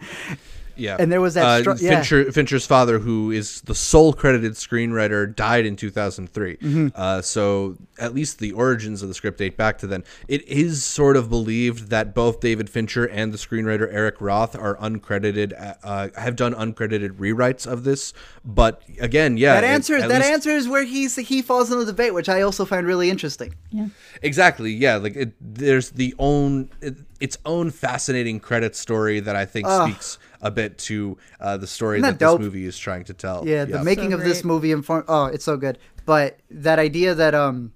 Yeah, 0.77 0.97
And 0.99 1.11
there 1.13 1.21
was 1.21 1.35
that 1.35 1.67
uh, 1.67 1.75
str- 1.77 1.85
yeah. 1.85 2.31
Fincher's 2.31 2.67
father, 2.67 2.99
who 2.99 3.31
is 3.31 3.61
the 3.63 3.75
sole 3.75 4.13
credited 4.13 4.53
screenwriter, 4.53 5.35
died 5.35 5.67
in 5.67 5.77
2003. 5.77 6.57
Mm-hmm. 6.57 6.89
Uh, 6.95 7.23
so 7.23 7.77
at 7.99 8.15
least 8.15 8.39
the 8.41 8.53
origins 8.53 9.03
of 9.03 9.09
the 9.09 9.15
script 9.15 9.39
date 9.39 9.57
back 9.57 9.79
to 9.79 9.87
then. 9.87 10.03
It 10.29 10.47
is 10.49 10.83
sort 10.85 11.17
of 11.17 11.29
believed 11.29 11.89
that 11.91 12.15
both 12.15 12.41
David 12.41 12.69
Fincher 12.69 13.05
and 13.05 13.33
the 13.33 13.39
screenwriter 13.39 13.89
Eric 13.93 14.21
Roth 14.21 14.57
are 14.57 14.77
uncredited, 14.77 15.53
uh, 15.83 16.09
have 16.21 16.37
done 16.37 16.55
uncredited 16.55 17.11
rewrites 17.13 17.67
of 17.67 17.85
this. 17.85 18.13
But 18.45 18.83
again, 19.01 19.37
yeah, 19.37 19.55
That 19.55 19.65
it- 19.65 19.69
answer, 19.69 20.01
that 20.01 20.09
least- 20.11 20.25
answer 20.31 20.51
is 20.51 20.69
where 20.69 20.85
he's 20.85 21.15
he 21.17 21.41
falls 21.43 21.71
in 21.71 21.79
the 21.79 21.85
debate, 21.87 22.13
which 22.15 22.29
I 22.29 22.43
also 22.43 22.65
find 22.65 22.87
really 22.87 23.11
interesting. 23.11 23.55
Yeah. 23.71 23.87
Exactly. 24.23 24.73
Yeah. 24.73 24.97
Like 24.97 25.17
it, 25.17 25.33
there's 25.41 25.91
the 25.91 26.15
own 26.19 26.71
it, 26.81 26.97
its 27.21 27.39
own 27.47 27.71
fascinating 27.71 28.41
credit 28.41 28.75
story 28.77 29.21
that 29.21 29.37
I 29.37 29.45
think 29.47 29.67
speaks 29.69 30.19
a 30.45 30.51
bit 30.51 30.79
to 30.79 31.19
uh, 31.41 31.57
the 31.57 31.67
story 31.67 31.99
Isn't 31.99 32.19
that, 32.19 32.19
that 32.21 32.33
this 32.33 32.39
movie 32.41 32.67
is 32.67 32.79
trying 32.79 33.03
to 33.05 33.15
tell. 33.15 33.49
Yeah, 33.49 33.65
the 33.65 33.83
making 33.83 34.11
So 34.11 34.19
of 34.19 34.23
this 34.25 34.43
great. 34.43 34.45
movie 34.53 34.71
inform. 34.73 35.05
Oh, 35.09 35.25
it's 35.27 35.45
so 35.45 35.57
good. 35.57 35.79
But 36.07 36.39
that 36.51 36.79
idea 36.79 37.15
that 37.15 37.35
um, 37.35 37.73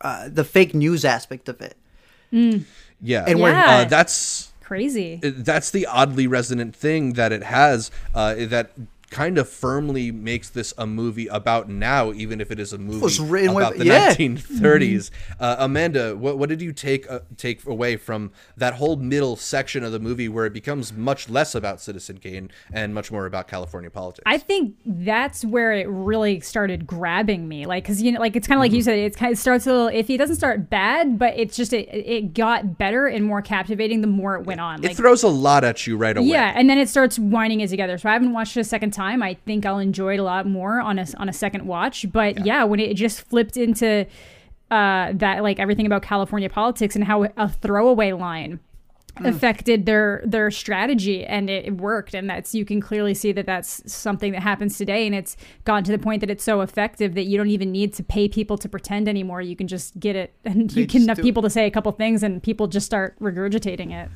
uh, 0.00 0.28
the 0.30 0.44
fake 0.44 0.74
news 0.74 1.04
aspect 1.04 1.48
of 1.48 1.60
it, 1.60 1.76
Yeah. 3.02 3.24
And 3.26 3.40
where- 3.40 3.54
uh, 3.54 3.84
that's 3.84 4.52
Crazy. 4.62 5.20
that's 5.22 5.70
the 5.70 5.86
oddly 5.86 6.26
resonant 6.26 6.74
thing 6.74 7.12
that 7.12 7.30
it 7.32 7.42
has 7.44 7.90
uh, 8.14 8.34
that 8.46 8.70
kind 9.10 9.38
of 9.38 9.48
firmly 9.48 10.10
makes 10.10 10.50
this 10.50 10.74
a 10.78 10.86
movie 10.86 11.26
about 11.28 11.68
now, 11.68 12.12
even 12.12 12.40
if 12.40 12.50
it 12.50 12.58
is 12.58 12.72
a 12.72 12.78
movie 12.78 13.00
was 13.00 13.20
written 13.20 13.54
way- 13.54 13.62
about 13.62 13.76
the 13.76 13.86
yeah. 13.86 14.12
1930s. 14.14 15.10
Uh, 15.38 15.56
Amanda, 15.58 16.16
what, 16.16 16.38
what 16.38 16.48
did 16.48 16.60
you 16.60 16.72
take 16.72 17.10
uh, 17.10 17.20
take 17.36 17.64
away 17.66 17.96
from 17.96 18.32
that 18.56 18.74
whole 18.74 18.96
middle 18.96 19.36
section 19.36 19.84
of 19.84 19.92
the 19.92 19.98
movie 19.98 20.28
where 20.28 20.46
it 20.46 20.52
becomes 20.52 20.92
much 20.92 21.28
less 21.28 21.54
about 21.54 21.80
Citizen 21.80 22.18
Kane 22.18 22.50
and 22.72 22.94
much 22.94 23.12
more 23.12 23.26
about 23.26 23.48
California 23.48 23.90
politics? 23.90 24.22
I 24.26 24.38
think 24.38 24.76
that's 24.84 25.44
where 25.44 25.72
it 25.72 25.88
really 25.88 26.40
started 26.40 26.86
grabbing 26.86 27.48
me. 27.48 27.66
Like, 27.66 27.84
cause 27.84 28.02
you 28.02 28.12
know, 28.12 28.20
like 28.20 28.36
it's 28.36 28.48
kind 28.48 28.58
of 28.58 28.60
like 28.60 28.72
you 28.72 28.82
said, 28.82 28.98
it's 28.98 29.16
kind 29.16 29.32
of 29.32 29.38
starts 29.38 29.66
a 29.66 29.72
little 29.72 29.88
iffy. 29.88 30.14
It 30.14 30.18
doesn't 30.18 30.36
start 30.36 30.68
bad, 30.68 31.18
but 31.18 31.34
it's 31.36 31.56
just 31.56 31.72
it, 31.72 31.88
it 31.92 32.34
got 32.34 32.76
better 32.78 33.06
and 33.06 33.24
more 33.24 33.42
captivating 33.42 34.00
the 34.00 34.06
more 34.06 34.36
it 34.36 34.46
went 34.46 34.60
on. 34.60 34.82
it 34.84 34.96
throws 34.96 35.22
a 35.22 35.28
lot 35.28 35.64
at 35.64 35.86
you 35.86 35.96
right 35.96 36.16
away. 36.16 36.26
yeah, 36.28 36.52
and 36.56 36.68
then 36.68 36.78
it 36.78 36.88
starts 36.88 37.18
winding 37.18 37.60
it 37.60 37.68
together. 37.68 37.98
So 37.98 38.08
I 38.08 38.12
haven't 38.12 38.32
watched 38.32 38.56
it 38.56 38.60
a 38.60 38.64
second 38.64 38.95
time. 38.96 39.22
I 39.22 39.34
think 39.34 39.64
I'll 39.64 39.78
enjoy 39.78 40.14
it 40.14 40.20
a 40.20 40.24
lot 40.24 40.46
more 40.46 40.80
on 40.80 40.98
a 40.98 41.06
on 41.18 41.28
a 41.28 41.32
second 41.32 41.66
watch. 41.66 42.10
But 42.10 42.44
yeah, 42.44 42.64
when 42.64 42.80
it 42.80 42.94
just 42.94 43.20
flipped 43.22 43.56
into 43.56 44.06
uh, 44.70 45.12
that 45.14 45.42
like 45.42 45.60
everything 45.60 45.86
about 45.86 46.02
California 46.02 46.50
politics 46.50 46.96
and 46.96 47.04
how 47.04 47.24
a 47.36 47.48
throwaway 47.48 48.12
line 48.12 48.60
affected 49.24 49.86
their 49.86 50.22
their 50.26 50.50
strategy 50.50 51.24
and 51.24 51.48
it, 51.48 51.66
it 51.66 51.76
worked. 51.78 52.14
And 52.14 52.28
that's 52.28 52.54
you 52.54 52.64
can 52.64 52.80
clearly 52.80 53.14
see 53.14 53.32
that 53.32 53.46
that's 53.46 53.90
something 53.90 54.32
that 54.32 54.42
happens 54.42 54.76
today. 54.76 55.06
And 55.06 55.14
it's 55.14 55.36
gotten 55.64 55.84
to 55.84 55.92
the 55.92 55.98
point 55.98 56.20
that 56.20 56.30
it's 56.30 56.44
so 56.44 56.60
effective 56.60 57.14
that 57.14 57.24
you 57.24 57.38
don't 57.38 57.48
even 57.48 57.72
need 57.72 57.94
to 57.94 58.02
pay 58.02 58.28
people 58.28 58.58
to 58.58 58.68
pretend 58.68 59.08
anymore. 59.08 59.40
You 59.40 59.56
can 59.56 59.68
just 59.68 59.98
get 59.98 60.16
it 60.16 60.34
and 60.44 60.70
They 60.70 60.82
you 60.82 60.86
can 60.86 61.08
have 61.08 61.18
people 61.18 61.42
to 61.42 61.50
say 61.50 61.66
a 61.66 61.70
couple 61.70 61.92
things 61.92 62.22
and 62.22 62.42
people 62.42 62.66
just 62.66 62.86
start 62.86 63.18
regurgitating 63.20 63.92
it 63.92 64.10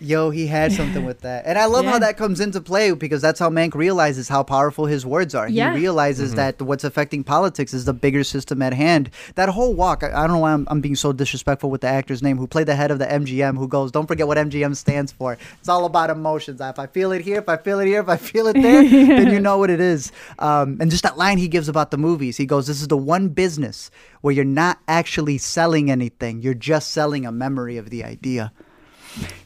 Yo, 0.00 0.30
he 0.30 0.46
had 0.46 0.72
something 0.72 1.04
with 1.04 1.20
that. 1.20 1.46
And 1.46 1.58
I 1.58 1.66
love 1.66 1.84
how 1.84 1.98
that 1.98 2.16
comes 2.16 2.40
into 2.40 2.60
play 2.60 2.92
because 2.92 3.22
that's 3.22 3.38
how 3.38 3.48
Mank 3.48 3.74
realizes 3.74 4.28
how 4.28 4.42
powerful 4.42 4.86
his 4.86 5.06
words 5.06 5.34
are. 5.34 5.48
Yeah. 5.48 5.72
He 5.72 5.80
realizes 5.80 6.34
that 6.34 6.60
what's 6.60 6.84
affecting 6.84 7.22
politics 7.22 7.72
is 7.72 7.84
the 7.84 7.92
bigger 7.92 8.24
system 8.24 8.60
at 8.60 8.74
hand. 8.74 9.10
That 9.36 9.48
whole 9.50 9.74
walk, 9.74 10.02
I, 10.02 10.08
I 10.08 10.26
don't 10.26 10.32
know 10.32 10.38
why 10.38 10.52
I'm, 10.52 10.66
I'm 10.68 10.80
being 10.80 10.96
so 10.96 11.12
disrespectful 11.12 11.70
with 11.70 11.80
the 11.80 11.86
actor's 11.86 12.22
name 12.22 12.38
who 12.38 12.46
played 12.46 12.66
the 12.66 12.74
head 12.74 12.90
of 12.90 12.98
the 12.98 13.06
MGM 13.06 13.56
who 13.56 13.68
goes, 13.68 13.92
Don't 13.92 14.06
forget 14.06 14.26
what 14.26 14.36
MGM 14.36 14.76
stands 14.76 15.12
for. 15.12 15.38
It's 15.60 15.68
all 15.68 15.84
about 15.84 16.10
emotions. 16.10 16.60
If 16.60 16.78
I 16.78 16.86
feel 16.86 17.12
it 17.12 17.22
here, 17.22 17.38
if 17.38 17.48
I 17.48 17.56
feel 17.56 17.78
it 17.78 17.86
here, 17.86 18.00
if 18.00 18.08
I 18.08 18.16
feel 18.16 18.46
it 18.48 18.54
there, 18.54 18.82
then 18.88 19.32
you 19.32 19.40
know 19.40 19.58
what 19.58 19.70
it 19.70 19.80
is. 19.80 20.12
Um, 20.38 20.78
and 20.80 20.90
just 20.90 21.04
that 21.04 21.16
line 21.16 21.38
he 21.38 21.48
gives 21.48 21.68
about 21.68 21.90
the 21.90 21.98
movies, 21.98 22.36
he 22.36 22.46
goes, 22.46 22.66
This 22.66 22.80
is 22.80 22.88
the 22.88 22.96
one 22.96 23.28
business 23.28 23.90
where 24.22 24.34
you're 24.34 24.44
not 24.44 24.80
actually 24.88 25.38
selling 25.38 25.90
anything, 25.90 26.42
you're 26.42 26.54
just 26.54 26.90
selling 26.90 27.26
a 27.26 27.32
memory 27.32 27.76
of 27.76 27.90
the 27.90 28.02
idea 28.02 28.52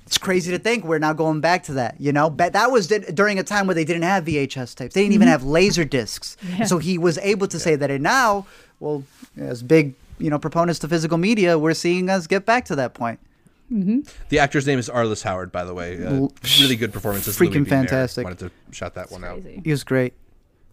it's 0.08 0.16
crazy 0.16 0.50
to 0.52 0.58
think 0.58 0.84
we're 0.84 0.98
now 0.98 1.12
going 1.12 1.42
back 1.42 1.64
to 1.64 1.74
that. 1.74 2.00
You 2.00 2.12
know, 2.12 2.30
but 2.30 2.54
that 2.54 2.70
was 2.70 2.86
di- 2.86 3.00
during 3.12 3.38
a 3.38 3.42
time 3.42 3.66
where 3.66 3.74
they 3.74 3.84
didn't 3.84 4.04
have 4.04 4.24
VHS 4.24 4.74
tapes. 4.74 4.94
They 4.94 5.02
didn't 5.02 5.12
even 5.12 5.28
have 5.28 5.44
laser 5.44 5.84
discs. 5.84 6.38
Yeah. 6.48 6.64
So 6.64 6.78
he 6.78 6.96
was 6.96 7.18
able 7.18 7.46
to 7.46 7.58
say 7.58 7.76
that. 7.76 7.90
And 7.90 8.02
now, 8.02 8.46
well, 8.80 9.04
as 9.36 9.62
big 9.62 9.94
you 10.18 10.30
know 10.30 10.38
proponents 10.38 10.78
to 10.80 10.88
physical 10.88 11.18
media, 11.18 11.58
we're 11.58 11.74
seeing 11.74 12.08
us 12.08 12.26
get 12.26 12.46
back 12.46 12.64
to 12.66 12.76
that 12.76 12.94
point. 12.94 13.20
The 13.70 14.38
actor's 14.38 14.66
name 14.66 14.78
is 14.78 14.88
Arliss 14.88 15.22
Howard, 15.24 15.52
by 15.52 15.64
the 15.64 15.74
way. 15.74 16.02
Uh, 16.02 16.28
really 16.58 16.74
good 16.74 16.90
performances. 16.90 17.36
freaking 17.36 17.52
Louis 17.56 17.64
B. 17.64 17.70
Mayer. 17.70 17.80
fantastic. 17.82 18.24
Wanted 18.24 18.38
to 18.38 18.50
shout 18.70 18.94
that 18.94 19.10
one 19.10 19.24
out. 19.24 19.42
He 19.42 19.70
was 19.70 19.84
great. 19.84 20.14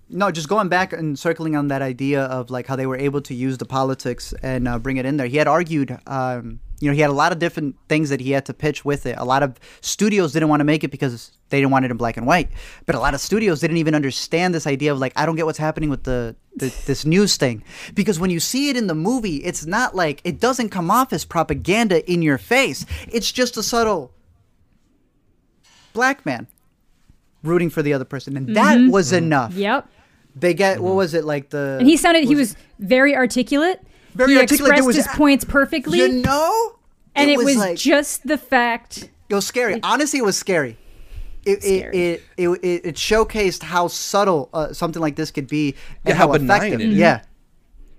No, 0.09 0.31
just 0.31 0.47
going 0.47 0.69
back 0.69 0.93
and 0.93 1.19
circling 1.19 1.57
on 1.57 1.67
that 1.67 1.81
idea 1.81 2.23
of 2.23 2.49
like 2.49 2.67
how 2.67 2.77
they 2.77 2.85
were 2.85 2.95
able 2.97 3.19
to 3.23 3.33
use 3.33 3.57
the 3.57 3.65
politics 3.65 4.33
and 4.41 4.65
uh, 4.65 4.79
bring 4.79 4.95
it 4.95 5.05
in 5.05 5.17
there. 5.17 5.27
He 5.27 5.35
had 5.35 5.47
argued, 5.47 5.99
um, 6.07 6.61
you 6.79 6.89
know, 6.89 6.93
he 6.93 7.01
had 7.01 7.09
a 7.09 7.13
lot 7.13 7.31
of 7.31 7.39
different 7.39 7.75
things 7.87 8.09
that 8.09 8.19
he 8.19 8.31
had 8.31 8.45
to 8.45 8.53
pitch 8.53 8.83
with 8.83 9.05
it. 9.05 9.15
A 9.17 9.25
lot 9.25 9.43
of 9.43 9.59
studios 9.81 10.33
didn't 10.33 10.49
want 10.49 10.59
to 10.59 10.65
make 10.65 10.83
it 10.83 10.91
because 10.91 11.31
they 11.49 11.59
didn't 11.59 11.71
want 11.71 11.85
it 11.85 11.91
in 11.91 11.97
black 11.97 12.17
and 12.17 12.27
white. 12.27 12.49
But 12.85 12.95
a 12.95 12.99
lot 12.99 13.13
of 13.13 13.21
studios 13.21 13.61
didn't 13.61 13.77
even 13.77 13.95
understand 13.95 14.53
this 14.53 14.67
idea 14.67 14.91
of 14.91 14.99
like, 14.99 15.13
I 15.15 15.25
don't 15.25 15.35
get 15.35 15.45
what's 15.45 15.57
happening 15.57 15.89
with 15.89 16.03
the, 16.03 16.35
the 16.55 16.73
this 16.85 17.05
news 17.05 17.37
thing. 17.37 17.63
Because 17.93 18.19
when 18.19 18.29
you 18.29 18.39
see 18.39 18.69
it 18.69 18.75
in 18.75 18.87
the 18.87 18.95
movie, 18.95 19.37
it's 19.37 19.65
not 19.65 19.95
like 19.95 20.21
it 20.23 20.39
doesn't 20.39 20.69
come 20.69 20.91
off 20.91 21.13
as 21.13 21.23
propaganda 21.23 22.09
in 22.11 22.21
your 22.21 22.37
face. 22.37 22.85
It's 23.07 23.31
just 23.31 23.55
a 23.57 23.63
subtle 23.63 24.11
black 25.93 26.25
man 26.25 26.47
rooting 27.41 27.69
for 27.69 27.81
the 27.81 27.93
other 27.93 28.05
person, 28.05 28.35
and 28.35 28.55
that 28.55 28.77
mm-hmm. 28.77 28.91
was 28.91 29.13
enough. 29.13 29.53
yep 29.53 29.87
They 30.35 30.53
get 30.53 30.79
what 30.79 30.89
mm-hmm. 30.89 30.97
was 30.97 31.13
it 31.13 31.23
like 31.23 31.49
the? 31.51 31.77
and 31.79 31.87
he 31.87 31.95
sounded 31.95 32.25
he 32.25 32.35
was 32.35 32.55
very 32.79 33.15
articulate 33.15 33.81
Very 34.15 34.33
he 34.33 34.39
articulate. 34.39 34.71
Expressed 34.71 34.87
was 34.87 34.95
his 34.95 35.07
points 35.07 35.45
perfectly 35.45 35.99
you 35.99 36.07
know, 36.07 36.75
and 37.15 37.29
it, 37.29 37.37
was, 37.37 37.55
like 37.57 37.77
just 37.77 38.25
the 38.25 38.37
fact 38.37 39.09
it 39.29 39.35
was 39.35 39.45
scary. 39.45 39.79
Honestly, 39.83 40.19
it 40.19 40.25
was 40.25 40.37
scary. 40.37 40.77
It, 41.45 41.61
Scary. 41.61 41.95
It, 41.95 42.23
it, 42.37 42.47
it, 42.49 42.49
it, 42.63 42.85
it 42.85 42.95
showcased 42.95 43.61
how 43.61 43.87
subtle 43.87 44.49
uh, 44.51 44.73
something 44.73 44.99
like 44.99 45.15
this 45.15 45.29
could 45.29 45.47
be 45.47 45.75
and 46.03 46.09
Yeah, 46.09 46.13
how, 46.15 46.27
how 46.27 46.33
benign 46.33 46.57
effective. 46.57 46.81
it 46.81 46.89
is. 46.93 46.97
Yeah, 46.97 47.21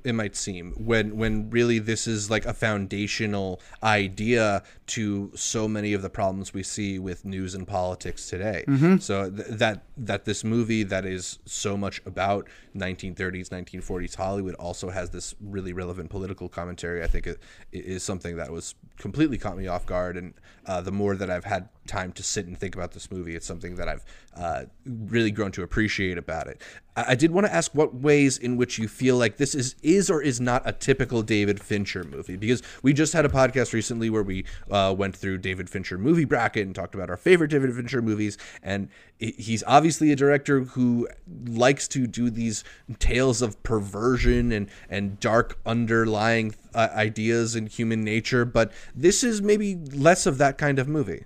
it 0.07 0.15
might 0.15 0.37
seem 0.37 0.73
when 0.91 1.17
when 1.17 1.51
really 1.51 1.79
this 1.81 2.07
is 2.07 2.31
like 2.31 2.47
a 2.47 2.55
foundational 2.55 3.61
idea 3.83 4.63
to 4.87 5.31
so 5.35 5.67
many 5.67 5.93
of 5.93 6.03
the 6.03 6.09
problems 6.11 6.55
we 6.55 6.63
see 6.63 6.99
with 6.99 7.25
news 7.25 7.55
and 7.55 7.67
politics 7.67 8.29
today 8.31 8.65
Mm-hmm. 8.69 8.99
so 8.99 9.31
th- 9.31 9.49
that 9.63 9.83
that 9.97 10.25
this 10.25 10.45
movie 10.45 10.83
that 10.85 11.05
is 11.05 11.39
so 11.45 11.77
much 11.77 12.01
about 12.07 12.49
1930s 12.77 13.49
1940s 13.49 14.15
hollywood 14.15 14.55
also 14.55 14.91
has 14.91 15.11
this 15.11 15.35
really 15.41 15.73
relevant 15.73 16.09
political 16.11 16.49
commentary 16.49 17.03
i 17.03 17.07
think 17.07 17.27
it, 17.27 17.39
it 17.73 17.85
is 17.85 18.03
something 18.03 18.37
that 18.37 18.51
was 18.53 18.75
completely 18.99 19.39
caught 19.39 19.57
me 19.57 19.67
off 19.67 19.85
guard 19.87 20.17
and 20.17 20.35
uh, 20.67 20.81
the 20.81 20.93
more 20.93 21.17
that 21.17 21.31
i've 21.31 21.45
had 21.45 21.69
time 21.87 22.13
to 22.13 22.23
sit 22.23 22.47
and 22.47 22.59
think 22.59 22.75
about 22.75 22.93
this 22.93 23.11
movie. 23.11 23.35
It's 23.35 23.47
something 23.47 23.77
that 23.77 23.89
I've 23.89 24.05
uh, 24.35 24.65
really 24.85 25.31
grown 25.31 25.53
to 25.53 25.63
appreciate 25.63 26.19
about 26.19 26.49
it. 26.49 26.61
I, 26.97 27.13
I 27.13 27.15
did 27.15 27.31
want 27.31 27.47
to 27.47 27.55
ask 27.55 27.75
what 27.75 27.95
ways 27.95 28.37
in 28.37 28.57
which 28.57 28.79
you 28.79 28.89
feel 28.89 29.17
like 29.17 29.37
this 29.37 29.55
is 29.55 29.77
is 29.83 30.11
or 30.11 30.21
is 30.21 30.41
not 30.41 30.63
a 30.65 30.73
typical 30.73 31.23
David 31.23 31.61
Fincher 31.63 32.05
movie 32.05 32.37
because 32.37 32.63
we 32.83 32.93
just 32.93 33.13
had 33.13 33.25
a 33.25 33.29
podcast 33.29 33.73
recently 33.73 34.11
where 34.11 34.23
we 34.23 34.45
uh, 34.71 34.95
went 34.97 35.17
through 35.17 35.39
David 35.39 35.71
Fincher 35.71 35.97
movie 35.97 36.25
bracket 36.25 36.67
and 36.67 36.75
talked 36.75 36.95
about 36.95 37.09
our 37.09 37.17
favorite 37.17 37.51
David 37.51 37.75
Fincher 37.75 38.03
movies, 38.03 38.37
and 38.63 38.89
he's 39.19 39.65
obviously 39.67 40.13
a 40.13 40.17
director 40.17 40.61
who 40.61 41.09
likes 41.47 41.89
to 41.89 42.07
do 42.07 42.31
these 42.31 42.65
tales 42.99 43.43
of 43.43 43.63
perversion 43.63 44.53
and 44.53 44.69
and 44.89 45.19
dark 45.21 45.59
underlying 45.65 46.55
uh, 46.75 46.89
ideas 46.93 47.57
in 47.57 47.67
human 47.67 48.05
nature, 48.05 48.45
but 48.45 48.73
this 48.95 49.25
is 49.25 49.41
maybe 49.41 49.77
less 49.93 50.27
of 50.27 50.39
that 50.39 50.59
kind 50.59 50.79
of 50.79 50.89
movie. 50.89 51.25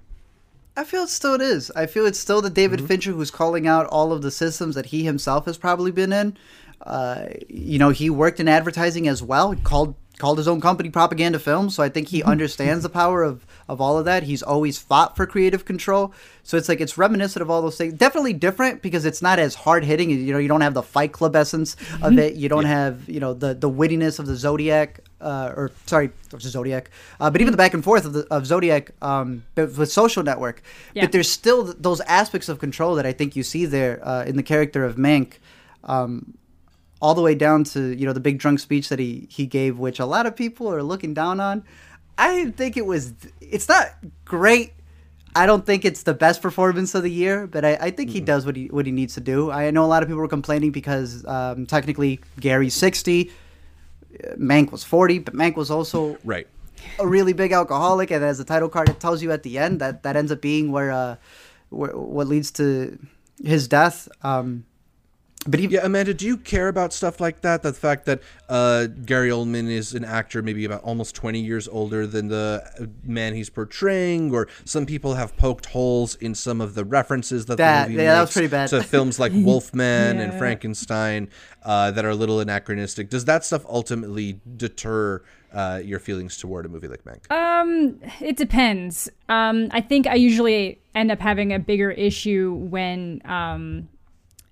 I 0.77 0.85
feel 0.85 1.03
it 1.03 1.09
still 1.09 1.35
it 1.35 1.43
is. 1.43 1.71
I 1.73 1.87
feel 1.87 2.07
it's 2.07 2.19
still 2.19 2.41
the 2.41 2.51
David 2.51 2.79
mm-hmm. 2.79 2.89
Fincher 2.89 3.13
who's 3.13 3.31
calling 3.31 3.67
out 3.67 3.87
all 3.87 4.13
of 4.13 4.23
the 4.23 4.31
systems 4.31 4.75
that 4.77 4.87
he 4.87 5.05
himself 5.05 5.47
has 5.47 5.59
probably 5.59 5.91
been 5.91 6.13
in. 6.13 6.37
Uh, 6.81 7.27
you 7.49 7.79
know, 7.79 7.91
he 7.91 8.09
worked 8.09 8.41
in 8.41 8.49
advertising 8.49 9.07
as 9.07 9.23
well. 9.23 9.55
Called 9.57 9.95
called 10.21 10.39
his 10.39 10.47
own 10.47 10.61
company 10.61 10.91
Propaganda 10.91 11.39
Films, 11.39 11.75
so 11.75 11.83
I 11.83 11.89
think 11.89 12.09
he 12.09 12.23
understands 12.23 12.83
the 12.83 12.91
power 12.91 13.23
of 13.23 13.47
of 13.69 13.81
all 13.81 13.99
of 13.99 14.05
that. 14.05 14.25
He's 14.25 14.43
always 14.43 14.79
fought 14.79 15.17
for 15.17 15.27
creative 15.27 15.65
control, 15.65 16.13
so 16.43 16.57
it's 16.57 16.69
like 16.69 16.81
it's 16.81 16.99
reminiscent 16.99 17.43
of 17.43 17.51
all 17.51 17.63
those 17.63 17.79
things. 17.79 17.95
Definitely 17.95 18.35
different 18.35 18.83
because 18.83 19.05
it's 19.05 19.23
not 19.23 19.39
as 19.39 19.55
hard 19.55 19.83
hitting. 19.83 20.11
You 20.11 20.33
know, 20.33 20.39
you 20.39 20.49
don't 20.49 20.61
have 20.61 20.75
the 20.75 20.83
Fight 20.83 21.13
Club 21.13 21.35
essence 21.35 21.75
of 21.75 21.81
mm-hmm. 21.81 22.19
it. 22.19 22.35
You 22.35 22.49
don't 22.49 22.65
yeah. 22.65 22.69
have 22.69 23.09
you 23.09 23.19
know 23.19 23.33
the 23.33 23.55
the 23.55 23.71
wittiness 23.71 24.19
of 24.19 24.27
the 24.27 24.37
Zodiac. 24.37 25.01
Uh, 25.21 25.53
or 25.55 25.71
sorry, 25.85 26.11
Zodiac, 26.39 26.91
uh, 27.21 27.29
but 27.29 27.43
even 27.43 27.51
the 27.51 27.59
back 27.59 27.75
and 27.75 27.85
forth 27.85 28.07
of, 28.07 28.15
the, 28.15 28.27
of 28.31 28.47
Zodiac 28.47 28.93
um, 29.03 29.45
with 29.55 29.93
Social 29.93 30.23
Network. 30.23 30.63
Yeah. 30.95 31.03
But 31.03 31.13
there's 31.13 31.29
still 31.29 31.75
those 31.79 32.01
aspects 32.01 32.49
of 32.49 32.59
control 32.59 32.95
that 32.95 33.05
I 33.05 33.13
think 33.13 33.37
you 33.37 33.43
see 33.43 33.67
there 33.67 34.01
uh, 34.03 34.25
in 34.25 34.37
the 34.37 34.43
character 34.43 34.83
of 34.83 34.97
Mank. 34.97 35.35
Um, 35.85 36.39
all 37.01 37.15
the 37.15 37.23
way 37.23 37.35
down 37.35 37.65
to 37.65 37.97
you 37.97 38.07
know 38.07 38.13
the 38.13 38.21
big 38.21 38.39
drunk 38.39 38.59
speech 38.61 38.89
that 38.89 38.99
he 38.99 39.27
he 39.31 39.47
gave, 39.47 39.79
which 39.79 39.99
a 39.99 40.07
lot 40.07 40.27
of 40.27 40.37
people 40.37 40.73
are 40.73 40.83
looking 40.83 41.15
down 41.15 41.41
on. 41.41 41.65
I 42.19 42.51
think 42.51 42.77
it 42.77 42.87
was. 42.87 43.15
It's 43.41 43.69
not 43.69 43.87
great. 44.25 44.75
I 45.35 45.47
don't 45.47 45.65
think 45.65 45.85
it's 45.85 46.03
the 46.03 46.13
best 46.13 46.43
performance 46.43 46.95
of 46.95 47.05
the 47.05 47.11
year, 47.11 47.47
but 47.47 47.65
I, 47.65 47.75
I 47.75 47.91
think 47.93 48.11
mm. 48.11 48.15
he 48.15 48.21
does 48.21 48.45
what 48.45 48.57
he 48.57 48.67
what 48.67 48.87
he 48.87 48.93
needs 48.93 49.15
to 49.15 49.21
do. 49.21 49.51
I 49.51 49.71
know 49.71 49.85
a 49.85 49.87
lot 49.87 50.03
of 50.03 50.09
people 50.09 50.21
were 50.21 50.29
complaining 50.29 50.73
because 50.73 51.25
um, 51.27 51.67
technically 51.67 52.21
Gary's 52.39 52.75
sixty, 52.75 53.31
Mank 54.37 54.73
was 54.73 54.85
forty, 54.85 55.19
but 55.19 55.35
Mank 55.35 55.57
was 55.57 55.71
also 55.71 56.19
right 56.25 56.47
a 56.99 57.07
really 57.07 57.33
big 57.33 57.53
alcoholic, 57.53 58.11
and 58.11 58.25
as 58.25 58.39
the 58.39 58.45
title 58.45 58.69
card 58.69 58.89
it 58.89 59.01
tells 59.01 59.23
you 59.23 59.33
at 59.33 59.43
the 59.43 59.59
end, 59.59 59.81
that 59.81 60.03
that 60.03 60.17
ends 60.17 60.33
up 60.33 60.41
being 60.41 60.73
where, 60.73 60.91
uh, 60.91 61.17
where 61.71 61.97
what 61.97 62.27
leads 62.27 62.51
to 62.53 62.99
his 63.43 63.69
death. 63.69 64.09
Um, 64.23 64.65
but 65.47 65.59
even, 65.59 65.75
yeah, 65.75 65.87
Amanda, 65.87 66.13
do 66.13 66.27
you 66.27 66.37
care 66.37 66.69
about 66.69 66.93
stuff 66.93 67.19
like 67.19 67.41
that? 67.41 67.63
The 67.63 67.73
fact 67.73 68.05
that 68.05 68.21
uh, 68.51 68.87
Gary 68.87 69.31
Oldman 69.31 69.71
is 69.71 69.95
an 69.95 70.05
actor, 70.05 70.43
maybe 70.43 70.67
about 70.67 70.83
almost 70.83 71.15
twenty 71.15 71.41
years 71.41 71.67
older 71.67 72.07
than 72.07 72.29
the 72.29 72.91
man 73.05 73.35
he's 73.35 73.49
portraying, 73.49 74.35
or 74.35 74.49
some 74.67 74.85
people 74.85 75.15
have 75.15 75.35
poked 75.39 75.67
holes 75.67 76.17
in 76.17 76.35
some 76.35 76.61
of 76.61 76.75
the 76.75 76.85
references 76.85 77.47
that, 77.47 77.57
that 77.57 77.85
the 77.85 77.91
movie 77.93 78.03
yeah, 78.03 78.17
that 78.17 78.21
was 78.21 78.33
pretty 78.33 78.49
bad. 78.49 78.69
to 78.69 78.83
films 78.83 79.19
like 79.19 79.33
Wolfman 79.35 80.19
yeah. 80.19 80.25
and 80.25 80.39
Frankenstein 80.39 81.31
uh, 81.63 81.91
that 81.91 82.05
are 82.05 82.11
a 82.11 82.15
little 82.15 82.41
anachronistic. 82.41 83.09
Does 83.09 83.25
that 83.25 83.43
stuff 83.43 83.65
ultimately 83.67 84.41
deter 84.59 85.23
uh, 85.55 85.81
your 85.83 86.01
feelings 86.01 86.37
toward 86.37 86.67
a 86.67 86.69
movie 86.69 86.89
like 86.89 87.05
Mank? 87.05 87.31
Um, 87.31 87.99
it 88.21 88.37
depends. 88.37 89.09
Um, 89.31 89.69
I 89.71 89.81
think 89.81 90.07
I 90.07 90.17
usually 90.17 90.83
end 90.95 91.11
up 91.11 91.21
having 91.21 91.55
a 91.55 91.59
bigger 91.59 91.91
issue 91.91 92.53
when 92.53 93.23
um, 93.25 93.89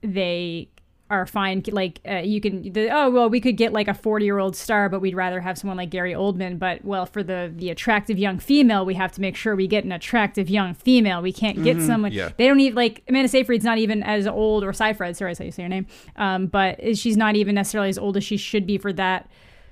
they 0.03 0.71
are 1.11 1.27
fine. 1.27 1.63
Like 1.69 2.01
uh, 2.09 2.17
you 2.17 2.41
can, 2.41 2.73
the, 2.73 2.91
oh 2.91 3.11
well, 3.11 3.31
we 3.31 3.41
could 3.41 3.57
get 3.57 3.73
like 3.73 3.89
a 3.89 3.95
forty-year-old 3.95 4.55
star, 4.55 4.89
but 4.89 5.01
we'd 5.01 5.15
rather 5.15 5.41
have 5.41 5.57
someone 5.57 5.77
like 5.77 5.91
Gary 5.91 6.13
Oldman. 6.13 6.59
But 6.59 6.85
well, 6.85 7.07
for 7.07 7.23
the 7.23 7.53
the 7.55 7.71
attractive 7.71 8.19
young 8.19 8.39
female, 8.39 8.85
we 8.85 8.95
have 8.95 9.13
to 9.13 9.21
make 9.21 9.37
sure 9.37 9.57
we 9.57 9.67
get 9.67 9.85
an 9.85 9.93
attractive 9.93 10.51
young 10.51 10.75
female. 10.75 11.23
We 11.23 11.33
can't 11.33 11.63
get 11.65 11.79
mm-hmm. 11.79 11.87
someone. 11.87 12.13
Yeah. 12.13 12.31
They 12.37 12.47
don't 12.47 12.61
even 12.61 12.77
like 12.77 13.03
Amanda 13.09 13.29
Seyfried's 13.29 13.65
not 13.65 13.79
even 13.79 14.03
as 14.03 14.27
old 14.27 14.65
or 14.65 14.73
Seyfried. 14.73 15.17
Sorry, 15.17 15.33
I 15.33 15.35
how 15.39 15.45
you 15.45 15.51
say 15.51 15.63
your 15.63 15.69
name. 15.71 15.87
Um, 16.17 16.47
but 16.47 16.97
she's 16.97 17.17
not 17.17 17.37
even 17.37 17.55
necessarily 17.55 17.89
as 17.89 17.99
old 17.99 18.17
as 18.17 18.25
she 18.25 18.37
should 18.37 18.67
be 18.67 18.79
for 18.79 18.93
that 18.93 19.31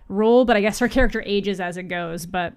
role. 0.09 0.45
But 0.45 0.57
I 0.57 0.61
guess 0.61 0.79
her 0.79 0.89
character 0.89 1.23
ages 1.27 1.61
as 1.61 1.77
it 1.77 1.85
goes. 1.85 2.27
But 2.27 2.55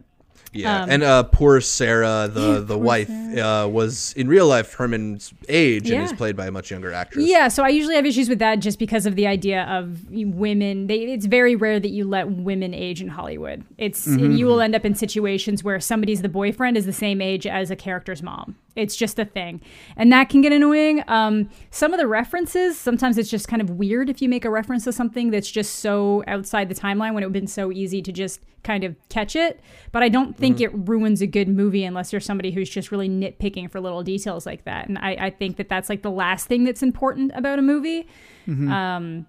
yeah, 0.51 0.83
um, 0.83 0.89
and 0.89 1.03
uh, 1.03 1.23
poor 1.23 1.61
Sarah, 1.61 2.29
the 2.31 2.61
the 2.61 2.77
wife, 2.77 3.09
uh, 3.09 3.67
was 3.71 4.13
in 4.13 4.27
real 4.27 4.47
life 4.47 4.73
Herman's 4.73 5.33
age 5.47 5.89
yeah. 5.89 5.97
and 5.97 6.05
is 6.05 6.13
played 6.13 6.35
by 6.35 6.47
a 6.47 6.51
much 6.51 6.71
younger 6.71 6.91
actress. 6.91 7.25
Yeah, 7.27 7.49
so 7.49 7.63
I 7.63 7.69
usually 7.69 7.95
have 7.95 8.05
issues 8.05 8.29
with 8.29 8.39
that 8.39 8.59
just 8.59 8.79
because 8.79 9.05
of 9.05 9.15
the 9.15 9.27
idea 9.27 9.63
of 9.65 10.09
women. 10.09 10.87
They, 10.87 11.03
it's 11.03 11.27
very 11.27 11.55
rare 11.55 11.79
that 11.79 11.89
you 11.89 12.07
let 12.07 12.31
women 12.31 12.73
age 12.73 13.01
in 13.01 13.09
Hollywood. 13.09 13.63
It's 13.77 14.07
mm-hmm. 14.07 14.31
you 14.31 14.47
will 14.47 14.61
end 14.61 14.75
up 14.75 14.85
in 14.85 14.95
situations 14.95 15.63
where 15.63 15.79
somebody's 15.79 16.21
the 16.21 16.29
boyfriend 16.29 16.77
is 16.77 16.85
the 16.85 16.93
same 16.93 17.21
age 17.21 17.45
as 17.45 17.69
a 17.69 17.75
character's 17.75 18.23
mom. 18.23 18.55
It's 18.75 18.95
just 18.95 19.19
a 19.19 19.25
thing, 19.25 19.61
and 19.97 20.11
that 20.11 20.29
can 20.29 20.41
get 20.41 20.51
annoying. 20.51 21.03
Um, 21.07 21.49
some 21.71 21.93
of 21.93 21.99
the 21.99 22.07
references, 22.07 22.79
sometimes 22.79 23.17
it's 23.17 23.29
just 23.29 23.47
kind 23.47 23.61
of 23.61 23.71
weird 23.71 24.09
if 24.09 24.21
you 24.21 24.29
make 24.29 24.45
a 24.45 24.49
reference 24.49 24.83
to 24.85 24.93
something 24.93 25.31
that's 25.31 25.49
just 25.49 25.79
so 25.79 26.23
outside 26.27 26.69
the 26.69 26.75
timeline 26.75 27.13
when 27.13 27.23
it 27.23 27.25
would 27.27 27.35
have 27.35 27.41
been 27.41 27.47
so 27.47 27.71
easy 27.71 28.01
to 28.01 28.11
just 28.11 28.41
kind 28.63 28.83
of 28.83 28.95
catch 29.09 29.35
it. 29.35 29.59
But 29.91 30.03
I 30.03 30.09
don't 30.09 30.37
think 30.37 30.57
mm-hmm. 30.57 30.75
it 30.83 30.89
ruins 30.89 31.21
a 31.21 31.27
good 31.27 31.47
movie 31.47 31.83
unless 31.83 32.11
you're 32.13 32.19
somebody 32.19 32.51
who's 32.51 32.69
just 32.69 32.91
really 32.91 33.09
nitpicking 33.09 33.71
for 33.71 33.79
little 33.79 34.03
details 34.03 34.45
like 34.45 34.65
that. 34.65 34.87
And 34.87 34.97
I, 34.97 35.11
I 35.19 35.29
think 35.29 35.57
that 35.57 35.69
that's 35.69 35.89
like 35.89 36.01
the 36.01 36.11
last 36.11 36.47
thing 36.47 36.63
that's 36.63 36.83
important 36.83 37.31
about 37.35 37.59
a 37.59 37.61
movie. 37.61 38.07
Mm-hmm. 38.47 38.71
Um, 38.71 39.27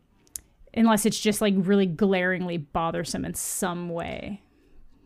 unless 0.75 1.07
it's 1.07 1.19
just 1.19 1.41
like 1.41 1.55
really 1.57 1.87
glaringly 1.87 2.59
bothersome 2.59 3.25
in 3.25 3.35
some 3.35 3.89
way. 3.89 4.43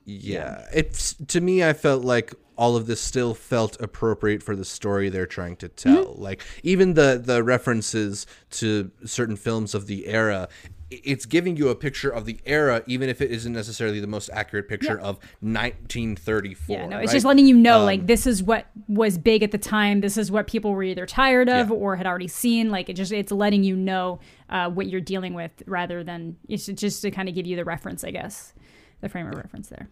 Yeah. 0.05 0.61
yeah. 0.61 0.67
It's 0.73 1.15
to 1.29 1.41
me 1.41 1.65
I 1.65 1.73
felt 1.73 2.05
like 2.05 2.35
all 2.57 2.77
of 2.77 2.87
this 2.87 3.01
still 3.01 3.35
felt 3.35 3.81
appropriate 3.81 4.43
for 4.43 4.55
the 4.55 4.65
story 4.65 5.09
they're 5.09 5.27
trying 5.27 5.57
to 5.57 5.69
tell. 5.69 6.07
Mm-hmm. 6.07 6.23
Like 6.23 6.43
even 6.63 6.95
the 6.95 7.21
the 7.23 7.43
references 7.43 8.27
to 8.53 8.91
certain 9.05 9.37
films 9.37 9.75
of 9.75 9.87
the 9.87 10.07
era, 10.07 10.49
it's 10.91 11.27
giving 11.27 11.57
you 11.57 11.69
a 11.69 11.75
picture 11.75 12.11
of 12.11 12.25
the 12.27 12.39
era, 12.45 12.83
even 12.87 13.09
if 13.09 13.21
it 13.21 13.31
isn't 13.31 13.53
necessarily 13.53 14.01
the 14.01 14.07
most 14.07 14.31
accurate 14.33 14.69
picture 14.69 14.99
yeah. 15.01 15.07
of 15.07 15.17
1934. 15.41 16.77
Yeah, 16.77 16.87
no, 16.87 16.99
it's 16.99 17.09
right? 17.09 17.13
just 17.15 17.27
letting 17.27 17.47
you 17.47 17.57
know, 17.57 17.81
um, 17.81 17.85
like 17.85 18.07
this 18.07 18.27
is 18.27 18.43
what 18.43 18.67
was 18.87 19.19
big 19.19 19.43
at 19.43 19.51
the 19.51 19.59
time. 19.59 20.01
This 20.01 20.17
is 20.17 20.31
what 20.31 20.47
people 20.47 20.73
were 20.73 20.83
either 20.83 21.07
tired 21.07 21.49
of 21.49 21.71
yeah. 21.71 21.75
or 21.75 21.97
had 21.97 22.07
already 22.07 22.29
seen. 22.29 22.71
Like 22.71 22.89
it 22.89 22.95
just, 22.95 23.13
it's 23.13 23.33
letting 23.33 23.65
you 23.65 23.77
know 23.77 24.21
uh, 24.49 24.71
what 24.71 24.87
you're 24.87 25.01
dealing 25.01 25.35
with, 25.35 25.51
rather 25.67 26.05
than 26.05 26.37
it's 26.49 26.67
just 26.67 27.03
to 27.03 27.11
kind 27.11 27.29
of 27.29 27.35
give 27.35 27.47
you 27.47 27.57
the 27.57 27.65
reference, 27.65 28.05
I 28.05 28.11
guess, 28.11 28.53
the 29.01 29.09
frame 29.09 29.27
of 29.27 29.35
reference 29.35 29.69
there. 29.69 29.89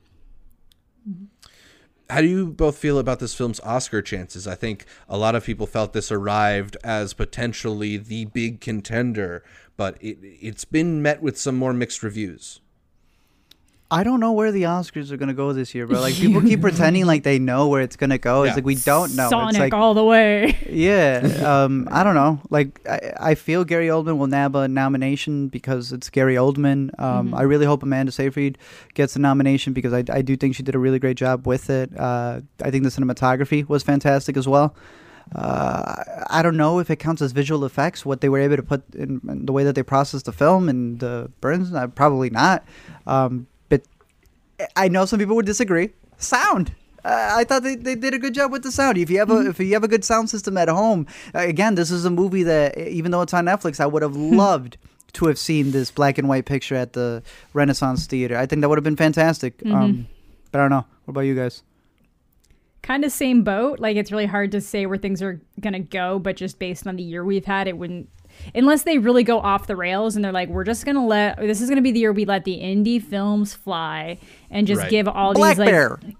Mm-hmm 1.09 1.25
how 2.13 2.21
do 2.21 2.27
you 2.27 2.47
both 2.47 2.77
feel 2.77 2.99
about 2.99 3.21
this 3.21 3.35
film's 3.35 3.59
Oscar 3.61 4.03
chances? 4.03 4.47
I 4.47 4.55
think 4.55 4.85
a 5.09 5.17
lot 5.17 5.35
of 5.35 5.47
people 5.47 5.67
felt 5.67 5.95
this 5.95 6.13
arrived 6.13 6.77
as 6.85 7.15
potentially 7.15 7.97
the 7.97 8.27
big 8.27 8.61
contender, 8.61 9.43
but 9.79 9.97
it, 10.03 10.19
it's 10.21 10.67
been 10.67 11.01
met 11.01 11.23
with 11.23 11.39
some 11.39 11.57
more 11.57 11.73
mixed 11.73 12.03
reviews. 12.03 12.61
I 13.93 14.05
don't 14.05 14.21
know 14.21 14.33
where 14.33 14.51
the 14.51 14.63
Oscars 14.63 15.13
are 15.13 15.19
gonna 15.19 15.35
go 15.35 15.53
this 15.53 15.75
year, 15.75 15.87
bro. 15.87 16.01
Like 16.01 16.15
people 16.15 16.41
keep 16.41 16.61
pretending 16.63 17.05
like 17.05 17.25
they 17.25 17.39
know 17.39 17.69
where 17.69 17.83
it's 17.83 17.95
gonna 17.95 18.17
go. 18.17 18.45
It's 18.45 18.57
like 18.57 18.65
we 18.65 18.77
don't 18.77 19.15
know. 19.15 19.29
Sonic 19.29 19.51
it's 19.51 19.59
like, 19.59 19.75
all 19.75 19.93
the 19.93 20.05
way. 20.05 20.59
Yeah. 20.73 21.21
Um, 21.45 21.87
I 21.93 22.03
don't 22.03 22.15
know. 22.15 22.41
Like 22.49 22.81
I, 22.89 23.13
I 23.21 23.35
feel 23.35 23.65
Gary 23.65 23.89
Oldman 23.89 24.17
will 24.17 24.27
nab 24.27 24.57
a 24.57 24.67
nomination 24.67 25.49
because 25.49 25.93
it's 25.93 26.09
Gary 26.09 26.37
Oldman. 26.37 26.99
Um, 26.99 27.27
mm-hmm. 27.27 27.35
I 27.35 27.43
really 27.43 27.67
hope 27.67 27.83
Amanda 27.83 28.11
Seyfried 28.11 28.57
gets 28.95 29.15
a 29.15 29.19
nomination 29.19 29.75
because 29.75 29.93
I, 29.93 30.03
I 30.09 30.23
do 30.23 30.35
think 30.35 30.57
she 30.57 30.63
did 30.63 30.75
a 30.75 30.79
really 30.79 30.99
great 30.99 31.19
job 31.19 31.47
with 31.47 31.69
it. 31.69 31.95
Uh, 31.99 32.41
I 32.63 32.71
think 32.71 32.85
the 32.85 32.91
cinematography 32.91 33.69
was 33.69 33.83
fantastic 33.83 34.39
as 34.39 34.49
well. 34.49 34.75
Uh, 35.35 36.03
I 36.29 36.43
don't 36.43 36.57
know 36.57 36.79
if 36.79 36.91
it 36.91 36.97
counts 36.97 37.21
as 37.21 37.33
visual 37.33 37.65
effects, 37.65 38.05
what 38.05 38.23
they 38.23 38.29
were 38.29 38.39
able 38.39 38.57
to 38.57 38.63
put 38.63 38.83
in, 38.95 39.21
in 39.29 39.47
the 39.47 39.53
way 39.53 39.65
that 39.65 39.75
they 39.75 39.83
processed 39.83 40.25
the 40.25 40.33
film 40.33 40.69
and 40.69 40.99
the 41.01 41.31
burns. 41.41 41.73
Uh, 41.73 41.87
probably 41.89 42.31
not. 42.31 42.65
Um, 43.07 43.47
I 44.77 44.89
know 44.89 45.05
some 45.05 45.19
people 45.19 45.37
would 45.37 45.47
disagree. 45.47 45.91
Sound. 46.19 46.73
Uh, 47.05 47.31
I 47.33 47.45
thought 47.45 47.65
they, 47.65 47.75
they 47.75 47.97
did 47.97 48.15
a 48.15 48.19
good 48.19 48.35
job 48.35 48.53
with 48.53 48.63
the 48.63 48.71
sound. 48.71 48.97
If 48.97 49.11
you 49.11 49.19
have 49.19 49.31
a 49.31 49.35
mm-hmm. 49.35 49.51
if 49.51 49.59
you 49.59 49.73
have 49.73 49.83
a 49.83 49.89
good 49.89 50.05
sound 50.05 50.31
system 50.31 50.57
at 50.57 50.69
home, 50.69 51.07
uh, 51.35 51.41
again, 51.41 51.75
this 51.75 51.91
is 51.91 52.05
a 52.05 52.11
movie 52.11 52.45
that 52.45 52.79
even 52.79 53.11
though 53.11 53.23
it's 53.23 53.35
on 53.35 53.47
Netflix, 53.47 53.81
I 53.81 53.87
would 53.87 54.03
have 54.03 54.15
loved 54.15 54.77
to 55.15 55.27
have 55.27 55.39
seen 55.39 55.73
this 55.73 55.91
black 55.91 56.17
and 56.17 56.29
white 56.29 56.47
picture 56.47 56.77
at 56.77 56.93
the 56.93 57.23
Renaissance 57.53 58.07
Theater. 58.07 58.37
I 58.37 58.47
think 58.47 58.61
that 58.61 58.69
would 58.69 58.79
have 58.79 58.85
been 58.85 58.97
fantastic. 58.97 59.59
Mm-hmm. 59.59 59.75
Um, 59.75 60.07
but 60.53 60.61
I 60.61 60.65
don't 60.65 60.71
know. 60.71 60.87
What 61.05 61.13
about 61.13 61.21
you 61.23 61.35
guys? 61.35 61.63
Kind 62.83 63.05
of 63.05 63.13
same 63.13 63.43
boat. 63.43 63.81
Like 63.81 63.97
it's 63.97 64.13
really 64.13 64.27
hard 64.27 64.53
to 64.53 64.61
say 64.61 64.87
where 64.87 64.99
things 64.99 65.23
are 65.23 65.41
gonna 65.61 65.81
go, 65.81 66.21
but 66.21 66.37
just 66.37 66.61
based 66.61 66.87
on 66.87 66.97
the 66.97 67.03
year 67.03 67.25
we've 67.25 67.45
had, 67.45 67.67
it 67.67 67.77
wouldn't 67.77 68.09
unless 68.55 68.83
they 68.85 68.99
really 68.99 69.23
go 69.23 69.41
off 69.41 69.67
the 69.67 69.77
rails 69.77 70.17
and 70.17 70.25
they're 70.25 70.33
like, 70.33 70.49
we're 70.49 70.65
just 70.65 70.85
gonna 70.85 71.05
let 71.05 71.39
this 71.39 71.61
is 71.61 71.69
gonna 71.69 71.83
be 71.83 71.93
the 71.93 72.01
year 72.01 72.13
we 72.13 72.25
let 72.25 72.45
the 72.45 72.59
indie 72.59 73.03
films 73.03 73.55
fly 73.55 74.19
and 74.51 74.67
just 74.67 74.83
right. 74.83 74.91
give 74.91 75.09
all 75.09 75.35
Black 75.35 75.57
these 75.57 75.67
Bear. 75.67 75.99
like 76.03 76.17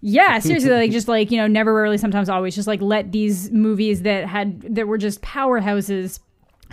Yeah, 0.00 0.38
seriously, 0.38 0.70
like 0.70 0.90
just 0.90 1.08
like 1.08 1.30
you 1.30 1.38
know, 1.38 1.46
never, 1.46 1.74
rarely, 1.74 1.98
sometimes, 1.98 2.28
always. 2.28 2.54
Just 2.54 2.68
like 2.68 2.82
let 2.82 3.12
these 3.12 3.50
movies 3.50 4.02
that 4.02 4.26
had 4.26 4.74
that 4.74 4.86
were 4.86 4.98
just 4.98 5.22
powerhouses 5.22 6.20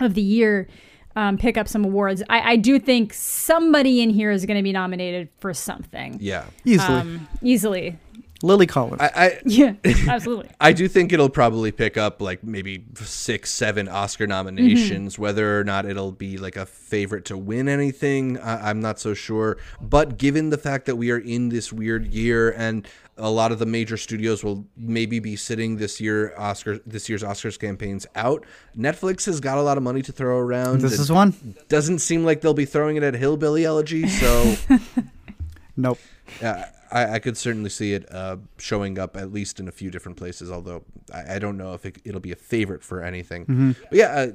of 0.00 0.14
the 0.14 0.22
year 0.22 0.68
um, 1.16 1.38
pick 1.38 1.56
up 1.56 1.68
some 1.68 1.84
awards. 1.84 2.22
I, 2.28 2.52
I 2.52 2.56
do 2.56 2.78
think 2.78 3.12
somebody 3.12 4.02
in 4.02 4.10
here 4.10 4.30
is 4.30 4.46
going 4.46 4.56
to 4.56 4.62
be 4.62 4.72
nominated 4.72 5.28
for 5.38 5.52
something. 5.54 6.18
Yeah. 6.20 6.44
Easily. 6.64 6.98
Um, 6.98 7.28
easily. 7.42 7.98
Lily 8.42 8.66
Collins. 8.66 9.00
I, 9.00 9.10
I 9.14 9.40
Yeah, 9.46 9.74
absolutely. 10.08 10.50
I 10.60 10.72
do 10.72 10.88
think 10.88 11.12
it'll 11.12 11.28
probably 11.28 11.72
pick 11.72 11.96
up 11.96 12.20
like 12.20 12.42
maybe 12.42 12.84
six, 12.96 13.50
seven 13.50 13.88
Oscar 13.88 14.26
nominations. 14.26 15.14
Mm-hmm. 15.14 15.22
Whether 15.22 15.58
or 15.60 15.64
not 15.64 15.86
it'll 15.86 16.12
be 16.12 16.38
like 16.38 16.56
a 16.56 16.66
favorite 16.66 17.24
to 17.26 17.38
win 17.38 17.68
anything, 17.68 18.38
I, 18.38 18.70
I'm 18.70 18.80
not 18.80 18.98
so 18.98 19.14
sure. 19.14 19.58
But 19.80 20.18
given 20.18 20.50
the 20.50 20.58
fact 20.58 20.86
that 20.86 20.96
we 20.96 21.10
are 21.10 21.18
in 21.18 21.48
this 21.48 21.72
weird 21.72 22.06
year 22.06 22.50
and 22.52 22.86
a 23.18 23.30
lot 23.30 23.52
of 23.52 23.58
the 23.58 23.66
major 23.66 23.96
studios 23.98 24.42
will 24.42 24.64
maybe 24.76 25.18
be 25.20 25.36
sitting 25.36 25.76
this 25.76 26.00
year 26.00 26.32
Oscar 26.38 26.78
this 26.86 27.08
year's 27.10 27.22
Oscars 27.22 27.58
campaigns 27.58 28.06
out, 28.16 28.44
Netflix 28.76 29.26
has 29.26 29.38
got 29.38 29.58
a 29.58 29.62
lot 29.62 29.76
of 29.76 29.82
money 29.82 30.00
to 30.02 30.12
throw 30.12 30.38
around. 30.38 30.80
this 30.80 30.94
It 30.94 31.00
is 31.00 31.12
one. 31.12 31.54
doesn't 31.68 31.98
seem 31.98 32.24
like 32.24 32.40
they'll 32.40 32.54
be 32.54 32.64
throwing 32.64 32.96
it 32.96 33.02
at 33.02 33.14
Hillbilly 33.14 33.64
Elegy, 33.64 34.08
so. 34.08 34.54
Nope. 35.76 35.98
Yeah, 36.40 36.68
I, 36.92 37.14
I 37.14 37.18
could 37.18 37.36
certainly 37.36 37.70
see 37.70 37.94
it 37.94 38.06
uh, 38.12 38.36
showing 38.58 38.98
up 38.98 39.16
at 39.16 39.32
least 39.32 39.58
in 39.58 39.66
a 39.66 39.72
few 39.72 39.90
different 39.90 40.18
places. 40.18 40.50
Although 40.50 40.84
I, 41.12 41.36
I 41.36 41.38
don't 41.38 41.56
know 41.56 41.74
if 41.74 41.84
it, 41.86 41.98
it'll 42.04 42.20
be 42.20 42.32
a 42.32 42.36
favorite 42.36 42.84
for 42.84 43.02
anything. 43.02 43.74
But 43.90 43.98
yeah, 43.98 44.06
uh, 44.06 44.32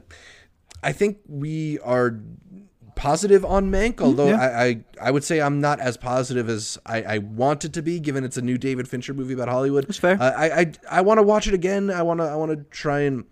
I 0.83 0.91
think 0.91 1.19
we 1.27 1.79
are 1.79 2.19
positive 2.95 3.45
on 3.45 3.71
Mank. 3.71 4.01
Although 4.01 4.29
yeah. 4.29 4.41
I, 4.41 4.65
I 4.65 4.83
I 5.03 5.11
would 5.11 5.23
say 5.23 5.39
I'm 5.39 5.61
not 5.61 5.79
as 5.79 5.95
positive 5.95 6.49
as 6.49 6.77
I, 6.85 7.03
I 7.03 7.17
wanted 7.19 7.73
to 7.75 7.81
be, 7.81 7.99
given 7.99 8.23
it's 8.25 8.37
a 8.37 8.41
new 8.41 8.57
David 8.57 8.89
Fincher 8.89 9.13
movie 9.13 9.33
about 9.33 9.47
Hollywood. 9.47 9.85
That's 9.85 9.99
fair. 9.99 10.17
Uh, 10.19 10.31
I 10.31 10.59
I, 10.59 10.71
I 10.91 11.01
want 11.01 11.19
to 11.19 11.23
watch 11.23 11.47
it 11.47 11.53
again. 11.53 11.89
I 11.89 12.01
want 12.01 12.19
to 12.19 12.25
I 12.25 12.35
want 12.35 12.51
to 12.51 12.65
try 12.75 13.01
and 13.01 13.23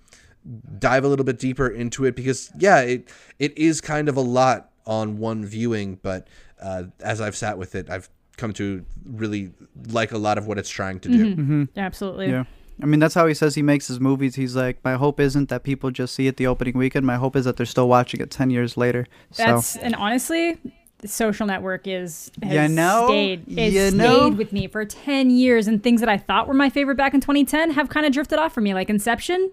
dive 0.77 1.03
a 1.03 1.07
little 1.07 1.25
bit 1.25 1.39
deeper 1.39 1.67
into 1.67 2.05
it 2.05 2.15
because 2.15 2.51
yeah, 2.57 2.79
it 2.79 3.11
it 3.39 3.57
is 3.57 3.81
kind 3.81 4.07
of 4.07 4.15
a 4.15 4.21
lot 4.21 4.71
on 4.85 5.17
one 5.17 5.43
viewing, 5.43 5.99
but 6.01 6.27
uh, 6.61 6.83
as 6.99 7.19
I've 7.19 7.35
sat 7.35 7.57
with 7.57 7.75
it, 7.75 7.89
I've 7.89 8.09
come 8.37 8.53
to 8.53 8.85
really 9.05 9.51
like 9.89 10.11
a 10.11 10.17
lot 10.17 10.37
of 10.37 10.47
what 10.47 10.57
it's 10.57 10.69
trying 10.69 10.99
to 11.01 11.09
do. 11.09 11.25
Mm-hmm. 11.25 11.41
Mm-hmm. 11.41 11.79
Absolutely. 11.79 12.29
Yeah. 12.29 12.45
I 12.81 12.85
mean, 12.85 12.99
that's 12.99 13.13
how 13.13 13.25
he 13.25 13.33
says 13.33 13.55
he 13.55 13.61
makes 13.61 13.87
his 13.87 14.01
movies. 14.01 14.35
He's 14.35 14.55
like, 14.55 14.83
my 14.83 14.95
hope 14.95 15.19
isn't 15.19 15.47
that 15.49 15.63
people 15.63 15.91
just 15.91 16.13
see 16.13 16.27
it 16.27 16.35
the 16.35 16.47
opening 16.47 16.77
weekend. 16.77 17.05
My 17.05 17.15
hope 17.15 17.35
is 17.37 17.45
that 17.45 17.55
they're 17.55 17.65
still 17.65 17.87
watching 17.87 18.19
it 18.19 18.29
10 18.29 18.49
years 18.49 18.75
later. 18.75 19.07
So, 19.31 19.45
That's 19.45 19.77
and 19.77 19.95
honestly, 19.95 20.57
the 20.97 21.07
social 21.07 21.47
network 21.47 21.87
is 21.87 22.31
has 22.43 22.69
You 22.69 22.75
know? 22.75 23.05
stayed 23.07 23.45
it's 23.47 23.73
You 23.73 23.89
stayed 23.89 23.97
know? 23.97 24.29
with 24.29 24.51
me 24.51 24.67
for 24.67 24.83
ten 24.85 25.29
years, 25.29 25.67
and 25.67 25.81
things 25.81 26.01
that 26.01 26.09
I 26.09 26.17
thought 26.17 26.47
were 26.47 26.53
my 26.53 26.69
favorite 26.69 26.95
back 26.95 27.13
in 27.13 27.21
2010 27.21 27.71
have 27.71 27.89
kind 27.89 28.05
of 28.05 28.11
drifted 28.11 28.39
off 28.39 28.53
for 28.53 28.61
me, 28.61 28.73
like 28.73 28.89
Inception. 28.89 29.51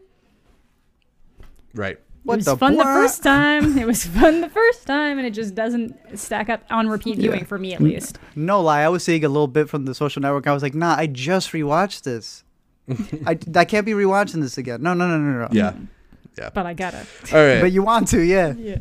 Right. 1.75 1.99
What 2.25 2.35
it 2.35 2.37
was 2.39 2.45
the 2.47 2.57
fun 2.57 2.77
the 2.77 2.85
first 2.85 3.23
time. 3.23 3.79
It 3.79 3.87
was 3.87 4.05
fun 4.05 4.41
the 4.41 4.49
first 4.49 4.87
time, 4.87 5.19
and 5.19 5.27
it 5.27 5.33
just 5.33 5.55
doesn't 5.55 6.19
stack 6.19 6.49
up 6.49 6.63
on 6.71 6.89
repeat 6.89 7.19
viewing 7.19 7.45
for 7.45 7.59
me 7.59 7.75
at 7.75 7.81
least. 7.81 8.19
No 8.37 8.61
lie, 8.61 8.83
I 8.83 8.89
was 8.89 9.03
seeing 9.05 9.25
a 9.25 9.29
little 9.29 9.49
bit 9.49 9.69
from 9.69 9.85
the 9.85 9.95
social 9.95 10.23
network. 10.23 10.47
I 10.47 10.53
was 10.53 10.63
like, 10.63 10.75
nah, 10.75 10.95
I 10.97 11.07
just 11.07 11.53
rewatched 11.53 12.03
this. 12.03 12.45
I, 13.27 13.39
I 13.55 13.65
can't 13.65 13.87
be 13.87 13.93
rewatching 13.93 14.41
this 14.41 14.59
again. 14.59 14.83
No, 14.83 14.95
no, 14.95 15.07
no, 15.07 15.19
no, 15.19 15.39
no. 15.41 15.49
Yeah. 15.53 15.75
Yeah. 16.39 16.51
But 16.53 16.67
I 16.67 16.75
gotta. 16.75 17.07
All 17.33 17.45
right. 17.47 17.61
But 17.61 17.73
you 17.73 17.83
want 17.83 18.09
to, 18.09 18.21
yeah. 18.21 18.55
Yeah. 18.55 18.79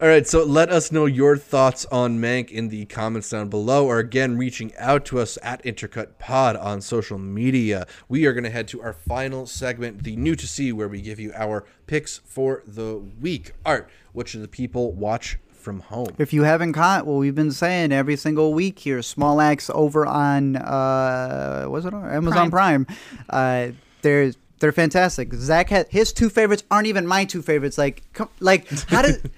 All 0.00 0.08
right, 0.08 0.26
so 0.26 0.44
let 0.44 0.70
us 0.70 0.92
know 0.92 1.06
your 1.06 1.36
thoughts 1.36 1.86
on 1.86 2.18
Mank 2.18 2.50
in 2.50 2.68
the 2.68 2.84
comments 2.86 3.30
down 3.30 3.48
below, 3.48 3.86
or 3.86 3.98
again, 3.98 4.36
reaching 4.36 4.72
out 4.76 5.04
to 5.06 5.18
us 5.18 5.38
at 5.42 5.62
Intercut 5.64 6.18
Pod 6.18 6.56
on 6.56 6.80
social 6.80 7.18
media. 7.18 7.86
We 8.08 8.26
are 8.26 8.32
going 8.32 8.44
to 8.44 8.50
head 8.50 8.68
to 8.68 8.82
our 8.82 8.92
final 8.92 9.46
segment, 9.46 10.04
the 10.04 10.14
new 10.16 10.36
to 10.36 10.46
see, 10.46 10.72
where 10.72 10.88
we 10.88 11.00
give 11.00 11.18
you 11.18 11.32
our 11.34 11.64
picks 11.86 12.18
for 12.18 12.62
the 12.66 12.96
week. 13.20 13.52
Art, 13.64 13.90
what 14.12 14.28
should 14.28 14.42
the 14.42 14.48
people 14.48 14.92
watch 14.92 15.38
from 15.52 15.80
home? 15.80 16.08
If 16.18 16.32
you 16.32 16.42
haven't 16.44 16.74
caught 16.74 17.06
what 17.06 17.14
we've 17.14 17.34
been 17.34 17.52
saying 17.52 17.92
every 17.92 18.16
single 18.16 18.52
week 18.54 18.78
here, 18.78 19.02
Small 19.02 19.40
Axe 19.40 19.70
over 19.74 20.06
on 20.06 20.56
uh, 20.56 21.66
was 21.68 21.86
it 21.86 21.94
on 21.94 22.08
Amazon 22.10 22.50
Prime? 22.50 22.86
Uh, 23.28 23.68
they're 24.02 24.32
they're 24.58 24.72
fantastic. 24.72 25.32
Zach 25.34 25.70
had 25.70 25.88
his 25.88 26.12
two 26.12 26.28
favorites 26.30 26.62
aren't 26.70 26.86
even 26.86 27.06
my 27.06 27.24
two 27.24 27.42
favorites. 27.42 27.78
Like, 27.78 28.02
come, 28.12 28.28
like 28.38 28.68
how 28.88 29.02
does 29.02 29.16
how- 29.22 29.30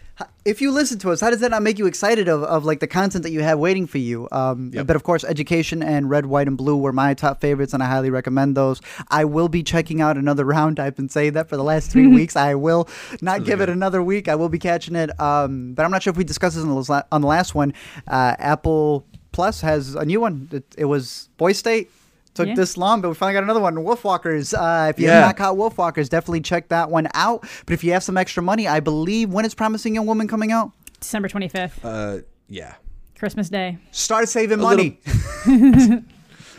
if 0.45 0.61
you 0.61 0.71
listen 0.71 0.99
to 1.01 1.11
us, 1.11 1.21
how 1.21 1.31
does 1.31 1.41
that 1.41 1.51
not 1.51 1.62
make 1.62 1.79
you 1.79 1.87
excited 1.87 2.29
of, 2.29 2.43
of 2.43 2.65
like 2.65 2.81
the 2.81 2.87
content 2.87 3.23
that 3.25 3.31
you 3.31 3.43
have 3.43 3.59
waiting 3.59 3.87
for 3.87 3.99
you? 3.99 4.29
Um, 4.31 4.71
Yep. 4.75 4.87
But 4.87 4.97
of 4.97 5.03
course, 5.03 5.25
Education 5.25 5.83
and 5.83 6.11
Red, 6.11 6.27
White, 6.27 6.49
and 6.49 6.57
Blue 6.57 6.77
were 6.77 6.93
my 6.93 7.15
top 7.15 7.41
favorites, 7.41 7.73
and 7.73 7.83
I 7.83 7.87
highly 7.87 8.11
recommend 8.11 8.57
those. 8.57 8.81
I 9.11 9.25
will 9.25 9.49
be 9.49 9.62
checking 9.62 10.01
out 10.01 10.16
another 10.16 10.45
round. 10.57 10.79
I've 10.81 10.97
been 10.97 11.09
saying 11.09 11.33
that 11.33 11.49
for 11.49 11.57
the 11.57 11.65
last 11.65 11.91
three 11.91 12.07
weeks. 12.19 12.37
I 12.37 12.55
will 12.55 12.89
not 13.23 13.45
give 13.45 13.61
it 13.61 13.69
another 13.69 14.03
week. 14.03 14.29
I 14.29 14.35
will 14.35 14.49
be 14.49 14.59
catching 14.59 14.97
it. 14.97 15.19
Um, 15.21 15.75
but 15.75 15.85
I'm 15.85 15.91
not 15.91 16.03
sure 16.03 16.11
if 16.11 16.16
we 16.16 16.25
discussed 16.25 16.57
this 16.57 16.65
on 16.65 16.71
the, 16.75 17.07
on 17.11 17.21
the 17.21 17.27
last 17.29 17.55
one. 17.55 17.73
Uh, 18.07 18.35
Apple 18.39 19.07
Plus 19.33 19.61
has 19.62 19.95
a 19.95 20.05
new 20.05 20.21
one. 20.21 20.49
It, 20.53 20.65
it 20.79 20.85
was 20.85 21.29
Boys 21.37 21.59
State. 21.59 21.91
Took 22.35 22.48
Yeah. 22.48 22.55
this 22.56 22.77
long, 22.77 23.01
but 23.01 23.09
we 23.11 23.15
finally 23.15 23.35
got 23.35 23.44
another 23.44 23.61
one. 23.61 23.77
Wolfwalkers. 23.77 24.52
Uh, 24.52 24.89
if 24.90 24.98
you 24.98 25.06
Yeah. 25.06 25.20
have 25.20 25.27
not 25.28 25.36
caught 25.36 25.56
Wolfwalkers, 25.56 26.09
definitely 26.09 26.40
check 26.40 26.69
that 26.69 26.90
one 26.90 27.06
out. 27.15 27.47
But 27.65 27.74
if 27.74 27.85
you 27.85 27.93
have 27.93 28.02
some 28.02 28.16
extra 28.16 28.43
money, 28.43 28.66
I 28.66 28.81
believe 28.81 29.31
when 29.31 29.44
is 29.44 29.55
Promising 29.55 29.94
Young 29.94 30.06
Woman 30.06 30.27
coming 30.27 30.51
out? 30.51 30.73
December 31.01 31.28
25th, 31.28 31.85
Uh, 31.85 32.19
yeah. 32.48 32.74
Christmas 33.19 33.48
Day. 33.48 33.78
Start 33.93 34.28
saving 34.28 34.59
A 34.59 34.62
money. 34.62 34.98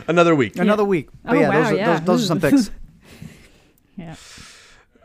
Another 0.07 0.35
week. 0.35 0.56
Another 0.57 0.85
week. 0.85 1.10
But 1.23 1.35
Oh, 1.35 1.39
yeah, 1.39 1.49
wow, 1.49 1.56
those, 1.64 1.72
are, 1.72 1.76
yeah. 1.76 1.85
Those, 1.99 2.06
those 2.06 2.23
are 2.23 2.27
some 2.27 2.39
picks. 2.41 2.69
Yeah. 3.97 4.15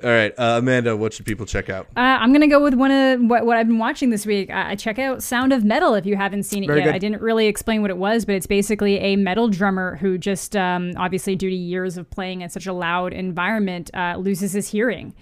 All 0.03 0.11
right, 0.11 0.33
uh, 0.39 0.57
Amanda, 0.59 0.97
what 0.97 1.13
should 1.13 1.27
people 1.27 1.45
check 1.45 1.69
out? 1.69 1.87
Uh, 1.97 2.01
I'm 2.01 2.33
gonna 2.33 2.49
go 2.49 2.63
with 2.63 2.75
one 2.75 2.91
of 2.91 3.21
what, 3.21 3.45
what 3.45 3.59
I've 3.59 3.67
been 3.67 3.79
watching 3.79 4.09
this 4.11 4.25
week. 4.25 4.49
Uh, 4.51 4.75
check 4.77 4.99
out 4.99 5.23
Sound 5.23 5.53
of 5.53 5.63
Metal 5.63 5.95
if 5.95 6.07
you 6.07 6.17
haven't 6.17 6.45
seen 6.45 6.65
it 6.65 6.69
Very 6.69 6.81
yet. 6.81 6.87
good. 6.87 6.95
I 6.95 6.99
didn't 6.99 7.21
really 7.21 7.47
explain 7.47 7.83
what 7.83 7.91
it 7.91 7.99
was, 7.99 8.25
but 8.25 8.35
it's 8.35 8.47
basically 8.47 8.97
a 8.99 9.17
metal 9.17 9.49
drummer 9.49 9.97
who 9.97 10.17
just, 10.17 10.57
um, 10.57 10.93
obviously, 10.97 11.37
due 11.37 11.51
to 11.51 11.57
years 11.57 11.99
of 11.99 12.09
playing 12.09 12.41
in 12.41 12.49
such 12.49 12.67
a 12.67 12.73
loud 12.73 13.13
environment, 13.13 13.91
uh, 13.93 14.17
loses 14.19 14.53
his 14.53 14.69
hearing 14.69 15.15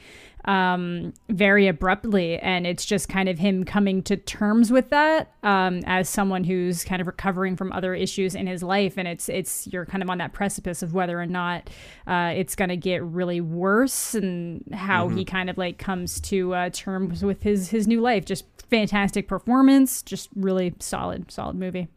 um, 0.49 1.13
very 1.29 1.69
abruptly, 1.69 2.39
and 2.39 2.67
it's 2.67 2.87
just 2.87 3.11
kind 3.11 3.29
of 3.29 3.39
him 3.39 3.65
coming 3.65 4.03
to 4.05 4.17
terms 4.17 4.73
with 4.73 4.89
that 4.89 5.31
um, 5.43 5.83
as 5.85 6.09
someone 6.09 6.43
who's 6.43 6.85
kind 6.85 7.03
of 7.03 7.07
recovering 7.07 7.55
from 7.55 7.71
other 7.71 7.95
issues 7.95 8.35
in 8.35 8.47
his 8.47 8.63
life, 8.63 8.95
and 8.97 9.07
it's 9.07 9.29
it's 9.29 9.67
you're 9.67 9.85
kind 9.85 10.03
of 10.03 10.09
on 10.09 10.17
that 10.19 10.33
precipice 10.33 10.83
of 10.83 10.95
whether 10.95 11.21
or 11.21 11.27
not 11.27 11.69
uh, 12.07 12.33
it's 12.35 12.57
going 12.57 12.71
to 12.71 12.79
get 12.79 13.05
really 13.05 13.43
worse, 13.43 14.15
and 14.15 14.65
how 14.73 15.09
he 15.09 15.23
kind 15.23 15.51
of 15.51 15.59
like 15.59 15.77
comes 15.77 16.19
to 16.23 16.55
uh, 16.55 16.71
terms 16.73 17.23
with 17.23 17.43
his 17.43 17.69
his 17.69 17.87
new 17.87 18.01
life. 18.01 18.25
Just 18.25 18.47
fantastic 18.71 19.29
performance, 19.29 20.03
just 20.03 20.31
really 20.35 20.75
solid 20.81 21.31
solid 21.31 21.57
movie. 21.57 21.89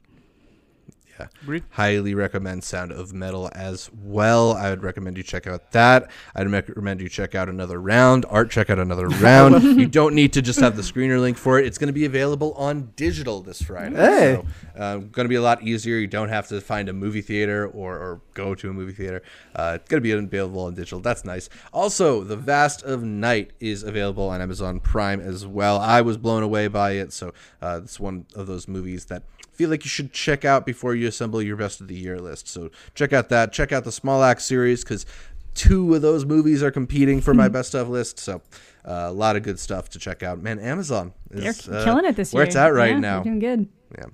Yeah. 1.48 1.60
Highly 1.72 2.14
recommend 2.14 2.64
Sound 2.64 2.92
of 2.92 3.14
Metal 3.14 3.50
as 3.54 3.90
well. 3.94 4.54
I 4.54 4.70
would 4.70 4.84
recommend 4.84 5.18
you 5.18 5.24
check 5.24 5.48
out 5.48 5.72
that. 5.72 6.10
I'd 6.36 6.50
recommend 6.52 7.02
you 7.02 7.10
check 7.10 7.36
out 7.36 7.50
another 7.50 7.80
round. 7.82 8.26
Art, 8.30 8.50
check 8.52 8.70
out 8.70 8.80
another 8.80 9.08
round. 9.20 9.64
you 9.64 9.88
don't 9.88 10.16
need 10.16 10.34
to 10.34 10.42
just 10.42 10.60
have 10.60 10.76
the 10.76 10.82
screener 10.82 11.20
link 11.20 11.38
for 11.38 11.60
it. 11.60 11.66
It's 11.66 11.78
going 11.78 11.88
to 11.88 11.94
be 11.94 12.06
available 12.06 12.54
on 12.54 12.92
digital 12.96 13.42
this 13.42 13.62
Friday. 13.62 13.96
Hey. 13.96 14.36
So, 14.36 14.80
uh, 14.80 14.98
going 14.98 15.26
to 15.26 15.30
be 15.30 15.36
a 15.36 15.42
lot 15.42 15.64
easier. 15.64 15.98
You 15.98 16.08
don't 16.08 16.30
have 16.30 16.48
to 16.50 16.62
find 16.62 16.90
a 16.90 16.94
movie 16.94 17.22
theater 17.22 17.68
or, 17.68 17.96
or 17.98 18.22
go 18.34 18.56
to 18.56 18.70
a 18.70 18.74
movie 18.74 18.94
theater. 18.94 19.22
Uh, 19.56 19.74
it's 19.80 19.90
going 19.90 20.00
to 20.00 20.02
be 20.02 20.12
available 20.12 20.62
on 20.62 20.74
digital. 20.76 21.00
That's 21.00 21.26
nice. 21.26 21.50
Also, 21.74 22.24
The 22.24 22.38
Vast 22.38 22.84
of 22.84 23.04
Night 23.04 23.52
is 23.60 23.84
available 23.84 24.30
on 24.30 24.42
Amazon 24.42 24.80
Prime 24.80 25.20
as 25.22 25.46
well. 25.46 25.78
I 25.80 26.02
was 26.02 26.18
blown 26.18 26.44
away 26.44 26.68
by 26.68 26.92
it. 26.94 27.14
So, 27.14 27.34
uh, 27.62 27.82
it's 27.84 28.00
one 28.00 28.26
of 28.36 28.48
those 28.48 28.68
movies 28.68 29.06
that 29.06 29.24
feel 29.54 29.70
like 29.70 29.84
you 29.84 29.90
should 29.90 30.12
check 30.14 30.44
out 30.46 30.66
before 30.66 30.96
you 30.96 31.08
assemble 31.08 31.42
your 31.42 31.56
best 31.58 31.82
of 31.82 31.88
the 31.88 31.96
year 31.96 32.20
list. 32.20 32.48
So 32.48 32.72
check 32.96 33.14
out 33.14 33.30
that. 33.30 33.52
Check 33.54 33.72
out 33.72 33.84
the 33.84 33.92
Small 33.92 34.24
Axe 34.24 34.46
series 34.46 34.84
because 34.84 35.06
two 35.54 35.94
of 35.94 36.02
those 36.02 36.26
movies 36.26 36.64
are 36.64 36.72
competing 36.72 37.22
for 37.22 37.34
my 37.34 37.48
best 37.50 37.76
of 37.76 37.90
list. 37.90 38.20
So 38.20 38.42
uh, 38.86 39.08
a 39.10 39.12
lot 39.12 39.36
of 39.36 39.44
good 39.44 39.60
stuff 39.60 39.90
to 39.90 40.00
check 40.00 40.24
out. 40.24 40.42
Man, 40.42 40.60
Amazon 40.60 41.14
They're 41.30 41.50
is 41.50 41.68
uh, 41.68 41.84
killing 41.84 42.06
it 42.06 42.16
this 42.16 42.34
year. 42.34 42.40
where 42.40 42.46
it's 42.48 42.56
at 42.56 42.74
right 42.74 42.92
Yeah, 42.92 43.00
now. 43.00 43.24
Doing 43.24 43.40
good. 43.40 43.68
Yeah. 43.98 44.06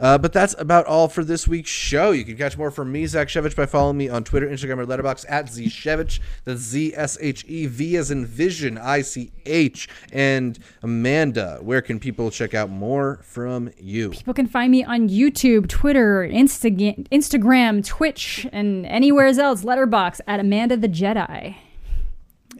Uh, 0.00 0.16
but 0.16 0.32
that's 0.32 0.54
about 0.58 0.86
all 0.86 1.08
for 1.08 1.22
this 1.22 1.46
week's 1.46 1.70
show. 1.70 2.10
You 2.10 2.24
can 2.24 2.36
catch 2.36 2.56
more 2.56 2.70
from 2.70 2.90
me, 2.90 3.06
Zach 3.06 3.28
Shevich, 3.28 3.54
by 3.54 3.66
following 3.66 3.98
me 3.98 4.08
on 4.08 4.24
Twitter, 4.24 4.48
Instagram, 4.48 4.78
or 4.78 4.86
Letterboxd 4.86 5.26
at 5.28 5.46
Zshevich. 5.46 6.20
That's 6.44 6.60
Z 6.60 6.94
S 6.96 7.18
H 7.20 7.44
E 7.46 7.66
V 7.66 7.96
as 7.96 8.10
in 8.10 8.24
Vision, 8.24 8.78
I 8.78 9.02
C 9.02 9.30
H. 9.44 9.88
And 10.10 10.58
Amanda, 10.82 11.58
where 11.60 11.82
can 11.82 12.00
people 12.00 12.30
check 12.30 12.54
out 12.54 12.70
more 12.70 13.20
from 13.22 13.70
you? 13.78 14.10
People 14.10 14.34
can 14.34 14.46
find 14.46 14.72
me 14.72 14.82
on 14.82 15.08
YouTube, 15.08 15.68
Twitter, 15.68 16.26
Instagram, 16.26 17.06
Instagram, 17.10 17.84
Twitch, 17.84 18.46
and 18.52 18.86
anywhere 18.86 19.26
else. 19.26 19.64
Letterboxd 19.64 20.20
at 20.26 20.40
Amanda 20.40 20.76
the 20.76 20.88
Jedi. 20.88 21.56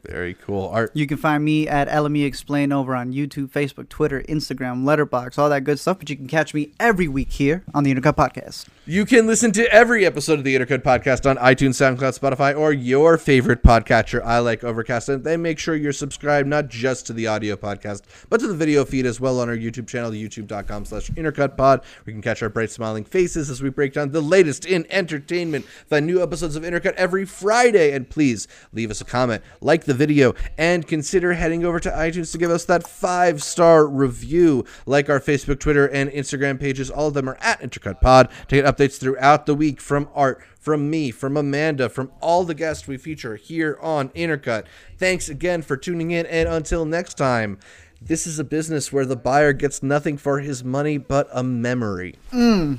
Very 0.04 0.34
cool. 0.34 0.68
Art. 0.68 0.90
You 0.94 1.06
can 1.06 1.16
find 1.16 1.44
me 1.44 1.68
at 1.68 1.88
LME 1.88 2.24
Explain 2.24 2.72
over 2.72 2.94
on 2.94 3.12
YouTube, 3.12 3.50
Facebook, 3.50 3.88
Twitter, 3.88 4.22
Instagram, 4.22 4.84
Letterboxd, 4.84 5.38
all 5.38 5.50
that 5.50 5.64
good 5.64 5.78
stuff. 5.78 5.98
But 5.98 6.10
you 6.10 6.16
can 6.16 6.26
catch 6.26 6.54
me 6.54 6.72
every 6.80 7.08
week 7.08 7.32
here 7.32 7.64
on 7.74 7.84
the 7.84 7.94
Intercut 7.94 8.16
Podcast. 8.16 8.66
You 8.86 9.04
can 9.04 9.26
listen 9.26 9.52
to 9.52 9.72
every 9.72 10.04
episode 10.04 10.38
of 10.38 10.44
the 10.44 10.56
Intercut 10.56 10.82
Podcast 10.82 11.28
on 11.28 11.36
iTunes, 11.36 11.76
SoundCloud, 11.76 12.18
Spotify, 12.18 12.58
or 12.58 12.72
your 12.72 13.18
favorite 13.18 13.62
podcatcher. 13.62 14.20
I 14.24 14.38
like 14.38 14.64
Overcast, 14.64 15.08
and 15.08 15.22
then 15.22 15.42
make 15.42 15.58
sure 15.58 15.76
you're 15.76 15.92
subscribed 15.92 16.48
not 16.48 16.68
just 16.68 17.06
to 17.06 17.12
the 17.12 17.26
audio 17.26 17.56
podcast, 17.56 18.02
but 18.28 18.40
to 18.40 18.48
the 18.48 18.54
video 18.54 18.84
feed 18.84 19.06
as 19.06 19.20
well 19.20 19.38
on 19.38 19.48
our 19.48 19.56
YouTube 19.56 19.86
channel, 19.86 20.10
youtube.com 20.10 20.86
slash 20.86 21.10
intercutpod. 21.10 21.84
you 22.06 22.12
can 22.12 22.22
catch 22.22 22.42
our 22.42 22.48
bright 22.48 22.70
smiling 22.70 23.04
faces 23.04 23.50
as 23.50 23.62
we 23.62 23.70
break 23.70 23.92
down 23.92 24.10
the 24.10 24.20
latest 24.20 24.64
in 24.64 24.86
entertainment. 24.90 25.66
Find 25.88 26.06
new 26.06 26.22
episodes 26.22 26.56
of 26.56 26.64
Intercut 26.64 26.94
every 26.94 27.24
Friday, 27.24 27.92
and 27.92 28.08
please 28.08 28.48
leave 28.72 28.90
us 28.90 29.00
a 29.00 29.04
comment, 29.04 29.42
like 29.60 29.84
the 29.84 29.89
video, 29.94 30.34
and 30.58 30.86
consider 30.86 31.34
heading 31.34 31.64
over 31.64 31.80
to 31.80 31.90
iTunes 31.90 32.32
to 32.32 32.38
give 32.38 32.50
us 32.50 32.64
that 32.66 32.86
five 32.86 33.42
star 33.42 33.86
review. 33.86 34.64
Like 34.86 35.08
our 35.08 35.20
Facebook, 35.20 35.60
Twitter, 35.60 35.86
and 35.86 36.10
Instagram 36.10 36.58
pages, 36.60 36.90
all 36.90 37.08
of 37.08 37.14
them 37.14 37.28
are 37.28 37.38
at 37.40 37.60
Intercut 37.60 38.00
Pod 38.00 38.30
to 38.48 38.56
get 38.56 38.64
updates 38.64 38.98
throughout 38.98 39.46
the 39.46 39.54
week 39.54 39.80
from 39.80 40.08
Art, 40.14 40.42
from 40.58 40.90
me, 40.90 41.10
from 41.10 41.36
Amanda, 41.36 41.88
from 41.88 42.10
all 42.20 42.44
the 42.44 42.54
guests 42.54 42.86
we 42.86 42.96
feature 42.96 43.36
here 43.36 43.78
on 43.80 44.10
Intercut. 44.10 44.64
Thanks 44.98 45.28
again 45.28 45.62
for 45.62 45.76
tuning 45.76 46.10
in, 46.10 46.26
and 46.26 46.48
until 46.48 46.84
next 46.84 47.14
time. 47.14 47.58
This 48.02 48.26
is 48.26 48.38
a 48.38 48.44
business 48.44 48.90
where 48.90 49.04
the 49.04 49.14
buyer 49.14 49.52
gets 49.52 49.82
nothing 49.82 50.16
for 50.16 50.40
his 50.40 50.64
money 50.64 50.96
but 50.96 51.28
a 51.32 51.42
memory. 51.42 52.16
Mm. 52.32 52.78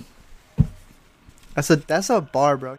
That's 1.54 1.70
a 1.70 1.76
that's 1.76 2.10
a 2.10 2.22
bar, 2.22 2.58
bro. 2.58 2.78